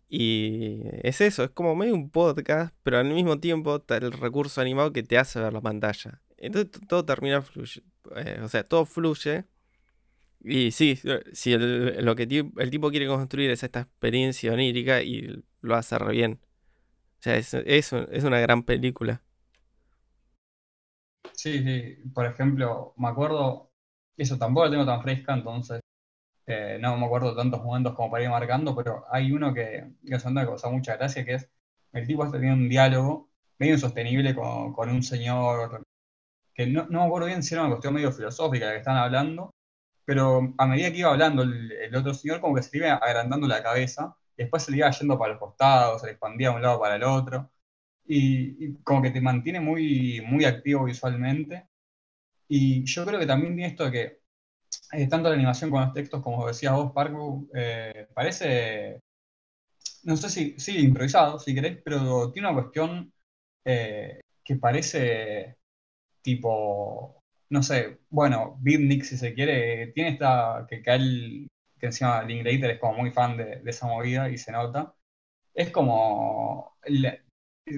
Y 0.10 0.82
es 1.02 1.22
eso, 1.22 1.44
es 1.44 1.50
como 1.52 1.76
medio 1.76 1.96
un 1.96 2.12
podcast, 2.12 2.76
pero 2.84 3.00
al 3.00 3.06
mismo 3.12 3.40
tiempo 3.40 3.78
está 3.78 3.98
el 3.98 4.12
recurso 4.12 4.62
animado 4.62 4.94
que 4.94 5.02
te 5.04 5.18
hace 5.18 5.40
ver 5.40 5.54
la 5.54 5.62
pantalla. 5.62 6.22
Entonces 6.38 6.72
todo 6.88 7.04
termina 7.06 7.42
fluye, 7.42 7.82
eh, 8.16 8.40
o 8.44 8.48
sea, 8.50 8.64
todo 8.64 8.86
fluye. 8.86 9.46
Y 10.42 10.72
sí, 10.72 11.00
si 11.32 11.58
lo 11.58 12.16
que 12.16 12.24
el 12.58 12.70
tipo 12.70 12.92
quiere 12.92 13.08
construir 13.08 13.50
es 13.50 13.64
esta 13.64 13.82
experiencia 13.82 14.54
onírica 14.54 15.02
y 15.02 15.44
lo 15.62 15.76
hace 15.76 15.98
re 15.98 16.12
bien. 16.12 16.40
O 17.20 17.24
sea, 17.24 17.38
es, 17.38 17.54
es, 17.54 17.94
es 17.94 18.24
una 18.24 18.40
gran 18.40 18.64
película. 18.64 19.24
Sí, 21.34 21.64
sí. 21.64 21.98
Por 22.14 22.26
ejemplo, 22.26 22.94
me 22.98 23.08
acuerdo 23.08 23.73
eso 24.18 24.38
tampoco 24.38 24.66
lo 24.66 24.72
tengo 24.72 24.86
tan 24.86 25.02
fresca, 25.02 25.34
entonces 25.34 25.82
eh, 26.48 26.78
no 26.82 26.98
me 26.98 27.06
acuerdo 27.06 27.32
de 27.32 27.38
tantos 27.38 27.64
momentos 27.64 27.94
como 27.96 28.12
para 28.12 28.24
ir 28.24 28.30
marcando, 28.30 28.76
pero 28.76 29.06
hay 29.12 29.32
uno 29.32 29.54
que, 29.54 29.92
que 30.06 30.16
es 30.16 30.26
me 30.26 30.46
causó 30.46 30.72
mucha 30.72 30.98
gracia, 30.98 31.26
que 31.26 31.36
es 31.36 31.50
el 31.94 32.08
tipo 32.08 32.24
está 32.26 32.38
teniendo 32.38 32.64
un 32.64 32.70
diálogo 32.70 33.30
medio 33.60 33.74
insostenible 33.76 34.36
con, 34.36 34.74
con 34.74 34.90
un 34.90 35.04
señor 35.04 35.84
que 36.54 36.68
no, 36.68 36.86
no, 36.90 37.02
me 37.02 37.06
acuerdo 37.08 37.28
bien 37.28 37.44
si 37.44 37.54
era 37.56 37.64
una 37.64 37.72
cuestión 37.72 37.94
medio 37.94 38.12
filosófica 38.12 38.68
de 38.68 38.74
que 38.74 38.80
están 38.80 38.98
hablando, 38.98 39.54
pero 40.06 40.54
a 40.58 40.68
medida 40.68 40.92
que 40.92 41.00
iba 41.00 41.12
hablando 41.12 41.44
el, 41.44 41.96
otro 41.96 42.14
señor 42.14 42.42
como 42.42 42.56
que 42.56 42.64
se 42.64 42.78
le 42.78 42.88
iba 42.88 42.96
agrandando 42.96 43.48
la 43.48 43.64
cabeza, 43.64 44.16
después 44.38 44.64
se 44.64 44.72
le 44.72 44.78
iba 44.78 44.92
yendo 44.92 45.18
para 45.18 45.34
los 45.34 45.40
costados, 45.40 46.02
se 46.02 46.08
le 46.08 46.14
expandía 46.14 46.50
de 46.50 46.56
un 46.58 46.62
lado 46.62 46.80
para 46.80 46.96
el 46.98 47.04
otro, 47.04 47.52
y, 48.06 48.66
y 48.66 48.76
como 48.84 49.02
que 49.02 49.12
te 49.12 49.22
mantiene 49.22 49.60
muy, 49.60 50.22
muy 50.28 50.46
activo 50.46 50.86
visualmente, 50.86 51.68
y 52.48 52.84
yo 52.86 53.06
creo 53.06 53.20
que 53.20 53.26
también 53.28 53.56
tiene 53.56 53.70
esto 53.72 53.86
de 53.86 53.92
que 53.92 54.20
eh, 54.94 55.08
tanto 55.10 55.30
la 55.30 55.36
animación 55.36 55.72
con 55.72 55.82
los 55.84 55.94
textos, 55.94 56.22
como 56.24 56.48
decías 56.48 56.74
vos, 56.76 56.92
Parco, 56.94 57.48
eh, 57.56 58.08
parece 58.14 59.00
no 60.04 60.18
sé 60.18 60.30
si, 60.30 60.60
sí, 60.60 60.78
improvisado, 60.80 61.40
si 61.40 61.54
querés, 61.56 61.80
pero 61.84 62.32
tiene 62.32 62.50
una 62.50 62.62
cuestión 62.62 63.14
eh, 63.66 64.22
que 64.44 64.56
parece 64.58 65.58
tipo, 66.22 67.24
no 67.50 67.64
sé, 67.64 68.00
bueno, 68.10 68.58
Beatnik 68.62 69.04
si 69.04 69.18
se 69.18 69.34
quiere, 69.34 69.88
tiene 69.94 70.12
esta, 70.12 70.66
que, 70.70 70.84
él, 70.88 71.50
que 71.80 71.88
encima 71.88 72.24
Linklater 72.24 72.72
es 72.72 72.80
como 72.80 73.00
muy 73.00 73.12
fan 73.12 73.38
de, 73.38 73.58
de 73.62 73.72
esa 73.72 73.88
movida 73.88 74.30
y 74.30 74.38
se 74.38 74.52
nota. 74.52 74.94
Es 75.54 75.72
como 75.72 76.78
la- 76.88 77.20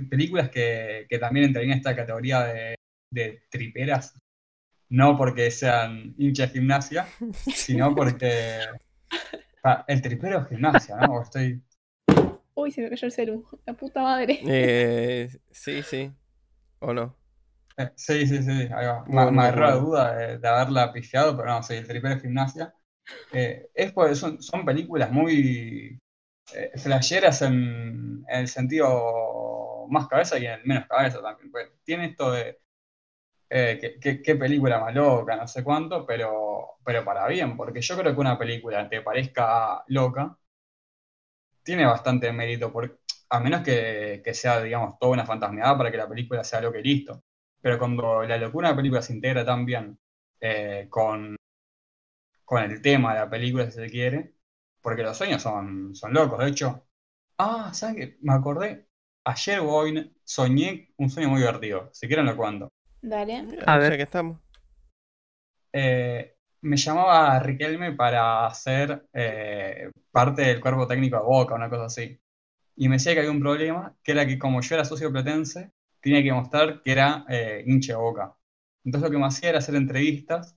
películas 0.10 0.50
que, 0.50 1.06
que 1.10 1.20
también 1.20 1.48
entrarían 1.48 1.74
en 1.74 1.78
esta 1.80 1.96
categoría 1.96 2.42
de, 2.46 2.76
de 3.12 3.44
triperas, 3.50 4.14
no 4.90 5.18
porque 5.18 5.52
sean 5.52 6.16
hinchas 6.18 6.54
de 6.54 6.60
gimnasia, 6.60 7.16
sino 7.52 7.94
porque 7.96 8.60
el 9.88 10.02
tripero 10.02 10.40
es 10.42 10.48
gimnasia, 10.50 10.96
¿no? 10.98 11.22
Estoy, 11.22 11.62
Uy, 12.56 12.72
se 12.72 12.82
me 12.82 12.90
cayó 12.90 13.06
el 13.08 13.12
celu. 13.12 13.48
La 13.66 13.74
puta 13.74 14.02
madre. 14.02 14.40
Eh, 14.44 15.30
sí, 15.52 15.84
sí. 15.84 16.12
¿O 16.80 16.94
no? 16.94 17.18
eh, 17.78 17.92
sí, 17.96 18.26
sí, 18.28 18.42
sí, 18.44 18.52
ahí 18.52 18.86
va. 18.88 19.06
Me, 19.08 19.22
Bueno, 19.22 19.32
me 19.32 19.42
agarró 19.44 19.66
la 19.68 19.76
duda 19.76 20.16
de, 20.16 20.38
de 20.40 20.48
haberla 20.48 20.94
pifiado, 20.94 21.36
pero 21.38 21.50
no, 21.50 21.64
sí, 21.64 21.74
el 21.76 21.88
tripero 21.88 22.16
es 22.16 22.22
gimnasia. 22.22 22.74
Eh, 23.32 23.70
es 23.74 23.94
pues, 23.94 24.20
son, 24.20 24.42
son 24.42 24.66
películas 24.66 25.12
muy 25.12 26.00
eh, 26.54 26.72
flasheras 26.80 27.42
en, 27.44 28.26
en 28.30 28.42
el 28.42 28.48
sentido 28.48 29.88
más 29.90 30.08
cabeza 30.10 30.40
y 30.40 30.46
en 30.48 30.54
el 30.54 30.66
menos 30.66 30.88
cabeza 30.88 31.22
también. 31.22 31.52
Pues, 31.52 31.70
tiene 31.86 32.08
esto 32.08 32.32
de 32.32 32.60
eh, 33.58 34.00
qué 34.24 34.36
película 34.36 34.80
más 34.80 34.94
loca, 34.94 35.36
no 35.36 35.48
sé 35.48 35.64
cuánto, 35.64 36.06
pero, 36.06 36.78
pero 36.84 37.04
para 37.06 37.28
bien, 37.28 37.56
porque 37.58 37.82
yo 37.82 37.98
creo 37.98 38.14
que 38.14 38.20
una 38.22 38.38
película 38.38 38.90
te 38.90 39.02
parezca 39.02 39.84
loca, 39.88 40.38
tiene 41.64 41.86
bastante 41.86 42.32
mérito, 42.32 42.72
por, 42.72 43.00
a 43.30 43.40
menos 43.40 43.62
que, 43.64 44.22
sea, 44.34 44.62
digamos, 44.62 44.98
toda 45.00 45.14
una 45.14 45.26
fantasmeada 45.26 45.78
para 45.78 45.92
que 45.92 45.98
la 45.98 46.08
película 46.10 46.44
sea 46.44 46.62
lo 46.62 46.72
que 46.72 46.82
listo. 46.82 47.24
Pero 47.62 47.80
cuando 47.80 48.24
la 48.24 48.38
locura 48.38 48.70
de 48.70 48.74
la 48.74 48.78
película 48.78 49.02
se 49.02 49.14
integra 49.14 49.46
tan 49.46 49.66
bien 49.66 49.98
eh, 50.40 50.88
con, 50.90 51.36
con 52.44 52.64
el 52.64 52.82
tema 52.82 53.14
de 53.14 53.20
la 53.22 53.30
película, 53.30 53.66
si 53.66 53.74
se 53.80 53.90
quiere, 53.90 54.36
porque 54.82 55.04
los 55.04 55.18
sueños 55.18 55.42
son, 55.42 55.96
son 55.96 56.14
locos. 56.14 56.40
De 56.40 56.50
hecho, 56.50 56.88
ah, 57.38 57.72
¿saben 57.74 57.96
qué? 57.98 58.18
Me 58.22 58.34
acordé, 58.34 58.88
ayer 59.26 59.62
voy, 59.62 60.16
soñé 60.24 60.94
un 60.98 61.10
sueño 61.10 61.30
muy 61.30 61.40
divertido. 61.42 61.90
Si 61.94 62.08
quieren 62.08 62.26
lo 62.28 62.38
cuento. 62.38 62.72
Dale. 63.10 63.36
A 63.66 63.78
ver. 63.78 63.92
Ya 63.92 63.98
que 63.98 64.04
estamos. 64.04 64.40
Eh, 65.74 66.36
me 66.62 66.78
llamaba 66.78 67.40
Riquelme 67.40 67.94
para 67.94 68.48
hacer 68.48 69.08
eh, 69.14 69.92
parte 70.12 70.42
del 70.44 70.62
cuerpo 70.62 70.88
técnico 70.88 71.18
de 71.18 71.24
Boca, 71.24 71.56
una 71.56 71.70
cosa 71.70 71.86
así. 71.86 72.20
Y 72.76 72.90
me 72.90 72.96
decía 72.96 73.14
que 73.14 73.20
había 73.20 73.32
un 73.32 73.40
problema, 73.42 73.96
que 74.04 74.14
era 74.14 74.26
que 74.28 74.40
como 74.40 74.62
yo 74.62 74.76
era 74.76 74.86
socio 74.86 75.12
platense, 75.12 75.72
tenía 76.02 76.24
que 76.24 76.34
mostrar 76.34 76.82
que 76.84 76.92
era 76.92 77.26
eh, 77.30 77.64
hincha 77.68 77.94
de 77.94 78.00
Boca. 78.00 78.36
Entonces 78.84 79.10
lo 79.10 79.14
que 79.14 79.20
me 79.20 79.28
hacía 79.28 79.50
era 79.50 79.60
hacer 79.60 79.76
entrevistas, 79.76 80.56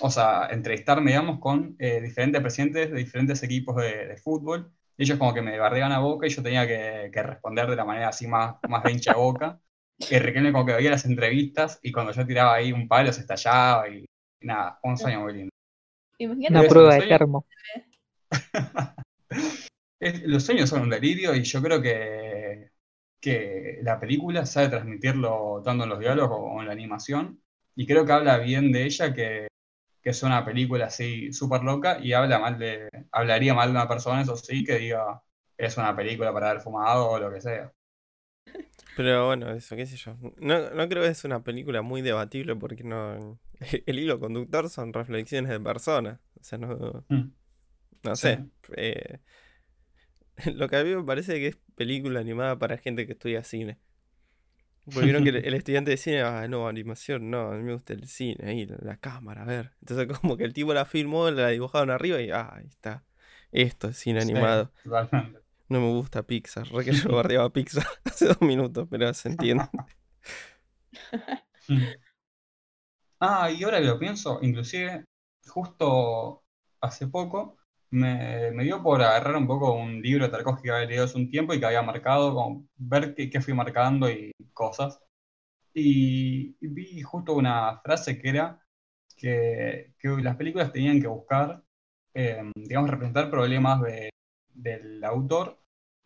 o 0.00 0.10
sea, 0.10 0.48
entrevistarme, 0.50 1.12
digamos, 1.12 1.40
con 1.40 1.76
eh, 1.78 2.00
diferentes 2.00 2.40
presidentes 2.42 2.90
de 2.90 2.96
diferentes 2.98 3.42
equipos 3.42 3.76
de, 3.76 4.06
de 4.08 4.16
fútbol. 4.18 4.72
Ellos 4.98 5.18
como 5.18 5.34
que 5.34 5.42
me 5.42 5.58
barreaban 5.58 5.92
a 5.92 6.00
Boca 6.00 6.26
y 6.26 6.30
yo 6.30 6.42
tenía 6.42 6.66
que, 6.66 7.10
que 7.12 7.22
responder 7.22 7.68
de 7.68 7.76
la 7.76 7.84
manera 7.84 8.08
así 8.08 8.26
más, 8.26 8.56
más 8.68 8.82
de 8.84 8.92
hincha 8.92 9.12
de 9.12 9.18
Boca. 9.18 9.60
Y 9.98 10.18
Riquelme 10.18 10.52
como 10.52 10.66
que 10.66 10.74
veía 10.74 10.90
las 10.90 11.04
entrevistas 11.04 11.78
y 11.82 11.92
cuando 11.92 12.12
yo 12.12 12.26
tiraba 12.26 12.54
ahí 12.54 12.72
un 12.72 12.88
palo 12.88 13.12
se 13.12 13.20
estallaba 13.20 13.88
y, 13.88 14.04
y 14.40 14.46
nada, 14.46 14.78
un 14.82 14.96
sueño 14.98 15.20
muy 15.20 15.32
lindo. 15.34 15.50
Imagínate 16.18 16.58
Una 16.58 16.68
prueba 16.68 16.94
de 16.94 17.02
termo. 17.02 17.46
Es- 20.00 20.22
los 20.24 20.44
sueños 20.44 20.68
son 20.68 20.82
un 20.82 20.90
delirio 20.90 21.34
y 21.34 21.42
yo 21.44 21.62
creo 21.62 21.80
que, 21.80 22.70
que 23.20 23.78
la 23.82 24.00
película 24.00 24.44
sabe 24.46 24.68
transmitirlo 24.68 25.62
tanto 25.64 25.84
en 25.84 25.90
los 25.90 26.00
diálogos 26.00 26.38
como 26.38 26.60
en 26.60 26.66
la 26.66 26.72
animación. 26.72 27.40
Y 27.76 27.86
creo 27.86 28.04
que 28.04 28.12
habla 28.12 28.38
bien 28.38 28.72
de 28.72 28.84
ella, 28.84 29.14
que, 29.14 29.46
que 30.02 30.10
es 30.10 30.22
una 30.24 30.44
película 30.44 30.86
así 30.86 31.32
súper 31.32 31.62
loca 31.62 31.98
y 32.00 32.12
habla 32.14 32.38
mal 32.38 32.58
de, 32.58 32.88
hablaría 33.12 33.54
mal 33.54 33.68
de 33.68 33.72
una 33.78 33.88
persona, 33.88 34.22
eso 34.22 34.36
sí, 34.36 34.64
que 34.64 34.78
diga 34.78 35.22
es 35.56 35.76
una 35.78 35.94
película 35.96 36.32
para 36.32 36.50
haber 36.50 36.62
fumado 36.62 37.10
o 37.10 37.18
lo 37.20 37.32
que 37.32 37.40
sea. 37.40 37.72
Pero 38.96 39.26
bueno, 39.26 39.50
eso, 39.50 39.74
qué 39.76 39.86
sé 39.86 39.96
yo. 39.96 40.16
No, 40.38 40.70
no 40.70 40.88
creo 40.88 41.02
que 41.02 41.08
es 41.08 41.24
una 41.24 41.42
película 41.42 41.82
muy 41.82 42.02
debatible 42.02 42.54
porque 42.56 42.84
no. 42.84 43.38
El 43.86 43.98
hilo 43.98 44.20
conductor 44.20 44.68
son 44.68 44.92
reflexiones 44.92 45.50
de 45.50 45.60
personas. 45.60 46.20
O 46.40 46.44
sea, 46.44 46.58
no. 46.58 47.04
Mm. 47.08 47.32
No 48.02 48.16
Sí. 48.16 48.28
sé. 48.28 48.44
eh, 48.76 49.20
lo 50.54 50.68
que 50.68 50.76
a 50.76 50.84
mí 50.84 50.94
me 50.94 51.04
parece 51.04 51.34
que 51.38 51.48
es 51.48 51.58
película 51.76 52.20
animada 52.20 52.58
para 52.58 52.76
gente 52.78 53.06
que 53.06 53.12
estudia 53.12 53.44
cine. 53.44 53.78
Porque 54.84 55.02
vieron 55.04 55.22
que 55.22 55.30
el, 55.30 55.36
estudiante 55.54 55.92
de 55.92 55.96
cine, 55.96 56.22
ah, 56.22 56.48
no, 56.48 56.66
animación, 56.66 57.30
no, 57.30 57.52
a 57.52 57.56
mí 57.56 57.62
me 57.62 57.72
gusta 57.72 57.92
el 57.92 58.08
cine, 58.08 58.44
ahí, 58.48 58.66
la, 58.66 58.76
la 58.82 58.96
cámara, 58.96 59.42
a 59.42 59.46
ver. 59.46 59.70
Entonces, 59.80 60.08
como 60.18 60.36
que 60.36 60.42
el 60.44 60.52
tipo 60.52 60.74
la 60.74 60.84
filmó, 60.84 61.30
la 61.30 61.48
dibujaron 61.48 61.90
arriba 61.90 62.20
y, 62.20 62.30
ah, 62.30 62.50
ahí 62.56 62.66
está. 62.66 63.04
Esto 63.52 63.88
es 63.88 63.96
cine 63.98 64.20
Sí, 64.22 64.30
animado. 64.32 64.72
totalmente. 64.82 65.38
No 65.72 65.80
me 65.80 65.88
gusta 65.88 66.22
Pixar. 66.22 66.66
Re 66.68 66.84
que 66.84 66.92
yo 66.92 67.14
bardeaba 67.16 67.50
Pixar 67.50 67.86
hace 68.04 68.26
dos 68.26 68.40
minutos, 68.42 68.86
pero 68.90 69.12
se 69.14 69.28
entiende. 69.30 69.64
Ah, 73.20 73.50
y 73.50 73.62
ahora 73.62 73.78
que 73.78 73.86
lo 73.86 73.98
pienso, 73.98 74.38
inclusive 74.42 75.04
justo 75.46 76.42
hace 76.80 77.06
poco 77.08 77.56
me, 77.90 78.50
me 78.52 78.64
dio 78.64 78.82
por 78.82 79.00
agarrar 79.02 79.36
un 79.36 79.46
poco 79.46 79.72
un 79.74 80.00
libro 80.02 80.24
de 80.26 80.30
Tarkovsky 80.32 80.64
que 80.64 80.70
había 80.72 80.86
leído 80.88 81.04
hace 81.04 81.18
un 81.18 81.30
tiempo 81.30 81.54
y 81.54 81.60
que 81.60 81.66
había 81.66 81.82
marcado, 81.82 82.34
como 82.34 82.66
ver 82.76 83.14
qué, 83.14 83.30
qué 83.30 83.40
fui 83.40 83.54
marcando 83.54 84.10
y 84.10 84.32
cosas. 84.52 85.00
Y, 85.74 86.56
vi 86.60 87.02
justo 87.02 87.34
una 87.34 87.80
frase 87.82 88.18
que 88.20 88.28
era 88.30 88.60
que, 89.16 89.94
que 89.98 90.08
las 90.22 90.36
películas 90.36 90.72
tenían 90.72 91.00
que 91.00 91.08
buscar, 91.08 91.62
eh, 92.14 92.42
digamos, 92.56 92.90
representar 92.90 93.30
problemas 93.30 93.82
de- 93.82 94.10
del 94.54 95.04
autor, 95.04 95.61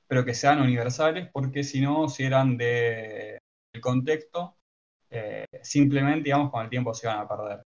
pero 0.09 0.25
que 0.25 0.35
sean 0.35 0.61
universales, 0.61 1.29
porque 1.33 1.65
si 1.65 1.81
no, 1.81 2.09
si 2.09 2.25
eran 2.25 2.57
de, 2.57 3.39
del 3.73 3.83
contexto, 3.83 4.57
eh, 5.11 5.47
simplemente, 5.63 6.25
digamos, 6.25 6.51
con 6.51 6.65
el 6.65 6.71
tiempo 6.71 6.95
se 6.95 7.07
iban 7.07 7.21
a 7.21 7.29
perder. 7.29 7.63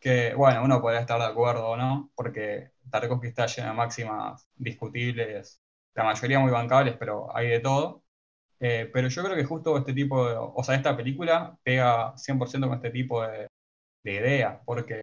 Que, 0.00 0.34
bueno, 0.34 0.64
uno 0.64 0.80
podría 0.80 1.00
estar 1.00 1.18
de 1.20 1.26
acuerdo 1.26 1.68
o 1.70 1.76
no, 1.76 2.10
porque 2.16 2.72
Tarkovsky 2.90 3.28
está 3.28 3.46
lleno 3.46 3.68
de 3.70 3.74
máximas 3.74 4.48
discutibles, 4.56 5.60
la 5.94 6.04
mayoría 6.04 6.40
muy 6.40 6.50
bancables, 6.50 6.96
pero 6.98 7.34
hay 7.36 7.48
de 7.48 7.60
todo. 7.60 8.02
Eh, 8.60 8.90
pero 8.92 9.08
yo 9.08 9.24
creo 9.24 9.36
que 9.36 9.44
justo 9.44 9.78
este 9.78 9.94
tipo 9.94 10.28
de, 10.28 10.36
o 10.38 10.62
sea, 10.64 10.76
esta 10.76 10.96
película 10.96 11.58
pega 11.64 12.16
100% 12.18 12.68
con 12.68 12.76
este 12.78 12.90
tipo 12.90 13.22
de, 13.22 13.48
de 14.04 14.12
ideas, 14.14 14.60
porque 14.66 15.02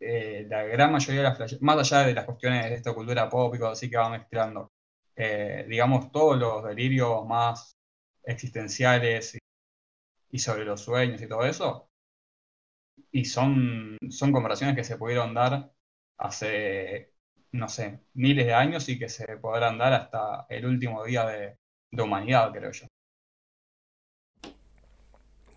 eh, 0.00 0.46
la 0.48 0.64
gran 0.64 0.92
mayoría 0.92 1.22
de 1.22 1.38
las 1.38 1.62
más 1.62 1.78
allá 1.92 2.06
de 2.06 2.14
las 2.14 2.24
cuestiones 2.24 2.68
de 2.70 2.74
esta 2.76 2.92
cultura 2.94 3.28
pop 3.28 3.54
y 3.54 3.58
cosas 3.58 3.78
así 3.78 3.90
que 3.90 3.96
va 3.96 4.10
mezclando, 4.10 4.72
eh, 5.16 5.66
digamos, 5.68 6.12
todos 6.12 6.38
los 6.38 6.64
delirios 6.64 7.26
más 7.26 7.76
existenciales 8.24 9.34
y, 9.36 9.38
y 10.32 10.38
sobre 10.40 10.64
los 10.64 10.82
sueños 10.82 11.22
y 11.22 11.28
todo 11.28 11.44
eso, 11.46 11.90
y 13.10 13.24
son, 13.24 13.98
son 14.10 14.32
conversaciones 14.32 14.76
que 14.76 14.84
se 14.84 14.96
pudieron 14.96 15.34
dar 15.34 15.72
hace, 16.18 17.12
no 17.52 17.68
sé, 17.68 18.00
miles 18.14 18.46
de 18.46 18.54
años 18.54 18.88
y 18.88 18.98
que 18.98 19.08
se 19.08 19.36
podrán 19.38 19.78
dar 19.78 19.92
hasta 19.92 20.46
el 20.48 20.66
último 20.66 21.04
día 21.04 21.26
de, 21.26 21.58
de 21.90 22.02
humanidad, 22.02 22.52
creo 22.52 22.72
yo. 22.72 22.86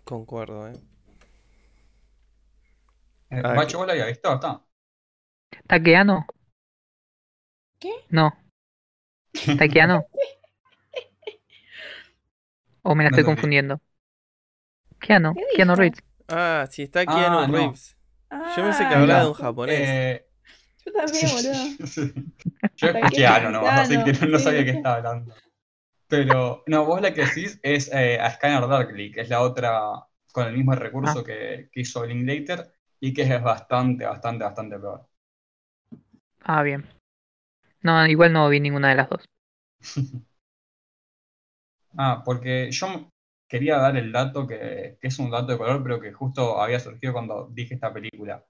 Concuerdo, 0.04 0.68
¿eh? 0.68 0.80
Eh, 3.30 3.42
Ah, 3.42 3.52
Bacho, 3.52 3.78
que- 3.78 3.78
¿vos 3.78 3.86
la 3.86 3.92
habías 3.92 4.08
visto? 4.08 4.32
¿Está? 4.34 4.62
¿Taqueano? 5.68 6.16
¿Qué? 7.78 7.92
No. 8.10 8.32
¿Taqueano? 9.56 10.06
¿O 12.82 12.94
me 12.94 13.02
la 13.04 13.08
No 13.08 13.16
estoy 13.16 13.24
confundiendo? 13.24 13.80
Keanu, 15.00 15.30
¿Qué 15.34 15.42
Keanu? 15.52 15.74
Reeves. 15.76 16.02
Ah, 16.28 16.66
sí, 16.70 16.82
está 16.82 17.06
Ah, 17.06 17.06
Keanu 17.08 17.46
no. 17.48 17.80
Reeves. 17.80 17.96
Yo 18.44 18.62
pensé 18.64 18.86
que 18.88 18.94
Ah, 18.94 18.96
hablaba 18.96 19.22
de 19.22 19.28
un 19.28 19.34
japonés. 19.34 20.02
Eh, 20.02 20.26
Yo 20.84 20.92
también, 20.92 21.30
boludo. 21.30 21.78
sí. 21.86 22.12
Yo 22.76 22.88
que 22.98 23.26
algo 23.26 23.50
nomás, 23.50 23.78
así 23.78 24.02
que 24.04 24.12
Keanu, 24.12 24.28
no 24.28 24.38
sí, 24.38 24.38
sabía 24.38 24.64
sí. 24.64 24.66
qué 24.66 24.70
estaba 24.72 24.96
hablando. 24.96 25.34
Pero, 26.08 26.64
no, 26.68 26.86
vos 26.86 27.00
la 27.02 27.14
que 27.14 27.22
decís 27.26 27.60
es 27.62 27.90
eh, 27.94 28.20
a 28.20 28.30
Scanner 28.32 28.68
Darkly, 28.68 29.12
que 29.12 29.22
es 29.22 29.28
la 29.30 29.42
otra 29.42 29.80
con 30.32 30.46
el 30.48 30.54
mismo 30.54 30.74
recurso 30.74 31.24
que, 31.24 31.70
que 31.72 31.80
hizo 31.82 32.06
Linklater 32.06 32.72
y 33.00 33.14
que 33.14 33.22
es 33.22 33.42
bastante, 33.42 34.06
bastante, 34.06 34.44
bastante 34.44 34.78
peor. 34.78 35.08
Ah, 36.44 36.62
bien. 36.62 36.86
No, 37.86 38.04
igual 38.06 38.32
no 38.32 38.48
vi 38.48 38.58
ninguna 38.58 38.88
de 38.88 38.96
las 38.96 39.08
dos. 39.08 39.24
Ah, 41.98 42.22
porque 42.26 42.70
yo 42.72 43.08
quería 43.48 43.78
dar 43.78 43.96
el 43.96 44.12
dato 44.12 44.46
que, 44.46 44.98
que 45.00 45.08
es 45.08 45.18
un 45.18 45.30
dato 45.30 45.52
de 45.52 45.56
color, 45.56 45.82
pero 45.82 45.98
que 45.98 46.12
justo 46.12 46.60
había 46.60 46.78
surgido 46.78 47.14
cuando 47.14 47.48
dije 47.54 47.72
esta 47.72 47.90
película. 47.90 48.44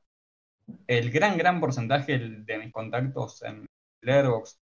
El 0.89 1.13
gran, 1.13 1.39
gran 1.39 1.61
porcentaje 1.61 2.19
de 2.19 2.59
mis 2.59 2.73
contactos 2.73 3.45
en 3.45 3.67
Letterboxd 4.03 4.59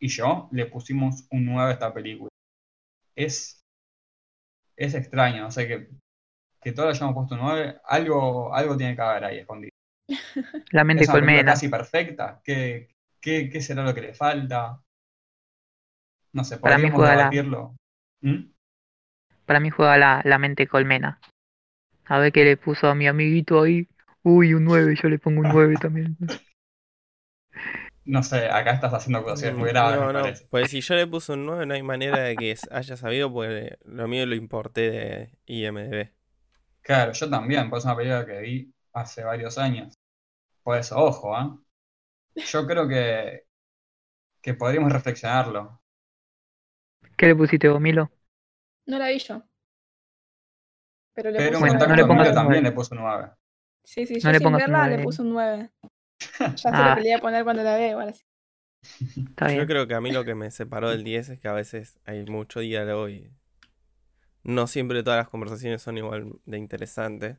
y 0.00 0.08
yo 0.08 0.48
le 0.50 0.66
pusimos 0.66 1.28
un 1.30 1.44
9 1.44 1.70
a 1.70 1.74
esta 1.74 1.94
película. 1.94 2.28
Es, 3.14 3.64
es 4.76 4.94
extraño, 4.94 5.46
o 5.46 5.50
sea 5.52 5.68
que, 5.68 5.90
que 6.60 6.72
todos 6.72 6.88
le 6.88 6.96
hayamos 6.96 7.14
puesto 7.14 7.36
un 7.36 7.42
9, 7.42 7.80
algo, 7.84 8.52
algo 8.52 8.76
tiene 8.76 8.96
que 8.96 9.02
haber 9.02 9.24
ahí 9.26 9.38
escondido. 9.38 9.70
La 10.72 10.82
mente 10.82 11.06
colmena. 11.06 11.52
casi 11.52 11.68
perfecta. 11.68 12.40
¿Qué, 12.42 12.88
qué, 13.20 13.48
qué 13.50 13.60
será 13.60 13.84
lo 13.84 13.94
que 13.94 14.00
le 14.02 14.14
falta? 14.14 14.80
No 16.32 16.44
sé, 16.44 16.58
Para 16.58 16.78
mí 16.78 16.90
juega 16.90 17.16
la-. 17.16 17.30
¿Mm? 18.20 18.50
Para 19.46 19.58
mí 19.60 19.70
juega 19.70 19.98
la, 19.98 20.22
la 20.24 20.38
mente 20.38 20.68
colmena. 20.68 21.20
A 22.06 22.18
ver 22.18 22.32
qué 22.32 22.44
le 22.44 22.56
puso 22.56 22.88
a 22.88 22.94
mi 22.94 23.06
amiguito 23.08 23.62
ahí. 23.62 23.88
Uy, 24.22 24.54
un 24.54 24.64
9, 24.64 24.94
yo 25.02 25.08
le 25.08 25.18
pongo 25.18 25.40
un 25.42 25.48
9 25.48 25.76
también. 25.80 26.16
No 28.04 28.22
sé, 28.24 28.48
acá 28.48 28.72
estás 28.72 28.92
haciendo 28.94 29.18
acusaciones 29.20 29.56
muy 29.56 29.68
graves, 29.70 30.00
no, 30.00 30.06
me 30.06 30.12
no, 30.12 30.18
parece. 30.20 30.48
pues 30.50 30.70
si 30.70 30.80
yo 30.80 30.94
le 30.94 31.06
puse 31.06 31.32
un 31.32 31.46
9 31.46 31.66
no 31.66 31.74
hay 31.74 31.82
manera 31.82 32.20
de 32.22 32.36
que 32.36 32.56
haya 32.70 32.96
sabido 32.96 33.32
porque 33.32 33.78
lo 33.84 34.08
mío 34.08 34.26
lo 34.26 34.34
importé 34.34 34.90
de 34.90 35.32
IMDB. 35.46 36.12
Claro, 36.82 37.12
yo 37.12 37.30
también, 37.30 37.68
pues 37.70 37.82
es 37.82 37.84
una 37.86 37.96
película 37.96 38.26
que 38.26 38.40
vi 38.40 38.74
hace 38.92 39.22
varios 39.24 39.58
años. 39.58 39.94
Por 40.62 40.78
eso, 40.78 40.98
ojo, 40.98 41.36
¿ah? 41.36 41.58
Yo 42.46 42.66
creo 42.66 42.88
que, 42.88 43.44
que 44.42 44.54
podríamos 44.54 44.92
reflexionarlo. 44.92 45.82
¿Qué 47.18 47.26
le 47.26 47.36
pusiste 47.36 47.68
vos, 47.68 47.80
Milo? 47.82 48.10
No 48.86 48.98
la 49.02 49.10
vi 49.12 49.20
yo. 49.28 49.40
Pero 51.14 51.30
le 51.30 51.42
Pero 51.42 51.42
puse 51.42 51.64
un 51.64 51.70
no 51.86 51.96
le 51.96 52.04
pongas 52.04 52.32
también 52.34 52.64
le 52.64 52.72
puso 52.72 52.94
un 52.94 53.00
9. 53.02 53.30
Sí, 53.84 54.06
sí, 54.06 54.20
no 54.22 54.30
yo 54.30 54.32
le 54.32 54.40
sin 54.40 54.54
verla 54.56 54.88
le 54.88 54.98
nueve. 54.98 55.00
puse 55.00 55.22
un 55.22 55.30
9. 55.30 55.70
Ya 56.56 56.74
sé 56.74 56.84
Ah. 56.84 56.84
lo 56.84 56.94
que 56.94 57.00
le 57.02 57.10
voy 57.10 57.18
a 57.18 57.20
poner 57.20 57.44
cuando 57.44 57.62
la 57.62 57.76
vea, 57.76 57.90
igual 57.92 58.10
así. 58.10 58.22
Está 59.30 59.48
Yo 59.48 59.66
bien. 59.66 59.66
creo 59.66 59.88
que 59.88 59.94
a 59.94 60.00
mí 60.00 60.12
lo 60.12 60.24
que 60.24 60.36
me 60.36 60.50
separó 60.52 60.90
del 60.90 61.02
10 61.02 61.28
es 61.30 61.40
que 61.40 61.48
a 61.48 61.52
veces 61.52 61.98
hay 62.04 62.24
mucho 62.26 62.60
diálogo 62.60 63.08
y 63.08 63.32
no 64.42 64.66
siempre 64.66 65.02
todas 65.04 65.18
las 65.18 65.28
conversaciones 65.28 65.80
son 65.82 65.96
igual 65.98 66.40
de 66.44 66.58
interesantes. 66.58 67.36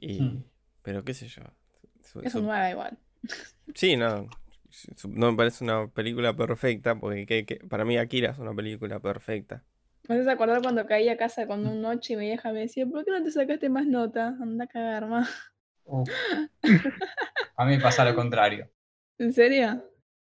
Y, 0.00 0.24
Hmm. 0.24 0.42
pero 0.82 1.04
qué 1.04 1.14
sé 1.14 1.28
yo. 1.28 1.42
Su- 2.12 2.20
Es 2.20 2.32
su- 2.32 2.38
un 2.38 2.46
9 2.46 2.70
igual. 2.70 2.96
Sí, 3.74 3.96
no. 3.96 4.28
su- 4.70 5.08
No 5.08 5.30
me 5.30 5.36
parece 5.36 5.64
una 5.64 5.88
película 5.88 6.34
perfecta 6.36 6.94
porque 6.98 7.26
que- 7.26 7.44
que- 7.44 7.56
para 7.56 7.84
mí 7.84 7.98
Akira 7.98 8.30
es 8.32 8.38
una 8.38 8.54
película 8.54 9.00
perfecta. 9.00 9.62
Me 10.08 10.14
haces 10.14 10.28
acordar 10.28 10.62
cuando 10.62 10.86
caí 10.86 11.08
a 11.10 11.16
casa 11.18 11.46
con 11.46 11.66
un 11.66 11.82
noche 11.82 12.14
y 12.14 12.16
mi 12.16 12.26
vieja 12.26 12.50
me 12.52 12.60
decía, 12.60 12.86
¿por 12.86 13.04
qué 13.04 13.10
no 13.10 13.22
te 13.22 13.30
sacaste 13.30 13.68
más 13.68 13.86
nota? 13.86 14.28
Anda 14.40 14.64
a 14.64 14.68
cagar 14.68 15.06
más. 15.06 15.28
A 17.56 17.64
mí 17.64 17.76
me 17.76 17.82
pasa 17.82 18.04
lo 18.04 18.14
contrario. 18.14 18.70
¿En 19.18 19.32
serio? 19.32 19.84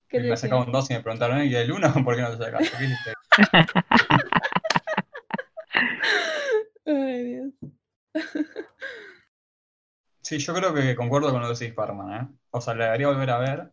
¿Qué 0.07 0.19
Me 0.19 0.37
sacaba 0.37 0.63
un 0.63 0.71
2 0.71 0.89
y 0.91 0.93
me 0.93 1.01
preguntaron, 1.01 1.43
¿y 1.43 1.55
el 1.55 1.71
1 1.71 1.91
por 2.05 2.15
qué 2.15 2.21
no 2.21 2.37
te 2.37 2.43
sacaste? 2.43 2.69
¿Qué 2.77 2.83
hiciste? 2.85 3.13
Ay, 6.85 7.23
Dios. 7.23 7.53
Sí, 10.25 10.39
yo 10.39 10.53
creo 10.55 10.73
que 10.73 10.95
concuerdo 10.95 11.31
con 11.31 11.41
lo 11.41 11.47
que 11.49 11.53
decís, 11.59 11.73
Parman, 11.75 12.13
¿eh? 12.23 12.27
O 12.51 12.59
sea, 12.61 12.73
le 12.73 12.85
debería 12.85 13.07
volver 13.09 13.29
a 13.29 13.37
ver, 13.39 13.71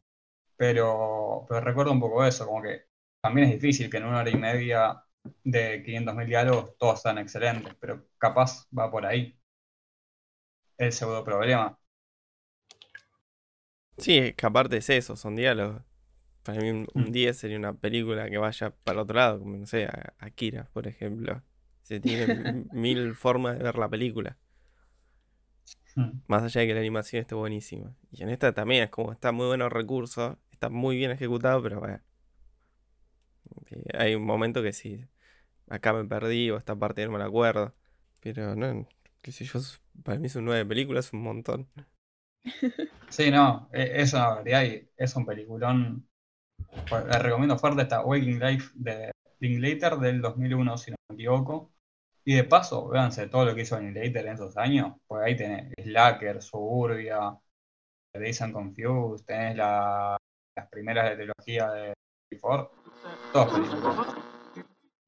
pero, 0.56 1.46
pero 1.48 1.60
recuerdo 1.62 1.92
un 1.92 2.00
poco 2.00 2.24
eso, 2.26 2.46
como 2.46 2.62
que 2.62 2.86
también 3.22 3.48
es 3.48 3.54
difícil 3.60 3.90
que 3.90 3.98
en 3.98 4.06
una 4.06 4.20
hora 4.20 4.30
y 4.30 4.36
media 4.36 5.02
de 5.44 5.82
500.000 5.84 6.28
diálogos 6.28 6.76
todos 6.78 7.02
sean 7.02 7.18
excelentes, 7.18 7.76
pero 7.80 8.06
capaz 8.18 8.66
va 8.78 8.90
por 8.90 9.06
ahí 9.06 9.38
el 10.78 10.92
pseudo 10.92 11.24
problema. 11.24 11.78
Sí, 13.98 14.18
es 14.18 14.34
que 14.34 14.46
aparte 14.46 14.78
es 14.78 14.90
eso, 14.90 15.16
son 15.16 15.36
diálogos. 15.36 15.82
Para 16.44 16.60
mí 16.60 16.70
un, 16.70 16.88
un 16.94 17.12
Mm. 17.12 17.12
10 17.12 17.38
sería 17.38 17.58
una 17.58 17.74
película 17.74 18.30
que 18.30 18.38
vaya 18.38 18.70
para 18.84 19.02
otro 19.02 19.16
lado, 19.16 19.40
como 19.40 19.56
no 19.58 19.66
sé, 19.66 19.86
a- 19.86 20.14
Akira, 20.18 20.70
por 20.72 20.88
ejemplo. 20.88 21.42
Se 21.82 22.00
tiene 22.00 22.28
mil 22.72 23.14
formas 23.16 23.58
de 23.58 23.64
ver 23.64 23.78
la 23.78 23.88
película. 23.90 24.38
Hmm. 25.96 26.22
Más 26.26 26.42
allá 26.42 26.62
de 26.62 26.66
que 26.68 26.74
la 26.74 26.80
animación 26.80 27.20
esté 27.20 27.34
buenísima. 27.36 27.94
Y 28.10 28.22
en 28.24 28.30
esta 28.30 28.52
también 28.54 28.84
es 28.84 28.90
como 28.90 29.12
está 29.12 29.32
muy 29.32 29.46
buenos 29.46 29.72
recursos, 29.72 30.36
está 30.52 30.68
muy 30.70 30.96
bien 30.96 31.10
ejecutado, 31.12 31.62
pero 31.62 31.80
bueno. 31.80 32.00
Eh, 33.70 33.82
Hay 33.98 34.14
un 34.14 34.24
momento 34.24 34.62
que 34.62 34.72
sí, 34.72 35.04
acá 35.68 35.92
me 35.92 36.04
perdí 36.06 36.50
o 36.50 36.58
esta 36.58 36.76
parte 36.76 37.06
no 37.06 37.12
me 37.12 37.18
la 37.20 37.26
acuerdo. 37.26 37.74
Pero 38.20 38.56
no, 38.56 38.88
qué 39.22 39.32
sé 39.32 39.46
yo, 39.46 39.60
para 40.04 40.18
mí 40.20 40.28
son 40.28 40.46
nueve 40.46 40.66
películas, 40.66 41.06
es 41.08 41.12
un 41.14 41.22
montón. 41.22 41.68
Sí, 43.08 43.30
no, 43.30 43.68
e- 43.72 44.00
es 44.02 44.12
una 44.14 44.36
realidad 44.42 44.64
y 44.64 44.90
es 44.96 45.14
un 45.16 45.26
peliculón. 45.26 46.08
Pues, 46.88 47.06
Le 47.06 47.18
recomiendo 47.20 47.58
fuerte 47.58 47.82
esta 47.82 48.02
Waking 48.04 48.40
Life 48.40 48.72
de 48.76 49.12
Linklater 49.40 49.98
del 49.98 50.22
2001, 50.22 50.78
si 50.78 50.92
no 50.92 50.96
me 51.10 51.16
equivoco. 51.16 51.71
Y 52.24 52.34
de 52.36 52.44
paso, 52.44 52.88
véanse 52.88 53.28
todo 53.28 53.44
lo 53.46 53.54
que 53.54 53.62
hizo 53.62 53.78
Linklater 53.80 54.26
en 54.26 54.34
esos 54.34 54.56
años, 54.56 54.94
pues 55.06 55.24
ahí 55.24 55.36
tenés 55.36 55.72
Slacker, 55.82 56.40
Suburbia, 56.42 57.36
Days 58.14 58.42
and 58.42 58.52
Confused, 58.54 59.24
tenés 59.26 59.56
la- 59.56 60.16
las 60.56 60.68
primeras 60.68 61.10
de 61.10 61.16
trilogía 61.16 61.70
de 61.70 61.94
Ford, 62.40 62.68
todas 63.32 63.52
películas. 63.52 64.16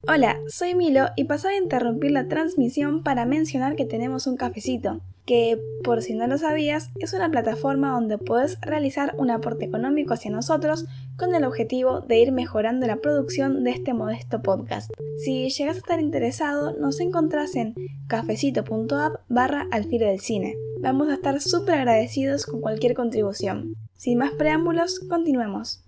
Hola, 0.06 0.38
soy 0.48 0.74
Milo 0.74 1.08
y 1.16 1.24
pasaba 1.24 1.54
a 1.54 1.58
interrumpir 1.58 2.10
la 2.10 2.28
transmisión 2.28 3.02
para 3.02 3.26
mencionar 3.26 3.76
que 3.76 3.86
tenemos 3.86 4.26
un 4.26 4.36
cafecito, 4.36 5.00
que 5.26 5.59
por 5.82 6.02
si 6.02 6.14
no 6.14 6.26
lo 6.26 6.38
sabías 6.38 6.90
es 7.01 7.12
una 7.14 7.30
plataforma 7.30 7.92
donde 7.92 8.18
puedes 8.18 8.60
realizar 8.60 9.14
un 9.16 9.30
aporte 9.30 9.64
económico 9.64 10.14
hacia 10.14 10.30
nosotros 10.30 10.86
con 11.16 11.34
el 11.34 11.44
objetivo 11.44 12.01
de 12.01 12.18
ir 12.18 12.32
mejorando 12.32 12.86
la 12.86 12.96
producción 12.96 13.64
de 13.64 13.70
este 13.70 13.94
modesto 13.94 14.42
podcast. 14.42 14.90
Si 15.24 15.48
llegas 15.48 15.76
a 15.76 15.78
estar 15.78 16.01
interesado, 16.01 16.76
nos 16.78 17.01
encontrás 17.01 17.56
en 17.56 17.74
cafecito.app 18.09 19.14
barra 19.28 19.66
al 19.70 19.84
filo 19.84 20.06
del 20.06 20.20
cine. 20.20 20.55
Vamos 20.80 21.09
a 21.09 21.14
estar 21.14 21.40
súper 21.40 21.76
agradecidos 21.76 22.46
con 22.46 22.60
cualquier 22.60 22.94
contribución. 22.94 23.74
Sin 23.94 24.18
más 24.18 24.32
preámbulos, 24.32 25.01
continuemos. 25.09 25.84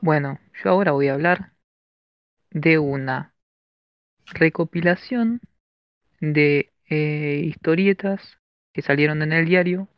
Bueno, 0.00 0.38
yo 0.62 0.70
ahora 0.70 0.92
voy 0.92 1.08
a 1.08 1.14
hablar 1.14 1.52
de 2.50 2.78
una 2.78 3.34
recopilación 4.26 5.40
de 6.20 6.72
eh, 6.88 7.42
historietas 7.44 8.38
que 8.72 8.82
salieron 8.82 9.22
en 9.22 9.32
el 9.32 9.46
diario, 9.46 9.88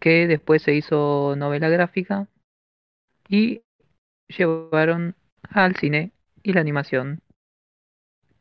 que 0.00 0.26
después 0.26 0.62
se 0.62 0.74
hizo 0.74 1.34
novela 1.36 1.68
gráfica 1.68 2.28
y 3.28 3.60
llevaron 4.28 5.14
al 5.42 5.76
cine 5.76 6.12
y 6.42 6.52
la 6.52 6.60
animación 6.60 7.20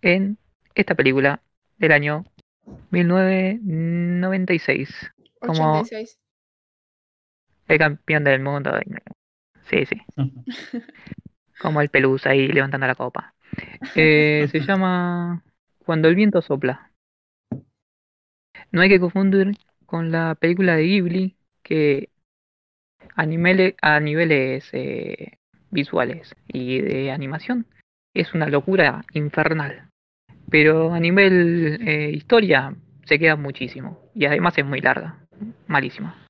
en 0.02 0.38
esta 0.76 0.96
película 0.96 1.42
del 1.78 1.92
año 1.92 2.26
1996. 2.92 4.90
Como 5.40 5.82
86. 5.82 6.18
el 7.68 7.78
campeón 7.78 8.24
del 8.24 8.42
mundo. 8.42 8.72
Sí, 9.70 9.86
sí. 9.86 10.02
Como 11.60 11.82
el 11.82 11.90
pelusa 11.90 12.32
ahí 12.32 12.48
levantando 12.48 12.88
la 12.88 12.96
copa. 12.96 13.36
Eh, 13.96 14.48
se 14.52 14.62
llama 14.62 15.44
Cuando 15.86 16.08
el 16.08 16.16
viento 16.16 16.42
sopla. 16.42 16.93
No 18.74 18.82
hay 18.82 18.90
que 18.90 19.00
confundir 19.00 19.56
con 19.86 20.12
la 20.12 20.36
película 20.36 20.76
de 20.76 20.84
Ghibli 20.84 21.38
que 21.62 22.10
a, 23.16 23.26
nimele- 23.26 23.76
a 23.82 24.00
niveles 24.00 24.68
eh, 24.74 25.38
visuales 25.70 26.36
y 26.48 26.82
de 26.82 27.12
animación 27.12 27.68
es 28.16 28.34
una 28.34 28.48
locura 28.48 29.06
infernal. 29.14 29.90
Pero 30.50 30.92
a 30.94 31.00
nivel 31.00 31.88
eh, 31.88 32.12
historia 32.12 32.76
se 33.06 33.20
queda 33.20 33.36
muchísimo. 33.36 34.00
Y 34.16 34.26
además 34.26 34.58
es 34.58 34.66
muy 34.66 34.82
larga. 34.82 35.20
Malísima. 35.68 36.28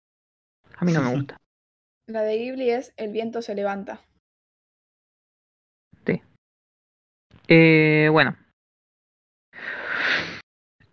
A 0.77 0.85
mí 0.85 0.91
no 0.91 1.01
me 1.01 1.11
gusta. 1.15 1.37
La 2.07 2.23
de 2.23 2.37
Ghibli 2.37 2.69
es 2.71 2.93
El 2.97 3.11
viento 3.11 3.41
se 3.41 3.55
levanta. 3.55 4.01
Eh, 7.47 8.09
bueno. 8.11 8.35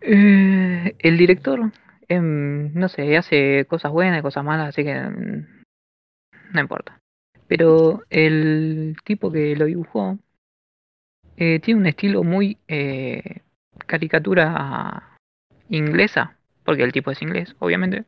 Eh, 0.01 0.95
el 0.99 1.17
director, 1.17 1.71
em, 2.07 2.73
no 2.73 2.89
sé, 2.89 3.15
hace 3.17 3.65
cosas 3.65 3.91
buenas 3.91 4.19
y 4.19 4.21
cosas 4.23 4.43
malas, 4.43 4.69
así 4.69 4.83
que 4.83 4.95
mm, 4.99 5.63
no 6.53 6.59
importa. 6.59 6.99
Pero 7.47 8.01
el 8.09 8.95
tipo 9.03 9.31
que 9.31 9.55
lo 9.55 9.65
dibujó 9.65 10.17
eh, 11.37 11.59
tiene 11.59 11.79
un 11.81 11.87
estilo 11.87 12.23
muy 12.23 12.57
eh, 12.67 13.41
caricatura 13.87 15.17
inglesa, 15.69 16.37
porque 16.63 16.83
el 16.83 16.91
tipo 16.91 17.11
es 17.11 17.21
inglés, 17.21 17.55
obviamente. 17.59 18.05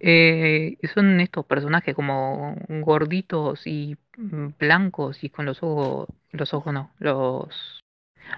Eh, 0.00 0.76
son 0.92 1.20
estos 1.20 1.46
personajes 1.46 1.94
como 1.94 2.56
gorditos 2.68 3.66
y 3.66 3.96
mm, 4.18 4.48
blancos 4.58 5.24
y 5.24 5.30
con 5.30 5.46
los 5.46 5.62
ojos, 5.62 6.08
los 6.32 6.52
ojos 6.52 6.74
no, 6.74 6.90
los, 6.98 7.82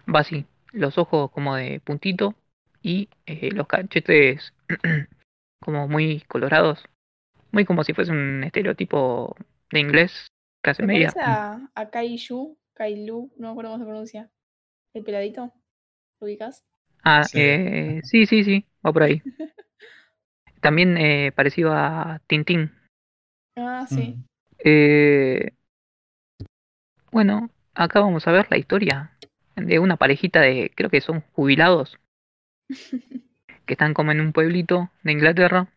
va 0.09 0.21
así, 0.21 0.47
los 0.77 0.99
ojos 0.99 1.31
como 1.33 1.57
de 1.57 1.81
puntito 1.81 2.35
y 2.83 3.09
eh, 3.27 3.51
los 3.53 3.67
cachetes 3.67 4.55
como 5.61 5.89
muy 5.89 6.21
colorados, 6.29 6.85
muy 7.53 7.65
como 7.65 7.85
si 7.85 7.95
fuese 7.95 8.13
un 8.13 8.45
estereotipo 8.45 9.37
de 9.71 9.81
inglés, 9.81 10.29
clase 10.63 10.83
¿Se 10.83 10.87
media. 10.87 11.15
a, 11.21 11.71
a 11.75 11.91
Kaiju? 11.91 12.57
Kailu, 12.75 13.33
no 13.39 13.49
me 13.49 13.53
acuerdo 13.53 13.71
cómo 13.73 13.83
se 13.85 13.89
pronuncia. 13.89 14.31
El 14.95 15.05
peladito. 15.05 15.53
¿Lo 16.21 16.27
ubicas? 16.27 16.65
Ah, 17.05 17.27
Sí. 17.27 17.39
eh, 17.39 18.01
sí, 18.05 18.27
sí, 18.27 18.45
sí, 18.45 18.67
va 18.85 18.93
por 18.93 19.03
ahí. 19.05 19.23
También 20.61 20.97
eh, 20.99 21.33
parecido 21.33 21.73
a 21.73 22.21
Tintín. 22.27 22.73
Ah, 23.57 23.87
sí. 23.89 24.17
Mm. 24.17 24.25
Eh, 24.65 25.51
bueno, 27.11 27.51
acá 27.75 28.01
vamos 28.01 28.27
a 28.27 28.33
ver 28.33 28.47
la 28.51 28.59
historia 28.59 29.16
de 29.57 29.79
una 29.79 29.97
parejita 29.97 30.41
de, 30.41 30.73
creo 30.75 30.91
que 30.91 31.01
son 31.01 31.23
jubilados, 31.33 31.99
que 33.67 33.75
están 33.75 33.95
como 33.95 34.13
en 34.13 34.21
un 34.21 34.33
pueblito 34.33 34.91
de 35.03 35.13
Inglaterra. 35.13 35.69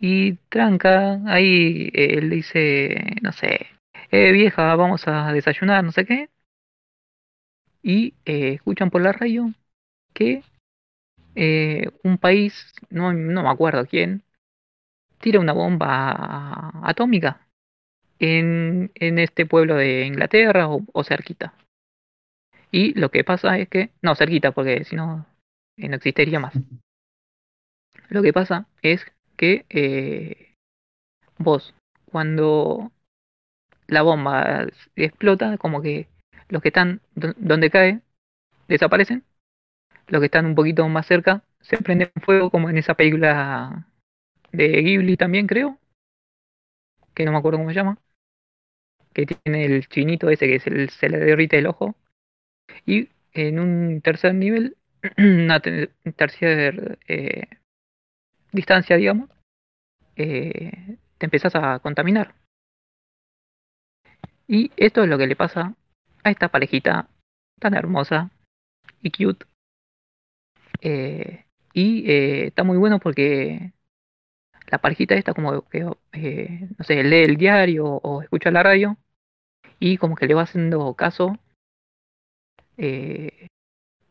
Y 0.00 0.34
tranca, 0.48 1.20
ahí 1.26 1.90
eh, 1.92 2.18
él 2.18 2.30
dice, 2.30 3.16
no 3.22 3.32
sé, 3.32 3.66
eh, 4.10 4.32
vieja, 4.32 4.74
vamos 4.76 5.06
a 5.08 5.32
desayunar, 5.32 5.84
no 5.84 5.92
sé 5.92 6.04
qué. 6.06 6.28
Y 7.82 8.14
eh, 8.24 8.54
escuchan 8.54 8.90
por 8.90 9.02
la 9.02 9.12
radio 9.12 9.52
que 10.14 10.42
eh, 11.36 11.90
un 12.04 12.18
país, 12.18 12.72
no, 12.90 13.12
no 13.12 13.42
me 13.44 13.50
acuerdo 13.50 13.86
quién, 13.86 14.24
tira 15.20 15.40
una 15.40 15.52
bomba 15.52 16.72
atómica 16.84 17.46
en, 18.18 18.92
en 18.96 19.18
este 19.18 19.46
pueblo 19.46 19.76
de 19.76 20.06
Inglaterra 20.06 20.68
o, 20.68 20.82
o 20.92 21.04
cerquita. 21.04 21.54
Y 22.70 22.98
lo 22.98 23.10
que 23.10 23.24
pasa 23.24 23.58
es 23.58 23.68
que, 23.68 23.90
no, 24.02 24.14
cerquita, 24.14 24.52
porque 24.52 24.84
si 24.84 24.96
no, 24.96 25.26
eh, 25.76 25.88
no 25.88 25.96
existiría 25.96 26.40
más. 26.40 26.54
Lo 28.10 28.22
que 28.22 28.32
pasa 28.32 28.66
es 28.82 29.04
que 29.36 29.64
eh, 29.70 30.54
vos, 31.38 31.74
cuando 32.10 32.92
la 33.88 34.02
bomba 34.02 34.66
explota, 34.96 35.58
como 35.58 35.82
que 35.82 36.08
los 36.48 36.62
que 36.62 36.68
están 36.70 37.00
do- 37.14 37.34
donde 37.38 37.70
cae 37.70 38.02
desaparecen, 38.68 39.24
los 40.08 40.20
que 40.20 40.26
están 40.26 40.46
un 40.46 40.56
poquito 40.56 40.88
más 40.88 41.06
cerca 41.06 41.44
se 41.62 41.78
prenden 41.78 42.10
fuego, 42.22 42.50
como 42.50 42.70
en 42.70 42.78
esa 42.78 42.94
película 42.94 43.86
de 44.52 44.68
Ghibli 44.82 45.16
también, 45.18 45.46
creo, 45.46 45.78
que 47.14 47.24
no 47.24 47.32
me 47.32 47.38
acuerdo 47.38 47.58
cómo 47.58 47.70
se 47.70 47.74
llama, 47.76 47.98
que 49.12 49.26
tiene 49.26 49.66
el 49.66 49.86
chinito 49.88 50.30
ese 50.30 50.46
que 50.46 50.60
se, 50.60 50.88
se 50.88 51.08
le 51.10 51.18
derrite 51.18 51.58
el 51.58 51.66
ojo, 51.66 51.94
y 52.86 53.08
en 53.32 53.58
un 53.58 54.00
tercer 54.00 54.34
nivel, 54.34 54.76
una 55.18 55.60
te- 55.60 55.90
tercer 56.16 56.98
eh, 57.08 57.46
distancia, 58.52 58.96
digamos, 58.96 59.30
eh, 60.16 60.96
te 61.18 61.26
empezás 61.26 61.54
a 61.54 61.78
contaminar. 61.80 62.34
Y 64.46 64.72
esto 64.76 65.02
es 65.02 65.08
lo 65.08 65.18
que 65.18 65.26
le 65.26 65.36
pasa 65.36 65.74
a 66.24 66.30
esta 66.30 66.48
parejita 66.48 67.08
tan 67.60 67.74
hermosa 67.74 68.30
y 69.02 69.10
cute. 69.10 69.46
Eh, 70.80 71.44
y 71.74 72.10
está 72.10 72.64
muy 72.64 72.78
bueno 72.78 72.98
porque 72.98 73.72
la 74.70 74.78
parejita 74.78 75.14
esta 75.14 75.34
como 75.34 75.62
que, 75.68 75.80
no 75.82 76.84
sé, 76.84 77.02
lee 77.02 77.24
el 77.24 77.36
diario 77.36 77.84
o 77.86 78.22
escucha 78.22 78.50
la 78.50 78.62
radio 78.62 78.96
y 79.78 79.96
como 79.98 80.16
que 80.16 80.26
le 80.26 80.34
va 80.34 80.42
haciendo 80.42 80.94
caso 80.94 81.38
eh, 82.78 83.48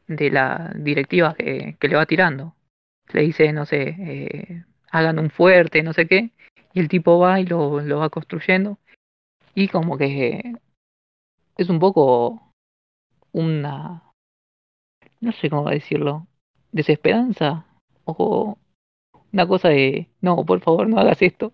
de 0.07 0.29
la 0.29 0.73
directiva 0.75 1.33
que, 1.33 1.77
que 1.79 1.87
le 1.87 1.95
va 1.95 2.05
tirando. 2.05 2.55
Le 3.13 3.21
dice, 3.21 3.51
no 3.53 3.65
sé, 3.65 3.95
eh, 3.99 4.63
hagan 4.91 5.19
un 5.19 5.29
fuerte, 5.29 5.83
no 5.83 5.93
sé 5.93 6.07
qué, 6.07 6.31
y 6.73 6.79
el 6.79 6.89
tipo 6.89 7.19
va 7.19 7.39
y 7.39 7.45
lo, 7.45 7.81
lo 7.81 7.99
va 7.99 8.09
construyendo 8.09 8.77
y 9.57 9.69
como 9.69 9.97
que 9.97 10.53
es 11.57 11.69
un 11.69 11.79
poco 11.79 12.53
una, 13.31 14.03
no 15.19 15.31
sé 15.31 15.49
cómo 15.49 15.67
decirlo, 15.69 16.27
desesperanza 16.71 17.65
o 18.05 18.57
una 19.33 19.47
cosa 19.47 19.69
de, 19.69 20.09
no, 20.21 20.45
por 20.45 20.61
favor, 20.61 20.87
no 20.87 20.99
hagas 20.99 21.21
esto. 21.21 21.53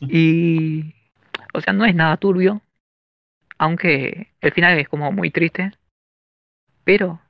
Y, 0.00 0.94
o 1.52 1.60
sea, 1.60 1.72
no 1.72 1.84
es 1.84 1.94
nada 1.94 2.16
turbio, 2.16 2.62
aunque 3.58 4.32
el 4.40 4.52
final 4.52 4.78
es 4.78 4.88
como 4.88 5.12
muy 5.12 5.30
triste, 5.30 5.72
pero 6.84 7.20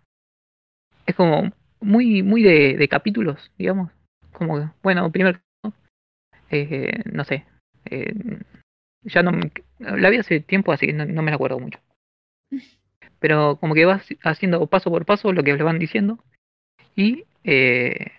es 1.07 1.15
como 1.15 1.53
muy, 1.81 2.23
muy 2.23 2.43
de, 2.43 2.77
de 2.77 2.89
capítulos, 2.89 3.51
digamos. 3.59 3.91
Como 4.33 4.59
que, 4.59 4.69
bueno, 4.83 5.11
primero, 5.13 5.39
eh, 6.51 7.03
no 7.13 7.25
sé, 7.25 7.45
eh, 7.87 8.15
ya 9.03 9.23
no, 9.23 9.33
me- 9.33 9.53
la 9.79 10.11
vi 10.11 10.19
hace 10.19 10.41
tiempo, 10.41 10.73
así 10.73 10.87
que 10.87 10.93
no, 10.93 11.05
no 11.07 11.23
me 11.23 11.31
la 11.31 11.37
acuerdo 11.37 11.59
mucho. 11.59 11.79
Pero 13.21 13.57
como 13.57 13.75
que 13.75 13.85
vas 13.85 14.07
haciendo 14.23 14.67
paso 14.67 14.91
por 14.91 15.05
paso 15.07 15.33
lo 15.33 15.43
que 15.43 15.55
le 15.55 15.63
van 15.63 15.79
diciendo 15.79 16.19
y 16.97 17.25
eh, 17.45 18.11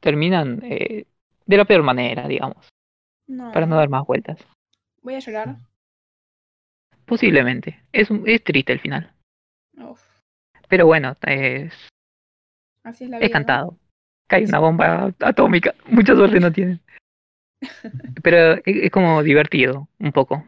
terminan 0.00 0.60
eh, 0.64 1.06
de 1.46 1.56
la 1.56 1.64
peor 1.64 1.82
manera, 1.82 2.28
digamos, 2.28 2.68
No. 3.26 3.52
para 3.52 3.66
no 3.66 3.76
dar 3.76 3.88
más 3.88 4.06
vueltas. 4.06 4.38
Voy 5.02 5.14
a 5.14 5.18
llorar. 5.20 5.56
Posiblemente. 7.04 7.80
Es, 7.92 8.10
un- 8.10 8.28
es 8.28 8.42
triste 8.42 8.72
el 8.72 8.80
final. 8.80 9.12
Uf, 9.76 10.00
Pero 10.68 10.86
bueno, 10.86 11.16
es, 11.22 11.72
así 12.82 13.04
es 13.04 13.10
la 13.10 13.16
es 13.18 13.20
vida. 13.20 13.28
¿no? 13.28 13.32
cantado. 13.32 13.78
Cae 14.28 14.44
una 14.44 14.58
bomba 14.58 15.14
atómica. 15.20 15.74
Mucha 15.86 16.14
suerte 16.14 16.40
no 16.40 16.52
tienen. 16.52 16.80
Pero 18.22 18.60
es, 18.64 18.90
como 18.90 19.22
divertido, 19.22 19.88
un 19.98 20.12
poco. 20.12 20.44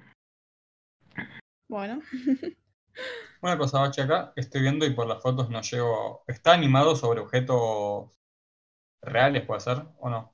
Bueno, 1.68 2.00
Una 3.40 3.56
cosa, 3.56 3.78
Bache, 3.78 4.02
acá 4.02 4.32
estoy 4.34 4.62
viendo 4.62 4.84
y 4.84 4.94
por 4.94 5.06
las 5.06 5.22
fotos 5.22 5.48
no 5.48 5.60
llego. 5.60 6.24
¿Está 6.26 6.54
animado 6.54 6.96
sobre 6.96 7.20
objetos 7.20 8.18
reales, 9.00 9.44
puede 9.46 9.60
ser? 9.60 9.84
¿O 10.00 10.10
no? 10.10 10.32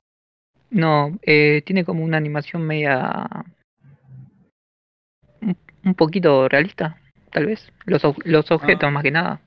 No, 0.71 1.19
eh, 1.21 1.61
tiene 1.65 1.85
como 1.85 2.03
una 2.03 2.17
animación 2.17 2.63
media. 2.63 3.27
un, 5.41 5.55
un 5.83 5.93
poquito 5.93 6.49
realista, 6.49 6.99
tal 7.31 7.45
vez. 7.47 7.71
Los, 7.85 8.03
los 8.25 8.51
objetos, 8.51 8.87
Ah. 8.87 8.91
más 8.91 9.03
que 9.03 9.11
nada. 9.11 9.41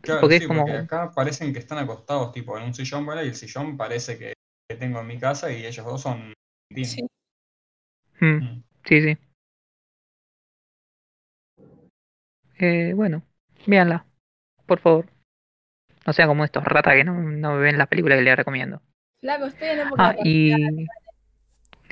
Claro, 0.00 0.20
Porque 0.20 0.36
es 0.36 0.46
como- 0.46 0.60
porque 0.64 0.78
acá 0.78 1.10
parecen 1.14 1.52
que 1.52 1.58
están 1.58 1.78
acostados 1.78 2.32
tipo 2.32 2.56
en 2.58 2.64
un 2.64 2.74
sillón, 2.74 3.04
¿vale? 3.06 3.24
Y 3.24 3.28
el 3.28 3.34
sillón 3.34 3.76
parece 3.76 4.18
que, 4.18 4.34
que 4.68 4.76
tengo 4.76 5.00
en 5.00 5.06
mi 5.06 5.18
casa 5.18 5.50
y 5.52 5.66
ellos 5.66 5.84
dos 5.84 6.00
son 6.02 6.32
sí. 6.84 7.02
Mm, 8.20 8.26
Mm. 8.26 8.62
sí, 8.84 9.00
sí. 9.02 9.18
Eh, 12.58 12.92
bueno, 12.94 13.22
véanla, 13.66 14.06
por 14.66 14.80
favor. 14.80 15.06
No 16.06 16.12
sea 16.12 16.26
como 16.26 16.44
estos 16.44 16.64
ratas 16.64 16.94
que 16.94 17.04
no, 17.04 17.14
no 17.14 17.58
ven 17.58 17.78
la 17.78 17.86
película 17.86 18.16
que 18.16 18.22
les 18.22 18.36
recomiendo. 18.36 18.80
Flaco, 19.20 19.46
estoy 19.46 19.68
en 19.68 19.80
época 19.80 20.08
Ah, 20.10 20.16
y 20.24 20.86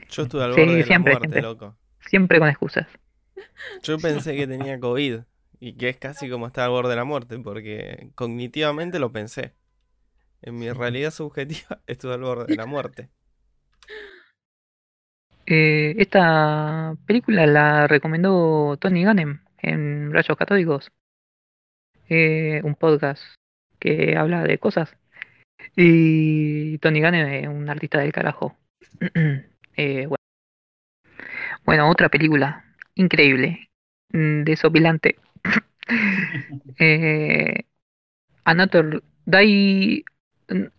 Yo 0.08 0.22
estuve 0.22 0.44
al 0.44 0.54
Sí, 0.54 0.60
borde 0.60 0.76
de 0.76 0.84
siempre, 0.84 1.12
la 1.14 1.18
muerte, 1.18 1.32
siempre. 1.34 1.42
loco. 1.42 1.76
siempre 2.06 2.38
con 2.38 2.48
excusas. 2.48 2.86
Yo 3.82 3.98
pensé 3.98 4.36
que 4.36 4.46
tenía 4.46 4.78
COVID 4.80 5.20
y 5.60 5.72
que 5.74 5.88
es 5.88 5.96
casi 5.96 6.28
como 6.28 6.46
estar 6.46 6.64
al 6.64 6.70
borde 6.70 6.90
de 6.90 6.96
la 6.96 7.04
muerte, 7.04 7.38
porque 7.38 8.10
cognitivamente 8.14 8.98
lo 8.98 9.12
pensé. 9.12 9.54
En 10.42 10.58
mi 10.58 10.70
realidad 10.70 11.10
subjetiva 11.10 11.80
estuve 11.86 12.14
al 12.14 12.20
borde 12.20 12.46
de 12.46 12.56
la 12.56 12.66
muerte. 12.66 13.08
Eh, 15.46 15.94
esta 15.98 16.94
película 17.06 17.46
la 17.46 17.86
recomendó 17.86 18.76
Tony 18.78 19.04
Gannem 19.04 19.42
en 19.58 20.12
Rayos 20.12 20.38
Catódicos, 20.38 20.90
eh, 22.08 22.60
un 22.64 22.74
podcast 22.74 23.22
que 23.78 24.16
habla 24.16 24.42
de 24.44 24.58
cosas. 24.58 24.96
Y 25.76 26.78
Tony 26.78 27.00
Gannem 27.00 27.26
es 27.28 27.48
un 27.48 27.68
artista 27.68 27.98
del 28.00 28.12
carajo. 28.12 28.56
Eh, 29.76 30.06
bueno. 30.06 30.22
Bueno, 31.64 31.90
otra 31.90 32.08
película 32.08 32.64
increíble, 32.94 33.70
mm, 34.10 34.44
desopilante. 34.44 35.18
eh, 36.78 37.64
Another 38.44 39.02
Day. 39.24 40.04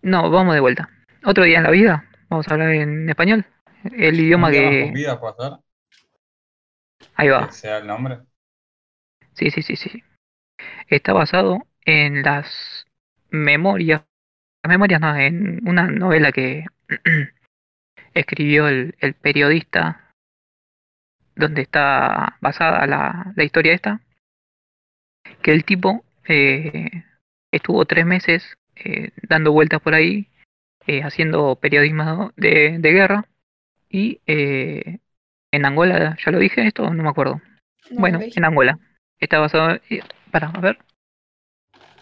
No, 0.01 0.29
vamos 0.29 0.53
de 0.53 0.59
vuelta. 0.59 0.89
Otro 1.23 1.43
día 1.43 1.57
en 1.57 1.63
la 1.63 1.71
vida. 1.71 2.09
Vamos 2.29 2.47
a 2.47 2.53
hablar 2.53 2.71
en 2.71 3.09
español. 3.09 3.45
El 3.83 4.19
idioma 4.19 4.51
que. 4.51 4.91
vida. 4.93 5.19
Ahí 7.15 7.29
va. 7.29 7.47
Que 7.47 7.53
sea 7.53 7.77
el 7.79 7.87
nombre. 7.87 8.19
Sí, 9.33 9.51
sí, 9.51 9.61
sí, 9.61 9.75
sí. 9.75 10.03
Está 10.87 11.13
basado 11.13 11.65
en 11.85 12.23
las 12.23 12.85
memorias. 13.29 14.03
Las 14.63 14.69
memorias 14.69 15.01
no, 15.01 15.15
en 15.15 15.67
una 15.67 15.87
novela 15.87 16.31
que 16.31 16.65
escribió 18.13 18.67
el, 18.67 18.95
el 18.99 19.13
periodista 19.13 20.04
donde 21.35 21.61
está 21.61 22.37
basada 22.41 22.85
la, 22.87 23.33
la 23.35 23.43
historia 23.43 23.73
esta. 23.73 24.01
Que 25.41 25.51
el 25.51 25.65
tipo 25.65 26.03
eh, 26.27 27.03
estuvo 27.51 27.85
tres 27.85 28.05
meses 28.05 28.57
eh, 28.75 29.11
dando 29.23 29.51
vueltas 29.51 29.81
por 29.81 29.93
ahí 29.93 30.27
eh, 30.87 31.01
haciendo 31.03 31.55
periodismo 31.55 32.31
de, 32.35 32.77
de 32.79 32.91
guerra. 32.91 33.25
Y 33.89 34.21
eh, 34.27 34.99
en 35.51 35.65
Angola, 35.65 36.17
ya 36.23 36.31
lo 36.31 36.39
dije 36.39 36.67
esto, 36.67 36.93
no 36.93 37.03
me 37.03 37.09
acuerdo. 37.09 37.41
No, 37.89 37.99
bueno, 37.99 38.19
en 38.21 38.45
Angola. 38.45 38.79
Está 39.19 39.39
basado. 39.39 39.79
para, 40.31 40.49
a 40.49 40.59
ver. 40.59 40.79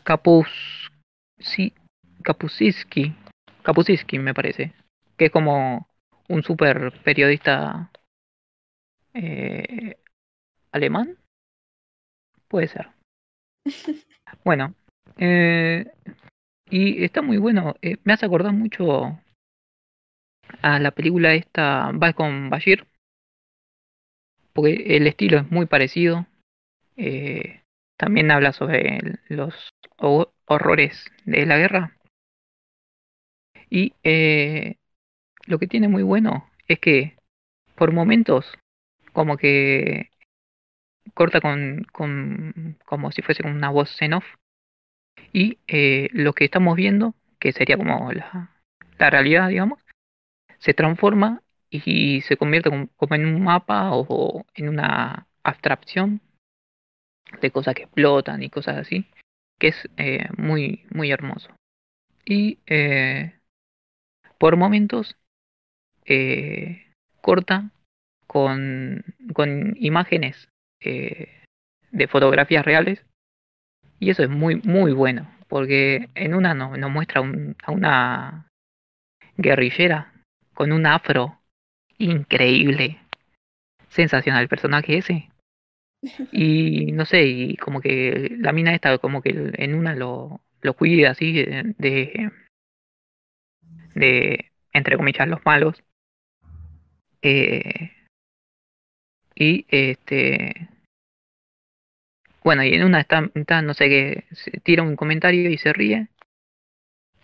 Capus. 0.03 0.91
Sí. 1.39 1.73
Kapusiski, 2.23 4.19
me 4.19 4.33
parece. 4.33 4.73
Que 5.17 5.25
es 5.25 5.31
como 5.31 5.87
un 6.27 6.43
super 6.43 6.91
periodista 7.03 7.91
eh, 9.13 9.97
alemán. 10.71 11.17
Puede 12.47 12.67
ser. 12.67 12.87
Bueno. 14.43 14.73
eh, 15.17 15.85
y 16.69 17.03
está 17.03 17.21
muy 17.21 17.37
bueno. 17.37 17.75
eh, 17.81 17.97
me 18.03 18.13
hace 18.13 18.25
acordar 18.25 18.53
mucho 18.53 19.19
a 20.63 20.79
la 20.79 20.89
película 20.89 21.35
esta 21.35 21.91
Balcon 21.93 22.49
Bashir. 22.49 22.87
Porque 24.53 24.95
el 24.97 25.05
estilo 25.07 25.37
es 25.39 25.51
muy 25.51 25.65
parecido. 25.67 26.25
Eh, 26.97 27.61
también 27.97 28.31
habla 28.31 28.53
sobre 28.53 28.97
el- 28.97 29.19
los 29.29 29.53
ho- 29.97 30.33
horrores 30.45 31.05
de 31.25 31.45
la 31.45 31.57
guerra. 31.57 31.97
Y 33.69 33.93
lo 35.45 35.59
que 35.59 35.67
tiene 35.67 35.87
muy 35.87 36.03
bueno 36.03 36.49
es 36.67 36.79
que 36.79 37.15
por 37.75 37.91
momentos 37.91 38.45
como 39.13 39.37
que 39.37 40.09
corta 41.13 41.41
con, 41.41 41.85
como 42.85 43.11
si 43.11 43.21
fuese 43.21 43.47
una 43.47 43.69
voz 43.69 44.01
en 44.01 44.13
off. 44.13 44.25
Y 45.31 45.59
eh, 45.67 46.09
lo 46.13 46.33
que 46.33 46.45
estamos 46.45 46.75
viendo, 46.75 47.15
que 47.39 47.51
sería 47.51 47.77
como 47.77 48.11
la, 48.11 48.51
la 48.97 49.09
realidad, 49.09 49.49
digamos, 49.49 49.79
se 50.59 50.73
transforma 50.73 51.41
y 51.69 52.21
se 52.21 52.37
convierte 52.37 52.69
como, 52.69 52.87
como 52.95 53.15
en 53.15 53.25
un 53.25 53.43
mapa 53.43 53.91
o, 53.91 54.05
o 54.07 54.45
en 54.53 54.69
una 54.69 55.27
abstracción 55.43 56.21
de 57.41 57.51
cosas 57.51 57.73
que 57.73 57.83
explotan 57.83 58.43
y 58.43 58.49
cosas 58.49 58.77
así, 58.77 59.07
que 59.59 59.69
es 59.69 59.89
eh, 59.97 60.27
muy, 60.37 60.85
muy 60.91 61.11
hermoso. 61.11 61.49
Y 62.25 62.59
eh, 62.67 63.39
por 64.37 64.55
momentos 64.55 65.17
corta 67.21 67.71
con, 68.33 69.05
con 69.33 69.75
imágenes 69.77 70.49
eh, 70.81 71.29
de 71.91 72.07
fotografías 72.07 72.65
reales 72.65 73.05
y 73.99 74.09
eso 74.09 74.23
es 74.23 74.29
muy, 74.29 74.55
muy 74.63 74.91
bueno, 74.91 75.29
porque 75.47 76.09
en 76.15 76.33
una 76.33 76.55
nos, 76.55 76.77
nos 76.79 76.91
muestra 76.91 77.21
un- 77.21 77.55
a 77.63 77.71
una 77.71 78.47
guerrillera 79.37 80.11
con 80.55 80.71
un 80.71 80.87
afro 80.87 81.39
increíble, 81.99 82.99
sensacional 83.89 84.41
el 84.43 84.49
personaje 84.49 84.97
ese. 84.97 85.29
Y 86.33 86.91
no 86.91 87.05
sé, 87.05 87.23
y 87.27 87.55
como 87.57 87.79
que 87.81 88.35
la 88.39 88.51
mina 88.51 88.73
esta 88.73 88.97
como 88.97 89.21
que 89.21 89.51
en 89.53 89.75
una 89.75 89.95
lo, 89.95 90.41
lo 90.61 90.73
cuida 90.73 91.11
así 91.11 91.31
de, 91.33 91.73
de, 91.77 92.31
de, 93.95 94.51
entre 94.73 94.97
comillas, 94.97 95.27
los 95.27 95.45
malos. 95.45 95.83
Eh, 97.21 97.92
y 99.35 99.65
este 99.69 100.69
bueno, 102.43 102.63
y 102.63 102.73
en 102.73 102.83
una 102.83 102.99
está, 102.99 103.21
no 103.61 103.73
sé 103.73 103.87
qué, 103.87 104.25
se 104.31 104.51
tira 104.59 104.83
un 104.83 104.95
comentario 104.97 105.49
y 105.49 105.57
se 105.57 105.71
ríe. 105.71 106.09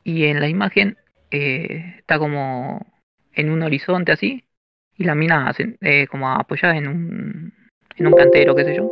Y 0.03 0.25
en 0.25 0.39
la 0.39 0.47
imagen 0.47 0.97
eh, 1.29 1.95
está 1.97 2.17
como 2.17 2.85
en 3.33 3.49
un 3.49 3.61
horizonte 3.63 4.13
así. 4.13 4.45
Y 4.97 5.03
la 5.03 5.15
mina 5.15 5.53
eh, 5.81 6.07
como 6.07 6.29
apoyada 6.31 6.77
en 6.77 6.87
un, 6.87 7.53
en 7.97 8.07
un 8.07 8.13
cantero, 8.13 8.55
qué 8.55 8.63
sé 8.63 8.73
yo. 8.73 8.89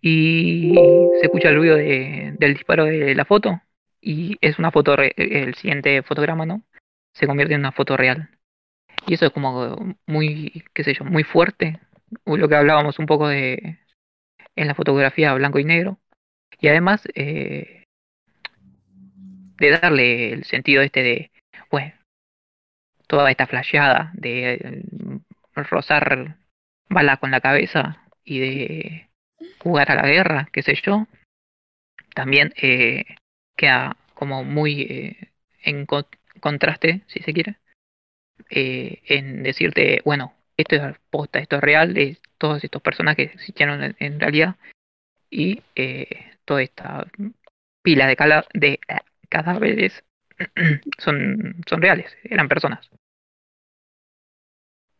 Y 0.00 1.10
se 1.18 1.26
escucha 1.26 1.48
el 1.48 1.56
ruido 1.56 1.76
de- 1.76 2.34
del 2.38 2.54
disparo 2.54 2.84
de 2.84 3.14
la 3.14 3.24
foto. 3.24 3.60
Y 4.00 4.36
es 4.40 4.58
una 4.58 4.70
foto, 4.70 4.94
re- 4.94 5.14
el 5.16 5.54
siguiente 5.54 6.02
fotograma, 6.02 6.46
¿no? 6.46 6.62
Se 7.14 7.26
convierte 7.26 7.54
en 7.54 7.60
una 7.60 7.72
foto 7.72 7.96
real. 7.96 8.28
Y 9.06 9.14
eso 9.14 9.26
es 9.26 9.32
como 9.32 9.96
muy, 10.06 10.64
qué 10.74 10.84
sé 10.84 10.94
yo, 10.94 11.04
muy 11.04 11.22
fuerte. 11.22 11.80
Lo 12.24 12.48
que 12.48 12.56
hablábamos 12.56 12.98
un 12.98 13.06
poco 13.06 13.28
de 13.28 13.78
en 14.56 14.66
la 14.66 14.74
fotografía 14.74 15.34
blanco 15.34 15.58
y 15.58 15.64
negro. 15.64 15.98
Y 16.60 16.68
además 16.68 17.02
eh, 17.14 17.84
de 19.58 19.70
darle 19.70 20.32
el 20.32 20.44
sentido 20.44 20.82
este 20.82 21.02
de, 21.02 21.30
bueno, 21.70 21.92
toda 23.06 23.30
esta 23.30 23.46
flasheada 23.46 24.10
de 24.14 24.54
eh, 24.54 24.82
rozar 25.54 26.36
balas 26.88 27.18
con 27.18 27.30
la 27.30 27.40
cabeza 27.40 28.02
y 28.24 28.40
de 28.40 29.08
jugar 29.58 29.90
a 29.90 29.96
la 29.96 30.08
guerra, 30.08 30.48
qué 30.52 30.62
sé 30.62 30.74
yo, 30.82 31.06
también 32.14 32.52
eh, 32.56 33.04
queda 33.56 33.96
como 34.14 34.44
muy 34.44 34.82
eh, 34.82 35.30
en 35.62 35.86
co- 35.86 36.08
contraste, 36.40 37.02
si 37.06 37.20
se 37.20 37.32
quiere, 37.32 37.58
eh, 38.50 39.02
en 39.06 39.42
decirte, 39.42 40.00
bueno, 40.04 40.34
esto 40.56 40.76
es 40.76 40.96
posta, 41.10 41.38
esto 41.38 41.56
es 41.56 41.62
real, 41.62 41.96
es- 41.98 42.20
todos 42.38 42.62
estos 42.64 42.82
personajes 42.82 43.32
existieron 43.34 43.82
en, 43.82 43.96
en 43.98 44.20
realidad 44.20 44.56
y 45.30 45.62
eh, 45.76 46.08
toda 46.44 46.62
esta 46.62 47.06
pila 47.82 48.06
de, 48.06 48.14
eh, 48.74 48.78
cadáveres 49.28 50.04
son, 50.98 51.62
son 51.68 51.82
reales, 51.82 52.16
eran 52.24 52.48
personas. 52.48 52.90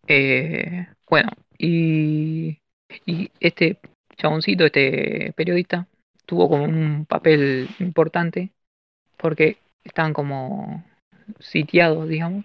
Eh, 0.08 0.86
bueno, 1.08 1.30
y, 1.58 2.60
y 3.06 3.30
este 3.40 3.78
chaboncito, 4.16 4.64
este 4.66 5.32
periodista, 5.36 5.88
tuvo 6.26 6.48
como 6.48 6.64
un 6.64 7.06
papel 7.06 7.68
importante 7.80 8.52
porque 9.18 9.58
estaban 9.84 10.12
como 10.14 10.84
sitiados, 11.40 12.08
digamos, 12.08 12.44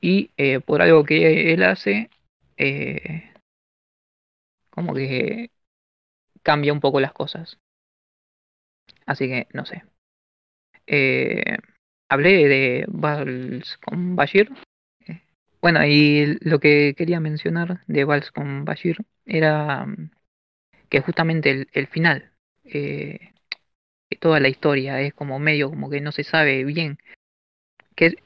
y 0.00 0.30
eh, 0.36 0.60
por 0.60 0.82
algo 0.82 1.04
que 1.04 1.52
él 1.52 1.62
hace, 1.62 2.10
eh, 2.56 3.32
como 4.70 4.94
que 4.94 5.50
cambia 6.42 6.72
un 6.72 6.80
poco 6.80 7.00
las 7.00 7.12
cosas. 7.12 7.58
Así 9.06 9.28
que 9.28 9.48
no 9.52 9.66
sé. 9.66 9.84
Eh, 10.86 11.58
hablé 12.08 12.48
de 12.48 12.84
Vals 12.88 13.78
con 13.78 14.16
Bashir. 14.16 14.50
Bueno, 15.60 15.84
y 15.84 16.38
lo 16.40 16.58
que 16.58 16.94
quería 16.96 17.20
mencionar 17.20 17.82
de 17.86 18.04
Vals 18.04 18.30
con 18.30 18.64
Bashir 18.64 18.98
era 19.26 19.84
mm, 19.86 20.10
que 20.88 21.00
justamente 21.02 21.68
el, 21.72 21.86
final, 21.88 22.32
eh, 22.64 23.32
toda 24.20 24.40
la 24.40 24.48
historia 24.48 25.00
es 25.00 25.14
como 25.14 25.38
medio 25.38 25.70
como 25.70 25.90
que 25.90 26.00
no 26.00 26.12
se 26.12 26.24
sabe 26.24 26.64
bien. 26.64 26.98
Que, 27.96 28.16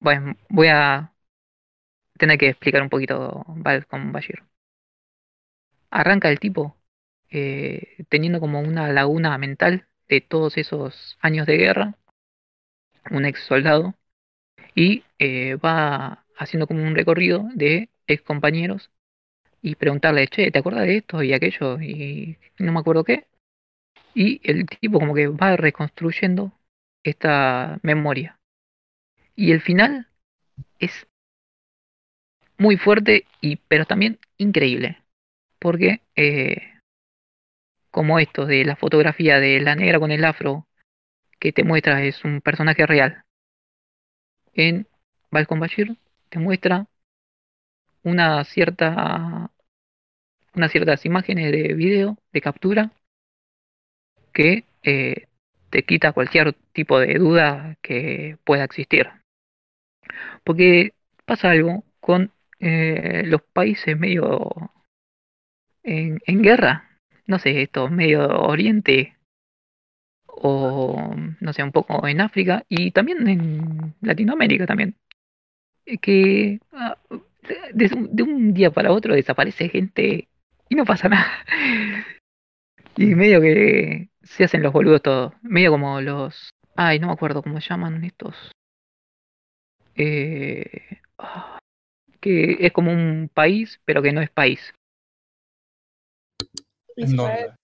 bueno, 0.00 0.36
voy 0.48 0.68
a 0.68 1.12
tener 2.20 2.38
que 2.38 2.48
explicar 2.50 2.82
un 2.82 2.90
poquito 2.90 3.44
Vals 3.48 3.86
con 3.86 4.12
Bashir. 4.12 4.44
Arranca 5.90 6.28
el 6.28 6.38
tipo 6.38 6.76
eh, 7.30 8.04
teniendo 8.08 8.40
como 8.40 8.60
una 8.60 8.88
laguna 8.92 9.36
mental 9.38 9.86
de 10.08 10.20
todos 10.20 10.56
esos 10.58 11.18
años 11.20 11.46
de 11.46 11.56
guerra, 11.56 11.94
un 13.10 13.24
ex 13.24 13.40
soldado, 13.40 13.94
y 14.74 15.04
eh, 15.18 15.56
va 15.56 16.24
haciendo 16.36 16.66
como 16.66 16.82
un 16.82 16.94
recorrido 16.94 17.48
de 17.54 17.88
ex 18.06 18.22
compañeros 18.22 18.90
y 19.62 19.74
preguntarle, 19.76 20.28
che, 20.28 20.50
¿te 20.50 20.58
acuerdas 20.58 20.86
de 20.86 20.98
esto 20.98 21.22
y 21.22 21.32
aquello? 21.32 21.80
Y 21.80 22.38
no 22.58 22.72
me 22.72 22.80
acuerdo 22.80 23.04
qué. 23.04 23.26
Y 24.14 24.40
el 24.44 24.66
tipo 24.66 24.98
como 25.00 25.14
que 25.14 25.28
va 25.28 25.56
reconstruyendo 25.56 26.52
esta 27.04 27.78
memoria. 27.82 28.38
Y 29.36 29.52
el 29.52 29.60
final 29.60 30.08
es 30.78 31.06
muy 32.60 32.76
fuerte, 32.76 33.24
y, 33.40 33.56
pero 33.56 33.86
también 33.86 34.18
increíble. 34.36 35.02
Porque 35.58 36.02
eh, 36.14 36.74
como 37.90 38.18
esto 38.18 38.44
de 38.46 38.64
la 38.64 38.76
fotografía 38.76 39.40
de 39.40 39.60
la 39.60 39.74
negra 39.74 39.98
con 39.98 40.10
el 40.10 40.24
afro 40.24 40.66
que 41.40 41.52
te 41.52 41.64
muestra 41.64 42.04
es 42.04 42.22
un 42.22 42.42
personaje 42.42 42.86
real. 42.86 43.24
En 44.52 44.86
Balcon 45.30 45.58
Bashir 45.58 45.96
te 46.28 46.38
muestra 46.38 46.86
una 48.02 48.44
cierta 48.44 49.50
unas 50.54 50.72
ciertas 50.72 51.06
imágenes 51.06 51.52
de 51.52 51.74
video 51.74 52.18
de 52.32 52.40
captura 52.42 52.92
que 54.34 54.64
eh, 54.82 55.28
te 55.70 55.82
quita 55.84 56.12
cualquier 56.12 56.52
tipo 56.72 56.98
de 56.98 57.14
duda 57.14 57.76
que 57.80 58.36
pueda 58.44 58.64
existir. 58.64 59.08
Porque 60.44 60.92
pasa 61.24 61.50
algo 61.50 61.84
con 62.00 62.32
eh, 62.60 63.22
los 63.26 63.42
países 63.42 63.98
medio 63.98 64.50
en, 65.82 66.20
en 66.26 66.42
guerra, 66.42 66.90
no 67.26 67.38
sé, 67.38 67.62
esto, 67.62 67.88
medio 67.88 68.26
oriente 68.28 69.16
o 70.26 71.14
no 71.40 71.52
sé, 71.52 71.62
un 71.62 71.72
poco 71.72 72.06
en 72.06 72.20
África 72.20 72.64
y 72.68 72.92
también 72.92 73.28
en 73.28 73.94
Latinoamérica 74.00 74.66
también. 74.66 74.96
Que 76.00 76.60
ah, 76.72 76.96
de, 77.74 77.88
de 78.10 78.22
un- 78.22 78.54
día 78.54 78.70
para 78.70 78.92
otro 78.92 79.14
desaparece 79.14 79.68
gente 79.68 80.28
y 80.68 80.74
no 80.74 80.84
pasa 80.84 81.08
nada. 81.10 81.26
Y 82.96 83.06
medio 83.14 83.40
que 83.40 84.08
se 84.22 84.44
hacen 84.44 84.62
los 84.62 84.72
boludos 84.72 85.02
todos. 85.02 85.32
Medio 85.42 85.70
como 85.72 86.00
los... 86.00 86.50
Ay, 86.76 86.98
no 86.98 87.08
me 87.08 87.12
acuerdo 87.12 87.42
cómo 87.42 87.58
llaman 87.58 88.04
estos. 88.04 88.52
Eh, 89.96 90.98
ah, 91.18 91.58
que 92.20 92.58
es 92.60 92.72
como 92.72 92.92
un 92.92 93.30
país, 93.32 93.80
pero 93.84 94.02
que 94.02 94.12
no 94.12 94.20
es 94.22 94.30
país. 94.30 94.74
¿En 97.00 97.16
Israel. 97.16 97.16
dónde? 97.16 97.54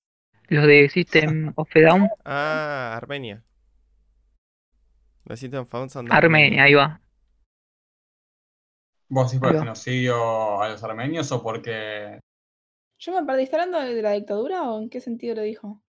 Los 0.49 0.67
de 0.67 0.89
System 0.91 1.53
of 1.57 1.69
a 1.77 1.81
Down, 1.81 2.11
Ah, 2.25 2.95
Armenia. 2.97 3.43
La 5.27 5.37
System 5.37 5.61
of 5.65 5.71
Down 5.71 5.91
son 5.91 6.09
de 6.09 6.17
Armenia, 6.19 6.65
ahí 6.65 6.75
va. 6.75 7.01
¿Vos 9.09 9.27
decís 9.31 9.41
por 9.41 9.51
el 9.51 9.57
genocidio 9.57 10.61
a 10.63 10.69
los 10.69 10.83
armenios 10.85 11.31
o 11.33 11.43
porque 11.43 12.21
Yo 12.99 13.15
me 13.15 13.25
perdí, 13.27 13.45
¿está 13.45 13.57
hablando 13.63 13.81
de 13.81 14.03
la 14.03 14.13
dictadura 14.13 14.71
o 14.71 14.79
en 14.83 14.91
qué 14.91 15.01
sentido 15.01 15.35
lo 15.37 15.41
dijo? 15.41 15.83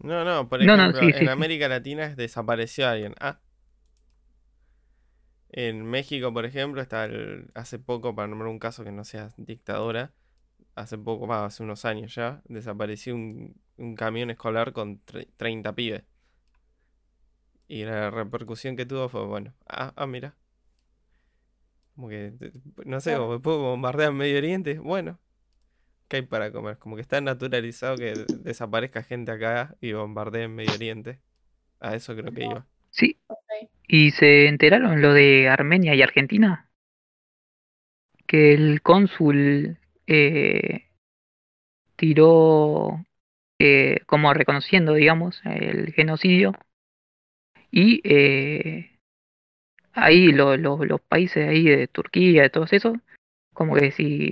No, 0.00 0.24
no, 0.24 0.48
por 0.48 0.60
No, 0.60 0.76
no, 0.76 0.92
ejemplo, 0.92 0.98
sí, 0.98 1.12
en 1.12 1.28
sí, 1.28 1.28
sí. 1.28 1.28
América 1.28 1.68
Latina 1.68 2.14
desapareció 2.14 2.88
alguien. 2.88 3.14
Ah. 3.20 3.40
En 5.52 5.84
México, 5.84 6.32
por 6.32 6.44
ejemplo, 6.46 6.80
está 6.82 7.04
el, 7.04 7.50
hace 7.54 7.78
poco, 7.78 8.14
para 8.14 8.28
nombrar 8.28 8.50
un 8.50 8.58
caso 8.58 8.84
que 8.84 8.92
no 8.92 9.04
sea 9.04 9.30
dictadura, 9.36 10.12
hace 10.76 10.98
poco, 10.98 11.32
hace 11.34 11.62
unos 11.64 11.84
años 11.86 12.14
ya, 12.14 12.42
desapareció 12.46 13.14
un, 13.16 13.56
un 13.78 13.94
camión 13.96 14.30
escolar 14.30 14.72
con 14.72 15.04
tre- 15.06 15.28
30 15.36 15.74
pibes. 15.74 16.04
Y 17.66 17.84
la 17.84 18.08
repercusión 18.10 18.76
que 18.76 18.86
tuvo 18.86 19.08
fue, 19.08 19.24
bueno, 19.26 19.52
ah, 19.68 19.92
ah, 19.96 20.06
mira. 20.06 20.36
Como 21.94 22.08
que, 22.08 22.32
no 22.86 23.00
sé, 23.00 23.16
como 23.16 23.32
después 23.34 23.56
bombardean 23.58 24.16
Medio 24.16 24.38
Oriente, 24.38 24.78
bueno, 24.78 25.20
¿qué 26.08 26.18
hay 26.18 26.22
para 26.22 26.52
comer? 26.52 26.78
Como 26.78 26.96
que 26.96 27.02
está 27.02 27.20
naturalizado 27.20 27.98
que 27.98 28.26
desaparezca 28.42 29.02
gente 29.04 29.32
acá 29.32 29.76
y 29.80 29.92
bombardeen 29.94 30.54
Medio 30.54 30.74
Oriente. 30.74 31.20
A 31.80 31.94
eso 31.96 32.14
creo 32.16 32.32
que 32.32 32.44
iba. 32.44 32.66
Sí. 32.92 33.18
¿Y 33.88 34.12
se 34.12 34.46
enteraron 34.46 35.02
lo 35.02 35.12
de 35.12 35.48
Armenia 35.48 35.94
y 35.94 36.02
Argentina? 36.02 36.68
Que 38.26 38.54
el 38.54 38.80
cónsul 38.82 39.78
eh, 40.06 40.86
tiró 41.96 43.04
eh, 43.58 44.00
como 44.06 44.32
reconociendo, 44.34 44.94
digamos, 44.94 45.40
el 45.44 45.92
genocidio. 45.92 46.54
Y 47.70 48.00
eh, 48.04 48.98
ahí 49.92 50.32
lo- 50.32 50.56
lo- 50.56 50.84
los 50.84 51.00
países 51.00 51.48
ahí 51.48 51.64
de 51.64 51.88
Turquía, 51.88 52.42
de 52.42 52.50
todos 52.50 52.72
esos, 52.72 52.96
como 53.54 53.74
que 53.74 53.90
si 53.90 54.28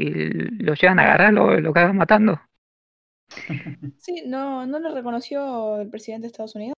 lo 0.62 0.74
llegan 0.74 0.98
a 0.98 1.04
agarrar, 1.04 1.32
lo, 1.32 1.58
lo 1.60 1.72
cagan 1.72 1.96
matando. 1.96 2.40
Sí, 3.98 4.24
no, 4.26 4.66
no 4.66 4.78
lo 4.78 4.94
reconoció 4.94 5.80
el 5.80 5.88
presidente 5.88 6.22
de 6.22 6.28
Estados 6.32 6.54
Unidos. 6.54 6.74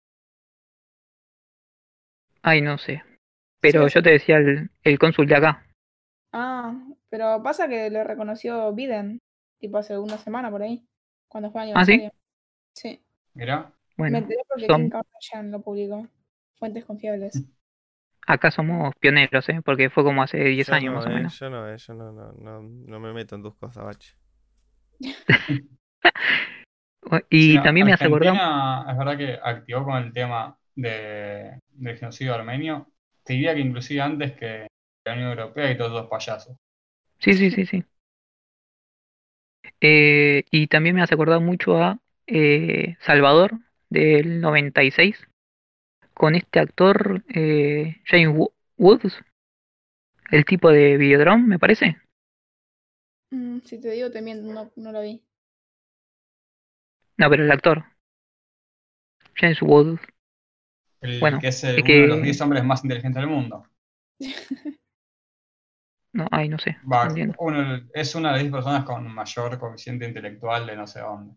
Ay, 2.43 2.61
no 2.61 2.77
sé. 2.77 3.03
Pero 3.61 3.87
Sí, 3.87 3.89
yo 3.89 4.03
te 4.03 4.11
decía 4.11 4.37
el, 4.37 4.69
el 4.83 4.99
cónsul 4.99 5.27
de 5.27 5.35
acá. 5.35 5.65
Ah, 6.33 6.73
pero 7.09 7.41
pasa 7.43 7.67
que 7.67 7.89
lo 7.89 8.03
reconoció 8.03 8.73
Biden, 8.73 9.19
tipo 9.59 9.77
hace 9.77 9.97
una 9.97 10.17
semana 10.17 10.49
por 10.51 10.61
ahí, 10.63 10.85
cuando 11.27 11.51
fue 11.51 11.61
el 11.61 11.65
¿Ah, 11.73 11.85
sí? 11.85 12.01
aniversario. 12.01 12.11
Sí, 12.75 13.01
Mirá, 13.33 13.73
me 14.07 14.19
Bueno, 14.19 14.19
enteré 14.19 14.41
porque 14.47 14.67
son- 14.67 14.75
Kim 14.75 14.89
Kardashian 14.89 15.51
lo 15.51 15.61
publicó. 15.61 16.07
Fuentes 16.59 16.85
confiables. 16.85 17.47
acá 18.27 18.49
somos 18.51 18.95
pioneros, 18.99 19.47
¿eh? 19.49 19.61
Porque 19.63 19.89
fue 19.91 20.03
como 20.03 20.23
hace 20.23 20.39
10 20.39 20.71
Yo 20.71 20.73
años 20.73 20.93
no, 20.93 20.95
más 20.95 21.05
o 21.07 21.09
eh, 21.09 21.11
menos. 21.11 21.33
yo 21.39 21.49
no, 21.49 21.67
eh, 21.69 21.77
yo 21.77 21.93
no, 21.93 22.11
no, 22.11 22.31
no, 22.33 22.61
no 22.61 22.99
me 22.99 23.13
meto 23.13 23.35
en 23.35 23.43
tus 23.43 23.55
cosas, 23.55 23.83
bache. 23.83 24.15
Y 27.29 27.59
Sí, 27.59 27.59
también 27.61 27.85
me 27.87 27.93
hace 27.93 28.05
acordar. 28.05 28.41
Es 28.89 28.97
verdad 28.97 29.17
que 29.17 29.39
activó 29.41 29.85
con 29.85 29.95
el 30.03 30.13
tema 30.13 30.57
de, 30.75 31.59
del 31.81 31.97
genocidio 31.97 32.33
armenio. 32.35 32.87
Te 33.23 33.33
diría 33.33 33.53
que 33.55 33.61
inclusive 33.61 34.01
antes 34.01 34.33
que 34.33 34.67
la 35.05 35.13
Unión 35.13 35.29
Europea 35.31 35.71
y 35.71 35.77
todos 35.77 35.91
los 35.91 36.07
payasos. 36.07 36.57
Sí, 37.19 37.33
sí, 37.33 37.51
sí, 37.51 37.65
sí. 37.65 37.83
Eh, 39.81 40.43
y 40.51 40.67
también 40.67 40.95
me 40.95 41.01
hace 41.01 41.13
acordar 41.15 41.39
mucho 41.41 41.77
a 41.81 41.99
eh, 42.27 42.97
Salvador 43.01 43.59
del 43.89 44.39
96 44.41 45.15
con 46.13 46.35
este 46.35 46.59
actor 46.59 47.23
eh, 47.33 47.97
James 48.05 48.35
Wo- 48.35 48.53
Woods, 48.77 49.19
el 50.31 50.45
tipo 50.45 50.71
de 50.71 50.97
Videodrome, 50.97 51.45
me 51.45 51.59
parece. 51.59 51.97
Mm, 53.33 53.59
si 53.65 53.77
te 53.81 53.89
digo, 53.91 54.09
te 54.11 54.21
miento, 54.21 54.53
no, 54.53 54.71
no 54.77 54.91
lo 54.93 55.01
vi. 55.01 55.21
No, 57.17 57.29
pero 57.29 57.43
el 57.45 57.51
actor. 57.51 57.85
James 59.35 59.61
Woods. 59.61 59.99
El 61.01 61.19
Bueno, 61.19 61.39
que 61.39 61.47
es 61.49 61.63
el- 61.63 61.77
es 61.79 61.83
uno 61.83 61.93
de 61.93 62.07
los 62.07 62.17
que- 62.17 62.23
10 62.23 62.41
hombres 62.41 62.63
más 62.63 62.83
inteligentes 62.83 63.21
del 63.21 63.29
mundo. 63.29 63.65
No, 66.13 66.27
ay, 66.31 66.49
no 66.49 66.57
sé. 66.59 66.75
Va, 66.91 67.05
no 67.05 67.09
entiendo. 67.11 67.35
uno- 67.39 67.81
es 67.93 68.15
una 68.15 68.29
de 68.29 68.33
las 68.33 68.41
10 68.41 68.51
personas 68.53 68.83
con 68.83 69.07
mayor 69.13 69.57
coeficiente 69.57 70.05
intelectual 70.05 70.67
de 70.67 70.75
no 70.75 70.85
sé 70.87 70.99
dónde. 70.99 71.35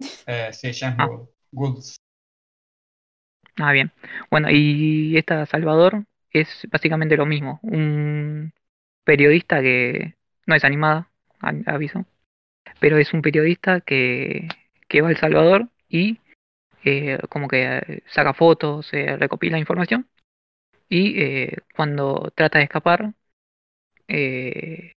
Eh, 0.26 0.50
sí, 0.52 0.72
James 0.72 0.96
Ah. 0.98 1.06
Wood- 1.06 1.28
Woods. 1.52 1.96
Ah, 3.56 3.72
bien. 3.72 3.92
Bueno, 4.30 4.48
y 4.50 5.16
esta 5.18 5.44
Salvador 5.46 6.04
es 6.30 6.66
básicamente 6.70 7.16
lo 7.16 7.26
mismo. 7.26 7.58
Un 7.62 8.52
periodista 9.04 9.60
que 9.60 10.14
no 10.46 10.54
es 10.54 10.64
animada, 10.64 11.10
aviso, 11.66 12.06
pero 12.80 12.98
es 12.98 13.12
un 13.14 13.22
periodista 13.22 13.80
que, 13.80 14.48
que 14.88 15.02
va 15.02 15.08
a 15.08 15.10
El 15.12 15.18
Salvador 15.18 15.68
y 15.88 16.20
eh, 16.84 17.18
como 17.28 17.48
que 17.48 17.62
eh, 17.78 18.02
saca 18.12 18.34
fotos, 18.34 18.88
eh, 18.92 19.16
recopila 19.16 19.58
información 19.58 20.08
y 20.88 21.20
eh, 21.22 21.58
cuando 21.76 22.32
trata 22.34 22.58
de 22.58 22.64
escapar, 22.64 23.14
eh, 24.08 24.92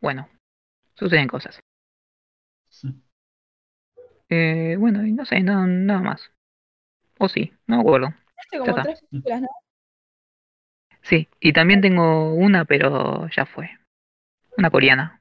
bueno, 0.00 0.28
suceden 0.94 1.28
cosas. 1.28 1.60
Eh, 4.28 4.76
bueno, 4.78 5.04
y 5.06 5.12
no 5.12 5.24
sé, 5.26 5.40
nada, 5.40 5.66
nada 5.66 6.00
más. 6.00 6.30
O 7.18 7.28
sí, 7.28 7.52
no 7.66 7.76
me 7.76 7.82
acuerdo. 7.82 8.14
Viste 8.36 8.58
como 8.58 8.82
tres 8.82 9.00
películas, 9.10 9.42
¿no? 9.42 9.48
Sí, 11.02 11.28
y 11.40 11.52
también 11.52 11.80
tengo 11.80 12.32
una, 12.34 12.64
pero 12.64 13.28
ya 13.28 13.44
fue. 13.46 13.70
Una 14.56 14.70
coreana. 14.70 15.20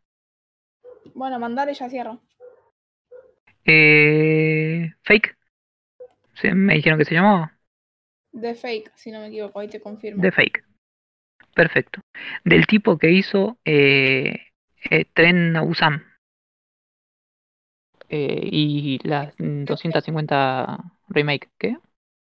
Bueno, 1.13 1.39
mandar 1.39 1.69
y 1.69 1.73
ya 1.73 1.89
cierro. 1.89 2.21
Eh, 3.65 4.93
Fake. 5.03 5.37
Sí, 6.41 6.51
me 6.53 6.75
dijeron 6.75 6.97
que 6.97 7.05
se 7.05 7.15
llamaba. 7.15 7.57
The 8.33 8.55
Fake, 8.55 8.91
si 8.95 9.11
no 9.11 9.19
me 9.19 9.27
equivoco, 9.27 9.59
ahí 9.59 9.67
te 9.67 9.79
confirmo. 9.79 10.21
The 10.21 10.31
Fake. 10.31 10.63
Perfecto. 11.53 12.01
Del 12.43 12.65
tipo 12.65 12.97
que 12.97 13.11
hizo 13.11 13.57
eh, 13.65 14.39
eh, 14.89 15.05
Tren 15.13 15.55
a 15.55 15.61
Busan. 15.61 16.03
Eh, 18.09 18.41
y 18.43 18.99
las 19.07 19.33
mm, 19.37 19.65
250 19.65 20.79
remake. 21.09 21.49
¿Qué? 21.57 21.77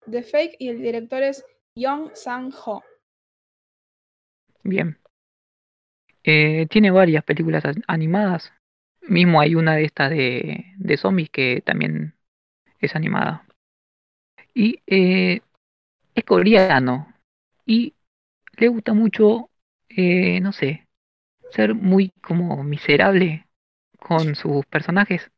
The 0.09 0.23
Fake 0.23 0.55
y 0.59 0.69
el 0.69 0.81
director 0.81 1.23
es 1.23 1.43
Young 1.75 2.11
Sang-ho. 2.13 2.83
Bien. 4.63 4.97
Eh, 6.23 6.67
tiene 6.69 6.91
varias 6.91 7.23
películas 7.23 7.63
animadas. 7.87 8.51
Mismo 9.01 9.39
hay 9.39 9.55
una 9.55 9.75
de 9.75 9.83
estas 9.85 10.09
de, 10.09 10.65
de 10.77 10.97
zombies 10.97 11.29
que 11.29 11.61
también 11.63 12.15
es 12.79 12.95
animada. 12.95 13.44
Y 14.55 14.81
eh, 14.87 15.41
es 16.15 16.23
coreano. 16.23 17.13
Y 17.65 17.93
le 18.57 18.69
gusta 18.69 18.93
mucho, 18.93 19.49
eh, 19.89 20.39
no 20.39 20.53
sé, 20.53 20.87
ser 21.51 21.75
muy 21.75 22.11
como 22.21 22.63
miserable 22.63 23.45
con 23.99 24.35
sus 24.35 24.65
personajes. 24.65 25.29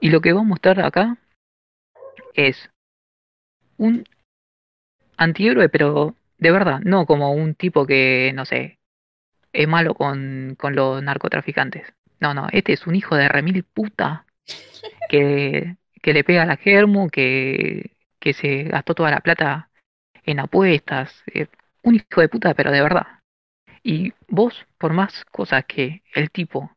Y 0.00 0.10
lo 0.10 0.20
que 0.20 0.32
va 0.32 0.40
a 0.40 0.44
mostrar 0.44 0.80
acá 0.80 1.18
es 2.34 2.70
un 3.78 4.04
antihéroe, 5.16 5.68
pero 5.68 6.16
de 6.38 6.50
verdad, 6.50 6.80
no 6.80 7.06
como 7.06 7.32
un 7.32 7.54
tipo 7.54 7.86
que, 7.86 8.32
no 8.34 8.44
sé, 8.44 8.78
es 9.52 9.68
malo 9.68 9.94
con, 9.94 10.56
con 10.58 10.74
los 10.74 11.02
narcotraficantes. 11.02 11.92
No, 12.18 12.34
no, 12.34 12.48
este 12.52 12.72
es 12.72 12.86
un 12.86 12.96
hijo 12.96 13.14
de 13.14 13.28
remil 13.28 13.62
puta 13.62 14.26
que, 15.08 15.76
que 16.02 16.12
le 16.12 16.24
pega 16.24 16.42
a 16.42 16.46
la 16.46 16.56
germo, 16.56 17.08
que, 17.08 17.92
que 18.20 18.32
se 18.34 18.64
gastó 18.64 18.94
toda 18.94 19.10
la 19.10 19.20
plata 19.20 19.70
en 20.24 20.40
apuestas. 20.40 21.22
eh, 21.34 21.48
un 21.82 21.96
hijo 21.96 22.20
de 22.20 22.28
puta, 22.28 22.54
pero 22.54 22.70
de 22.70 22.82
verdad. 22.82 23.06
Y 23.82 24.12
vos, 24.28 24.66
por 24.78 24.92
más 24.92 25.24
cosas 25.26 25.64
que 25.66 26.02
el 26.14 26.30
tipo 26.30 26.70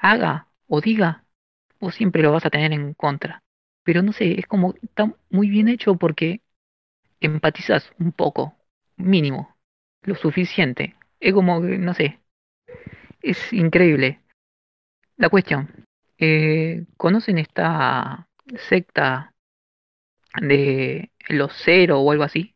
haga 0.00 0.48
o 0.68 0.80
diga, 0.80 1.24
vos 1.80 1.94
siempre 1.94 2.22
lo 2.22 2.32
vas 2.32 2.46
a 2.46 2.50
tener 2.50 2.72
en 2.72 2.94
contra. 2.94 3.42
pero 3.84 4.02
no 4.02 4.12
sé, 4.12 4.38
es 4.40 4.46
como 4.46 4.74
está 4.82 5.12
muy 5.30 5.48
bien 5.50 5.68
hecho 5.68 5.96
porque 5.96 6.40
empatizas 7.20 7.92
un 7.98 8.12
poco, 8.12 8.54
mínimo, 8.96 9.56
lo 10.02 10.14
suficiente. 10.16 10.96
Es 11.20 11.34
como, 11.34 11.60
no 11.60 11.94
sé, 11.94 12.20
es 13.22 13.52
increíble. 13.52 14.20
La 15.16 15.28
cuestión, 15.28 15.86
eh, 16.18 16.84
¿conocen 16.96 17.38
esta 17.38 18.28
secta 18.68 19.33
de 20.40 21.10
los 21.28 21.52
cero 21.64 22.00
o 22.00 22.10
algo 22.12 22.24
así? 22.24 22.54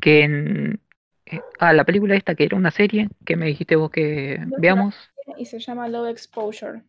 Que 0.00 0.24
en... 0.24 0.80
eh, 1.26 1.40
Ah, 1.60 1.72
la 1.74 1.84
película 1.84 2.16
esta 2.16 2.34
que 2.36 2.44
era 2.44 2.56
una 2.56 2.70
serie 2.72 3.08
que 3.26 3.36
me 3.36 3.46
dijiste 3.46 3.76
vos 3.76 3.90
que 3.90 4.40
veamos, 4.58 4.96
Y 5.36 5.46
se 5.46 5.58
llama 5.58 5.88
Love 5.88 6.10
Exposure, 6.10 6.82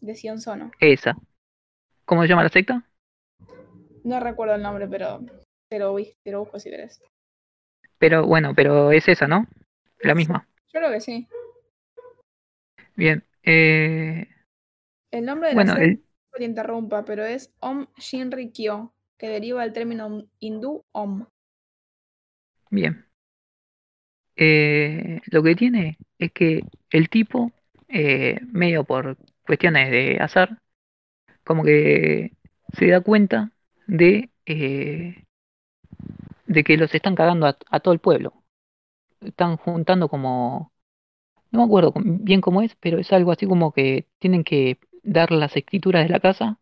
de 0.00 0.14
Sion 0.14 0.40
Sono. 0.40 0.72
esa. 0.80 1.16
¿Cómo 2.06 2.22
se 2.22 2.28
llama 2.28 2.44
la 2.44 2.48
secta? 2.50 2.84
No 4.04 4.20
recuerdo 4.20 4.54
el 4.56 4.62
nombre, 4.62 4.86
pero 4.88 5.20
te 5.70 5.78
lo, 5.78 5.94
vi- 5.94 6.12
te 6.22 6.30
lo 6.32 6.40
busco 6.40 6.58
si 6.58 6.68
querés. 6.70 7.00
Pero 7.98 8.26
bueno, 8.26 8.52
pero 8.56 8.90
es 8.90 9.06
esa, 9.08 9.28
¿no? 9.28 9.46
La 10.02 10.14
misma. 10.16 10.48
Yo 10.72 10.80
creo 10.80 10.90
que 10.92 11.00
sí. 11.00 11.28
Bien. 12.96 13.24
Eh, 13.42 14.28
El 15.12 15.24
nombre 15.24 15.50
de 15.50 15.54
bueno, 15.54 15.74
la 15.74 15.76
el, 15.76 16.02
no 16.32 16.38
te 16.38 16.44
interrumpa, 16.44 17.04
pero 17.04 17.24
es 17.24 17.52
Om 17.60 17.86
Shinri 17.96 18.50
Kyo, 18.50 18.92
que 19.20 19.28
deriva 19.28 19.62
del 19.62 19.74
término 19.74 20.24
hindú 20.40 20.72
Om. 20.92 21.26
bien. 22.70 23.06
Eh, 24.36 25.20
lo 25.26 25.42
que 25.42 25.54
tiene 25.54 25.98
es 26.18 26.32
que 26.32 26.62
el 26.90 27.08
tipo, 27.10 27.52
eh, 27.88 28.40
medio 28.52 28.84
por 28.84 29.16
cuestiones 29.46 29.90
de 29.90 30.18
azar, 30.20 30.58
como 31.44 31.64
que 31.64 32.32
se 32.74 32.88
da 32.88 33.00
cuenta 33.02 33.52
de, 33.86 34.30
eh, 34.46 35.24
de 36.46 36.64
que 36.64 36.76
los 36.76 36.94
están 36.94 37.14
cagando 37.14 37.46
a, 37.46 37.56
a 37.70 37.80
todo 37.80 37.94
el 37.94 38.00
pueblo. 38.00 38.34
Están 39.20 39.56
juntando 39.58 40.08
como, 40.08 40.72
no 41.52 41.60
me 41.60 41.64
acuerdo 41.66 41.94
bien 41.96 42.40
cómo 42.42 42.62
es, 42.62 42.76
pero 42.80 42.98
es 42.98 43.12
algo 43.12 43.32
así 43.32 43.46
como 43.46 43.72
que 43.72 44.08
tienen 44.18 44.44
que 44.44 44.78
dar 45.04 45.32
las 45.32 45.56
escrituras 45.56 46.04
de 46.04 46.10
la 46.10 46.20
casa 46.20 46.60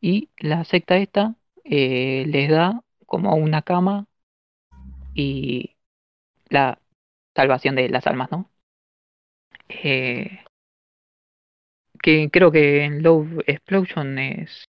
y 0.00 0.30
la 0.38 0.64
secta 0.64 0.98
esta 0.98 1.36
eh, 1.64 2.24
les 2.28 2.50
da 2.50 2.82
como 3.06 3.34
una 3.36 3.62
cama 3.62 4.06
y 5.14 5.76
la 6.50 6.80
salvación 7.36 7.76
de 7.76 7.88
las 7.90 8.06
almas, 8.08 8.30
¿no? 8.32 8.50
Eh, 9.68 10.44
que 12.02 12.30
creo 12.30 12.50
que 12.52 12.84
en 12.84 13.02
Love 13.02 13.40
Explosion 13.46 14.18
es 14.18 14.64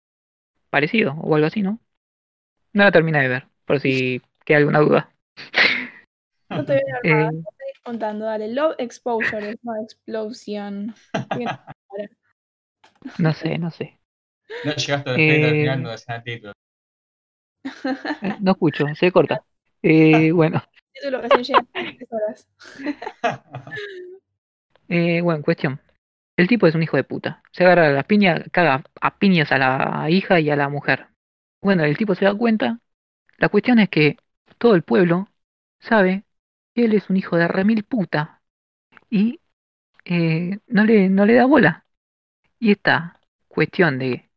parecido 0.70 1.14
o 1.14 1.34
algo 1.34 1.46
así, 1.48 1.62
¿no? 1.62 1.80
No 2.72 2.84
la 2.84 2.92
terminé 2.92 3.22
de 3.22 3.28
ver, 3.28 3.48
por 3.66 3.80
si 3.80 4.22
queda 4.46 4.58
alguna 4.60 4.80
duda. 4.80 5.14
No 6.54 6.64
te 6.64 6.72
voy 6.74 6.82
a 6.92 6.96
armada, 6.98 7.30
Eh, 7.30 7.42
estoy 7.50 7.82
contando, 7.84 8.24
dale. 8.26 8.48
Love 8.52 8.74
Exposure, 8.78 9.50
es 9.50 9.58
no 9.62 9.76
Explosion. 9.82 10.94
No 13.18 13.32
sé, 13.34 13.58
no 13.58 13.70
sé. 13.70 14.00
No 14.64 14.74
llegaste 14.74 15.10
al 15.10 15.16
Eh, 15.18 15.58
final, 15.58 15.82
no 15.82 15.92
el 15.92 16.22
título. 16.24 16.52
No 18.40 18.52
escucho, 18.52 18.86
se 18.94 19.12
corta. 19.12 19.42
Eh, 19.82 20.32
bueno, 20.32 20.62
Título 20.96 21.20
recién 21.20 21.58
horas. 22.10 22.48
eh, 24.88 25.20
bueno, 25.20 25.42
cuestión. 25.42 25.80
El 26.36 26.48
tipo 26.48 26.66
es 26.66 26.74
un 26.74 26.82
hijo 26.82 26.96
de 26.96 27.04
puta. 27.04 27.42
Se 27.52 27.64
agarra 27.64 27.88
a 27.88 27.92
las 27.92 28.04
piñas, 28.04 28.42
caga 28.50 28.82
a 29.00 29.18
piñas 29.18 29.52
a 29.52 29.58
la 29.58 30.10
hija 30.10 30.40
y 30.40 30.50
a 30.50 30.56
la 30.56 30.68
mujer. 30.68 31.08
Bueno, 31.62 31.84
el 31.84 31.96
tipo 31.96 32.14
se 32.14 32.24
da 32.24 32.34
cuenta. 32.34 32.80
La 33.38 33.48
cuestión 33.48 33.78
es 33.78 33.90
que 33.90 34.16
todo 34.58 34.74
el 34.74 34.82
pueblo 34.82 35.28
sabe 35.80 36.24
que 36.74 36.86
él 36.86 36.94
es 36.94 37.10
un 37.10 37.16
hijo 37.16 37.36
de 37.36 37.48
remil 37.48 37.84
puta. 37.84 38.42
Y 39.10 39.40
eh, 40.04 40.58
no 40.66 40.84
le, 40.84 41.08
no 41.10 41.26
le 41.26 41.34
da 41.34 41.46
bola. 41.46 41.86
Y 42.58 42.72
esta 42.72 43.20
cuestión 43.48 43.98
de 43.98 44.30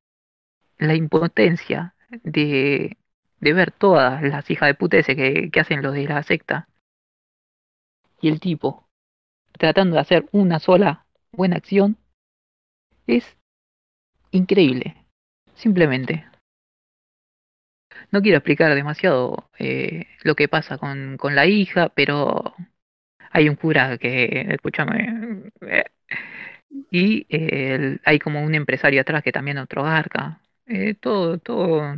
la 0.77 0.95
impotencia 0.95 1.95
de, 2.23 2.97
de 3.39 3.53
ver 3.53 3.71
todas 3.71 4.21
las 4.21 4.49
hijas 4.49 4.67
de 4.67 4.73
puteces 4.73 5.15
que, 5.15 5.49
que 5.51 5.59
hacen 5.59 5.81
los 5.81 5.93
de 5.93 6.05
la 6.05 6.23
secta. 6.23 6.67
Y 8.21 8.29
el 8.29 8.39
tipo 8.39 8.89
tratando 9.57 9.95
de 9.95 10.01
hacer 10.01 10.25
una 10.31 10.59
sola 10.59 11.05
buena 11.31 11.57
acción 11.57 11.97
es 13.07 13.37
increíble. 14.31 14.95
Simplemente. 15.55 16.25
No 18.11 18.21
quiero 18.21 18.37
explicar 18.37 18.73
demasiado 18.73 19.49
eh, 19.57 20.05
lo 20.23 20.35
que 20.35 20.47
pasa 20.47 20.77
con, 20.77 21.17
con 21.17 21.35
la 21.35 21.45
hija, 21.45 21.89
pero 21.89 22.55
hay 23.31 23.49
un 23.49 23.55
cura 23.55 23.97
que, 23.97 24.47
escúchame, 24.49 25.51
y 26.91 27.25
hay 28.05 28.19
como 28.19 28.41
un 28.43 28.55
empresario 28.55 29.01
atrás 29.01 29.23
que 29.23 29.31
también 29.31 29.57
otro 29.57 29.83
garca. 29.83 30.41
Eh, 30.65 30.93
todo, 30.95 31.37
todo. 31.39 31.95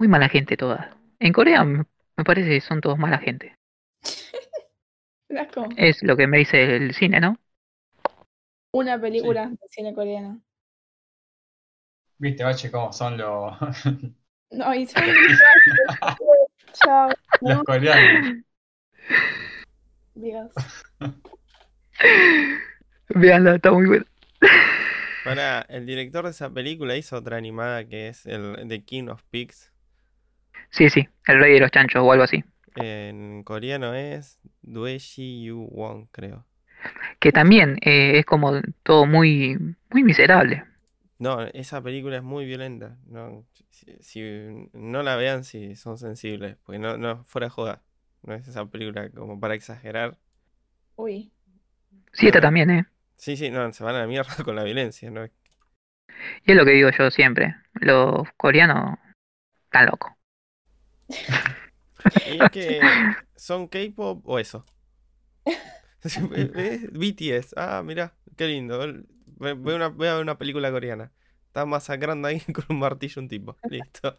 Muy 0.00 0.08
mala 0.08 0.30
gente 0.30 0.56
toda. 0.56 0.96
En 1.18 1.34
Corea 1.34 1.62
me 1.62 1.84
parece 2.24 2.48
que 2.48 2.60
son 2.62 2.80
todos 2.80 2.98
mala 2.98 3.18
gente. 3.18 3.54
Es 5.76 6.02
lo 6.02 6.16
que 6.16 6.26
me 6.26 6.38
dice 6.38 6.74
el 6.76 6.94
cine, 6.94 7.20
¿no? 7.20 7.36
una 8.72 8.98
película 8.98 9.46
de 9.48 9.68
cine 9.68 9.94
coreano. 9.94 10.40
Viste, 12.18 12.42
Bache, 12.44 12.70
cómo 12.70 12.92
son 12.92 13.18
los, 13.18 13.54
No, 14.50 14.74
y 14.74 14.86
son- 14.86 15.02
Chao. 16.72 17.10
los 17.42 17.56
No, 17.58 17.64
coreanos. 17.64 18.42
Dios. 20.14 20.52
Veanla, 23.10 23.56
está 23.56 23.70
muy 23.70 23.86
buena. 23.86 24.06
Para, 25.24 25.60
el 25.68 25.84
director 25.84 26.24
de 26.24 26.30
esa 26.30 26.48
película 26.48 26.96
hizo 26.96 27.16
otra 27.16 27.36
animada 27.36 27.84
que 27.86 28.08
es 28.08 28.24
el 28.24 28.66
The 28.66 28.82
King 28.82 29.08
of 29.08 29.22
Pigs. 29.30 29.70
Sí, 30.70 30.90
sí, 30.90 31.08
el 31.26 31.38
rey 31.40 31.54
de 31.54 31.60
los 31.60 31.70
chanchos 31.70 32.02
o 32.04 32.10
algo 32.12 32.24
así. 32.24 32.44
En 32.74 33.42
coreano 33.44 33.94
es 33.94 34.40
Dueshi 34.62 35.44
Yu 35.44 35.68
Won, 35.70 36.06
creo. 36.06 36.46
Que 37.18 37.32
también 37.32 37.78
eh, 37.82 38.18
es 38.18 38.24
como 38.26 38.52
todo 38.82 39.06
muy, 39.06 39.56
muy 39.90 40.02
miserable. 40.04 40.64
No, 41.18 41.42
esa 41.42 41.82
película 41.82 42.16
es 42.16 42.22
muy 42.22 42.46
violenta. 42.46 42.96
No, 43.06 43.46
si, 43.70 43.96
si- 44.00 44.68
no 44.72 45.02
la 45.02 45.16
vean 45.16 45.44
si 45.44 45.76
son 45.76 45.98
sensibles, 45.98 46.56
porque 46.64 46.78
no, 46.78 46.96
no, 46.96 47.24
fuera 47.26 47.46
de 47.46 47.50
joda. 47.50 47.82
No 48.22 48.34
es 48.34 48.48
esa 48.48 48.66
película 48.66 49.10
como 49.10 49.38
para 49.38 49.54
exagerar. 49.54 50.18
Uy. 50.96 51.32
Sí, 52.12 52.26
esta 52.26 52.40
también, 52.40 52.70
¿eh? 52.70 52.86
Sí, 53.16 53.36
sí, 53.36 53.50
no, 53.50 53.72
se 53.72 53.84
van 53.84 53.94
a 53.96 54.00
la 54.00 54.06
mierda 54.08 54.34
con 54.44 54.56
la 54.56 54.64
violencia, 54.64 55.10
¿no? 55.10 55.24
Y 56.44 56.50
es 56.52 56.56
lo 56.56 56.64
que 56.64 56.72
digo 56.72 56.90
yo 56.90 57.10
siempre. 57.10 57.56
Los 57.74 58.28
coreanos 58.36 58.98
están 59.66 59.86
locos. 59.86 60.12
Y 62.24 62.42
es 62.42 62.50
que 62.50 63.10
son 63.36 63.68
K-pop 63.68 64.22
o 64.26 64.38
eso. 64.38 64.64
BTS. 66.92 67.54
Ah, 67.56 67.82
mira, 67.84 68.14
qué 68.36 68.46
lindo. 68.46 68.78
Ve- 68.78 69.54
Veo 69.54 69.76
una, 69.76 69.88
voy 69.88 70.08
a 70.08 70.14
ver 70.14 70.22
una 70.22 70.38
película 70.38 70.70
coreana. 70.70 71.12
Está 71.46 71.66
masacrando 71.66 72.28
ahí 72.28 72.40
con 72.40 72.64
un 72.70 72.78
martillo 72.78 73.20
un 73.20 73.28
tipo. 73.28 73.56
Listo. 73.68 74.18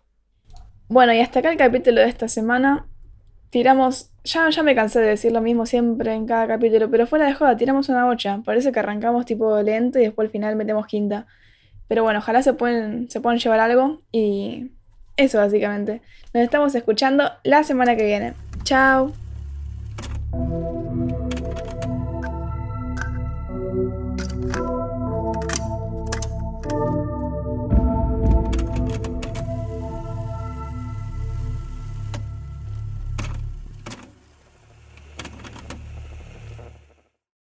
Bueno, 0.87 1.13
y 1.13 1.19
hasta 1.19 1.39
acá 1.39 1.51
el 1.51 1.57
capítulo 1.57 2.01
de 2.01 2.07
esta 2.09 2.27
semana. 2.27 2.87
Tiramos, 3.49 4.11
ya, 4.23 4.49
ya 4.49 4.63
me 4.63 4.75
cansé 4.75 4.99
de 5.01 5.07
decir 5.09 5.31
lo 5.31 5.41
mismo 5.41 5.65
siempre 5.65 6.13
en 6.13 6.25
cada 6.27 6.47
capítulo, 6.47 6.89
pero 6.91 7.07
fuera 7.07 7.25
de 7.27 7.33
joda, 7.33 7.57
tiramos 7.57 7.89
una 7.89 8.05
bocha. 8.05 8.41
Parece 8.45 8.71
que 8.71 8.79
arrancamos 8.79 9.25
tipo 9.25 9.61
lento 9.61 9.99
y 9.99 10.03
después 10.03 10.27
al 10.27 10.31
final 10.31 10.55
metemos 10.55 10.87
quinta. 10.87 11.27
Pero 11.87 12.03
bueno, 12.03 12.19
ojalá 12.19 12.43
se 12.43 12.53
pueden, 12.53 13.09
se 13.09 13.21
puedan 13.21 13.39
llevar 13.39 13.59
algo 13.61 14.01
y 14.11 14.71
eso 15.17 15.37
básicamente. 15.37 16.01
Nos 16.33 16.43
estamos 16.43 16.73
escuchando 16.75 17.31
la 17.43 17.63
semana 17.63 17.95
que 17.95 18.05
viene. 18.05 18.33
Chao. 18.63 19.11